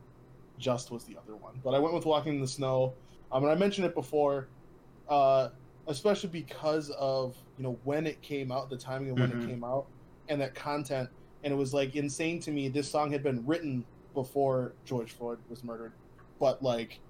Just 0.59 0.91
was 0.91 1.05
the 1.05 1.17
other 1.17 1.37
one, 1.37 1.61
but 1.63 1.73
I 1.75 1.79
went 1.79 1.95
with 1.95 2.05
"Walking 2.05 2.35
in 2.35 2.41
the 2.41 2.47
Snow." 2.47 2.97
Um, 3.31 3.43
and 3.43 3.51
I 3.51 3.55
mentioned 3.55 3.87
it 3.87 3.95
before, 3.95 4.51
uh, 5.07 5.49
especially 5.87 6.29
because 6.29 6.89
of 6.91 7.37
you 7.57 7.63
know 7.63 7.79
when 7.83 8.07
it 8.07 8.21
came 8.21 8.51
out, 8.51 8.69
the 8.69 8.77
timing 8.77 9.11
of 9.11 9.17
when 9.17 9.31
Mhm. 9.31 9.33
it 9.33 9.41
came 9.41 9.63
out, 9.63 9.91
and 10.27 10.41
that 10.41 10.55
content. 10.55 11.09
And 11.43 11.53
it 11.53 11.57
was 11.57 11.73
like 11.73 11.95
insane 11.95 12.41
to 12.41 12.51
me. 12.51 12.69
This 12.69 12.91
song 12.91 13.11
had 13.11 13.23
been 13.23 13.45
written 13.45 13.87
before 14.13 14.77
George 14.85 15.13
Floyd 15.13 15.39
was 15.47 15.63
murdered, 15.63 15.95
but 16.39 16.61
like 16.61 17.01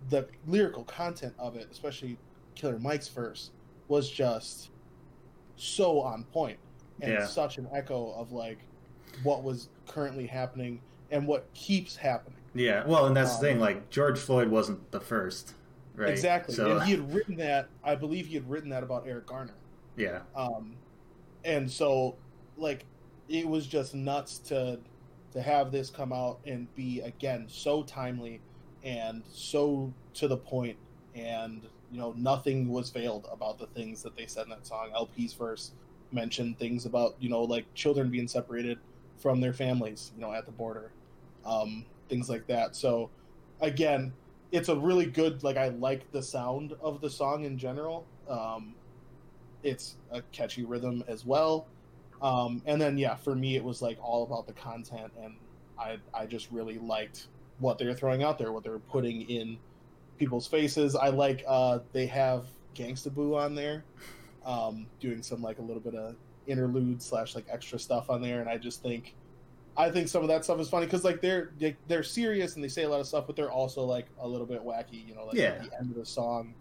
the 0.00 0.28
lyrical 0.44 0.84
content 0.84 1.34
of 1.38 1.56
it, 1.56 1.68
especially 1.70 2.22
Killer 2.56 2.78
Mike's 2.80 3.08
verse, 3.08 3.52
was 3.88 4.10
just 4.10 4.72
so 5.56 6.00
on 6.00 6.24
point 6.26 6.60
and 7.02 7.12
Yeah. 7.12 7.26
such 7.26 7.58
an 7.58 7.68
echo 7.74 8.12
of 8.12 8.32
like 8.32 8.68
what 9.22 9.44
was 9.44 9.70
currently 9.86 10.26
happening 10.26 10.84
and 11.10 11.26
what 11.26 11.52
keeps 11.54 11.96
happening. 11.96 12.39
Yeah, 12.54 12.84
well, 12.86 13.06
and 13.06 13.16
that's 13.16 13.32
the 13.38 13.48
Um, 13.48 13.52
thing. 13.54 13.60
Like 13.60 13.90
George 13.90 14.18
Floyd 14.18 14.48
wasn't 14.48 14.90
the 14.90 15.00
first, 15.00 15.54
right? 15.94 16.10
Exactly. 16.10 16.54
So 16.54 16.78
And 16.78 16.82
he 16.84 16.92
had 16.92 17.12
written 17.14 17.36
that, 17.36 17.68
I 17.84 17.94
believe 17.94 18.26
he 18.26 18.34
had 18.34 18.48
written 18.50 18.70
that 18.70 18.82
about 18.82 19.06
Eric 19.06 19.26
Garner. 19.26 19.54
yeah, 19.96 20.22
Um, 20.34 20.76
and 21.44 21.70
so, 21.70 22.16
like, 22.56 22.86
it 23.28 23.46
was 23.46 23.66
just 23.66 23.94
nuts 23.94 24.38
to 24.38 24.80
to 25.32 25.40
have 25.40 25.70
this 25.70 25.90
come 25.90 26.12
out 26.12 26.40
and 26.44 26.72
be 26.74 27.00
again 27.02 27.44
so 27.48 27.84
timely 27.84 28.40
and 28.82 29.22
so 29.30 29.94
to 30.14 30.26
the 30.26 30.36
point, 30.36 30.76
and 31.14 31.62
you 31.92 31.98
know 31.98 32.12
nothing 32.16 32.68
was 32.68 32.90
veiled 32.90 33.28
about 33.30 33.58
the 33.58 33.66
things 33.68 34.02
that 34.02 34.16
they 34.16 34.26
said 34.26 34.44
in 34.44 34.50
that 34.50 34.66
song. 34.66 34.90
El-P's 34.94 35.34
verse 35.34 35.72
mentioned 36.12 36.58
things 36.58 36.86
about 36.86 37.14
you 37.20 37.28
know 37.28 37.42
like 37.42 37.72
children 37.74 38.10
being 38.10 38.26
separated 38.26 38.78
from 39.18 39.40
their 39.40 39.52
families, 39.52 40.10
you 40.16 40.20
know, 40.20 40.32
at 40.32 40.46
the 40.46 40.52
border, 40.52 40.90
um, 41.44 41.84
things 42.10 42.28
like 42.28 42.46
that. 42.48 42.76
So, 42.76 43.08
again, 43.60 44.12
it's 44.52 44.68
a 44.68 44.76
really 44.76 45.06
good 45.06 45.42
like 45.42 45.56
I 45.56 45.68
like 45.68 46.10
the 46.12 46.22
sound 46.22 46.74
of 46.82 47.00
the 47.00 47.08
song 47.08 47.44
in 47.44 47.56
general. 47.56 48.06
Um, 48.28 48.74
it's 49.62 49.96
a 50.10 50.22
catchy 50.32 50.64
rhythm 50.64 51.04
as 51.08 51.24
well. 51.24 51.66
Um, 52.20 52.62
and 52.66 52.80
then 52.80 52.98
yeah, 52.98 53.14
for 53.14 53.34
me 53.34 53.56
it 53.56 53.64
was 53.64 53.80
like 53.80 53.98
all 54.02 54.24
about 54.24 54.46
the 54.46 54.52
content 54.52 55.12
and 55.22 55.34
I 55.78 55.98
I 56.12 56.26
just 56.26 56.50
really 56.50 56.78
liked 56.78 57.28
what 57.58 57.78
they 57.78 57.86
were 57.86 57.94
throwing 57.94 58.22
out 58.22 58.38
there, 58.38 58.52
what 58.52 58.64
they 58.64 58.70
were 58.70 58.78
putting 58.78 59.22
in 59.22 59.58
people's 60.18 60.46
faces. 60.46 60.96
I 60.96 61.08
like 61.08 61.44
uh 61.46 61.78
they 61.92 62.06
have 62.06 62.46
Gangsta 62.74 63.12
Boo 63.12 63.36
on 63.36 63.54
there, 63.54 63.84
um, 64.44 64.86
doing 64.98 65.22
some 65.22 65.42
like 65.42 65.58
a 65.58 65.62
little 65.62 65.82
bit 65.82 65.94
of 65.94 66.16
interlude 66.46 67.00
slash 67.02 67.34
like 67.34 67.46
extra 67.50 67.78
stuff 67.78 68.10
on 68.10 68.20
there, 68.20 68.40
and 68.40 68.48
I 68.48 68.58
just 68.58 68.82
think 68.82 69.14
I 69.76 69.90
think 69.90 70.08
some 70.08 70.22
of 70.22 70.28
that 70.28 70.44
stuff 70.44 70.60
is 70.60 70.68
funny 70.68 70.86
because 70.86 71.04
like 71.04 71.20
they're 71.20 71.52
they, 71.58 71.76
they're 71.88 72.02
serious 72.02 72.54
and 72.56 72.62
they 72.64 72.68
say 72.68 72.82
a 72.82 72.88
lot 72.88 73.00
of 73.00 73.06
stuff, 73.06 73.26
but 73.26 73.36
they're 73.36 73.50
also 73.50 73.84
like 73.84 74.06
a 74.20 74.26
little 74.28 74.46
bit 74.46 74.62
wacky. 74.64 75.06
You 75.06 75.14
know, 75.14 75.24
like 75.26 75.36
Yeah. 75.36 75.44
at 75.50 75.62
the 75.62 75.78
end 75.78 75.90
of 75.90 75.96
the 75.96 76.04
song, 76.04 76.54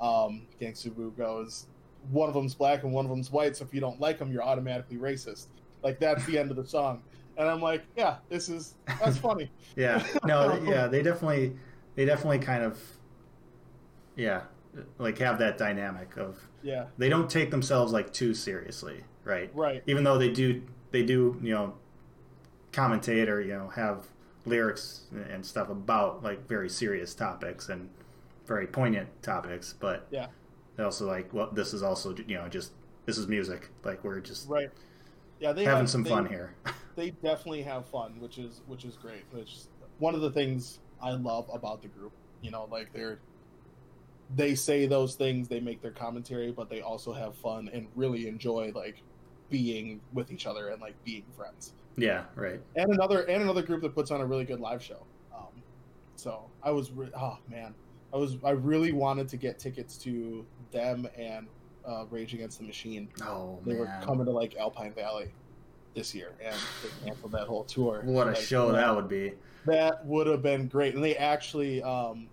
um, 0.00 0.46
Gangsta 0.60 0.94
Boo 0.94 1.12
goes, 1.16 1.66
one 2.10 2.28
of 2.28 2.34
them's 2.34 2.54
black 2.54 2.82
and 2.84 2.92
one 2.92 3.04
of 3.04 3.10
them's 3.10 3.30
white, 3.30 3.56
so 3.56 3.64
if 3.64 3.74
you 3.74 3.80
don't 3.80 4.00
like 4.00 4.18
them, 4.18 4.30
you're 4.32 4.42
automatically 4.42 4.96
racist. 4.96 5.46
Like 5.82 5.98
that's 6.00 6.24
the 6.26 6.38
end 6.38 6.50
of 6.50 6.56
the 6.56 6.66
song, 6.66 7.02
and 7.36 7.48
I'm 7.48 7.60
like, 7.60 7.82
yeah, 7.96 8.16
this 8.28 8.48
is 8.48 8.74
that's 9.00 9.18
funny. 9.18 9.50
yeah. 9.76 10.02
No, 10.24 10.54
yeah, 10.66 10.86
they 10.86 11.02
definitely, 11.02 11.56
they 11.96 12.04
definitely 12.06 12.38
kind 12.38 12.62
of, 12.62 12.78
yeah, 14.16 14.42
like 14.98 15.18
have 15.18 15.38
that 15.38 15.58
dynamic 15.58 16.16
of 16.16 16.38
Yeah, 16.62 16.86
they 16.98 17.08
don't 17.08 17.28
take 17.28 17.50
themselves 17.50 17.92
like 17.92 18.12
too 18.12 18.32
seriously, 18.34 19.04
right? 19.24 19.50
right. 19.54 19.82
Even 19.86 20.04
though 20.04 20.18
they 20.18 20.30
do, 20.30 20.62
they 20.90 21.02
do, 21.02 21.38
you 21.42 21.52
know, 21.52 21.74
commentate 22.84 23.28
or 23.28 23.40
you 23.40 23.52
know 23.54 23.68
have 23.68 24.06
lyrics 24.46 25.02
and 25.30 25.44
stuff 25.46 25.70
about 25.70 26.22
like 26.22 26.46
very 26.48 26.68
serious 26.68 27.14
topics 27.14 27.68
and 27.68 27.88
very 28.46 28.66
poignant 28.66 29.08
topics, 29.22 29.72
but 29.78 30.06
Yeah. 30.10 30.26
they 30.76 30.82
also 30.84 31.06
like 31.06 31.32
well, 31.32 31.50
this 31.52 31.72
is 31.72 31.82
also 31.82 32.14
you 32.26 32.36
know 32.36 32.48
just 32.48 32.72
this 33.06 33.16
is 33.16 33.26
music, 33.28 33.70
like 33.84 34.02
we're 34.04 34.20
just 34.20 34.48
Right. 34.48 34.68
Yeah, 35.40 35.52
they 35.52 35.64
having 35.64 35.80
have- 35.80 35.90
some 35.90 36.02
they- 36.02 36.10
fun 36.10 36.26
here. 36.26 36.54
they 36.96 37.10
definitely 37.10 37.62
have 37.62 37.86
fun, 37.86 38.20
which 38.20 38.38
is 38.38 38.60
which 38.66 38.84
is 38.84 38.96
great. 38.96 39.24
Which 39.30 39.56
one 39.98 40.14
of 40.14 40.20
the 40.20 40.30
things 40.30 40.80
I 41.00 41.12
love 41.12 41.48
about 41.52 41.80
the 41.82 41.88
group. 41.88 42.12
You 42.42 42.50
know, 42.50 42.68
like 42.70 42.92
they're 42.92 43.18
they 44.36 44.54
say 44.54 44.86
those 44.86 45.14
things, 45.14 45.48
they 45.48 45.60
make 45.60 45.80
their 45.82 45.90
commentary, 45.90 46.50
but 46.50 46.68
they 46.68 46.80
also 46.80 47.12
have 47.12 47.34
fun 47.36 47.70
and 47.72 47.86
really 47.94 48.26
enjoy 48.26 48.72
like 48.74 49.02
being 49.50 50.00
with 50.12 50.30
each 50.32 50.46
other 50.46 50.68
and 50.68 50.80
like 50.80 50.94
being 51.04 51.24
friends. 51.36 51.72
Yeah, 51.96 52.24
right. 52.34 52.60
And 52.76 52.92
another 52.92 53.22
and 53.22 53.42
another 53.42 53.62
group 53.62 53.82
that 53.82 53.94
puts 53.94 54.10
on 54.10 54.20
a 54.20 54.26
really 54.26 54.44
good 54.44 54.60
live 54.60 54.82
show. 54.82 55.04
Um, 55.34 55.62
so 56.16 56.44
I 56.62 56.70
was 56.70 56.90
re- 56.92 57.10
oh 57.16 57.38
man, 57.48 57.74
I 58.12 58.16
was 58.16 58.36
I 58.44 58.50
really 58.50 58.92
wanted 58.92 59.28
to 59.28 59.36
get 59.36 59.58
tickets 59.58 59.96
to 59.98 60.44
them 60.72 61.08
and 61.16 61.46
uh, 61.86 62.04
Rage 62.10 62.34
Against 62.34 62.58
the 62.58 62.64
Machine. 62.64 63.08
Oh 63.22 63.58
They 63.64 63.74
were 63.74 63.90
coming 64.02 64.24
to 64.26 64.32
like 64.32 64.56
Alpine 64.56 64.92
Valley 64.94 65.30
this 65.94 66.14
year, 66.14 66.32
and 66.42 66.56
they 66.82 67.06
canceled 67.06 67.32
that 67.32 67.46
whole 67.46 67.64
tour. 67.64 68.02
what 68.04 68.28
a 68.28 68.34
show 68.34 68.72
that 68.72 68.94
would 68.94 69.08
be. 69.08 69.32
That 69.66 70.04
would 70.04 70.26
have 70.26 70.42
been 70.42 70.66
great, 70.68 70.94
and 70.94 71.02
they 71.02 71.16
actually, 71.16 71.82
um, 71.82 72.28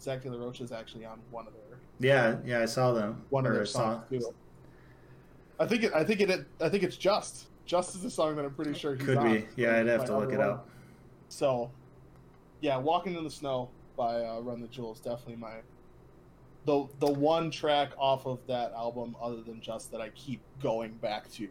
Zach 0.00 0.22
De 0.22 0.30
La 0.30 0.38
Rocha 0.38 0.62
is 0.62 0.70
actually 0.70 1.04
on 1.04 1.20
one 1.30 1.46
of 1.46 1.52
their 1.54 1.78
Yeah, 1.98 2.36
yeah, 2.44 2.60
I 2.60 2.66
saw 2.66 2.92
them. 2.92 3.22
one 3.30 3.46
of 3.46 3.54
their 3.54 3.66
songs 3.66 4.04
too. 4.10 4.34
I 5.58 5.66
think 5.66 5.84
it. 5.84 5.92
I 5.94 6.04
think 6.04 6.20
it. 6.20 6.46
I 6.60 6.68
think 6.68 6.82
it's 6.82 6.96
just. 6.96 7.46
Just 7.64 7.94
is 7.94 8.04
a 8.04 8.10
song 8.10 8.36
that 8.36 8.44
I'm 8.44 8.54
pretty 8.54 8.74
sure 8.74 8.94
he's 8.94 9.04
Could 9.06 9.18
on. 9.18 9.32
be. 9.32 9.46
Yeah, 9.56 9.76
I'd 9.76 9.86
have 9.86 10.04
to 10.06 10.16
look 10.18 10.32
it 10.32 10.38
One. 10.38 10.48
up. 10.48 10.68
So, 11.28 11.70
yeah, 12.60 12.76
"Walking 12.76 13.14
in 13.16 13.24
the 13.24 13.30
Snow" 13.30 13.70
by 13.96 14.24
uh, 14.24 14.40
Run 14.40 14.60
the 14.60 14.68
Jewels 14.68 15.00
definitely 15.00 15.36
my 15.36 15.56
the 16.64 16.86
the 17.00 17.10
one 17.10 17.50
track 17.50 17.90
off 17.98 18.26
of 18.26 18.38
that 18.46 18.72
album, 18.72 19.16
other 19.20 19.42
than 19.42 19.60
just 19.60 19.90
that 19.92 20.00
I 20.00 20.10
keep 20.10 20.40
going 20.62 20.92
back 20.94 21.30
to. 21.32 21.48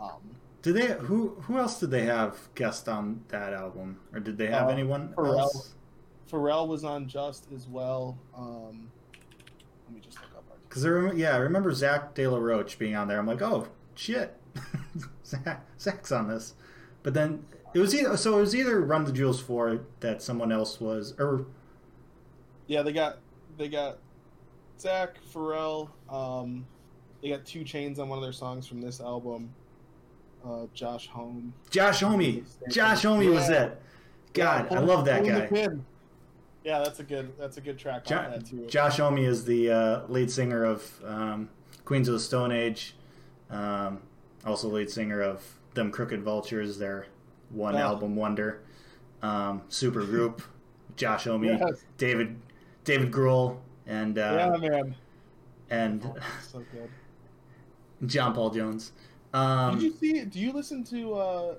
Um, 0.00 0.20
Did 0.62 0.74
they? 0.76 0.86
Who? 0.94 1.30
Who 1.42 1.58
else 1.58 1.78
did 1.80 1.90
they 1.90 2.04
have 2.04 2.36
guest 2.54 2.88
on 2.88 3.24
that 3.28 3.52
album, 3.52 4.00
or 4.12 4.20
did 4.20 4.38
they 4.38 4.46
have 4.48 4.68
Uh, 4.68 4.72
anyone 4.72 5.12
Pharrell. 5.16 5.38
else? 5.40 5.74
Pharrell 6.30 6.66
was 6.66 6.82
on 6.84 7.06
Just 7.08 7.46
as 7.54 7.68
well. 7.68 8.16
Um, 8.36 8.90
let 9.86 9.94
me 9.94 10.00
just 10.00 10.18
look 10.20 10.30
up. 10.36 10.44
Because 10.68 10.86
I 10.86 10.88
remember, 10.88 11.16
yeah, 11.18 11.34
I 11.34 11.38
remember 11.38 11.70
Zach 11.72 12.14
De 12.14 12.26
La 12.26 12.38
Rocha 12.38 12.78
being 12.78 12.96
on 12.96 13.06
there. 13.06 13.18
I'm 13.18 13.26
like, 13.26 13.42
oh 13.42 13.68
shit, 13.94 14.34
Zach, 15.24 15.64
Zach's 15.78 16.12
on 16.12 16.28
this. 16.28 16.54
But 17.02 17.14
then 17.14 17.44
it 17.74 17.78
was 17.78 17.94
either 17.94 18.16
so 18.16 18.38
it 18.38 18.40
was 18.42 18.54
either 18.54 18.80
Run 18.80 19.04
the 19.04 19.12
Jewels 19.12 19.40
four 19.40 19.80
that 20.00 20.22
someone 20.22 20.52
else 20.52 20.80
was, 20.80 21.14
or 21.18 21.46
Yeah, 22.66 22.82
they 22.82 22.92
got 22.92 23.18
they 23.58 23.68
got 23.68 23.98
Zach 24.78 25.16
Pharrell. 25.32 25.88
Um, 26.10 26.66
they 27.22 27.28
got 27.28 27.44
2 27.44 27.60
Chainz 27.60 27.98
on 28.00 28.08
one 28.08 28.18
of 28.18 28.22
their 28.24 28.32
songs 28.32 28.66
from 28.66 28.80
this 28.80 29.00
album. 29.00 29.54
Uh, 30.44 30.66
Josh 30.74 31.06
Home. 31.08 31.54
Josh 31.70 32.00
Homme. 32.00 32.44
Josh 32.68 33.02
Homme 33.04 33.18
was 33.32 33.48
Yeah. 33.48 33.62
it. 33.64 33.82
God, 34.32 34.66
Yeah, 34.72 34.78
I 34.78 34.80
love 34.80 35.04
that 35.04 35.24
guy. 35.24 35.68
Yeah, 36.64 36.78
that's 36.80 36.98
a 37.00 37.04
good 37.04 37.32
that's 37.38 37.56
a 37.58 37.60
good 37.60 37.78
track 37.78 38.04
Jo- 38.06 38.18
on 38.18 38.30
that 38.32 38.46
too. 38.46 38.66
Josh 38.66 38.96
Homme 38.98 39.18
is 39.18 39.44
the 39.44 39.70
uh, 39.70 40.00
lead 40.08 40.30
singer 40.30 40.64
of 40.64 41.00
um, 41.04 41.48
Queens 41.84 42.08
of 42.08 42.14
the 42.14 42.20
Stone 42.20 42.50
Age, 42.52 42.94
um, 43.50 44.00
also 44.46 44.68
lead 44.68 44.90
singer 44.90 45.20
of 45.22 45.42
Them 45.74 45.90
Crooked 45.90 46.22
Vultures, 46.22 46.78
their 46.78 47.06
one 47.50 47.74
Oh. 47.76 47.78
album 47.78 48.16
wonder. 48.16 48.62
Um, 49.22 49.62
super 49.68 50.04
group, 50.04 50.42
Josh 50.96 51.24
Homme, 51.24 51.44
Yes. 51.44 51.84
David 51.96 52.36
David 52.84 53.12
Grohl, 53.12 53.58
and 53.86 54.16
yeah, 54.16 54.46
uh, 54.48 54.58
man. 54.58 54.94
and 55.70 56.04
Oh, 56.04 56.16
so 56.50 56.64
good. 56.72 56.90
John 58.08 58.34
Paul 58.34 58.50
Jones. 58.50 58.92
Um, 59.32 59.74
Did 59.78 59.82
you 59.84 59.92
see? 59.92 60.24
Do 60.24 60.40
you 60.40 60.52
listen 60.52 60.82
to? 60.84 61.14
uh 61.14 61.54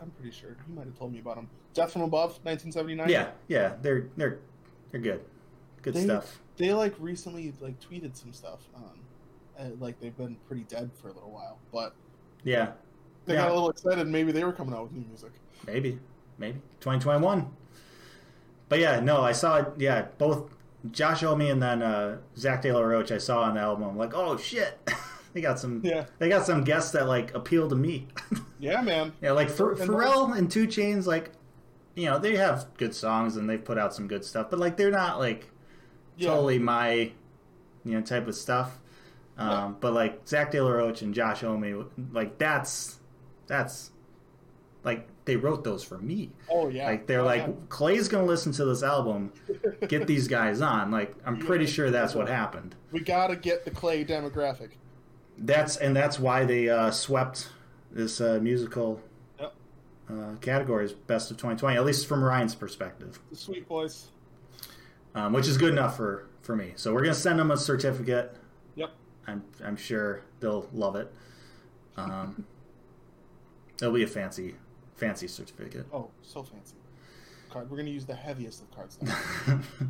I'm 0.00 0.10
pretty 0.12 0.30
sure 0.36 0.50
you 0.68 0.74
might 0.74 0.86
have 0.86 0.98
told 0.98 1.12
me 1.12 1.18
about 1.20 1.36
them. 1.36 1.48
Death 1.74 1.92
from 1.92 2.02
Above, 2.02 2.38
1979. 2.44 3.08
yeah, 3.08 3.30
yeah, 3.48 3.74
they're 3.82 4.08
they're 4.16 4.38
they're 4.90 5.00
good, 5.00 5.24
good 5.82 5.94
They- 5.94 6.04
stuff. 6.04 6.40
They 6.56 6.72
like 6.72 6.94
recently 6.98 7.52
like 7.60 7.80
tweeted 7.80 8.14
some 8.16 8.32
stuff. 8.32 8.60
Um, 8.76 9.00
and, 9.58 9.80
like 9.80 9.98
they've 10.00 10.16
been 10.16 10.36
pretty 10.46 10.62
dead 10.64 10.90
for 10.94 11.08
a 11.08 11.12
little 11.12 11.30
while, 11.30 11.58
but 11.72 11.94
Yeah, 12.44 12.72
they 13.26 13.34
Yeah. 13.34 13.42
got 13.42 13.50
a 13.50 13.54
little 13.54 13.70
excited. 13.70 14.06
Maybe 14.08 14.32
they 14.32 14.44
were 14.44 14.52
coming 14.52 14.74
out 14.74 14.84
with 14.84 14.92
new 14.92 15.04
music. 15.08 15.30
maybe, 15.66 15.98
maybe 16.38 16.58
2021. 16.80 17.46
but 18.68 18.78
yeah, 18.80 19.00
no, 19.00 19.20
I 19.22 19.32
saw 19.32 19.64
yeah 19.76 20.06
both 20.18 20.50
Josh 20.90 21.20
Homme 21.20 21.42
and 21.42 21.62
then 21.62 21.82
uh, 21.82 22.18
Zach 22.36 22.62
De 22.62 22.72
La 22.72 22.80
Rocha. 22.80 23.14
I 23.16 23.18
saw 23.18 23.42
on 23.42 23.54
the 23.54 23.60
album. 23.60 23.84
I'm 23.88 23.96
like, 23.96 24.14
oh 24.14 24.36
shit, 24.36 24.78
they 25.32 25.40
got 25.40 25.58
some. 25.60 25.80
Yeah. 25.84 26.06
They 26.18 26.28
got 26.28 26.44
some 26.46 26.64
guests 26.64 26.90
that 26.92 27.06
like 27.06 27.34
appeal 27.34 27.68
to 27.68 27.76
me. 27.76 28.08
Yeah, 28.62 28.80
man. 28.80 29.12
yeah, 29.20 29.32
like 29.32 29.48
Ph- 29.48 29.80
And 29.80 29.90
Pharrell 29.90 30.36
and 30.38 30.48
2 30.48 30.68
Chainz, 30.68 31.04
like 31.04 31.32
you 31.96 32.06
know 32.06 32.20
they 32.20 32.36
have 32.36 32.68
good 32.78 32.94
songs 32.94 33.36
and 33.36 33.50
they've 33.50 33.64
put 33.64 33.76
out 33.76 33.92
some 33.92 34.06
good 34.06 34.24
stuff, 34.24 34.50
but 34.50 34.60
like 34.60 34.76
they're 34.76 34.92
not 34.92 35.18
like 35.18 35.50
Yeah. 36.16 36.28
totally 36.28 36.60
my 36.60 36.92
you 37.84 37.92
know 37.94 38.00
type 38.00 38.28
of 38.28 38.36
stuff. 38.36 38.78
Um, 39.38 39.48
Yeah. 39.48 39.72
But 39.80 39.92
like 39.94 40.26
Zach 40.28 40.50
De 40.50 40.60
La 40.62 40.70
Rocha 40.70 41.04
and 41.04 41.14
Josh 41.14 41.40
Homme, 41.40 41.88
like 42.12 42.38
that's 42.38 42.98
that's 43.46 43.90
like 44.84 45.06
they 45.24 45.36
wrote 45.36 45.62
those 45.64 45.84
for 45.84 45.98
me. 45.98 46.30
Oh 46.50 46.68
yeah. 46.68 46.86
Like 46.86 47.06
they're 47.06 47.20
Oh, 47.20 47.24
like 47.24 47.42
yeah. 47.46 47.52
Clay's 47.68 48.08
gonna 48.08 48.24
listen 48.26 48.52
to 48.52 48.64
this 48.64 48.82
album, 48.82 49.32
get 49.88 50.06
these 50.06 50.26
guys 50.28 50.60
on. 50.60 50.90
Like 50.90 51.14
I'm 51.24 51.36
Yeah. 51.36 51.46
pretty 51.46 51.66
sure 51.66 51.90
that's 51.90 52.14
what 52.14 52.28
happened. 52.28 52.74
we 52.90 53.00
gotta 53.00 53.36
get 53.36 53.64
the 53.64 53.70
Clay 53.70 54.04
demographic. 54.04 54.70
That's 55.38 55.76
and 55.76 55.94
that's 55.96 56.18
why 56.18 56.44
they 56.44 56.68
uh, 56.68 56.90
swept 56.90 57.48
this 57.90 58.20
uh, 58.20 58.38
musical 58.42 59.00
Yep. 59.40 59.54
uh, 60.10 60.34
categories 60.40 60.92
best 60.92 61.30
of 61.30 61.36
2020, 61.38 61.76
at 61.76 61.84
least 61.84 62.06
from 62.06 62.22
Ryan's 62.22 62.54
perspective, 62.54 63.18
The 63.30 63.36
Sweet 63.36 63.66
Boys. 63.68 64.08
um, 65.14 65.32
which 65.32 65.46
is 65.48 65.56
good 65.56 65.70
enough 65.72 65.96
for 65.96 66.26
for 66.42 66.54
me. 66.56 66.72
So 66.76 66.92
we're 66.92 67.02
gonna 67.02 67.14
send 67.14 67.38
them 67.38 67.50
a 67.50 67.56
certificate. 67.56 68.36
I'm 69.26 69.42
I'm 69.64 69.76
sure 69.76 70.22
they'll 70.40 70.68
love 70.72 70.96
it. 70.96 71.12
Um, 71.96 72.44
it'll 73.80 73.92
be 73.94 74.02
a 74.02 74.06
fancy 74.08 74.54
fancy 74.96 75.28
certificate. 75.28 75.86
Oh, 75.92 76.10
so 76.22 76.42
fancy. 76.42 76.76
Card. 77.50 77.70
We're 77.70 77.76
gonna 77.76 77.90
use 77.90 78.06
the 78.06 78.14
heaviest 78.14 78.62
of 78.62 78.70
cardstock. 78.70 79.62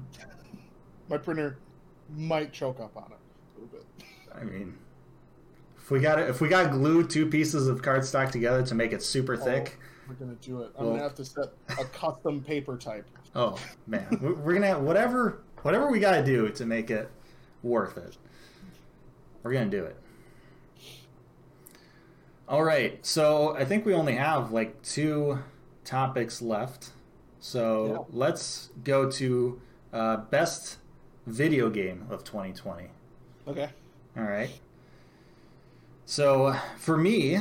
My 1.09 1.17
printer 1.19 1.59
might 2.15 2.53
choke 2.53 2.81
up 2.81 2.97
on 2.97 3.13
it 3.13 3.19
a 3.57 3.61
little 3.61 3.79
bit. 3.79 4.07
I 4.35 4.45
mean, 4.45 4.77
if 5.79 5.91
we 5.91 6.01
got 6.01 6.19
if 6.19 6.41
we 6.41 6.49
got 6.49 6.71
glued 6.73 7.11
two 7.11 7.27
pieces 7.27 7.69
of 7.69 7.83
cardstock 7.83 8.31
together 8.31 8.65
to 8.67 8.75
make 8.75 8.93
it 8.93 9.03
super 9.03 9.37
thick, 9.37 9.79
We're 10.09 10.15
gonna 10.15 10.35
do 10.41 10.63
it. 10.63 10.73
I'm 10.77 10.85
Well- 10.85 10.95
gonna 10.95 11.03
have 11.05 11.15
to 11.17 11.25
set 11.25 11.53
a 11.79 11.85
custom 11.85 12.43
paper 12.43 12.77
type. 12.77 13.07
oh 13.35 13.59
man, 13.87 14.19
we're, 14.21 14.55
gonna 14.55 14.67
have 14.67 14.83
whatever 14.83 15.43
whatever 15.63 15.91
we 15.91 16.01
got 16.01 16.17
to 16.17 16.25
do 16.25 16.49
to 16.51 16.67
make 16.67 16.91
it 16.91 17.09
worth 17.63 17.97
it. 17.97 18.17
We're 19.43 19.53
gonna 19.53 19.67
do 19.71 19.85
it. 19.85 19.97
All 22.49 22.63
right, 22.65 23.05
so 23.05 23.55
I 23.57 23.65
think 23.65 23.87
we 23.87 23.95
only 23.95 24.15
have 24.15 24.53
like 24.53 24.81
two 24.83 25.39
topics 25.85 26.43
left. 26.43 26.91
So 27.41 27.87
Yeah. 28.13 28.17
let's 28.19 28.71
go 28.85 29.11
to 29.11 29.61
uh, 29.93 30.17
best 30.19 30.79
video 31.27 31.71
game 31.71 32.07
of 32.11 32.25
2020. 32.25 32.89
Okay. 33.49 33.71
All 34.17 34.23
right. 34.25 34.51
So 36.05 36.55
for 36.79 36.97
me, 36.97 37.41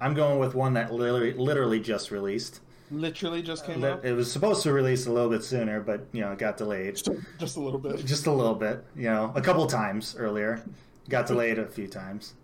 I'm 0.00 0.14
going 0.14 0.38
with 0.38 0.54
one 0.54 0.74
that 0.74 0.92
literally, 0.92 1.32
literally 1.32 1.80
just 1.80 2.10
released. 2.10 2.60
Literally 2.92 3.42
just 3.42 3.64
came 3.66 3.80
Li- 3.80 3.88
out. 3.88 4.04
It 4.04 4.12
was 4.12 4.30
supposed 4.30 4.62
to 4.64 4.72
release 4.72 5.06
a 5.06 5.12
little 5.12 5.30
bit 5.30 5.42
sooner, 5.42 5.80
but 5.80 6.06
you 6.12 6.20
know, 6.20 6.32
it 6.32 6.38
got 6.38 6.56
delayed 6.56 6.96
Just, 6.96 7.08
just 7.38 7.56
a 7.56 7.60
little 7.60 7.78
bit. 7.80 8.04
just 8.04 8.26
a 8.26 8.32
little 8.32 8.54
bit. 8.54 8.84
You 8.94 9.04
know, 9.10 9.32
a 9.34 9.40
couple 9.40 9.66
times 9.66 10.14
earlier, 10.18 10.62
got 11.08 11.26
delayed 11.26 11.58
a 11.58 11.66
few 11.66 11.88
times, 11.88 12.34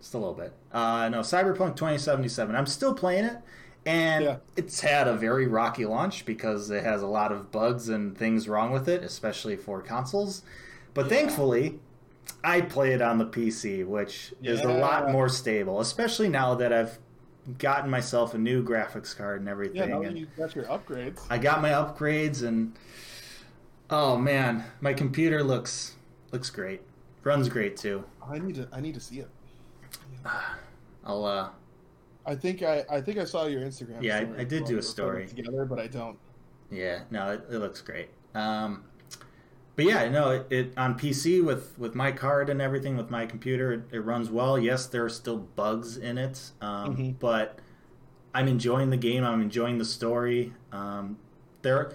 just 0.00 0.14
a 0.14 0.18
little 0.18 0.34
bit. 0.34 0.52
Uh, 0.72 1.08
no, 1.08 1.20
Cyberpunk 1.20 1.76
2077. 1.76 2.54
I'm 2.54 2.66
still 2.66 2.94
playing 2.94 3.24
it, 3.24 3.36
and 3.84 4.24
Yeah. 4.24 4.36
it's 4.56 4.80
had 4.80 5.08
a 5.08 5.14
very 5.16 5.46
rocky 5.46 5.84
launch 5.86 6.24
because 6.24 6.70
it 6.70 6.84
has 6.84 7.02
a 7.02 7.06
lot 7.06 7.32
of 7.32 7.50
bugs 7.50 7.88
and 7.88 8.16
things 8.16 8.48
wrong 8.48 8.72
with 8.72 8.88
it, 8.88 9.02
especially 9.02 9.56
for 9.56 9.80
consoles. 9.82 10.42
But 10.94 11.06
Yeah. 11.06 11.16
thankfully, 11.16 11.80
I 12.42 12.60
play 12.60 12.92
it 12.92 13.02
on 13.02 13.18
the 13.18 13.26
PC, 13.26 13.84
which 13.84 14.32
is 14.42 14.60
a 14.60 14.68
lot 14.68 15.10
more 15.10 15.28
stable, 15.28 15.80
especially 15.80 16.28
now 16.28 16.54
that 16.56 16.72
I've 16.72 16.98
gotten 17.58 17.90
myself 17.90 18.34
a 18.34 18.38
new 18.38 18.62
graphics 18.64 19.16
card 19.16 19.40
and 19.40 19.48
everything. 19.48 19.76
Yeah, 19.76 19.86
now 19.86 20.02
and 20.02 20.18
you 20.18 20.26
got 20.36 20.54
your 20.54 20.64
upgrades. 20.64 21.20
I 21.30 21.38
got 21.38 21.62
my 21.62 21.70
upgrades 21.70 22.42
and 22.42 22.74
oh 23.90 24.16
man, 24.16 24.64
my 24.80 24.92
computer 24.92 25.42
looks 25.42 25.94
looks 26.32 26.50
great. 26.50 26.82
Runs 27.22 27.48
great 27.48 27.76
too. 27.76 28.04
I 28.28 28.38
need 28.38 28.54
to. 28.56 28.68
I 28.72 28.80
need 28.80 28.94
to 28.94 29.00
see 29.00 29.20
it. 29.20 29.28
I'll 31.04 31.24
uh 31.24 31.48
I 32.24 32.34
think 32.34 32.62
I. 32.62 32.84
I 32.90 33.00
think 33.00 33.18
I 33.18 33.24
saw 33.24 33.46
your 33.46 33.60
Instagram. 33.62 34.02
Yeah, 34.02 34.18
I- 34.18 34.40
I 34.40 34.44
did 34.44 34.64
do 34.64 34.64
a 34.64 34.66
we 34.68 34.74
were 34.74 34.80
putting 34.80 34.82
story. 34.82 35.26
together, 35.28 35.64
but 35.64 35.78
I 35.78 35.86
don't. 35.86 36.18
yeah, 36.70 37.00
no, 37.10 37.30
it, 37.32 37.44
it 37.50 37.58
looks 37.58 37.80
great. 37.80 38.08
Um 38.34 38.84
but 39.76 39.84
yeah, 39.84 40.08
no, 40.08 40.30
it, 40.30 40.46
it 40.50 40.72
on 40.76 40.98
PC 40.98 41.44
with 41.44 41.78
with 41.78 41.94
my 41.94 42.10
card 42.12 42.48
and 42.48 42.60
everything 42.60 42.96
with 42.96 43.10
my 43.10 43.26
computer, 43.26 43.72
it, 43.72 43.82
it 43.92 43.98
runs 44.00 44.30
well. 44.30 44.58
Yes, 44.58 44.86
there 44.86 45.04
are 45.04 45.08
still 45.10 45.36
bugs 45.38 45.96
in 45.96 46.18
it, 46.18 46.50
um, 46.60 46.96
Mhm. 46.96 47.18
but 47.18 47.58
I'm 48.34 48.48
enjoying 48.48 48.90
the 48.90 48.96
game. 48.96 49.24
I'm 49.24 49.40
enjoying 49.42 49.78
the 49.78 49.84
story. 49.84 50.52
Um, 50.72 51.18
there, 51.62 51.92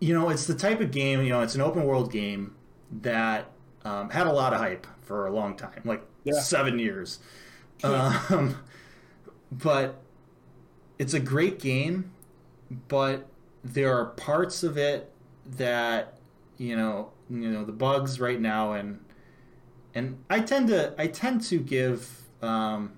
you 0.00 0.14
know, 0.14 0.28
it's 0.30 0.46
the 0.46 0.54
type 0.54 0.80
of 0.80 0.90
game. 0.90 1.22
You 1.22 1.30
know, 1.30 1.40
it's 1.42 1.54
an 1.54 1.60
open 1.62 1.84
world 1.84 2.12
game 2.12 2.54
that 3.02 3.50
um, 3.84 4.10
had 4.10 4.26
a 4.26 4.32
lot 4.32 4.52
of 4.52 4.60
hype 4.60 4.86
for 5.02 5.26
a 5.26 5.30
long 5.32 5.56
time, 5.56 5.80
like 5.84 6.02
Yeah. 6.24 6.40
seven 6.40 6.78
years. 6.78 7.18
Um, 7.84 8.56
but 9.52 10.02
it's 10.98 11.14
a 11.14 11.20
great 11.20 11.60
game, 11.60 12.10
but 12.88 13.28
there 13.62 13.96
are 13.96 14.06
parts 14.06 14.62
of 14.62 14.76
it 14.78 15.12
that 15.44 16.15
you 16.58 16.76
know, 16.76 17.10
you 17.30 17.50
know, 17.50 17.64
the 17.64 17.72
bugs 17.72 18.20
right 18.20 18.40
now, 18.40 18.72
and 18.72 19.00
and 19.94 20.18
I 20.30 20.40
tend 20.40 20.68
to 20.68 20.94
I 20.98 21.06
tend 21.06 21.42
to 21.44 21.58
give 21.58 22.08
um, 22.42 22.92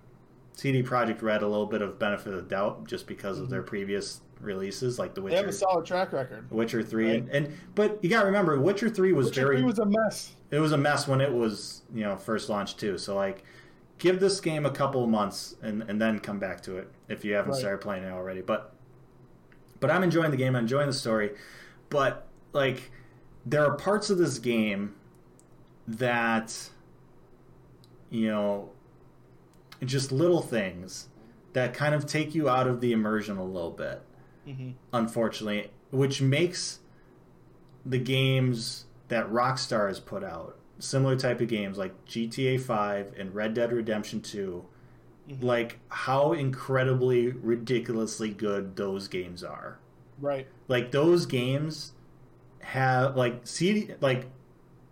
CD 0.52 0.82
Projekt 0.82 1.22
Red 1.22 1.42
a 1.42 1.48
little 1.48 1.66
bit 1.66 1.82
of 1.82 1.98
benefit 1.98 2.34
of 2.34 2.48
doubt 2.48 2.86
just 2.86 3.06
because 3.06 3.38
of 3.38 3.48
their 3.50 3.62
previous 3.62 4.20
releases, 4.40 4.98
like 4.98 5.14
The 5.14 5.22
Witcher. 5.22 5.36
They 5.36 5.40
have 5.42 5.48
a 5.48 5.52
solid 5.52 5.84
track 5.86 6.12
record. 6.12 6.48
Witcher 6.50 6.82
Three, 6.82 7.10
Right. 7.10 7.22
and, 7.22 7.30
and 7.30 7.54
but 7.74 7.98
you 8.02 8.10
got 8.10 8.20
to 8.20 8.26
remember, 8.26 8.60
Witcher 8.60 8.88
Three 8.88 9.12
was 9.12 9.26
Witcher 9.26 9.42
very 9.42 9.56
3 9.58 9.64
was 9.64 9.78
a 9.80 9.86
mess. 9.86 10.34
it 10.50 10.58
was 10.60 10.72
a 10.72 10.78
mess 10.78 11.08
when 11.08 11.20
it 11.20 11.32
was 11.32 11.82
you 11.94 12.04
know 12.04 12.16
first 12.16 12.48
launched 12.48 12.78
too. 12.78 12.98
So 12.98 13.14
like, 13.16 13.42
give 13.98 14.20
this 14.20 14.40
game 14.40 14.64
a 14.66 14.70
couple 14.70 15.02
of 15.02 15.10
months 15.10 15.56
and 15.62 15.82
and 15.88 16.00
then 16.00 16.18
come 16.20 16.38
back 16.38 16.60
to 16.62 16.76
it 16.78 16.88
if 17.08 17.24
you 17.24 17.34
haven't 17.34 17.52
Right. 17.52 17.60
started 17.60 17.78
playing 17.80 18.04
it 18.04 18.10
already. 18.12 18.40
But 18.42 18.72
but 19.80 19.90
I'm 19.90 20.02
enjoying 20.02 20.30
the 20.32 20.36
game. 20.36 20.54
I'm 20.56 20.62
enjoying 20.64 20.88
the 20.88 20.92
story. 20.92 21.30
But 21.90 22.26
like, 22.52 22.90
there 23.48 23.64
are 23.64 23.74
parts 23.76 24.10
of 24.10 24.18
this 24.18 24.38
game 24.38 24.94
that 25.86 26.70
you 28.10 28.28
know 28.28 28.70
just 29.84 30.10
little 30.12 30.42
things 30.42 31.08
that 31.52 31.72
kind 31.72 31.94
of 31.94 32.04
take 32.06 32.34
you 32.34 32.48
out 32.48 32.66
of 32.66 32.80
the 32.80 32.92
immersion 32.92 33.36
a 33.38 33.44
little 33.44 33.70
bit 33.70 34.02
hmm 34.44 34.70
unfortunately, 34.92 35.70
which 35.90 36.20
makes 36.22 36.80
the 37.84 37.98
games 37.98 38.86
that 39.08 39.26
Rockstar 39.30 39.88
has 39.88 40.00
put 40.00 40.22
out, 40.24 40.58
similar 40.78 41.16
type 41.16 41.40
of 41.40 41.48
games 41.48 41.78
like 41.78 42.04
GTA 42.06 42.58
5 42.60 43.14
and 43.18 43.34
Red 43.34 43.54
Dead 43.54 43.72
Redemption 43.72 44.20
2, 44.20 44.64
Mhm. 45.28 45.42
like 45.42 45.78
how 45.88 46.32
incredibly 46.32 47.28
ridiculously 47.30 48.30
good 48.30 48.76
those 48.76 49.08
games 49.08 49.42
are. 49.44 49.78
Right. 50.20 50.46
Like 50.66 50.90
those 50.90 51.24
games 51.26 51.92
have 52.60 53.16
like 53.16 53.46
CD 53.46 53.90
like 54.00 54.26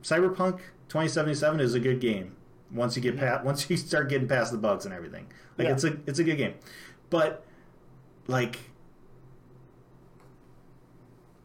Cyberpunk 0.03 0.59
2077 0.89 1.61
is 1.61 1.75
a 1.75 1.81
good 1.81 2.01
game 2.01 2.35
once 2.73 2.97
you 2.97 3.03
get 3.03 3.17
past 3.17 3.45
once 3.45 3.69
you 3.71 3.77
start 3.77 4.09
getting 4.09 4.29
past 4.29 4.53
the 4.53 4.59
bugs 4.59 4.85
and 4.85 4.95
everything. 4.95 5.27
Like 5.59 5.67
Yeah. 5.69 5.75
it's 5.75 5.85
a 5.85 5.97
it's 6.07 6.19
a 6.19 6.25
good 6.25 6.37
game. 6.37 6.55
But 7.11 7.45
like 8.27 8.59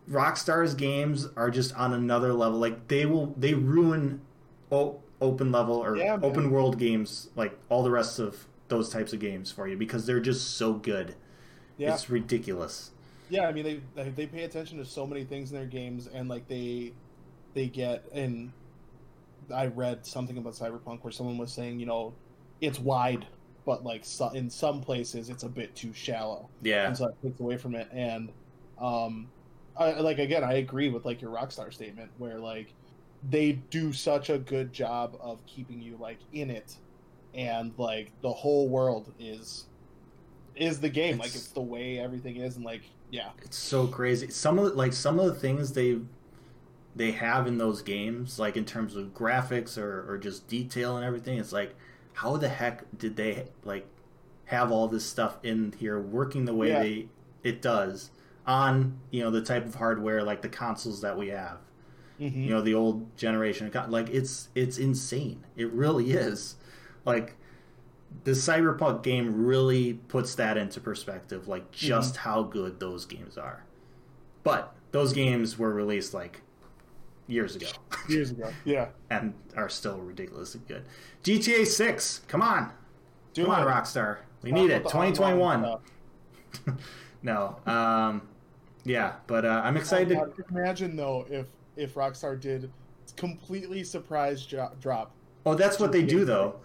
Rockstar's 0.09 0.73
games 0.73 1.27
are 1.37 1.49
just 1.49 1.73
on 1.75 1.93
another 1.93 2.33
level. 2.33 2.59
Like 2.59 2.87
they 2.87 3.05
will 3.05 3.33
they 3.37 3.53
ruin 3.53 4.21
o- 4.71 4.99
open 5.21 5.51
level 5.51 5.75
or 5.75 5.95
Yeah, 5.95 6.17
open 6.21 6.49
world 6.51 6.77
games 6.79 7.29
like 7.35 7.57
all 7.69 7.83
the 7.83 7.91
rest 7.91 8.19
of 8.19 8.47
those 8.67 8.89
types 8.89 9.13
of 9.13 9.19
games 9.19 9.51
for 9.51 9.67
you 9.67 9.77
because 9.77 10.05
they're 10.05 10.19
just 10.19 10.55
so 10.57 10.73
good. 10.73 11.15
Yeah. 11.77 11.93
It's 11.93 12.09
ridiculous. 12.09 12.91
Yeah, 13.31 13.47
I 13.47 13.53
mean 13.53 13.81
they 13.95 14.03
they- 14.11 14.27
pay 14.27 14.43
attention 14.43 14.77
to 14.79 14.85
so 14.85 15.07
many 15.07 15.23
things 15.23 15.51
in 15.51 15.57
their 15.57 15.65
games, 15.65 16.07
and 16.07 16.27
like 16.27 16.47
they 16.49 16.91
they 17.53 17.67
get 17.67 18.03
and 18.13 18.51
I 19.53 19.67
read 19.67 20.05
something 20.05 20.37
about 20.37 20.53
Cyberpunk 20.53 21.01
where 21.03 21.11
someone 21.11 21.37
was 21.37 21.51
saying, 21.51 21.79
you 21.79 21.85
know, 21.85 22.13
it's 22.59 22.77
wide, 22.79 23.25
but 23.65 23.83
like 23.85 24.03
so, 24.05 24.29
in 24.29 24.49
some 24.49 24.81
places 24.81 25.29
it's 25.29 25.43
a 25.43 25.49
bit 25.49 25.73
too 25.75 25.93
shallow, 25.93 26.49
Yeah. 26.61 26.87
and 26.87 26.97
so 26.97 27.07
it 27.07 27.15
takes 27.23 27.39
away 27.39 27.57
from 27.57 27.73
it. 27.75 27.87
And 27.93 28.31
um, 28.77 29.29
I 29.77 29.93
like 30.01 30.19
again, 30.19 30.43
I 30.43 30.55
agree 30.55 30.89
with 30.89 31.05
like 31.05 31.21
your 31.21 31.31
Rockstar 31.31 31.73
statement 31.73 32.11
where 32.17 32.37
like 32.37 32.73
they 33.29 33.53
do 33.69 33.93
such 33.93 34.29
a 34.29 34.37
good 34.39 34.73
job 34.73 35.15
of 35.21 35.45
keeping 35.45 35.81
you 35.81 35.95
like 35.97 36.19
in 36.33 36.49
it, 36.49 36.75
and 37.33 37.71
like 37.77 38.11
the 38.21 38.31
whole 38.33 38.67
world 38.67 39.13
is 39.19 39.67
is 40.55 40.81
the 40.81 40.89
game. 40.89 41.17
like 41.17 41.27
It's- 41.27 41.43
it's 41.45 41.51
the 41.53 41.61
way 41.61 41.97
everything 41.97 42.35
is, 42.35 42.57
and 42.57 42.65
like 42.65 42.81
yeah, 43.11 43.29
It's 43.43 43.57
so 43.57 43.85
crazy. 43.87 44.29
Some 44.31 44.57
of 44.57 44.65
the, 44.65 44.71
like 44.71 44.93
some 44.93 45.19
of 45.19 45.25
the 45.27 45.35
things 45.35 45.73
they 45.73 45.99
they 46.95 47.11
have 47.11 47.47
in 47.47 47.57
those 47.57 47.81
games, 47.81 48.39
like 48.39 48.57
in 48.57 48.65
terms 48.65 48.95
of 48.95 49.13
graphics 49.13 49.77
or, 49.77 50.09
or 50.11 50.17
just 50.17 50.47
detail 50.47 50.97
and 50.97 51.05
everything, 51.05 51.37
it's 51.37 51.53
like 51.53 51.75
how 52.13 52.35
the 52.37 52.49
heck 52.49 52.83
did 52.97 53.15
they 53.15 53.45
like 53.63 53.85
have 54.45 54.71
all 54.71 54.87
this 54.87 55.05
stuff 55.05 55.37
in 55.43 55.73
here 55.77 55.99
working 55.99 56.45
the 56.45 56.53
way 56.53 56.69
Yeah. 56.69 56.79
they 56.81 57.07
it 57.43 57.61
does 57.61 58.11
on 58.45 58.99
you 59.11 59.21
know 59.23 59.31
the 59.31 59.41
type 59.41 59.65
of 59.65 59.75
hardware 59.75 60.23
like 60.23 60.41
the 60.41 60.49
consoles 60.49 61.01
that 61.01 61.17
we 61.17 61.29
have. 61.29 61.59
Mhm. 62.19 62.43
You 62.45 62.49
know 62.49 62.61
the 62.61 62.73
old 62.73 63.15
generation 63.17 63.71
like 63.89 64.09
it's 64.09 64.49
it's 64.55 64.77
insane. 64.77 65.43
It 65.55 65.71
really 65.71 66.11
is. 66.11 66.55
Like 67.05 67.35
the 68.23 68.31
cyberpunk 68.31 69.03
game 69.03 69.45
really 69.45 69.93
puts 69.93 70.35
that 70.35 70.57
into 70.57 70.79
perspective 70.79 71.47
like 71.47 71.71
just 71.71 72.17
how 72.17 72.43
good 72.43 72.79
those 72.79 73.05
games 73.05 73.37
are. 73.37 73.63
But 74.43 74.73
those 74.91 75.13
games 75.13 75.57
were 75.57 75.73
released 75.73 76.13
like 76.13 76.41
years 77.27 77.55
ago. 77.55 77.67
Years 78.09 78.31
ago. 78.31 78.51
Yeah, 78.65 78.89
and 79.09 79.33
are 79.55 79.69
still 79.69 79.97
ridiculously 79.99 80.61
good. 80.67 80.83
Gta 81.23 81.65
6 81.65 82.21
come 82.27 82.41
on. 82.41 82.71
Do 83.33 83.45
come 83.45 83.53
on 83.53 83.67
rockstar. 83.67 84.17
We 84.41 84.51
need 84.51 84.71
it. 84.71 84.79
2021 84.83 85.77
no 87.23 87.55
um 87.65 88.21
yeah 88.83 89.13
but 89.27 89.45
uh, 89.45 89.61
i'm 89.63 89.77
excited 89.77 90.17
Oh, 90.17 90.25
to 90.25 90.43
imagine 90.49 90.95
though 90.97 91.25
if 91.29 91.45
if 91.77 91.93
Rockstar 91.93 92.37
did 92.37 92.69
completely 93.15 93.83
surprise 93.85 94.45
dro- 94.45 94.71
drop. 94.81 95.11
oh 95.45 95.53
that's 95.55 95.79
what 95.79 95.91
they 95.93 96.03
do 96.03 96.25
though. 96.25 96.55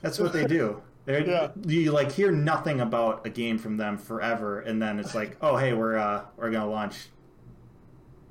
That's 0.00 0.18
what 0.18 0.32
they 0.32 0.46
do 0.46 0.80
They're, 1.06 1.24
Yeah. 1.26 1.48
you 1.66 1.92
like 1.92 2.12
hear 2.12 2.30
nothing 2.30 2.80
about 2.80 3.24
a 3.26 3.30
game 3.30 3.58
from 3.58 3.76
them 3.78 3.96
forever 3.96 4.60
and 4.60 4.82
then 4.82 4.98
it's 4.98 5.14
like 5.14 5.36
oh 5.40 5.56
hey 5.56 5.72
we're 5.72 5.96
uh 5.96 6.22
we're 6.36 6.50
gonna 6.50 6.68
launch 6.70 6.96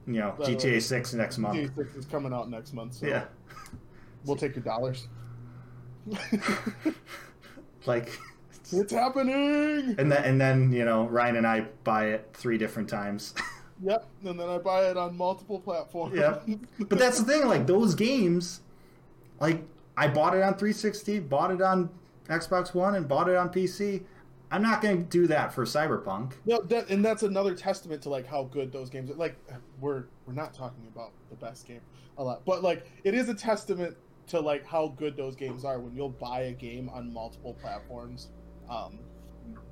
you 0.06 0.20
know 0.20 0.36
By 0.38 0.46
the 0.46 0.52
way, 0.52 0.58
gta 0.58 0.82
6 0.82 1.14
next 1.14 1.38
month 1.40 1.56
GTA 1.58 1.76
Six 1.76 1.96
is 1.96 2.06
coming 2.06 2.34
out 2.34 2.50
next 2.50 2.74
month, 2.74 2.96
so 2.96 3.08
yeah 3.08 3.26
we'll 4.26 4.36
take 4.36 4.56
your 4.56 4.64
dollars. 4.64 5.08
like 7.86 8.20
it's 8.72 8.92
happening. 8.92 9.96
and 9.98 10.12
then 10.12 10.24
and 10.24 10.42
then 10.42 10.72
you 10.72 10.86
know 10.86 11.08
Ryan 11.08 11.38
and 11.38 11.48
I 11.48 11.62
buy 11.84 12.08
it 12.08 12.30
three 12.34 12.58
different 12.58 12.90
times. 12.90 13.34
Yep, 13.84 14.08
and 14.24 14.40
then 14.40 14.48
I 14.50 14.58
buy 14.58 14.90
it 14.90 14.96
on 14.98 15.18
multiple 15.18 15.60
platforms. 15.60 16.16
Yep. 16.18 16.48
but 16.88 16.98
that's 16.98 17.20
the 17.20 17.26
thing, 17.26 17.46
like 17.46 17.68
those 17.68 17.94
games, 17.94 18.62
like 19.40 19.62
I 19.98 20.08
bought 20.08 20.34
it 20.34 20.42
on 20.42 20.54
360, 20.54 21.20
bought 21.20 21.52
it 21.52 21.62
on 21.62 21.90
Xbox 22.28 22.74
One, 22.74 22.96
and 22.96 23.08
bought 23.08 23.30
it 23.30 23.36
on 23.36 23.50
PC. 23.50 24.04
I'm 24.52 24.62
not 24.62 24.82
going 24.82 24.98
to 24.98 25.04
do 25.04 25.28
that 25.28 25.54
for 25.54 25.66
Cyberpunk. 25.66 26.34
No, 26.46 26.62
that, 26.62 26.90
and 26.90 27.04
that's 27.04 27.24
another 27.24 27.56
testament 27.56 28.02
to 28.04 28.10
like 28.10 28.28
how 28.28 28.44
good 28.44 28.72
those 28.72 28.90
games 28.90 29.10
are. 29.10 29.16
Like 29.16 29.36
we're 29.80 30.06
we're 30.26 30.34
not 30.34 30.54
talking 30.54 30.88
about 30.94 31.12
the 31.30 31.36
best 31.36 31.68
game 31.68 31.82
a 32.18 32.24
lot, 32.24 32.46
but 32.46 32.64
like 32.64 32.86
it 33.04 33.14
is 33.14 33.28
a 33.30 33.34
testament 33.34 33.98
to 34.28 34.40
like 34.40 34.66
how 34.66 34.90
good 34.90 35.18
those 35.18 35.36
games 35.36 35.66
are 35.66 35.80
when 35.80 35.96
you'll 35.96 36.10
buy 36.10 36.42
a 36.42 36.52
game 36.52 36.90
on 36.90 37.12
multiple 37.12 37.54
platforms. 37.56 38.30
Um, 38.70 39.00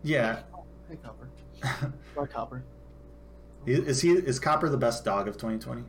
Yeah, 0.03 0.39
hey 0.89 0.97
Copper, 1.03 1.29
or 2.15 2.27
Copper. 2.27 2.63
is 3.65 4.01
he 4.01 4.11
is 4.11 4.39
Copper 4.39 4.69
the 4.69 4.77
best 4.77 5.05
dog 5.05 5.27
of 5.27 5.35
2020? 5.35 5.83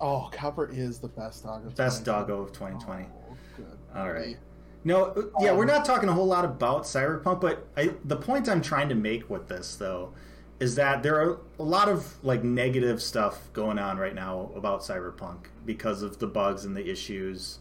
Oh, 0.00 0.30
Copper 0.32 0.68
is 0.72 0.98
the 0.98 1.08
best 1.08 1.44
dog. 1.44 1.66
Of 1.66 1.76
Best 1.76 2.04
2020. 2.04 2.04
doggo 2.04 2.42
of 2.42 2.52
2020. 2.52 3.04
Oh, 3.04 3.36
good. 3.56 3.78
All 3.94 4.10
right. 4.10 4.38
No, 4.82 5.04
uh, 5.06 5.22
yeah, 5.40 5.52
we're 5.52 5.66
not 5.66 5.84
talking 5.84 6.08
a 6.08 6.12
whole 6.12 6.26
lot 6.26 6.44
about 6.44 6.84
Cyberpunk, 6.84 7.40
but 7.40 7.66
I, 7.76 7.90
the 8.04 8.16
point 8.16 8.48
I'm 8.48 8.62
trying 8.62 8.88
to 8.88 8.94
make 8.94 9.28
with 9.28 9.48
this, 9.48 9.76
though, 9.76 10.14
is 10.58 10.74
that 10.76 11.02
there 11.02 11.20
are 11.20 11.38
a 11.58 11.62
lot 11.62 11.88
of 11.88 12.22
like 12.24 12.42
negative 12.44 13.02
stuff 13.02 13.50
going 13.52 13.78
on 13.78 13.98
right 13.98 14.14
now 14.14 14.50
about 14.56 14.80
Cyberpunk 14.80 15.46
because 15.66 16.02
of 16.02 16.18
the 16.18 16.26
bugs 16.26 16.64
and 16.64 16.74
the 16.76 16.88
issues 16.90 17.58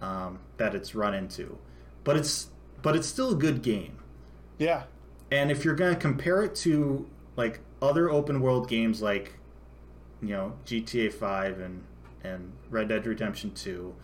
um, 0.00 0.40
that 0.56 0.74
it's 0.74 0.94
run 0.94 1.14
into. 1.14 1.58
But 2.04 2.16
it's 2.16 2.50
but 2.82 2.94
it's 2.96 3.06
still 3.06 3.30
a 3.30 3.34
good 3.36 3.62
game, 3.62 3.98
Yeah. 4.58 4.84
and 5.32 5.50
if 5.50 5.64
you're 5.64 5.74
going 5.74 5.92
to 5.94 6.00
compare 6.00 6.42
it 6.42 6.54
to 6.56 7.08
like 7.36 7.60
other 7.82 8.10
open 8.10 8.40
world 8.40 8.68
games 8.68 9.02
like 9.02 9.34
you 10.22 10.28
know 10.28 10.52
GTA 10.64 11.12
5 11.12 11.58
and 11.60 11.84
and 12.22 12.52
Red 12.70 12.88
Dead 12.88 13.06
Redemption 13.06 13.52
2 13.54 13.94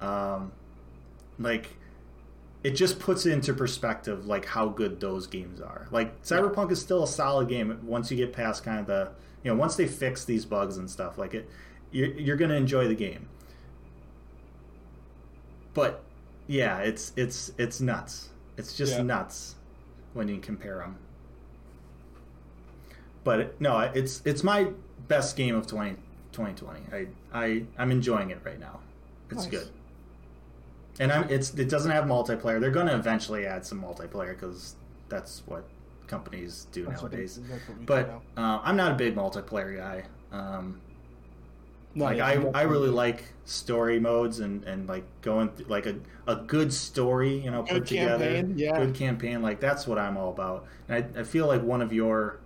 um 0.00 0.52
like 1.38 1.68
it 2.64 2.70
just 2.72 2.98
puts 3.00 3.26
it 3.26 3.32
into 3.32 3.52
perspective 3.52 4.26
like 4.26 4.44
how 4.44 4.68
good 4.68 5.00
those 5.00 5.26
games 5.26 5.60
are. 5.60 5.88
Like 5.90 6.22
cyberpunk 6.22 6.70
is 6.70 6.80
still 6.80 7.02
a 7.02 7.08
solid 7.08 7.48
game. 7.48 7.78
Once 7.84 8.10
you 8.10 8.16
get 8.16 8.32
past 8.32 8.62
kind 8.64 8.78
of 8.80 8.86
the 8.86 9.10
you 9.42 9.50
know 9.50 9.56
once 9.56 9.74
they 9.76 9.86
fix 9.88 10.24
these 10.24 10.44
bugs 10.44 10.76
and 10.76 10.88
stuff 10.88 11.18
like 11.18 11.34
it 11.34 11.48
you're, 11.90 12.12
you're 12.12 12.36
gonna 12.36 12.54
enjoy 12.54 12.86
the 12.88 12.94
game. 12.94 13.28
But 15.74 16.02
yeah 16.46 16.78
it's 16.78 17.12
it's 17.16 17.52
it's 17.58 17.80
nuts. 17.80 18.28
It's 18.56 18.76
just 18.76 18.92
Yeah. 18.96 19.02
nuts 19.02 19.54
when 20.14 20.28
you 20.28 20.38
compare 20.38 20.78
them 20.78 20.96
but 23.24 23.58
no 23.60 23.78
it's 23.78 24.20
it's 24.26 24.42
my 24.44 24.68
best 25.08 25.36
game 25.36 25.54
of 25.54 25.66
20, 25.66 25.92
2020 26.32 26.80
i 26.92 27.06
i 27.32 27.62
i'm 27.78 27.90
enjoying 27.90 28.30
it 28.30 28.38
right 28.44 28.58
now. 28.60 28.80
It's 29.30 29.44
Nice. 29.44 29.50
good 29.50 29.68
and 31.00 31.10
I'm, 31.12 31.28
it's 31.30 31.54
it 31.54 31.68
doesn't 31.68 31.90
have 31.90 32.04
multiplayer. 32.04 32.60
They're 32.60 32.70
going 32.70 32.86
to 32.86 32.94
eventually 32.94 33.46
add 33.46 33.64
some 33.64 33.80
multiplayer 33.82 34.30
because 34.38 34.76
that's 35.08 35.42
what 35.46 35.64
companies 36.06 36.66
do 36.72 36.84
That's 36.86 37.00
nowadays. 37.02 37.38
it- 37.38 37.48
that's 37.48 37.68
what 37.68 37.78
we 37.78 37.84
But 37.84 38.10
uh, 38.36 38.60
I'm 38.62 38.76
not 38.76 38.92
a 38.92 38.94
big 38.94 39.14
multiplayer 39.16 39.76
guy. 39.76 40.04
Um, 40.30 40.80
No, 41.94 42.04
like 42.06 42.16
yeah, 42.18 42.26
I, 42.26 42.30
I'm 42.32 42.38
I 42.40 42.42
definitely- 42.44 42.72
really 42.72 42.88
like 42.90 43.24
story 43.44 43.98
modes 44.00 44.40
and, 44.40 44.64
and 44.64 44.86
like 44.88 45.04
going 45.22 45.48
th- 45.50 45.68
like 45.68 45.86
a, 45.86 45.96
a 46.26 46.36
good 46.36 46.72
story, 46.72 47.36
you 47.38 47.50
know, 47.50 47.62
Good 47.62 47.80
put 47.80 47.86
together, 47.88 48.24
campaign, 48.24 48.54
yeah. 48.58 48.78
good 48.78 48.94
campaign. 48.94 49.42
Like 49.42 49.60
that's 49.60 49.86
what 49.86 49.98
I'm 49.98 50.16
all 50.16 50.30
about. 50.30 50.66
And 50.88 51.04
I, 51.16 51.20
I 51.20 51.24
feel 51.24 51.46
like 51.46 51.62
one 51.62 51.82
of 51.82 51.92
your 51.92 52.40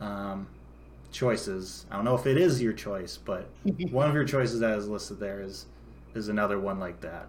um, 0.00 0.46
choices. 1.12 1.86
I 1.90 1.96
don't 1.96 2.04
know 2.04 2.14
if 2.14 2.26
it 2.26 2.36
is 2.38 2.60
your 2.62 2.72
choice, 2.72 3.18
but 3.24 3.48
one 3.90 4.08
of 4.08 4.14
your 4.14 4.24
choices 4.24 4.60
that 4.60 4.76
is 4.78 4.88
listed 4.88 5.18
there 5.20 5.40
is 5.40 5.66
is 6.14 6.28
another 6.28 6.58
one 6.60 6.78
like 6.80 7.00
that. 7.00 7.28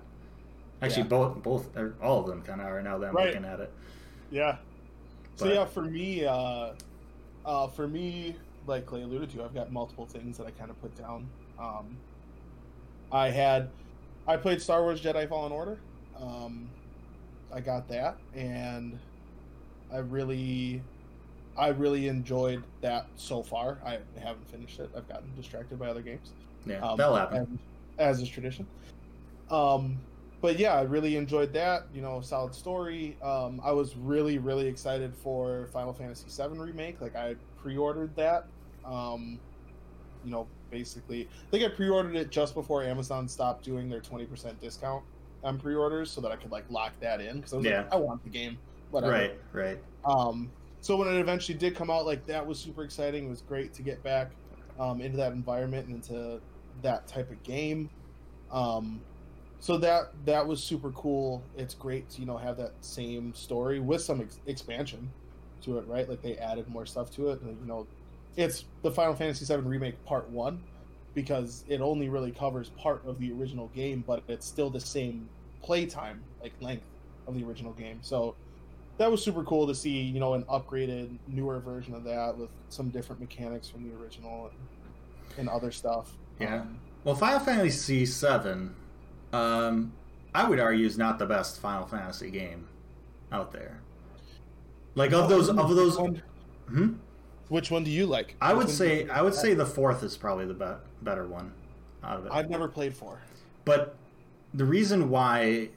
Actually, 0.81 1.03
Yeah. 1.03 1.07
both 1.09 1.43
both 1.43 1.77
or 1.77 1.93
all 2.01 2.19
of 2.21 2.27
them 2.27 2.41
kind 2.41 2.61
of 2.61 2.67
are 2.67 2.81
now 2.81 2.97
that 2.97 3.09
I'm 3.09 3.15
Right. 3.15 3.27
looking 3.27 3.45
at 3.45 3.59
it. 3.59 3.71
Yeah. 4.31 4.57
So 5.35 5.47
yeah, 5.51 5.65
for 5.65 5.81
me, 5.83 6.25
uh, 6.25 6.73
uh, 7.45 7.67
for 7.67 7.87
me, 7.87 8.35
like 8.67 8.85
Clay 8.85 9.01
alluded 9.03 9.29
to, 9.31 9.43
I've 9.43 9.53
got 9.53 9.71
multiple 9.71 10.05
things 10.05 10.37
that 10.37 10.45
I 10.47 10.51
kind 10.51 10.69
of 10.69 10.79
put 10.81 10.95
down. 10.97 11.27
Um, 11.57 11.97
I 13.11 13.29
had, 13.29 13.69
I 14.27 14.37
played 14.37 14.61
Star 14.61 14.81
Wars 14.83 15.01
Jedi 15.01 15.27
Fallen 15.27 15.51
Order. 15.51 15.77
Um, 16.19 16.69
I 17.51 17.61
got 17.61 17.87
that, 17.87 18.17
and 18.35 18.99
I 19.91 19.97
really, 19.97 20.83
I 21.57 21.69
really 21.69 22.07
enjoyed 22.09 22.63
that 22.81 23.07
so 23.15 23.41
far. 23.41 23.79
I 23.85 23.99
haven't 24.19 24.47
finished 24.49 24.79
it. 24.79 24.89
I've 24.95 25.07
gotten 25.07 25.33
distracted 25.35 25.79
by 25.79 25.87
other 25.87 26.01
games. 26.01 26.31
Yeah, 26.65 26.79
Um, 26.85 26.97
that'll 26.97 27.15
happen. 27.15 27.57
As, 27.97 28.17
as 28.17 28.21
is 28.21 28.29
tradition. 28.29 28.67
Um, 29.49 29.97
but 30.41 30.57
yeah, 30.59 30.73
I 30.73 30.81
really 30.81 31.15
enjoyed 31.15 31.53
that. 31.53 31.87
You 31.93 32.01
know, 32.01 32.21
solid 32.21 32.53
story. 32.55 33.17
Um, 33.21 33.61
I 33.63 33.71
was 33.71 33.95
really, 33.95 34.37
really 34.37 34.67
excited 34.67 35.15
for 35.15 35.67
Final 35.73 35.93
Fantasy 35.93 36.25
VII 36.29 36.57
remake. 36.57 37.01
Like 37.01 37.15
I 37.15 37.35
pre-ordered 37.57 38.15
that. 38.15 38.47
Um, 38.85 39.39
you 40.23 40.31
know, 40.31 40.47
basically, 40.69 41.27
I 41.47 41.51
think 41.51 41.63
I 41.63 41.69
pre-ordered 41.75 42.15
it 42.15 42.29
just 42.29 42.53
before 42.53 42.83
Amazon 42.83 43.27
stopped 43.27 43.63
doing 43.63 43.89
their 43.89 44.01
twenty 44.01 44.25
percent 44.25 44.59
discount 44.59 45.03
on 45.43 45.57
pre-orders, 45.57 46.11
so 46.11 46.19
that 46.21 46.31
I 46.31 46.35
could 46.35 46.51
like 46.51 46.65
lock 46.69 46.93
that 46.99 47.21
in 47.21 47.37
because 47.37 47.53
I 47.53 47.57
was 47.57 47.65
Yeah. 47.65 47.81
like, 47.83 47.93
I 47.93 47.95
want 47.97 48.23
the 48.23 48.29
game. 48.29 48.57
Whatever. 48.91 49.13
Right, 49.13 49.39
right. 49.53 49.77
Um, 50.03 50.51
so 50.81 50.97
when 50.97 51.07
it 51.07 51.19
eventually 51.19 51.57
did 51.57 51.75
come 51.75 51.89
out, 51.89 52.05
like 52.05 52.25
that 52.25 52.45
was 52.45 52.57
super 52.59 52.83
exciting. 52.83 53.25
It 53.25 53.29
was 53.29 53.41
great 53.41 53.73
to 53.73 53.81
get 53.81 54.01
back 54.03 54.31
um, 54.79 54.99
into 55.01 55.17
that 55.17 55.31
environment 55.31 55.87
and 55.87 55.95
into 55.97 56.41
that 56.81 57.07
type 57.07 57.29
of 57.31 57.41
game. 57.43 57.89
Um, 58.51 59.01
so 59.59 59.77
that 59.77 60.11
that 60.25 60.45
was 60.45 60.63
super 60.63 60.91
cool. 60.91 61.43
It's 61.57 61.73
great 61.73 62.09
to 62.11 62.21
you 62.21 62.27
know 62.27 62.37
have 62.37 62.57
that 62.57 62.73
same 62.81 63.33
story 63.33 63.79
with 63.79 64.01
some 64.01 64.21
ex- 64.21 64.39
expansion 64.45 65.09
to 65.61 65.77
it, 65.77 65.87
right? 65.87 66.07
Like 66.09 66.21
they 66.21 66.37
added 66.37 66.67
more 66.67 66.85
stuff 66.85 67.11
to 67.15 67.29
it. 67.29 67.41
You 67.43 67.57
know, 67.65 67.87
it's 68.37 68.65
the 68.81 68.91
Final 68.91 69.15
Fantasy 69.15 69.45
VII 69.45 69.61
remake 69.61 70.03
part 70.05 70.29
one 70.29 70.63
because 71.13 71.65
it 71.67 71.81
only 71.81 72.07
really 72.07 72.31
covers 72.31 72.69
part 72.69 73.05
of 73.05 73.19
the 73.19 73.31
original 73.31 73.67
game, 73.75 74.03
but 74.05 74.23
it's 74.27 74.45
still 74.45 74.69
the 74.69 74.79
same 74.79 75.27
playtime 75.61 76.23
like 76.41 76.53
length 76.61 76.85
of 77.27 77.35
the 77.35 77.43
original 77.43 77.73
game. 77.73 77.99
So 78.01 78.35
that 78.97 79.09
was 79.09 79.23
super 79.23 79.43
cool 79.43 79.65
to 79.67 79.75
see, 79.75 79.99
you 80.01 80.19
know, 80.19 80.33
an 80.33 80.43
upgraded, 80.43 81.17
newer 81.27 81.59
version 81.59 81.93
of 81.93 82.03
that 82.03 82.37
with 82.37 82.49
some 82.69 82.89
different 82.89 83.19
mechanics 83.21 83.67
from 83.67 83.83
the 83.83 83.95
original 83.95 84.51
and, 84.51 85.39
and 85.39 85.49
other 85.49 85.71
stuff. 85.71 86.11
Yeah. 86.39 86.61
Um, 86.61 86.79
Well, 87.03 87.15
Final 87.15 87.39
Fantasy 87.39 88.05
VII, 88.05 88.69
um, 89.33 89.93
I 90.33 90.47
would 90.47 90.59
argue 90.59 90.85
is 90.85 90.97
not 90.97 91.19
the 91.19 91.25
best 91.25 91.59
Final 91.59 91.87
Fantasy 91.87 92.29
game 92.29 92.67
out 93.31 93.51
there. 93.51 93.79
Like 94.95 95.11
of 95.13 95.29
those 95.29 95.49
of 95.49 95.75
those, 95.75 95.97
Which 95.97 96.01
one, 96.01 96.21
hmm? 96.67 96.93
which 97.47 97.71
one 97.71 97.83
do 97.83 97.91
you 97.91 98.05
like? 98.05 98.35
I 98.41 98.53
would 98.53 98.69
say 98.69 99.07
I 99.09 99.21
would 99.21 99.35
say 99.35 99.53
the 99.53 99.65
fourth 99.65 100.03
is 100.03 100.17
probably 100.17 100.45
the 100.45 100.53
be- 100.53 100.83
better 101.03 101.27
one 101.27 101.53
out 102.03 102.17
of 102.17 102.25
it. 102.25 102.31
I've 102.31 102.49
never 102.49 102.67
played 102.67 102.93
four. 102.93 103.21
But 103.65 103.95
the 104.53 104.65
reason 104.65 105.09
why 105.09 105.69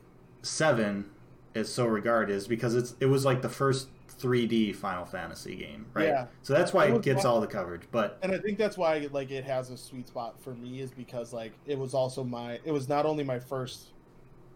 seven 0.42 1.10
is 1.54 1.72
so 1.72 1.86
regarded 1.86 2.34
is 2.34 2.48
because 2.48 2.74
it's 2.74 2.94
it 3.00 3.06
was 3.06 3.24
like 3.24 3.42
the 3.42 3.48
first 3.48 3.88
3D 4.22 4.72
Final 4.74 5.04
Fantasy 5.04 5.56
game, 5.56 5.86
right? 5.94 6.08
Yeah. 6.08 6.26
So 6.42 6.52
that's 6.54 6.72
why 6.72 6.86
It 6.86 6.94
it 6.94 7.02
gets 7.02 7.22
fun. 7.22 7.32
all 7.32 7.40
the 7.40 7.46
coverage. 7.46 7.82
But 7.90 8.18
and 8.22 8.32
I 8.32 8.38
think 8.38 8.56
that's 8.58 8.78
why 8.78 9.08
like 9.12 9.30
it 9.30 9.44
has 9.44 9.70
a 9.70 9.76
sweet 9.76 10.08
spot 10.08 10.40
for 10.40 10.54
me 10.54 10.80
is 10.80 10.90
because 10.92 11.32
like 11.32 11.52
it 11.66 11.78
was 11.78 11.92
also 11.94 12.22
my 12.24 12.60
it 12.64 12.70
was 12.72 12.88
not 12.88 13.04
only 13.06 13.24
my 13.24 13.38
first 13.38 13.88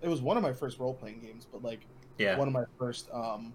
it 0.02 0.08
was 0.08 0.20
one 0.22 0.36
of 0.36 0.42
my 0.42 0.52
first 0.52 0.78
role 0.78 0.94
playing 0.94 1.20
games, 1.20 1.46
but 1.50 1.62
like 1.62 1.86
yeah, 2.18 2.38
one 2.38 2.48
of 2.48 2.54
my 2.54 2.64
first 2.78 3.08
um 3.12 3.52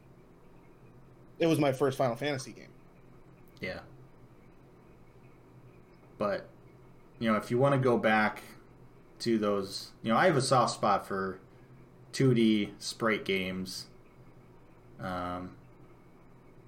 it 1.40 1.48
was 1.48 1.60
my 1.60 1.72
first 1.72 1.98
Final 1.98 2.16
Fantasy 2.16 2.52
game. 2.52 2.70
yeah. 3.62 3.80
But 6.18 6.48
you 7.20 7.32
know, 7.32 7.38
if 7.38 7.50
you 7.52 7.58
want 7.58 7.74
to 7.74 7.80
go 7.80 7.98
back 7.98 8.44
to 9.20 9.38
those, 9.38 9.92
you 10.04 10.12
know, 10.12 10.18
I 10.18 10.26
have 10.26 10.38
a 10.38 10.42
soft 10.42 10.74
spot 10.74 11.08
for 11.08 11.40
2D 12.14 12.72
sprite 12.80 13.26
games. 13.26 13.88
Um, 15.00 15.56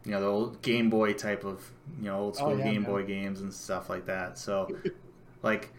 you 0.05 0.11
know, 0.11 0.21
the 0.21 0.27
old 0.27 0.61
Game 0.61 0.89
Boy 0.89 1.13
type 1.13 1.43
of, 1.45 1.71
you 1.99 2.05
know, 2.05 2.19
old 2.19 2.35
Oh, 2.37 2.37
school 2.37 2.53
yeah, 2.53 2.63
Game 2.63 2.83
man. 2.83 2.83
Boy 2.85 3.05
games 3.05 3.41
and 3.41 3.53
stuff 3.53 3.89
like 3.89 4.05
that. 4.07 4.37
So, 4.37 4.73
like, 5.43 5.73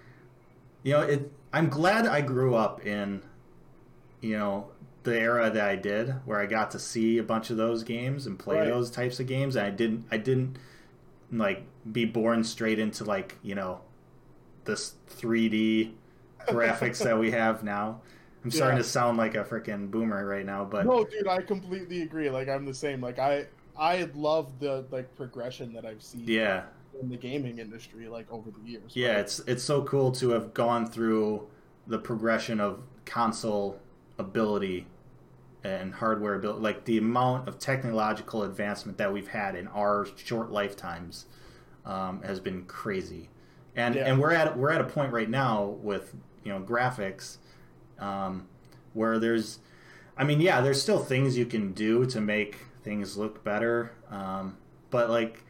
you 0.85 0.93
know, 0.93 1.03
it. 1.03 1.33
I'm 1.53 1.69
glad 1.71 2.07
I 2.07 2.21
grew 2.21 2.55
up 2.57 2.87
in, 2.87 3.23
you 4.21 4.37
know, 4.37 4.71
the 5.03 5.19
era 5.19 5.51
that 5.51 5.69
I 5.69 5.77
did, 5.77 6.11
where 6.25 6.41
I 6.41 6.47
got 6.47 6.71
to 6.73 6.79
see 6.79 7.19
a 7.19 7.23
bunch 7.23 7.51
of 7.51 7.57
those 7.57 7.83
games 7.85 8.27
and 8.27 8.39
play 8.39 8.61
Right. 8.61 8.65
those 8.65 8.91
types 8.91 9.21
of 9.21 9.27
games. 9.27 9.57
And 9.57 9.67
I 9.67 9.71
didn't, 9.71 10.07
I 10.11 10.17
didn't, 10.17 10.59
like, 11.33 11.65
be 11.91 12.05
born 12.07 12.45
straight 12.45 12.79
into 12.79 13.05
like, 13.05 13.39
you 13.43 13.55
know, 13.55 13.83
this 14.65 14.95
3D 15.09 15.95
graphics 16.49 17.03
that 17.03 17.19
we 17.19 17.33
have 17.33 17.65
now. 17.65 18.03
I'm 18.45 18.51
starting 18.51 18.77
Yeah. 18.77 18.79
to 18.79 18.85
sound 18.85 19.19
like 19.19 19.35
a 19.35 19.45
freaking 19.45 19.91
boomer 19.91 20.27
right 20.27 20.47
now, 20.47 20.65
but 20.65 20.93
no, 20.93 21.05
dude, 21.05 21.29
I 21.29 21.43
completely 21.43 22.03
agree. 22.03 22.31
Like 22.31 22.49
I'm 22.49 22.65
the 22.65 22.75
same. 22.75 23.01
Like 23.01 23.19
I 23.19 23.47
I 23.79 24.09
love 24.15 24.59
the 24.61 24.85
like 24.91 25.15
progression 25.17 25.73
that 25.75 25.85
I've 25.85 26.03
seen 26.03 26.25
yeah, 26.27 26.65
in 27.01 27.09
the 27.09 27.17
gaming 27.17 27.59
industry 27.59 28.09
like 28.09 28.31
over 28.31 28.51
the 28.51 28.69
years. 28.71 28.93
yeah, 28.95 29.11
right? 29.11 29.19
it's 29.21 29.41
it's 29.41 29.63
so 29.63 29.83
cool 29.83 30.13
to 30.13 30.31
have 30.31 30.55
gone 30.55 30.87
through 30.87 31.47
the 31.87 31.99
progression 31.99 32.61
of 32.61 32.81
console 33.05 33.79
ability 34.19 34.87
and 35.65 35.95
hardware 35.95 36.35
ability, 36.35 36.61
like 36.61 36.85
the 36.85 36.99
amount 36.99 37.49
of 37.49 37.59
technological 37.59 38.43
advancement 38.43 38.99
that 38.99 39.13
we've 39.13 39.29
had 39.29 39.55
in 39.57 39.67
our 39.69 40.07
short 40.17 40.51
lifetimes 40.53 41.27
um, 41.87 42.23
has 42.23 42.39
been 42.41 42.65
crazy, 42.67 43.29
and 43.75 43.95
Yeah. 43.95 44.03
and 44.07 44.21
we're 44.21 44.33
at 44.33 44.57
we're 44.57 44.71
at 44.71 44.81
a 44.81 44.85
point 44.85 45.13
right 45.13 45.29
now 45.29 45.65
with 45.65 46.15
you 46.45 46.53
know 46.53 46.61
graphics 46.61 47.39
um, 47.99 48.47
where 48.93 49.19
there's, 49.19 49.59
I 50.17 50.25
mean, 50.25 50.41
yeah, 50.41 50.61
there's 50.61 50.81
still 50.83 50.99
things 50.99 51.37
you 51.39 51.47
can 51.47 51.73
do 51.73 52.05
to 52.07 52.21
make 52.21 52.59
things 52.85 53.17
look 53.17 53.43
better, 53.43 53.93
um, 54.11 54.57
but 54.91 55.11
like 55.11 55.43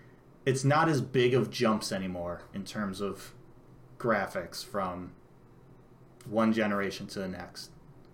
it's 0.47 0.65
not 0.65 0.89
as 0.89 1.01
big 1.01 1.35
of 1.35 1.51
jumps 1.51 1.90
anymore 1.93 2.43
in 2.55 2.65
terms 2.65 3.01
of 3.01 3.35
graphics 3.98 4.65
from 4.65 5.12
one 6.28 6.52
generation 6.52 7.06
to 7.09 7.19
the 7.19 7.28
next. 7.28 7.70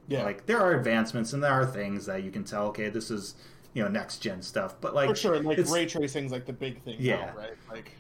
yeah. 0.09 0.23
Like 0.25 0.47
there 0.47 0.59
are 0.59 0.73
advancements 0.75 1.33
and 1.33 1.43
there 1.43 1.53
are 1.53 1.67
things 1.67 2.07
that 2.07 2.23
you 2.25 2.31
can 2.31 2.45
tell. 2.45 2.67
Okay, 2.69 2.89
this 2.89 3.11
is 3.11 3.35
you 3.75 3.83
know 3.83 3.89
next 3.89 4.19
gen 4.19 4.43
stuff, 4.43 4.75
but 4.81 4.95
like 4.95 5.09
for 5.11 5.15
sure. 5.15 5.41
Like 5.41 5.59
it's- 5.59 5.73
ray 5.73 5.87
tracing's 5.87 6.33
like 6.33 6.47
the 6.47 6.53
big 6.53 6.83
thing. 6.83 6.97
Yeah. 6.99 7.27
now, 7.27 7.37
right. 7.37 7.53
Like 7.71 7.93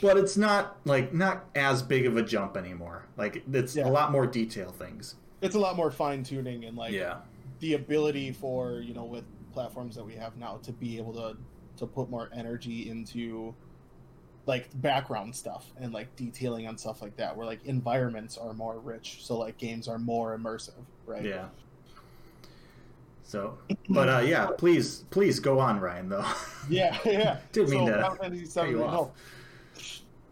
but 0.00 0.16
it's 0.16 0.36
not 0.36 0.78
like 0.84 1.12
not 1.12 1.44
as 1.54 1.82
big 1.82 2.06
of 2.06 2.16
a 2.16 2.22
jump 2.22 2.56
anymore. 2.56 3.04
Like 3.16 3.42
it's 3.52 3.76
Yeah. 3.76 3.88
a 3.88 3.90
lot 3.90 4.10
more 4.12 4.26
detail 4.26 4.70
things. 4.70 5.16
it's 5.42 5.54
a 5.56 5.58
lot 5.58 5.76
more 5.76 5.90
fine 5.90 6.22
tuning 6.22 6.64
and 6.64 6.76
like 6.76 6.92
yeah, 6.92 7.18
the 7.60 7.74
ability 7.74 8.32
for 8.32 8.80
you 8.80 8.94
know 8.94 9.04
with 9.04 9.24
platforms 9.52 9.94
that 9.96 10.04
we 10.04 10.14
have 10.14 10.36
now 10.36 10.58
to 10.62 10.72
be 10.72 10.96
able 10.98 11.12
to 11.14 11.36
to 11.76 11.86
put 11.86 12.10
more 12.10 12.28
energy 12.34 12.88
into 12.90 13.54
like 14.46 14.68
background 14.82 15.34
stuff 15.34 15.66
and 15.80 15.92
like 15.92 16.14
detailing 16.16 16.66
on 16.66 16.76
stuff 16.76 17.00
like 17.00 17.16
that 17.16 17.36
where 17.36 17.46
like 17.46 17.64
environments 17.64 18.36
are 18.36 18.52
more 18.52 18.78
rich 18.80 19.18
so 19.24 19.38
like 19.38 19.56
games 19.56 19.86
are 19.88 19.98
more 19.98 20.36
immersive 20.36 20.84
right 21.06 21.24
yeah. 21.24 21.46
So, 23.24 23.56
but 23.88 24.08
uh, 24.10 24.18
yeah, 24.18 24.48
please, 24.58 25.04
please 25.08 25.40
go 25.40 25.58
on, 25.58 25.80
Ryan. 25.80 26.10
Though. 26.10 26.26
yeah 26.68 26.98
yeah 27.06 27.38
Didn't 27.52 27.70
mean 27.70 27.86
so 27.86 27.92
to 27.96 28.16
Fantasy 28.20 28.60
cut 28.60 28.68
you 28.68 28.84
off. 28.84 28.92
no 28.92 29.12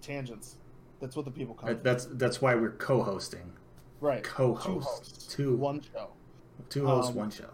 tangents 0.02 0.56
that's 1.00 1.16
what 1.16 1.24
the 1.24 1.30
people 1.30 1.54
call 1.54 1.70
it 1.70 1.82
That's 1.82 2.06
that's 2.12 2.42
why 2.42 2.54
we're 2.54 2.72
co-hosting. 2.72 3.52
right 4.00 4.22
Co-host. 4.22 4.66
two 4.66 4.80
hosts 4.80 5.26
Two- 5.34 5.56
one 5.56 5.80
show 5.80 6.10
Two 6.68 6.86
hosts, 6.86 7.10
Um, 7.10 7.16
one 7.16 7.30
show. 7.30 7.50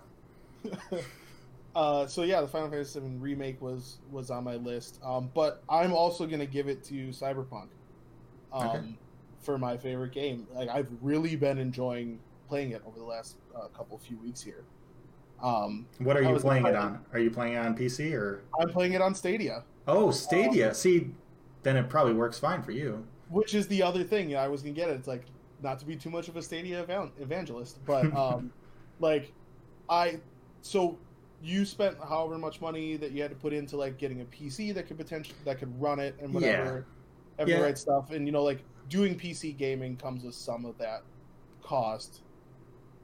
uh, 1.77 2.07
so 2.07 2.23
yeah, 2.23 2.41
the 2.41 2.49
Final 2.49 2.71
Fantasy 2.71 2.99
VII 2.99 3.17
remake 3.19 3.61
was 3.61 3.99
was 4.11 4.31
on 4.31 4.43
my 4.45 4.57
list, 4.57 4.99
um, 5.05 5.31
but 5.35 5.63
I'm 5.69 5.93
also 5.93 6.27
gonna 6.27 6.47
give 6.47 6.69
it 6.69 6.83
to 6.85 7.09
Cyberpunk 7.09 7.69
um, 8.53 8.67
Okay. 8.69 8.85
for 9.41 9.59
my 9.59 9.77
favorite 9.77 10.13
game. 10.13 10.47
Like 10.55 10.69
I've 10.71 10.89
really 11.03 11.37
been 11.37 11.59
enjoying 11.59 12.19
playing 12.49 12.71
it 12.71 12.83
over 12.87 12.99
the 12.99 13.05
last 13.05 13.37
uh, 13.55 13.69
couple 13.69 13.99
few 13.99 14.17
weeks 14.19 14.43
here. 14.43 14.65
Um, 15.43 15.87
What 15.99 16.17
are 16.17 16.23
you 16.23 16.39
playing 16.39 16.65
it 16.65 16.75
on? 16.75 17.05
Are 17.13 17.19
you 17.19 17.31
playing 17.31 17.53
it 17.55 17.59
on 17.59 17.77
PC 17.77 18.15
or? 18.15 18.43
I'm 18.59 18.71
playing 18.71 18.95
it 18.95 19.03
on 19.03 19.15
Stadia, 19.15 19.65
Oh, 19.87 20.07
Um, 20.07 20.13
Stadia. 20.13 20.75
See, 20.75 21.11
then 21.63 21.77
it 21.77 21.91
probably 21.91 22.15
works 22.15 22.39
fine 22.39 22.63
for 22.63 22.71
you. 22.73 23.07
which 23.29 23.55
is 23.55 23.67
the 23.69 23.83
other 23.83 24.03
thing 24.03 24.35
I 24.35 24.49
was 24.49 24.63
gonna 24.63 24.73
get. 24.73 24.89
It. 24.89 24.95
It's 24.95 25.09
like 25.09 25.25
not 25.63 25.79
to 25.81 25.85
be 25.85 25.95
too 25.97 26.09
much 26.11 26.29
of 26.29 26.37
a 26.37 26.43
Stadia 26.43 26.81
evan- 26.81 27.13
evangelist, 27.21 27.85
but 27.85 28.11
um, 28.17 28.51
like 28.99 29.33
I 29.91 30.21
so 30.63 30.97
you 31.43 31.65
spent 31.65 31.97
however 32.09 32.39
much 32.39 32.61
money 32.61 32.97
that 32.97 33.13
you 33.13 33.23
had 33.23 33.31
to 33.31 33.37
put 33.37 33.53
into 33.53 33.77
like 33.77 33.99
getting 33.99 34.21
a 34.21 34.25
PC 34.25 34.73
that 34.75 34.87
could 34.87 34.97
potentially 34.97 35.37
that 35.45 35.59
could 35.59 35.81
run 35.81 35.99
it 35.99 36.15
and 36.21 36.33
whatever, 36.33 36.87
have 37.39 37.49
Yeah. 37.49 37.59
the 37.59 37.63
right 37.63 37.79
stuff, 37.79 38.11
and 38.11 38.27
you 38.27 38.33
know 38.33 38.43
like 38.43 38.61
doing 38.89 39.19
PC 39.19 39.57
gaming 39.57 39.97
comes 39.97 40.25
with 40.25 40.35
some 40.35 40.65
of 40.65 40.77
that 40.79 41.03
cost, 41.63 42.21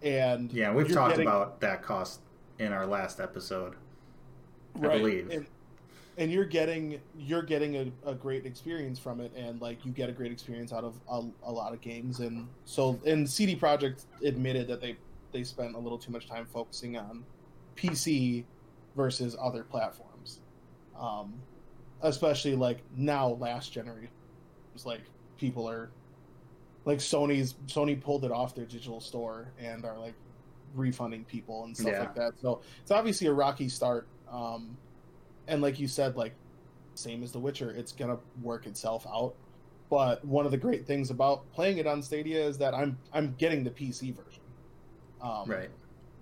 and 0.03 0.53
Yeah, 0.53 0.73
we've 0.75 0.91
talked 0.91 1.13
getting- 1.17 1.27
about 1.27 1.61
that 1.61 1.83
cost 1.83 2.21
in 2.59 2.73
our 2.73 2.87
last 2.87 3.21
episode. 3.21 3.75
I 4.77 4.79
right, 4.87 4.99
believe. 4.99 5.31
and, 5.31 5.47
and 6.17 6.33
you're 6.33 6.45
getting 6.47 7.01
you're 7.19 7.43
getting 7.43 7.77
a, 7.77 7.93
a 8.11 8.15
great 8.15 8.47
experience 8.47 8.99
from 8.99 9.21
it, 9.21 9.33
and 9.37 9.61
like 9.61 9.85
you 9.85 9.93
get 9.93 10.09
a 10.09 10.13
great 10.13 10.33
experience 10.33 10.73
out 10.73 10.85
of 10.85 10.95
a, 11.11 11.23
a 11.45 11.53
lot 11.53 11.73
of 11.75 11.81
games, 11.81 12.21
and 12.21 12.49
so 12.65 12.99
and 13.05 13.29
CD 13.29 13.55
Projekt 13.57 14.05
admitted 14.25 14.67
that 14.69 14.81
they 14.81 14.97
they 15.33 15.45
spent 15.45 15.75
a 15.75 15.79
little 15.79 15.99
too 15.99 16.13
much 16.13 16.27
time 16.29 16.47
focusing 16.47 16.97
on 16.97 17.25
PC 17.83 18.45
versus 18.97 19.37
other 19.41 19.65
platforms, 19.65 20.41
um, 20.99 21.35
especially 22.03 22.55
like 22.55 22.79
now 22.97 23.29
last 23.29 23.73
generation. 23.73 24.11
It's 24.75 24.87
like 24.87 25.03
people 25.39 25.69
are 25.69 25.91
like 26.85 26.99
Sony's 26.99 27.55
Sony 27.67 28.01
pulled 28.01 28.25
it 28.25 28.31
off 28.33 28.55
their 28.55 28.67
digital 28.67 29.01
store 29.01 29.53
and 29.59 29.85
are 29.85 29.99
like 29.99 30.15
refunding 30.75 31.25
people 31.25 31.65
and 31.65 31.77
stuff 31.77 31.93
Yeah. 31.93 32.01
like 32.01 32.15
that. 32.15 32.33
So 32.41 32.61
it's 32.81 32.91
obviously 32.91 33.27
a 33.27 33.33
rocky 33.33 33.69
start. 33.69 34.07
Um, 34.31 34.77
and 35.49 35.61
like 35.61 35.79
you 35.79 35.89
said, 35.89 36.17
like 36.17 36.35
same 36.95 37.23
as 37.23 37.33
The 37.33 37.39
Witcher, 37.39 37.71
it's 37.71 37.93
gonna 37.93 38.19
work 38.41 38.67
itself 38.67 39.07
out. 39.07 39.35
But 39.91 40.25
one 40.25 40.47
of 40.47 40.53
the 40.53 40.59
great 40.59 40.87
things 40.87 41.11
about 41.11 41.51
playing 41.53 41.77
it 41.79 41.87
on 41.87 42.03
Stadia 42.03 42.43
is 42.47 42.59
that 42.59 42.75
I'm 42.75 42.99
I'm 43.13 43.35
getting 43.35 43.63
the 43.65 43.71
PC 43.71 44.15
version. 44.17 44.43
Um, 45.21 45.49
Right. 45.49 45.71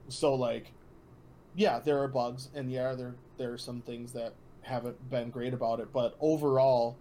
So 0.09 0.35
like, 0.35 0.73
yeah, 1.55 1.78
there 1.81 1.98
are 1.98 2.09
bugs, 2.09 2.48
and 2.55 2.70
yeah, 2.70 2.94
there 2.94 3.14
there 3.36 3.52
are 3.52 3.59
some 3.59 3.81
things 3.82 4.12
that 4.12 4.35
haven't 4.62 5.10
been 5.10 5.31
great 5.31 5.55
about 5.55 5.81
it. 5.81 5.93
But 5.93 6.16
overall, 6.20 6.97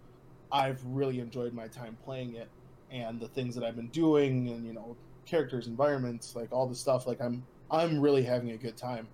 I've 0.52 0.84
really 0.86 1.20
enjoyed 1.20 1.54
my 1.54 1.68
time 1.68 1.98
playing 2.04 2.36
it, 2.36 2.50
and 2.92 3.20
the 3.20 3.28
things 3.28 3.56
that 3.56 3.64
I've 3.64 3.76
been 3.76 3.90
doing, 3.90 4.50
and 4.50 4.66
you 4.66 4.74
know, 4.74 4.96
characters, 5.26 5.68
environments, 5.68 6.36
like 6.36 6.52
all 6.52 6.68
the 6.68 6.76
stuff. 6.76 7.08
Like 7.08 7.22
I'm 7.22 7.46
I'm 7.70 8.00
really 8.00 8.24
having 8.24 8.52
a 8.52 8.58
good 8.58 8.78
time. 8.78 9.08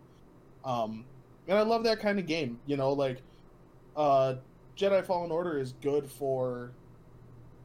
Um, 0.64 1.06
and 1.48 1.58
I 1.58 1.62
love 1.62 1.84
that 1.84 2.00
kind 2.00 2.20
of 2.20 2.26
game. 2.26 2.60
You 2.66 2.78
know, 2.78 2.92
like 2.94 3.22
uh, 3.96 4.36
Jedi 4.78 5.06
Fallen 5.06 5.32
Order 5.32 5.60
is 5.60 5.74
good 5.82 6.10
for 6.10 6.72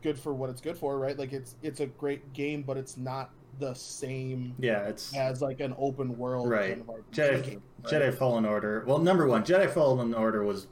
good 0.02 0.18
for 0.18 0.32
what 0.32 0.50
it's 0.50 0.60
good 0.60 0.76
for, 0.76 0.98
right? 0.98 1.18
Like 1.18 1.32
it's 1.32 1.56
it's 1.62 1.80
a 1.80 1.86
great 1.86 2.32
game, 2.32 2.62
but 2.62 2.76
it's 2.76 2.96
not 2.96 3.30
the 3.60 3.74
same 3.74 4.54
Yeah, 4.58 4.88
it's 4.88 5.14
as 5.14 5.40
like 5.40 5.60
an 5.60 5.74
open 5.78 6.16
world 6.18 6.48
Right. 6.48 6.76
kind 6.76 6.88
of 6.88 7.10
Jedi 7.12 7.46
right? 7.46 7.58
Jedi 7.84 8.14
Fallen 8.14 8.44
Order. 8.44 8.84
Well, 8.86 8.98
number 8.98 9.26
one, 9.26 9.44
Jedi 9.44 9.70
Fallen 9.70 10.14
Order 10.14 10.44
was 10.44 10.66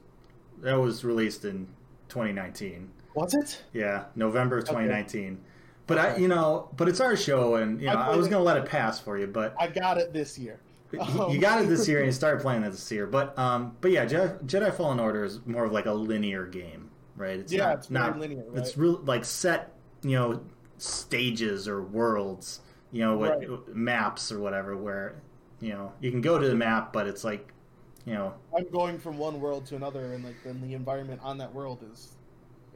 that 0.61 0.73
was 0.75 1.03
released 1.03 1.45
in 1.45 1.67
2019. 2.09 2.89
Was 3.15 3.33
it? 3.33 3.63
Yeah, 3.73 4.05
November 4.15 4.57
of 4.57 4.65
2019. 4.65 5.39
But 5.87 5.97
I, 5.97 6.17
you 6.17 6.27
know, 6.27 6.69
but 6.77 6.87
it's 6.87 6.99
our 6.99 7.15
show, 7.15 7.55
and 7.55 7.81
you 7.81 7.87
know, 7.87 7.95
I 7.95 8.13
I, 8.13 8.15
was 8.15 8.27
gonna 8.27 8.43
let 8.43 8.57
it 8.57 8.65
pass 8.65 8.99
for 8.99 9.17
you, 9.17 9.25
but 9.25 9.55
I 9.59 9.67
got 9.67 9.97
it 9.97 10.13
this 10.13 10.37
year. 10.37 10.59
Um, 10.99 11.29
you 11.29 11.37
got 11.37 11.61
it 11.61 11.67
this 11.67 11.87
year 11.87 11.99
and 11.99 12.07
you 12.07 12.11
started 12.23 12.41
playing 12.41 12.63
it 12.63 12.71
this 12.71 12.91
year, 12.91 13.05
but 13.05 13.37
um, 13.37 13.77
but 13.79 13.91
yeah, 13.91 14.07
Jedi, 14.07 14.43
Jedi 14.45 14.73
Fallen 14.73 14.99
Order 14.99 15.23
is 15.23 15.39
more 15.45 15.65
of 15.65 15.71
like 15.71 15.85
a 15.85 15.93
linear 15.93 16.47
game, 16.47 16.89
right? 17.15 17.39
It's 17.39 17.53
yeah, 17.53 17.65
not, 17.65 17.77
it's 17.77 17.91
not 17.91 18.19
linear. 18.19 18.43
Right? 18.47 18.57
It's 18.57 18.75
real 18.75 18.99
like 19.05 19.23
set, 19.23 19.75
you 20.01 20.15
know, 20.15 20.41
stages 20.79 21.67
or 21.67 21.83
worlds, 21.83 22.61
you 22.91 23.01
know, 23.01 23.17
with 23.17 23.31
right. 23.31 23.75
maps 23.75 24.31
or 24.31 24.39
whatever, 24.39 24.75
where 24.75 25.15
you 25.59 25.69
know 25.69 25.93
you 25.99 26.11
can 26.11 26.21
go 26.21 26.39
to 26.39 26.47
the 26.47 26.55
map, 26.55 26.91
but 26.93 27.07
it's 27.07 27.23
like, 27.23 27.53
you 28.05 28.13
know, 28.13 28.33
I'm 28.55 28.69
going 28.69 28.99
from 28.99 29.17
one 29.17 29.39
world 29.39 29.65
to 29.67 29.75
another, 29.75 30.13
and 30.13 30.23
like 30.23 30.35
then 30.43 30.61
the 30.61 30.73
environment 30.73 31.21
on 31.23 31.37
that 31.37 31.53
world 31.53 31.83
is 31.91 32.15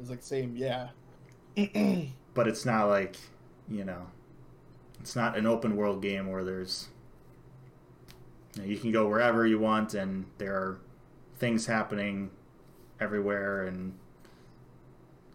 is 0.02 0.10
like 0.10 0.22
same, 0.22 0.56
yeah. 0.56 0.90
but 2.34 2.48
it's 2.48 2.66
not 2.66 2.88
like, 2.88 3.16
you 3.70 3.84
know, 3.84 4.08
it's 5.00 5.16
not 5.16 5.38
an 5.38 5.46
open 5.46 5.76
world 5.76 6.02
game 6.02 6.32
where 6.32 6.44
there's 6.44 6.90
you, 8.56 8.62
know, 8.62 8.68
you 8.68 8.78
can 8.78 8.92
go 8.92 9.08
wherever 9.08 9.46
you 9.46 9.60
want, 9.60 9.94
and 9.94 10.26
there 10.38 10.54
are 10.54 10.80
things 11.38 11.66
happening 11.66 12.30
everywhere, 13.00 13.66
and 13.66 13.98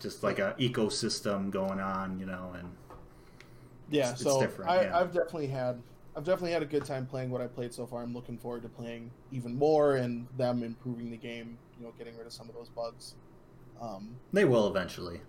just 0.01 0.23
like 0.23 0.39
a 0.39 0.55
ecosystem 0.61 1.51
going 1.51 1.81
on, 1.81 2.21
you 2.21 2.27
know, 2.27 2.53
and 2.57 2.69
yeah, 3.91 4.11
it's, 4.11 4.23
so 4.23 4.43
it's 4.43 4.59
I, 4.61 4.83
yeah. 4.83 4.99
I've 4.99 5.13
definitely 5.13 5.49
had 5.49 5.81
I've 6.17 6.25
definitely 6.25 6.53
had 6.53 6.63
a 6.63 6.67
good 6.67 6.85
time 6.85 7.07
playing 7.07 7.31
what 7.31 7.41
I 7.41 7.47
played 7.47 7.73
so 7.73 7.87
far. 7.87 8.03
I'm 8.03 8.13
looking 8.13 8.39
forward 8.39 8.63
to 8.63 8.69
playing 8.69 9.11
even 9.31 9.57
more 9.57 9.97
and 9.97 10.27
them 10.37 10.63
improving 10.63 11.11
the 11.11 11.17
game. 11.17 11.57
You 11.79 11.87
know, 11.87 11.93
getting 11.97 12.17
rid 12.17 12.27
of 12.27 12.33
some 12.33 12.49
of 12.49 12.55
those 12.57 12.69
bugs. 12.69 13.15
Um, 13.81 14.17
they 14.33 14.45
will 14.45 14.67
eventually. 14.67 15.21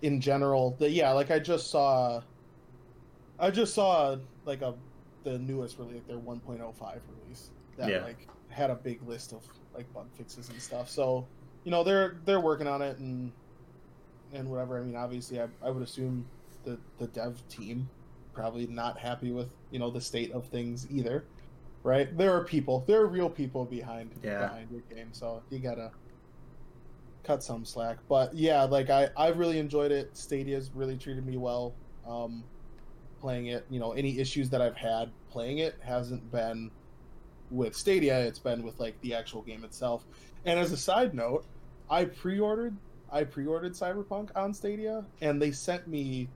In 0.00 0.18
general, 0.18 0.76
the, 0.78 0.88
yeah, 0.88 1.12
like 1.12 1.30
I 1.30 1.38
just 1.38 1.70
saw. 1.70 2.22
I 3.38 3.50
just 3.50 3.74
saw 3.74 4.16
like 4.46 4.62
a 4.62 4.74
the 5.24 5.38
newest 5.38 5.78
release, 5.78 5.96
like 5.96 6.06
their 6.06 6.16
1.05 6.16 7.00
release 7.22 7.50
that 7.76 7.90
yeah. 7.90 8.02
like 8.02 8.26
had 8.48 8.70
a 8.70 8.74
big 8.74 9.06
list 9.06 9.32
of 9.32 9.46
like 9.74 9.92
bug 9.92 10.06
fixes 10.16 10.48
and 10.48 10.60
stuff. 10.60 10.88
So, 10.88 11.26
you 11.64 11.70
know, 11.70 11.84
they're 11.84 12.16
they're 12.24 12.40
working 12.40 12.66
on 12.66 12.80
it 12.80 12.98
and 12.98 13.32
and 14.32 14.48
whatever. 14.48 14.78
I 14.78 14.82
mean, 14.82 14.96
obviously, 14.96 15.40
I, 15.40 15.48
I 15.62 15.70
would 15.70 15.82
assume 15.82 16.26
the 16.64 16.78
the 16.98 17.08
dev 17.08 17.42
team 17.48 17.88
probably 18.32 18.66
not 18.66 18.98
happy 18.98 19.32
with 19.32 19.48
you 19.70 19.78
know 19.78 19.90
the 19.90 20.00
state 20.00 20.32
of 20.32 20.46
things 20.46 20.86
either, 20.90 21.24
right? 21.82 22.16
There 22.16 22.34
are 22.34 22.44
people, 22.44 22.84
there 22.86 23.00
are 23.00 23.06
real 23.06 23.30
people 23.30 23.64
behind 23.64 24.10
yeah. 24.22 24.46
behind 24.46 24.70
your 24.70 24.82
game, 24.94 25.08
so 25.12 25.42
you 25.50 25.58
gotta 25.58 25.90
cut 27.24 27.42
some 27.42 27.64
slack. 27.64 27.98
But 28.08 28.34
yeah, 28.34 28.64
like 28.64 28.90
I 28.90 29.10
I've 29.16 29.38
really 29.38 29.58
enjoyed 29.58 29.92
it. 29.92 30.16
Stadia's 30.16 30.70
really 30.74 30.96
treated 30.96 31.26
me 31.26 31.36
well. 31.36 31.74
Um, 32.06 32.44
playing 33.20 33.46
it. 33.46 33.66
You 33.70 33.80
know, 33.80 33.92
any 33.92 34.18
issues 34.18 34.50
that 34.50 34.60
I've 34.60 34.76
had 34.76 35.10
playing 35.30 35.58
it 35.58 35.76
hasn't 35.80 36.30
been 36.32 36.70
with 37.50 37.74
Stadia, 37.74 38.18
it's 38.20 38.38
been 38.38 38.62
with 38.62 38.78
like 38.80 39.00
the 39.00 39.14
actual 39.14 39.42
game 39.42 39.64
itself. 39.64 40.04
And 40.44 40.58
as 40.58 40.72
a 40.72 40.76
side 40.76 41.14
note, 41.14 41.44
I 41.90 42.06
pre-ordered 42.06 42.76
I 43.12 43.24
pre-ordered 43.24 43.72
Cyberpunk 43.72 44.30
on 44.36 44.54
Stadia 44.54 45.04
and 45.20 45.42
they 45.42 45.50
sent 45.50 45.88
me 45.88 46.28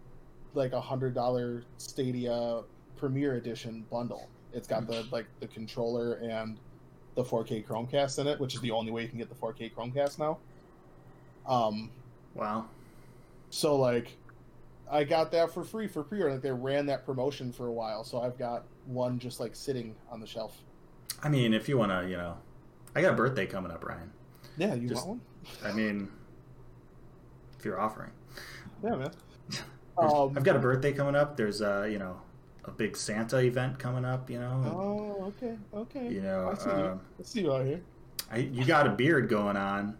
like 0.55 0.73
a 0.73 0.81
hundred 0.81 1.15
dollar 1.15 1.65
Stadia 1.79 2.63
Premier 2.97 3.35
Edition 3.35 3.85
bundle. 3.91 4.29
It's 4.53 4.69
got 4.69 4.87
the 4.87 5.07
like 5.11 5.27
the 5.41 5.47
controller 5.47 6.15
and 6.15 6.59
the 7.15 7.25
4K 7.25 7.65
Chromecast 7.67 8.19
in 8.19 8.27
it, 8.27 8.39
which 8.41 8.55
is 8.55 8.61
the 8.61 8.71
only 8.71 8.91
way 8.91 9.03
you 9.03 9.09
can 9.09 9.19
get 9.19 9.29
the 9.29 9.35
4K 9.35 9.73
Chromecast 9.73 10.19
now. 10.19 10.39
Um, 11.47 11.91
wow. 12.35 12.67
So 13.51 13.77
like, 13.77 14.17
I 14.91 15.05
got 15.05 15.31
that 15.33 15.53
for 15.53 15.65
free 15.65 15.87
for 15.87 16.03
pre-order. 16.03 16.33
Like 16.35 16.43
they 16.43 16.51
ran 16.51 16.87
that 16.87 17.07
promotion 17.07 17.53
for 17.53 17.69
a 17.69 17.73
while, 17.73 18.05
so 18.05 18.21
I've 18.21 18.39
got 18.39 18.65
one 18.87 19.19
just 19.19 19.41
like 19.41 19.55
sitting 19.55 19.95
on 20.11 20.21
the 20.21 20.27
shelf. 20.27 20.57
I 21.23 21.29
mean, 21.29 21.55
if 21.55 21.69
you 21.69 21.79
want 21.79 21.93
to, 21.93 22.09
you 22.09 22.17
know, 22.17 22.37
I 22.95 23.01
got 23.01 23.15
a 23.15 23.17
birthday 23.17 23.47
coming 23.47 23.71
up, 23.71 23.85
Ryan. 23.85 24.11
Yeah, 24.57 24.75
you 24.75 24.89
just, 24.89 25.07
want 25.07 25.21
one? 25.63 25.71
I 25.71 25.75
mean, 25.75 26.09
if 27.59 27.65
you're 27.65 27.81
offering. 27.81 28.11
Yeah, 28.83 28.97
man. 28.97 29.11
um, 29.99 30.33
I've 30.37 30.45
got 30.45 30.57
a 30.57 30.59
birthday 30.59 30.93
coming 30.93 31.15
up. 31.15 31.37
There's 31.37 31.61
a, 31.61 31.89
you 31.91 31.99
know, 31.99 32.21
a 32.65 32.71
big 32.71 32.97
Santa 32.97 33.39
event 33.39 33.79
coming 33.79 34.05
up. 34.05 34.31
You 34.31 34.41
know. 34.41 34.63
Oh, 34.67 35.25
okay, 35.27 35.57
okay. 35.75 36.09
You 36.13 36.23
know, 36.23 36.51
I 36.53 36.63
see, 36.63 36.71
uh, 36.71 36.79
you. 36.79 37.01
I 37.19 37.23
see 37.23 37.41
you 37.43 37.53
out 37.53 37.67
here. 37.67 37.81
I, 38.31 38.39
you 38.39 38.65
got 38.65 38.87
a 38.87 38.91
beard 38.91 39.29
going 39.29 39.57
on. 39.57 39.97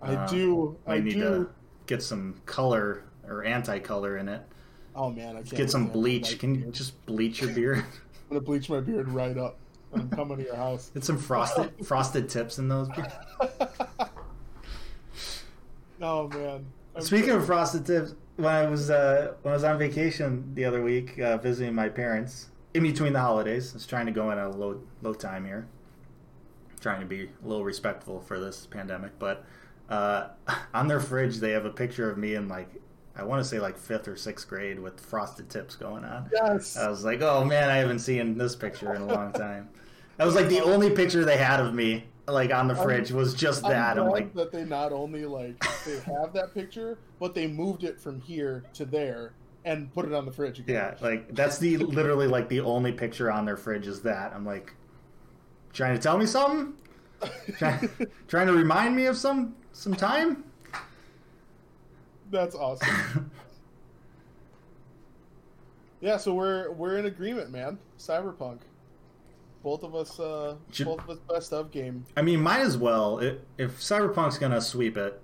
I 0.00 0.14
uh, 0.14 0.26
do. 0.28 0.76
I 0.86 0.98
need 0.98 1.14
do. 1.14 1.20
to 1.20 1.48
get 1.86 2.02
some 2.02 2.40
color 2.46 3.04
or 3.26 3.44
anti-color 3.44 4.18
in 4.18 4.28
it. 4.28 4.42
Oh 4.94 5.10
man, 5.10 5.36
I 5.36 5.42
can't 5.42 5.56
get 5.56 5.70
some 5.70 5.88
bleach. 5.88 6.38
Can 6.38 6.54
you 6.54 6.70
just 6.70 7.04
bleach 7.06 7.40
your 7.40 7.52
beard? 7.52 7.78
I'm 8.30 8.30
gonna 8.30 8.40
bleach 8.40 8.68
my 8.70 8.80
beard 8.80 9.08
right 9.08 9.36
up. 9.36 9.58
I'm 9.92 10.08
coming 10.10 10.38
to 10.38 10.44
your 10.44 10.56
house. 10.56 10.90
Get 10.94 11.04
some 11.04 11.18
frosted 11.18 11.72
frosted 11.86 12.28
tips 12.28 12.58
in 12.58 12.68
those. 12.68 12.88
oh 16.00 16.28
man. 16.28 16.64
I'm 16.94 17.02
Speaking 17.02 17.30
of 17.30 17.44
frosted 17.44 17.84
tips, 17.84 18.14
when 18.36 18.52
I 18.54 18.66
was 18.66 18.90
uh, 18.90 19.34
when 19.42 19.52
I 19.52 19.56
was 19.56 19.64
on 19.64 19.78
vacation 19.78 20.52
the 20.54 20.64
other 20.64 20.82
week 20.82 21.18
uh, 21.18 21.38
visiting 21.38 21.74
my 21.74 21.88
parents 21.88 22.48
in 22.74 22.82
between 22.82 23.12
the 23.12 23.20
holidays, 23.20 23.72
I 23.72 23.74
was 23.76 23.86
trying 23.86 24.06
to 24.06 24.12
go 24.12 24.30
in 24.30 24.38
a 24.38 24.50
low 24.50 24.80
low 25.02 25.14
time 25.14 25.44
here, 25.44 25.66
trying 26.80 27.00
to 27.00 27.06
be 27.06 27.24
a 27.24 27.46
little 27.46 27.64
respectful 27.64 28.20
for 28.20 28.38
this 28.38 28.66
pandemic. 28.66 29.18
But 29.18 29.44
uh, 29.88 30.28
on 30.74 30.88
their 30.88 31.00
fridge, 31.00 31.38
they 31.38 31.52
have 31.52 31.64
a 31.64 31.70
picture 31.70 32.10
of 32.10 32.18
me 32.18 32.34
in 32.34 32.48
like 32.48 32.68
I 33.16 33.24
want 33.24 33.42
to 33.42 33.48
say 33.48 33.58
like 33.58 33.78
fifth 33.78 34.08
or 34.08 34.16
sixth 34.16 34.46
grade 34.48 34.78
with 34.78 35.00
frosted 35.00 35.48
tips 35.48 35.74
going 35.74 36.04
on. 36.04 36.28
Yes. 36.32 36.76
I 36.76 36.88
was 36.88 37.04
like, 37.04 37.22
oh 37.22 37.44
man, 37.44 37.70
I 37.70 37.76
haven't 37.76 38.00
seen 38.00 38.36
this 38.36 38.54
picture 38.54 38.94
in 38.94 39.02
a 39.02 39.06
long 39.06 39.32
time. 39.32 39.70
That 40.18 40.26
was 40.26 40.34
like 40.34 40.48
the 40.48 40.60
only 40.60 40.90
picture 40.90 41.24
they 41.24 41.36
had 41.38 41.60
of 41.60 41.74
me, 41.74 42.04
like 42.28 42.52
on 42.52 42.68
the 42.68 42.74
fridge, 42.74 43.12
was 43.12 43.34
just 43.34 43.62
that. 43.62 43.98
I'm, 43.98 44.04
I'm 44.04 44.10
like 44.10 44.34
that 44.34 44.52
they 44.52 44.64
not 44.64 44.92
only 44.92 45.24
like 45.24 45.62
they 45.84 45.98
have 46.00 46.32
that 46.34 46.54
picture, 46.54 46.98
but 47.20 47.34
they 47.34 47.46
moved 47.46 47.84
it 47.84 48.00
from 48.00 48.20
here 48.20 48.64
to 48.74 48.84
there 48.84 49.32
and 49.64 49.92
put 49.92 50.06
it 50.06 50.12
on 50.12 50.24
the 50.24 50.32
fridge 50.32 50.58
again. 50.58 50.74
Yeah, 50.74 51.06
like 51.06 51.34
that's 51.34 51.58
the 51.58 51.76
literally 51.76 52.26
like 52.26 52.48
the 52.48 52.60
only 52.60 52.92
picture 52.92 53.30
on 53.30 53.44
their 53.44 53.56
fridge 53.56 53.86
is 53.86 54.02
that. 54.02 54.32
I'm 54.34 54.44
like, 54.44 54.74
trying 55.72 55.94
to 55.94 56.00
tell 56.00 56.18
me 56.18 56.26
something, 56.26 56.74
trying, 57.58 57.88
trying 58.28 58.46
to 58.46 58.52
remind 58.52 58.96
me 58.96 59.06
of 59.06 59.16
some 59.16 59.54
some 59.72 59.94
time. 59.94 60.44
That's 62.30 62.56
awesome. 62.56 63.30
yeah, 66.00 66.16
so 66.16 66.34
we're 66.34 66.72
we're 66.72 66.98
in 66.98 67.06
agreement, 67.06 67.50
man. 67.50 67.78
Cyberpunk. 67.98 68.58
Both 69.66 69.82
of 69.82 69.96
us, 69.96 70.20
uh, 70.20 70.54
both 70.84 71.00
of 71.00 71.10
us, 71.10 71.18
best 71.28 71.52
of 71.52 71.72
game. 71.72 72.04
I 72.16 72.22
mean, 72.22 72.40
might 72.40 72.60
as 72.60 72.78
well. 72.78 73.18
If, 73.18 73.38
if 73.58 73.80
Cyberpunk's 73.80 74.38
gonna 74.38 74.60
sweep 74.60 74.96
it 74.96 75.20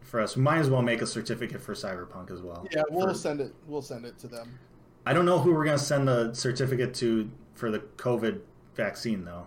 for 0.00 0.20
us, 0.20 0.34
we 0.34 0.42
might 0.42 0.58
as 0.58 0.68
well 0.68 0.82
make 0.82 1.02
a 1.02 1.06
certificate 1.06 1.60
for 1.60 1.72
Cyberpunk 1.72 2.32
as 2.32 2.42
well. 2.42 2.66
Yeah, 2.72 2.82
we'll 2.90 3.06
for, 3.06 3.14
send 3.14 3.40
it. 3.40 3.54
We'll 3.68 3.82
send 3.82 4.04
it 4.04 4.18
to 4.18 4.26
them. 4.26 4.58
I 5.06 5.12
don't 5.12 5.24
know 5.24 5.38
who 5.38 5.54
we're 5.54 5.64
gonna 5.64 5.78
send 5.78 6.08
the 6.08 6.34
certificate 6.34 6.94
to 6.94 7.30
for 7.54 7.70
the 7.70 7.78
COVID 7.78 8.40
vaccine, 8.74 9.24
though. 9.24 9.46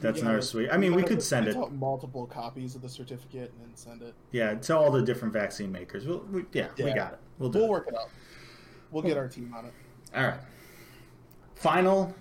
That's 0.00 0.20
yeah, 0.20 0.24
another 0.24 0.40
sweet. 0.40 0.70
I 0.72 0.78
mean, 0.78 0.94
we 0.94 1.02
could 1.02 1.22
send 1.22 1.48
it 1.48 1.72
multiple 1.72 2.26
copies 2.26 2.74
of 2.74 2.80
the 2.80 2.88
certificate 2.88 3.52
and 3.52 3.60
then 3.60 3.76
send 3.76 4.00
it. 4.00 4.14
Yeah, 4.32 4.54
to 4.54 4.74
all 4.78 4.90
the 4.90 5.02
different 5.02 5.34
vaccine 5.34 5.70
makers. 5.70 6.06
We'll, 6.06 6.24
we, 6.32 6.44
yeah, 6.54 6.68
yeah, 6.78 6.84
we 6.86 6.94
got 6.94 7.12
it. 7.12 7.18
We'll, 7.38 7.50
do. 7.50 7.58
we'll 7.58 7.66
it. 7.66 7.72
work 7.72 7.88
it 7.88 7.94
out. 7.94 8.08
We'll 8.90 9.02
get 9.02 9.18
our 9.18 9.28
team 9.28 9.52
on 9.54 9.66
it. 9.66 9.74
All 10.16 10.22
right. 10.22 10.40
Final 11.56 12.14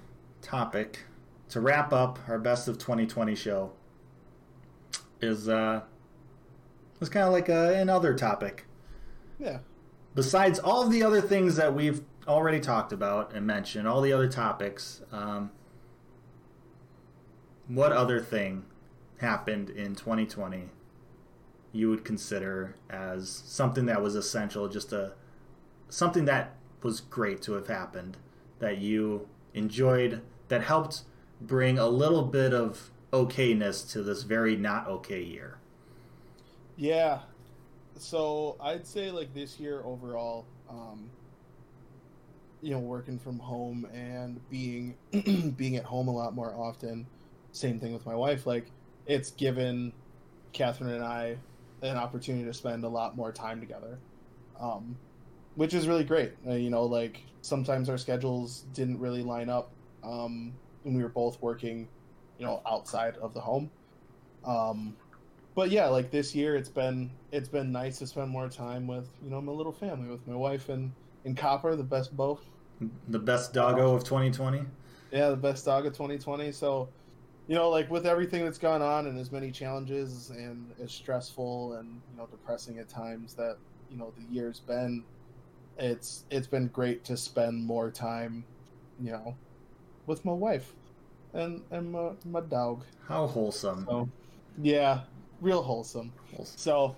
topic 0.43 1.05
to 1.49 1.59
wrap 1.59 1.91
up 1.91 2.19
our 2.27 2.37
best 2.37 2.67
of 2.67 2.77
2020 2.77 3.33
show 3.33 3.71
is 5.21 5.49
uh, 5.49 5.81
it's 7.01 7.09
kind 7.09 7.25
of 7.25 7.33
like 7.33 7.49
a, 7.49 7.79
another 7.79 8.13
topic. 8.13 8.65
Yeah. 9.39 9.59
Besides 10.13 10.59
all 10.59 10.87
the 10.87 11.01
other 11.01 11.21
things 11.21 11.55
that 11.55 11.73
we've 11.73 12.03
already 12.27 12.59
talked 12.59 12.93
about 12.93 13.33
and 13.33 13.47
mentioned, 13.47 13.87
all 13.87 14.01
the 14.01 14.13
other 14.13 14.27
topics. 14.27 15.01
Um, 15.11 15.51
what 17.67 17.91
other 17.91 18.19
thing 18.19 18.65
happened 19.17 19.69
in 19.69 19.95
2020 19.95 20.69
you 21.73 21.89
would 21.89 22.05
consider 22.05 22.75
as 22.89 23.29
something 23.29 23.87
that 23.87 24.01
was 24.01 24.15
essential, 24.15 24.69
just 24.69 24.93
a 24.93 25.13
something 25.89 26.25
that 26.25 26.55
was 26.83 27.01
great 27.01 27.41
to 27.41 27.53
have 27.53 27.67
happened 27.67 28.15
that 28.59 28.77
you 28.77 29.27
enjoyed 29.53 30.21
that 30.47 30.61
helped 30.63 31.03
bring 31.41 31.77
a 31.77 31.87
little 31.87 32.23
bit 32.23 32.53
of 32.53 32.91
okayness 33.11 33.89
to 33.91 34.01
this 34.01 34.23
very 34.23 34.55
not 34.55 34.87
okay 34.87 35.21
year. 35.21 35.57
Yeah. 36.75 37.19
So 37.97 38.55
I'd 38.59 38.87
say 38.87 39.11
like 39.11 39.33
this 39.33 39.59
year 39.59 39.81
overall, 39.83 40.45
um, 40.69 41.09
you 42.61 42.71
know, 42.71 42.79
working 42.79 43.19
from 43.19 43.39
home 43.39 43.85
and 43.93 44.39
being 44.49 44.95
being 45.57 45.75
at 45.75 45.83
home 45.83 46.07
a 46.07 46.13
lot 46.13 46.33
more 46.33 46.53
often 46.55 47.05
same 47.53 47.79
thing 47.79 47.93
with 47.93 48.05
my 48.05 48.15
wife. 48.15 48.45
Like, 48.45 48.65
it's 49.05 49.31
given 49.31 49.93
Catherine 50.51 50.91
and 50.91 51.03
I 51.03 51.37
an 51.81 51.97
opportunity 51.97 52.45
to 52.45 52.53
spend 52.53 52.83
a 52.83 52.87
lot 52.87 53.15
more 53.15 53.31
time 53.31 53.59
together, 53.59 53.99
um, 54.59 54.97
which 55.55 55.73
is 55.73 55.87
really 55.87 56.03
great. 56.03 56.33
Uh, 56.47 56.53
you 56.53 56.69
know, 56.69 56.83
like 56.83 57.21
sometimes 57.41 57.89
our 57.89 57.97
schedules 57.97 58.65
didn't 58.73 58.99
really 58.99 59.21
line 59.21 59.49
up, 59.49 59.71
um, 60.03 60.53
when 60.84 60.95
we 60.95 61.03
were 61.03 61.09
both 61.09 61.41
working, 61.41 61.88
you 62.38 62.45
know, 62.45 62.61
outside 62.65 63.17
of 63.17 63.34
the 63.34 63.41
home. 63.41 63.69
Um, 64.45 64.95
but 65.55 65.69
yeah, 65.69 65.88
like 65.88 66.11
this 66.11 66.34
year, 66.34 66.55
it's 66.55 66.69
been 66.69 67.11
it's 67.31 67.49
been 67.49 67.71
nice 67.71 67.99
to 67.99 68.07
spend 68.07 68.30
more 68.30 68.49
time 68.49 68.88
with 68.88 69.07
you 69.23 69.30
know 69.30 69.41
my 69.41 69.51
little 69.51 69.71
family, 69.71 70.09
with 70.09 70.25
my 70.27 70.35
wife 70.35 70.69
and 70.69 70.91
and 71.25 71.38
Copper, 71.38 71.75
the 71.75 71.84
best 71.84 72.15
both. 72.15 72.41
The 73.09 73.19
best 73.19 73.53
doggo 73.53 73.93
of 73.93 74.03
2020. 74.03 74.65
Yeah, 75.11 75.30
the 75.30 75.38
best 75.38 75.63
dog 75.63 75.85
of 75.85 75.93
2020. 75.93 76.51
So, 76.51 76.89
you 77.47 77.55
know, 77.55 77.69
like 77.69 77.89
with 77.89 78.05
everything 78.05 78.43
that's 78.43 78.57
gone 78.57 78.81
on 78.81 79.07
and 79.07 79.17
as 79.17 79.31
many 79.31 79.51
challenges 79.51 80.31
and 80.31 80.71
as 80.81 80.91
stressful 80.91 81.73
and 81.73 82.01
you 82.11 82.17
know 82.17 82.27
depressing 82.27 82.80
at 82.80 82.89
times 82.89 83.35
that 83.35 83.57
you 83.89 83.97
know 83.97 84.11
the 84.17 84.34
year's 84.34 84.59
been, 84.59 85.03
it's 85.77 86.25
it's 86.31 86.47
been 86.47 86.67
great 86.67 87.03
to 87.05 87.15
spend 87.15 87.63
more 87.63 87.91
time, 87.91 88.43
you 88.99 89.11
know, 89.11 89.35
with 90.05 90.23
my 90.25 90.34
wife 90.34 90.73
and 91.34 91.61
and 91.71 91.91
my 91.91 92.11
my 92.25 92.41
dog. 92.41 92.84
How 93.07 93.27
wholesome. 93.27 93.85
So, 93.88 94.09
yeah, 94.61 95.01
real 95.41 95.61
wholesome. 95.61 96.11
Wholesome. 96.35 96.57
So, 96.57 96.95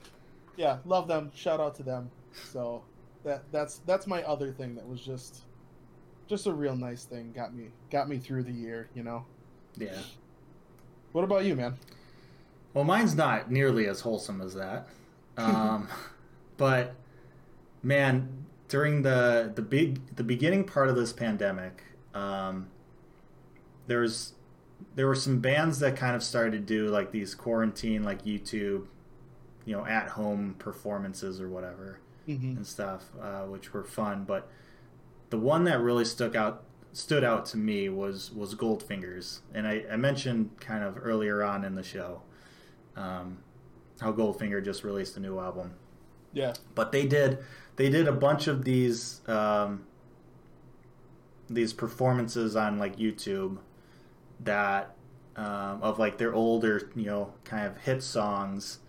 yeah, 0.58 0.78
love 0.86 1.08
them. 1.08 1.32
Shout 1.36 1.60
out 1.60 1.76
to 1.76 1.84
them. 1.84 2.10
So 2.52 2.84
that 3.24 3.44
that's 3.52 3.80
that's 3.86 4.08
my 4.08 4.24
other 4.24 4.52
thing 4.52 4.76
that 4.76 4.88
was 4.88 5.02
just 5.02 5.42
just 6.28 6.48
a 6.48 6.54
real 6.54 6.76
nice 6.76 7.06
thing. 7.06 7.32
Got 7.36 7.54
me 7.54 7.70
got 7.90 8.10
me 8.10 8.18
through 8.18 8.44
the 8.44 8.52
year. 8.52 8.90
You 8.94 9.04
know. 9.04 9.26
Yeah. 9.78 9.98
What 11.12 11.24
about 11.24 11.46
you, 11.46 11.56
man? 11.56 11.76
Well, 12.74 12.84
mine's 12.84 13.16
not 13.16 13.50
nearly 13.50 13.88
as 13.88 14.02
wholesome 14.02 14.42
as 14.42 14.54
that. 14.56 14.88
Um, 15.38 15.90
but 16.56 16.96
man, 17.84 18.46
during 18.70 19.02
the 19.02 19.52
the 19.54 19.62
big 19.62 20.00
the 20.16 20.24
beginning 20.24 20.64
part 20.64 20.88
of 20.88 20.96
this 20.96 21.12
pandemic, 21.12 21.84
um, 22.14 22.68
there 23.88 24.00
was 24.02 24.34
there 24.96 25.08
were 25.08 25.16
some 25.16 25.40
bands 25.40 25.80
that 25.80 25.96
kind 25.96 26.16
of 26.16 26.24
started 26.24 26.52
to 26.52 26.60
do 26.60 26.88
like 26.90 27.12
these 27.12 27.34
quarantine 27.36 28.04
like 28.04 28.24
YouTube, 28.26 28.88
you 29.66 29.76
know, 29.76 29.86
at 29.86 30.10
home 30.10 30.56
performances 30.60 31.40
or 31.42 31.50
whatever 31.50 32.00
Mm-hmm. 32.28 32.58
and 32.58 32.66
stuff, 32.66 33.04
uh, 33.22 33.42
which 33.44 33.72
were 33.72 33.84
fun. 33.84 34.24
But 34.26 34.50
the 35.30 35.38
one 35.38 35.64
that 35.66 35.80
really 35.80 36.06
stuck 36.06 36.36
out 36.36 36.64
stood 36.92 37.24
out 37.24 37.46
to 37.48 37.58
me 37.58 37.88
was 37.90 38.32
was 38.32 38.56
Goldfingers, 38.56 39.42
and 39.54 39.68
I, 39.68 39.84
I 39.92 39.96
mentioned 39.96 40.50
kind 40.60 40.84
of 40.84 40.98
earlier 41.00 41.44
on 41.44 41.64
in 41.64 41.76
the 41.76 41.84
show 41.84 42.22
um, 42.96 43.38
how 44.02 44.12
Goldfinger 44.12 44.64
just 44.66 44.84
released 44.84 45.16
a 45.18 45.20
new 45.20 45.38
album, 45.40 45.74
Yeah. 46.34 46.54
but 46.74 46.92
they 46.92 47.06
did 47.06 47.38
they 47.76 47.90
did 47.90 48.08
a 48.08 48.12
bunch 48.14 48.48
of 48.48 48.64
these 48.66 49.22
um, 49.28 49.84
these 51.50 51.74
performances 51.74 52.56
on 52.56 52.80
like 52.80 52.98
YouTube 52.98 53.58
that 54.42 54.96
um, 55.36 55.82
of 55.82 56.00
like 56.00 56.18
their 56.18 56.34
older 56.34 56.90
you 56.96 57.06
know 57.06 57.34
kind 57.44 57.66
of 57.68 57.78
hit 57.78 58.04
songs 58.04 58.80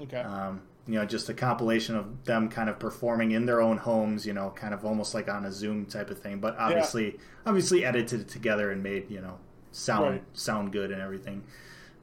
Okay. 0.00 0.24
um, 0.24 0.62
you 0.86 0.94
know, 0.94 1.04
just 1.04 1.28
a 1.28 1.34
compilation 1.34 1.96
of 1.96 2.24
them 2.24 2.48
kind 2.48 2.68
of 2.68 2.78
performing 2.78 3.30
in 3.32 3.46
their 3.46 3.60
own 3.60 3.76
homes, 3.78 4.26
you 4.26 4.32
know, 4.32 4.50
kind 4.50 4.74
of 4.74 4.84
almost 4.84 5.14
like 5.14 5.28
on 5.28 5.44
a 5.44 5.52
Zoom 5.52 5.86
type 5.86 6.10
of 6.10 6.18
thing, 6.18 6.40
but 6.40 6.56
obviously, 6.58 7.18
obviously 7.46 7.84
edited 7.84 8.28
together 8.28 8.70
and 8.70 8.82
made, 8.82 9.10
you 9.10 9.20
know, 9.20 9.38
sound 9.72 10.06
Right. 10.10 10.22
sound 10.32 10.72
good 10.72 10.90
and 10.90 11.00
everything. 11.00 11.44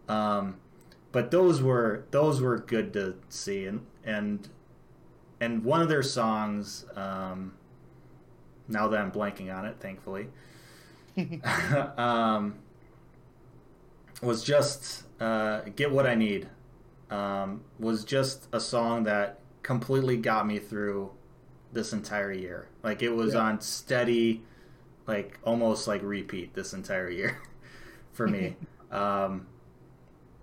Um, 0.08 0.58
but 1.12 1.32
those 1.32 1.62
were 1.62 2.06
those 2.12 2.42
were 2.42 2.58
good 2.60 2.94
to 2.94 3.16
see, 3.30 3.66
and 3.66 3.86
and 4.04 4.48
and 5.42 5.64
one 5.64 5.82
of 5.82 5.90
their 5.90 6.04
songs. 6.04 6.86
Um, 6.96 7.54
now 8.68 8.88
that 8.88 9.00
I'm 9.00 9.12
blanking 9.12 9.54
on 9.56 9.66
it, 9.66 9.78
thankfully, 9.80 10.28
um, 11.98 12.56
was 14.22 14.44
just 14.44 15.04
uh, 15.20 15.62
"Get 15.76 15.92
What 15.92 16.06
I 16.08 16.16
Need." 16.16 16.50
Um, 17.10 17.62
was 17.80 18.04
just 18.04 18.48
a 18.52 18.60
song 18.60 19.04
that 19.06 19.40
completely 19.64 20.18
got 20.18 20.46
me 20.46 20.60
through 20.60 21.12
this 21.72 21.94
entire 21.94 22.32
year. 22.34 22.68
Like 22.84 23.02
it 23.02 23.12
was 23.16 23.34
Yeah. 23.34 23.42
on 23.42 23.62
steady, 23.62 24.44
like 25.06 25.40
almost 25.44 25.88
like 25.88 26.02
repeat 26.04 26.54
this 26.54 26.74
entire 26.74 27.10
year 27.10 27.38
for 28.12 28.28
me. 28.28 28.56
um, 28.92 29.48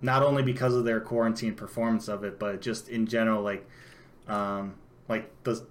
not 0.01 0.23
only 0.23 0.43
because 0.43 0.73
of 0.73 0.85
their 0.85 0.99
quarantine 0.99 1.53
performance 1.55 2.07
of 2.07 2.23
it, 2.23 2.39
but 2.39 2.61
just 2.61 2.89
in 2.89 3.05
general, 3.07 3.41
like, 3.41 3.67
um, 4.27 4.75
like 5.07 5.31
the 5.43 5.65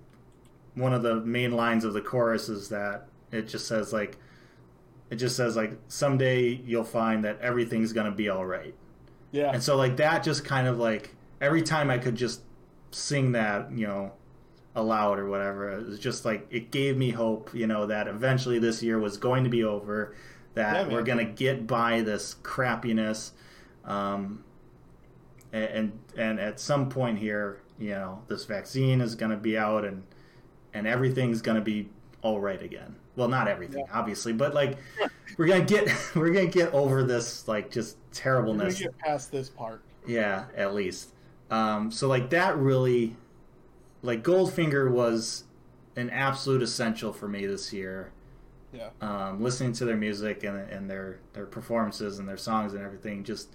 one 0.74 0.92
of 0.92 1.02
the 1.02 1.16
main 1.16 1.52
lines 1.52 1.84
of 1.84 1.92
the 1.92 2.00
chorus 2.00 2.48
is 2.48 2.68
that 2.68 3.06
it 3.32 3.48
just 3.48 3.66
says 3.66 3.92
like, 3.92 4.16
it 5.10 5.16
just 5.16 5.36
says 5.36 5.56
like 5.56 5.72
someday 5.88 6.48
you'll 6.48 6.84
find 6.84 7.24
that 7.24 7.40
everything's 7.40 7.92
gonna 7.92 8.10
be 8.10 8.28
all 8.28 8.46
right. 8.46 8.74
yeah. 9.32 9.50
And 9.52 9.62
so 9.62 9.76
like 9.76 9.96
that 9.98 10.22
just 10.22 10.44
kind 10.44 10.66
of 10.66 10.78
like 10.78 11.14
every 11.40 11.62
time 11.62 11.90
I 11.90 11.98
could 11.98 12.16
just 12.16 12.40
sing 12.90 13.32
that, 13.32 13.70
you 13.72 13.86
know, 13.86 14.12
aloud 14.74 15.18
or 15.18 15.28
whatever, 15.28 15.70
it 15.70 15.86
was 15.86 15.98
just 15.98 16.24
like 16.24 16.46
it 16.50 16.70
gave 16.70 16.96
me 16.96 17.10
hope, 17.10 17.54
you 17.54 17.66
know, 17.66 17.86
that 17.86 18.08
eventually 18.08 18.58
this 18.58 18.82
year 18.82 18.98
was 18.98 19.16
going 19.16 19.44
to 19.44 19.50
be 19.50 19.62
over, 19.64 20.14
that 20.54 20.86
Yeah, 20.86 20.92
we're 20.92 21.02
gonna 21.02 21.24
get 21.24 21.66
by 21.66 22.00
this 22.00 22.36
crappiness, 22.42 23.32
um, 23.84 24.42
and, 25.52 25.64
and 25.64 25.98
and 26.16 26.40
at 26.40 26.58
some 26.60 26.88
point 26.88 27.18
here, 27.18 27.60
you 27.78 27.90
know, 27.90 28.22
this 28.28 28.44
vaccine 28.44 29.00
is 29.00 29.14
gonna 29.14 29.36
be 29.36 29.56
out 29.58 29.84
and 29.84 30.02
and 30.72 30.86
everything's 30.86 31.42
gonna 31.42 31.60
be 31.60 31.88
all 32.22 32.40
right 32.40 32.62
again. 32.62 32.96
Well, 33.16 33.28
not 33.28 33.46
everything, 33.48 33.86
obviously, 33.92 34.32
but 34.32 34.54
like 34.54 34.78
we're 35.36 35.46
gonna 35.46 35.64
get 35.64 35.88
we're 36.14 36.32
gonna 36.32 36.46
get 36.46 36.72
over 36.72 37.02
this 37.02 37.46
like 37.46 37.70
just 37.70 37.96
We're 37.96 38.14
terribleness. 38.14 38.78
get 38.80 38.98
past 38.98 39.30
this 39.30 39.48
part. 39.48 39.82
Yeah, 40.06 40.46
at 40.56 40.74
least. 40.74 41.10
Um, 41.50 41.90
so 41.90 42.08
like 42.08 42.30
that 42.30 42.56
really, 42.56 43.16
like 44.02 44.22
Goldfinger 44.22 44.90
was 44.90 45.44
an 45.96 46.10
absolute 46.10 46.62
essential 46.62 47.12
for 47.12 47.28
me 47.28 47.46
this 47.46 47.72
year. 47.72 48.10
Yeah. 48.72 48.90
Um, 49.00 49.40
listening 49.40 49.72
to 49.74 49.84
their 49.84 49.96
music 49.96 50.42
and, 50.42 50.58
and 50.68 50.90
their 50.90 51.20
their 51.32 51.46
performances 51.46 52.18
and 52.18 52.28
their 52.28 52.36
songs 52.36 52.74
and 52.74 52.82
everything 52.82 53.22
just 53.22 53.54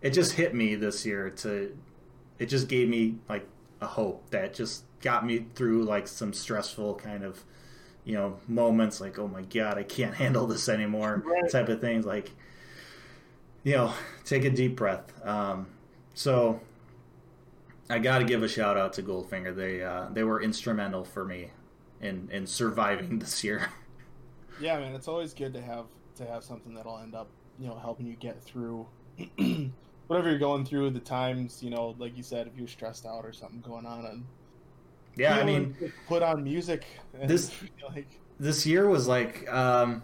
it 0.00 0.10
just 0.10 0.32
hit 0.32 0.54
me 0.54 0.74
this 0.76 1.04
year 1.04 1.28
to 1.28 1.76
it 2.38 2.46
just 2.46 2.66
gave 2.66 2.88
me 2.88 3.16
like 3.28 3.46
a 3.82 3.86
hope 3.86 4.30
that 4.30 4.54
just 4.54 4.84
got 5.02 5.26
me 5.26 5.44
through 5.54 5.84
like 5.84 6.08
some 6.08 6.32
stressful 6.32 6.94
kind 6.94 7.22
of 7.22 7.44
you 8.04 8.14
know 8.14 8.38
moments 8.48 9.00
like 9.00 9.18
oh 9.18 9.28
my 9.28 9.42
god 9.42 9.78
I 9.78 9.82
can't 9.82 10.14
handle 10.22 10.46
this 10.46 10.68
anymore 10.68 11.22
Right. 11.24 11.50
type 11.50 11.68
of 11.68 11.80
things 11.80 12.04
like 12.06 12.30
you 13.62 13.74
know 13.74 13.92
take 14.24 14.44
a 14.44 14.50
deep 14.50 14.76
breath 14.76 15.12
um, 15.26 15.66
so 16.14 16.60
I 17.88 17.98
got 17.98 18.18
to 18.18 18.24
give 18.24 18.42
a 18.42 18.48
shout 18.48 18.76
out 18.76 18.92
to 18.94 19.02
Goldfinger 19.02 19.54
they 19.54 19.82
uh, 19.82 20.06
they 20.12 20.22
were 20.24 20.40
instrumental 20.42 21.04
for 21.04 21.24
me 21.24 21.50
in 22.00 22.28
in 22.32 22.46
surviving 22.46 23.18
this 23.24 23.42
year 23.44 23.68
Yeah, 24.60 24.78
man. 24.78 24.94
It's 24.94 25.08
always 25.08 25.32
good 25.34 25.52
to 25.54 25.62
have 25.62 25.86
to 26.16 26.26
have 26.26 26.44
something 26.44 26.74
that'll 26.74 26.98
end 26.98 27.14
up, 27.14 27.28
you 27.58 27.66
know, 27.66 27.78
helping 27.78 28.06
you 28.06 28.14
get 28.16 28.42
through 28.42 28.86
whatever 30.06 30.28
you're 30.28 30.38
going 30.38 30.64
through. 30.66 30.90
The 30.90 31.00
times, 31.00 31.62
you 31.62 31.70
know, 31.70 31.94
like 31.98 32.14
you 32.16 32.22
said, 32.22 32.46
if 32.46 32.56
you're 32.56 32.68
stressed 32.68 33.06
out 33.06 33.24
or 33.24 33.32
something 33.32 33.60
going 33.60 33.86
on, 33.86 34.04
and 34.06 34.24
yeah 35.16 35.36
I 35.36 35.44
mean 35.44 35.74
put 36.08 36.22
on 36.22 36.42
music. 36.44 36.84
This- 37.24 37.52
like, 37.94 38.08
this 38.38 38.64
year 38.66 38.88
was 38.88 39.06
like 39.08 39.50
um 39.52 40.02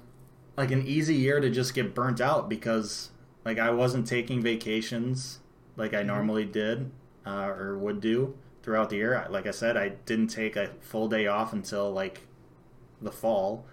like 0.57 0.71
an 0.71 0.87
easy 0.87 1.15
year 1.15 1.41
to 1.41 1.51
just 1.51 1.75
get 1.75 1.95
burnt 1.95 2.21
out 2.21 2.49
because 2.49 3.11
like 3.45 3.59
I 3.59 3.71
wasn't 3.71 4.07
taking 4.07 4.43
vacations 4.43 5.41
like 5.77 5.95
I 5.95 6.03
Mhm. 6.03 6.07
normally 6.07 6.45
did 6.45 6.91
uh, 7.27 7.47
or 7.49 7.77
would 7.79 8.01
do 8.01 8.35
throughout 8.63 8.89
the 8.91 8.97
year. 8.97 9.27
Like 9.31 9.47
I 9.47 9.51
said, 9.51 9.77
I 9.77 9.91
didn't 10.07 10.29
take 10.29 10.57
a 10.57 10.71
full 10.81 11.09
day 11.09 11.27
off 11.27 11.53
until 11.53 11.93
like 11.93 12.27
the 13.03 13.13
fall, 13.13 13.67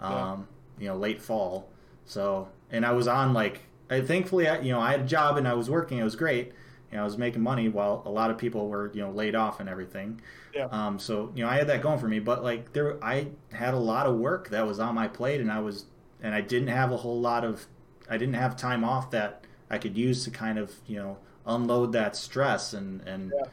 um, 0.00 0.12
Yeah. 0.12 0.36
you 0.82 0.88
know, 0.88 0.96
late 0.96 1.20
fall. 1.22 1.70
So, 2.04 2.48
and 2.70 2.84
I 2.84 2.92
was 2.92 3.08
on 3.08 3.32
like, 3.32 3.62
I 3.90 4.00
thankfully, 4.02 4.46
I, 4.48 4.60
you 4.60 4.70
know, 4.72 4.80
I 4.80 4.90
had 4.90 5.00
a 5.00 5.06
job 5.06 5.36
and 5.36 5.48
I 5.48 5.54
was 5.54 5.68
working. 5.70 5.98
It 5.98 6.04
was 6.04 6.16
great. 6.16 6.52
You 6.90 6.96
know, 6.96 7.02
I 7.02 7.04
was 7.04 7.18
making 7.18 7.42
money 7.42 7.68
while 7.68 8.02
a 8.06 8.10
lot 8.10 8.30
of 8.30 8.38
people 8.38 8.68
were, 8.68 8.90
you 8.94 9.00
know, 9.02 9.10
laid 9.10 9.34
off 9.34 9.60
and 9.60 9.68
everything. 9.68 10.20
Yeah. 10.54 10.66
Um, 10.70 10.98
so 10.98 11.32
you 11.34 11.44
know, 11.44 11.50
I 11.50 11.56
had 11.56 11.66
that 11.68 11.82
going 11.82 11.98
for 11.98 12.08
me, 12.08 12.18
but 12.20 12.42
like 12.42 12.72
there, 12.72 13.02
I 13.04 13.28
had 13.52 13.74
a 13.74 13.78
lot 13.78 14.06
of 14.06 14.16
work 14.16 14.50
that 14.50 14.66
was 14.66 14.78
on 14.78 14.94
my 14.94 15.08
plate, 15.08 15.40
and 15.40 15.50
I 15.50 15.60
was, 15.60 15.86
and 16.22 16.34
I 16.34 16.40
didn't 16.40 16.68
have 16.68 16.92
a 16.92 16.96
whole 16.96 17.20
lot 17.20 17.44
of, 17.44 17.66
I 18.08 18.16
didn't 18.18 18.34
have 18.34 18.56
time 18.56 18.84
off 18.84 19.10
that 19.10 19.44
I 19.68 19.78
could 19.78 19.96
use 19.98 20.24
to 20.24 20.30
kind 20.30 20.58
of, 20.58 20.72
you 20.86 20.96
know, 20.96 21.18
unload 21.46 21.92
that 21.92 22.16
stress 22.16 22.72
and 22.72 23.00
and 23.02 23.32
Yeah. 23.34 23.50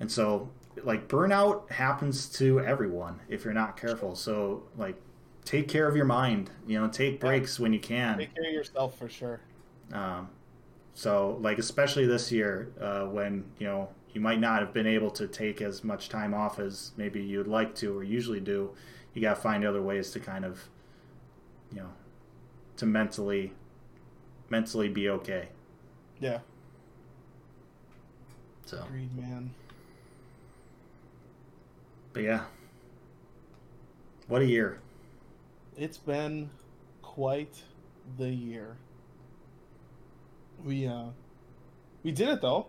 and 0.00 0.10
so 0.10 0.50
like 0.82 1.06
burnout 1.08 1.70
happens 1.70 2.28
to 2.28 2.58
everyone 2.60 3.20
if 3.28 3.44
you're 3.44 3.54
not 3.54 3.76
careful. 3.76 4.14
So 4.16 4.64
like 4.76 4.96
take 5.44 5.68
care 5.68 5.86
of 5.86 5.94
your 5.96 6.04
mind, 6.06 6.50
you 6.66 6.80
know, 6.80 6.88
take 6.88 7.20
breaks 7.20 7.60
when 7.60 7.72
you 7.72 7.78
can. 7.80 8.18
take 8.18 8.34
care 8.34 8.46
of 8.46 8.52
yourself 8.52 8.98
for 8.98 9.08
sure. 9.08 9.40
Um, 9.92 10.28
so 10.94 11.38
like 11.40 11.58
especially 11.58 12.06
this 12.06 12.30
year 12.30 12.72
uh, 12.80 13.04
when 13.04 13.44
you 13.58 13.66
know 13.66 13.88
you 14.12 14.20
might 14.20 14.38
not 14.38 14.60
have 14.60 14.72
been 14.72 14.86
able 14.86 15.10
to 15.10 15.26
take 15.26 15.60
as 15.60 15.82
much 15.82 16.08
time 16.08 16.32
off 16.32 16.58
as 16.60 16.92
maybe 16.96 17.20
you'd 17.20 17.48
like 17.48 17.74
to 17.74 17.98
or 17.98 18.04
usually 18.04 18.38
do, 18.38 18.70
you 19.12 19.20
got 19.20 19.34
to 19.34 19.40
find 19.40 19.64
other 19.64 19.82
ways 19.82 20.12
to 20.12 20.20
kind 20.20 20.44
of 20.44 20.68
you 21.72 21.80
know 21.80 21.90
to 22.76 22.86
mentally 22.86 23.52
mentally 24.50 24.88
be 24.88 25.08
okay. 25.08 25.48
Yeah. 26.20 26.38
So, 28.66 28.82
Agreed, 28.86 29.14
man. 29.16 29.50
but 32.12 32.22
yeah. 32.22 32.44
What 34.26 34.40
a 34.40 34.46
year. 34.46 34.80
It's 35.76 35.98
been 35.98 36.48
quite 37.02 37.62
the 38.16 38.30
year. 38.30 38.76
We 40.64 40.86
uh 40.86 41.06
we 42.02 42.10
did 42.12 42.28
it 42.28 42.40
though. 42.40 42.66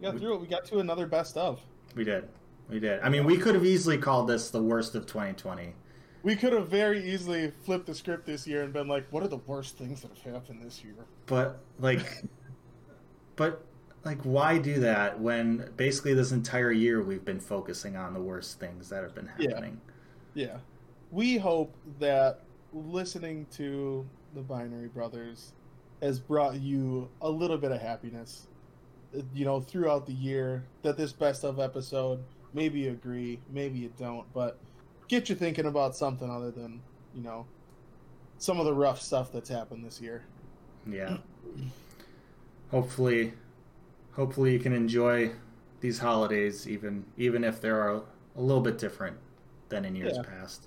We 0.00 0.04
got 0.06 0.14
We- 0.14 0.20
through 0.20 0.34
it. 0.34 0.40
We 0.40 0.46
got 0.46 0.64
to 0.66 0.78
another 0.80 1.06
best 1.06 1.36
of. 1.36 1.60
We 1.94 2.04
did. 2.04 2.28
We 2.68 2.78
did. 2.80 3.00
I 3.00 3.08
mean, 3.08 3.24
we 3.24 3.38
could 3.38 3.54
have 3.54 3.64
easily 3.64 3.96
called 3.96 4.28
this 4.28 4.50
the 4.50 4.62
worst 4.62 4.94
of 4.94 5.06
2020. 5.06 5.72
We 6.22 6.36
could 6.36 6.52
have 6.52 6.68
very 6.68 7.02
easily 7.02 7.50
flipped 7.64 7.86
the 7.86 7.94
script 7.94 8.26
this 8.26 8.46
year 8.46 8.62
and 8.62 8.72
been 8.72 8.88
like, 8.88 9.06
what 9.10 9.22
are 9.22 9.28
the 9.28 9.38
worst 9.38 9.78
things 9.78 10.02
that 10.02 10.10
have 10.10 10.34
happened 10.34 10.62
this 10.62 10.82
year? 10.84 10.94
But 11.26 11.60
like 11.78 12.24
but 13.36 13.64
like 14.04 14.20
why 14.22 14.58
do 14.58 14.80
that 14.80 15.18
when 15.18 15.70
basically 15.76 16.14
this 16.14 16.32
entire 16.32 16.72
year 16.72 17.02
we've 17.02 17.24
been 17.24 17.40
focusing 17.40 17.96
on 17.96 18.14
the 18.14 18.20
worst 18.20 18.60
things 18.60 18.88
that 18.90 19.02
have 19.02 19.14
been 19.14 19.26
happening? 19.26 19.48
Yeah. 19.48 19.54
happening. 19.54 19.80
Yeah. 20.34 20.56
We 21.10 21.38
hope 21.38 21.74
that 22.00 22.40
listening 22.72 23.46
to 23.52 24.06
the 24.34 24.42
Binary 24.42 24.88
Brothers 24.88 25.52
has 26.02 26.18
brought 26.20 26.60
you 26.60 27.08
a 27.20 27.28
little 27.30 27.58
bit 27.58 27.72
of 27.72 27.80
happiness, 27.80 28.46
uh, 29.16 29.22
you 29.34 29.44
know, 29.44 29.60
throughout 29.60 30.06
the 30.06 30.12
year. 30.12 30.64
That 30.82 30.96
this 30.96 31.12
best 31.12 31.44
of 31.44 31.58
episode, 31.58 32.22
maybe 32.54 32.80
you 32.80 32.90
agree, 32.90 33.40
maybe 33.50 33.78
you 33.78 33.92
don't, 33.98 34.30
but 34.32 34.58
get 35.08 35.28
you 35.28 35.34
thinking 35.34 35.66
about 35.66 35.96
something 35.96 36.30
other 36.30 36.50
than, 36.50 36.80
you 37.14 37.22
know, 37.22 37.46
some 38.38 38.60
of 38.60 38.66
the 38.66 38.74
rough 38.74 39.00
stuff 39.00 39.32
that's 39.32 39.48
happened 39.48 39.84
this 39.84 40.00
year. 40.00 40.24
Yeah. 40.90 41.18
Hopefully 42.70 43.32
hopefully 44.12 44.52
you 44.52 44.58
can 44.58 44.72
enjoy 44.72 45.30
these 45.80 45.98
holidays 45.98 46.68
even 46.68 47.04
even 47.16 47.44
if 47.44 47.60
they 47.60 47.68
are 47.68 48.02
a 48.36 48.40
little 48.40 48.60
bit 48.62 48.78
different 48.78 49.16
than 49.68 49.84
in 49.84 49.94
years 49.96 50.16
Yeah. 50.16 50.22
past. 50.22 50.66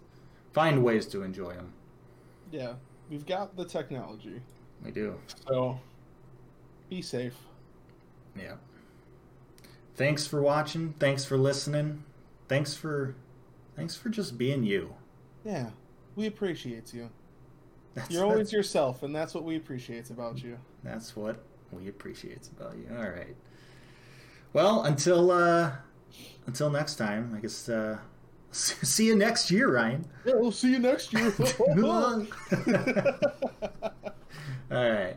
Find 0.53 0.84
ways 0.84 1.06
to 1.08 1.24
enjoy 1.24 1.53
them. 1.53 1.74
Yeah. 2.52 2.74
We've 3.10 3.26
got 3.26 3.56
the 3.56 3.66
technology. 3.66 4.41
We 4.84 4.91
do. 4.91 5.16
So 5.48 5.80
be 6.90 7.02
safe. 7.02 7.36
Yeah. 8.36 8.56
Thanks 9.95 10.26
for 10.26 10.41
watching. 10.41 10.94
Thanks 10.99 11.26
for 11.26 11.38
listening. 11.38 12.03
Thanks 12.48 12.74
for 12.74 13.16
thanks 13.76 13.95
for 13.95 14.10
just 14.10 14.38
being 14.38 14.64
you. 14.64 14.95
Yeah. 15.44 15.70
We 16.16 16.28
appreciate 16.28 16.94
you. 16.94 17.10
That's, 17.94 18.10
You're 18.10 18.26
always 18.26 18.53
yourself, 18.53 19.03
and 19.03 19.14
that's 19.14 19.34
what 19.34 19.44
we 19.44 19.58
appreciate 19.58 20.10
about 20.10 20.41
you. 20.41 20.58
that's 20.84 21.16
what 21.16 21.44
we 21.72 21.90
appreciate 21.90 22.48
about 22.58 22.78
you. 22.78 22.88
All 22.95 23.10
right. 23.10 23.36
Well, 24.53 24.84
until 24.84 25.32
uh 25.32 25.74
until 26.45 26.70
next 26.70 26.95
time, 26.95 27.34
I 27.36 27.40
guess 27.40 27.70
uh 27.70 27.99
see 28.52 29.06
you 29.06 29.16
next 29.16 29.52
year, 29.52 29.74
Ryan. 29.74 30.06
Yeah, 30.26 30.36
we'll 30.36 30.52
see 30.52 30.72
you 30.72 30.80
next 30.80 31.14
year. 31.14 31.32
All 34.72 34.89
right. 34.89 35.15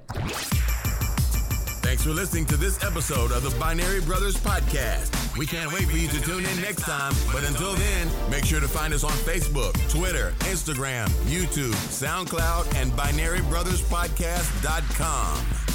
Thanks 1.82 2.02
for 2.02 2.10
listening 2.10 2.44
to 2.47 2.56
this 2.56 2.82
episode 2.82 3.31
of 3.31 3.44
the 3.44 3.55
Binary 3.60 4.01
Brothers 4.01 4.36
Podcast. 4.36 5.36
We 5.39 5.47
can't 5.47 5.72
wait 5.72 5.86
for 5.89 5.97
you 5.97 6.09
to 6.09 6.20
tune 6.20 6.44
in 6.44 6.60
next 6.60 6.82
time. 6.82 7.14
But 7.32 7.44
until 7.44 7.74
then, 7.74 8.09
make 8.31 8.44
sure 8.44 8.59
to 8.60 8.66
find 8.66 8.93
us 8.93 9.05
on 9.05 9.12
Facebook, 9.12 9.74
Twitter, 9.90 10.32
Instagram, 10.40 11.06
YouTube, 11.26 11.74
SoundCloud, 11.90 12.74
and 12.74 12.90
BinaryBrothersPodcast.com. 12.93 15.73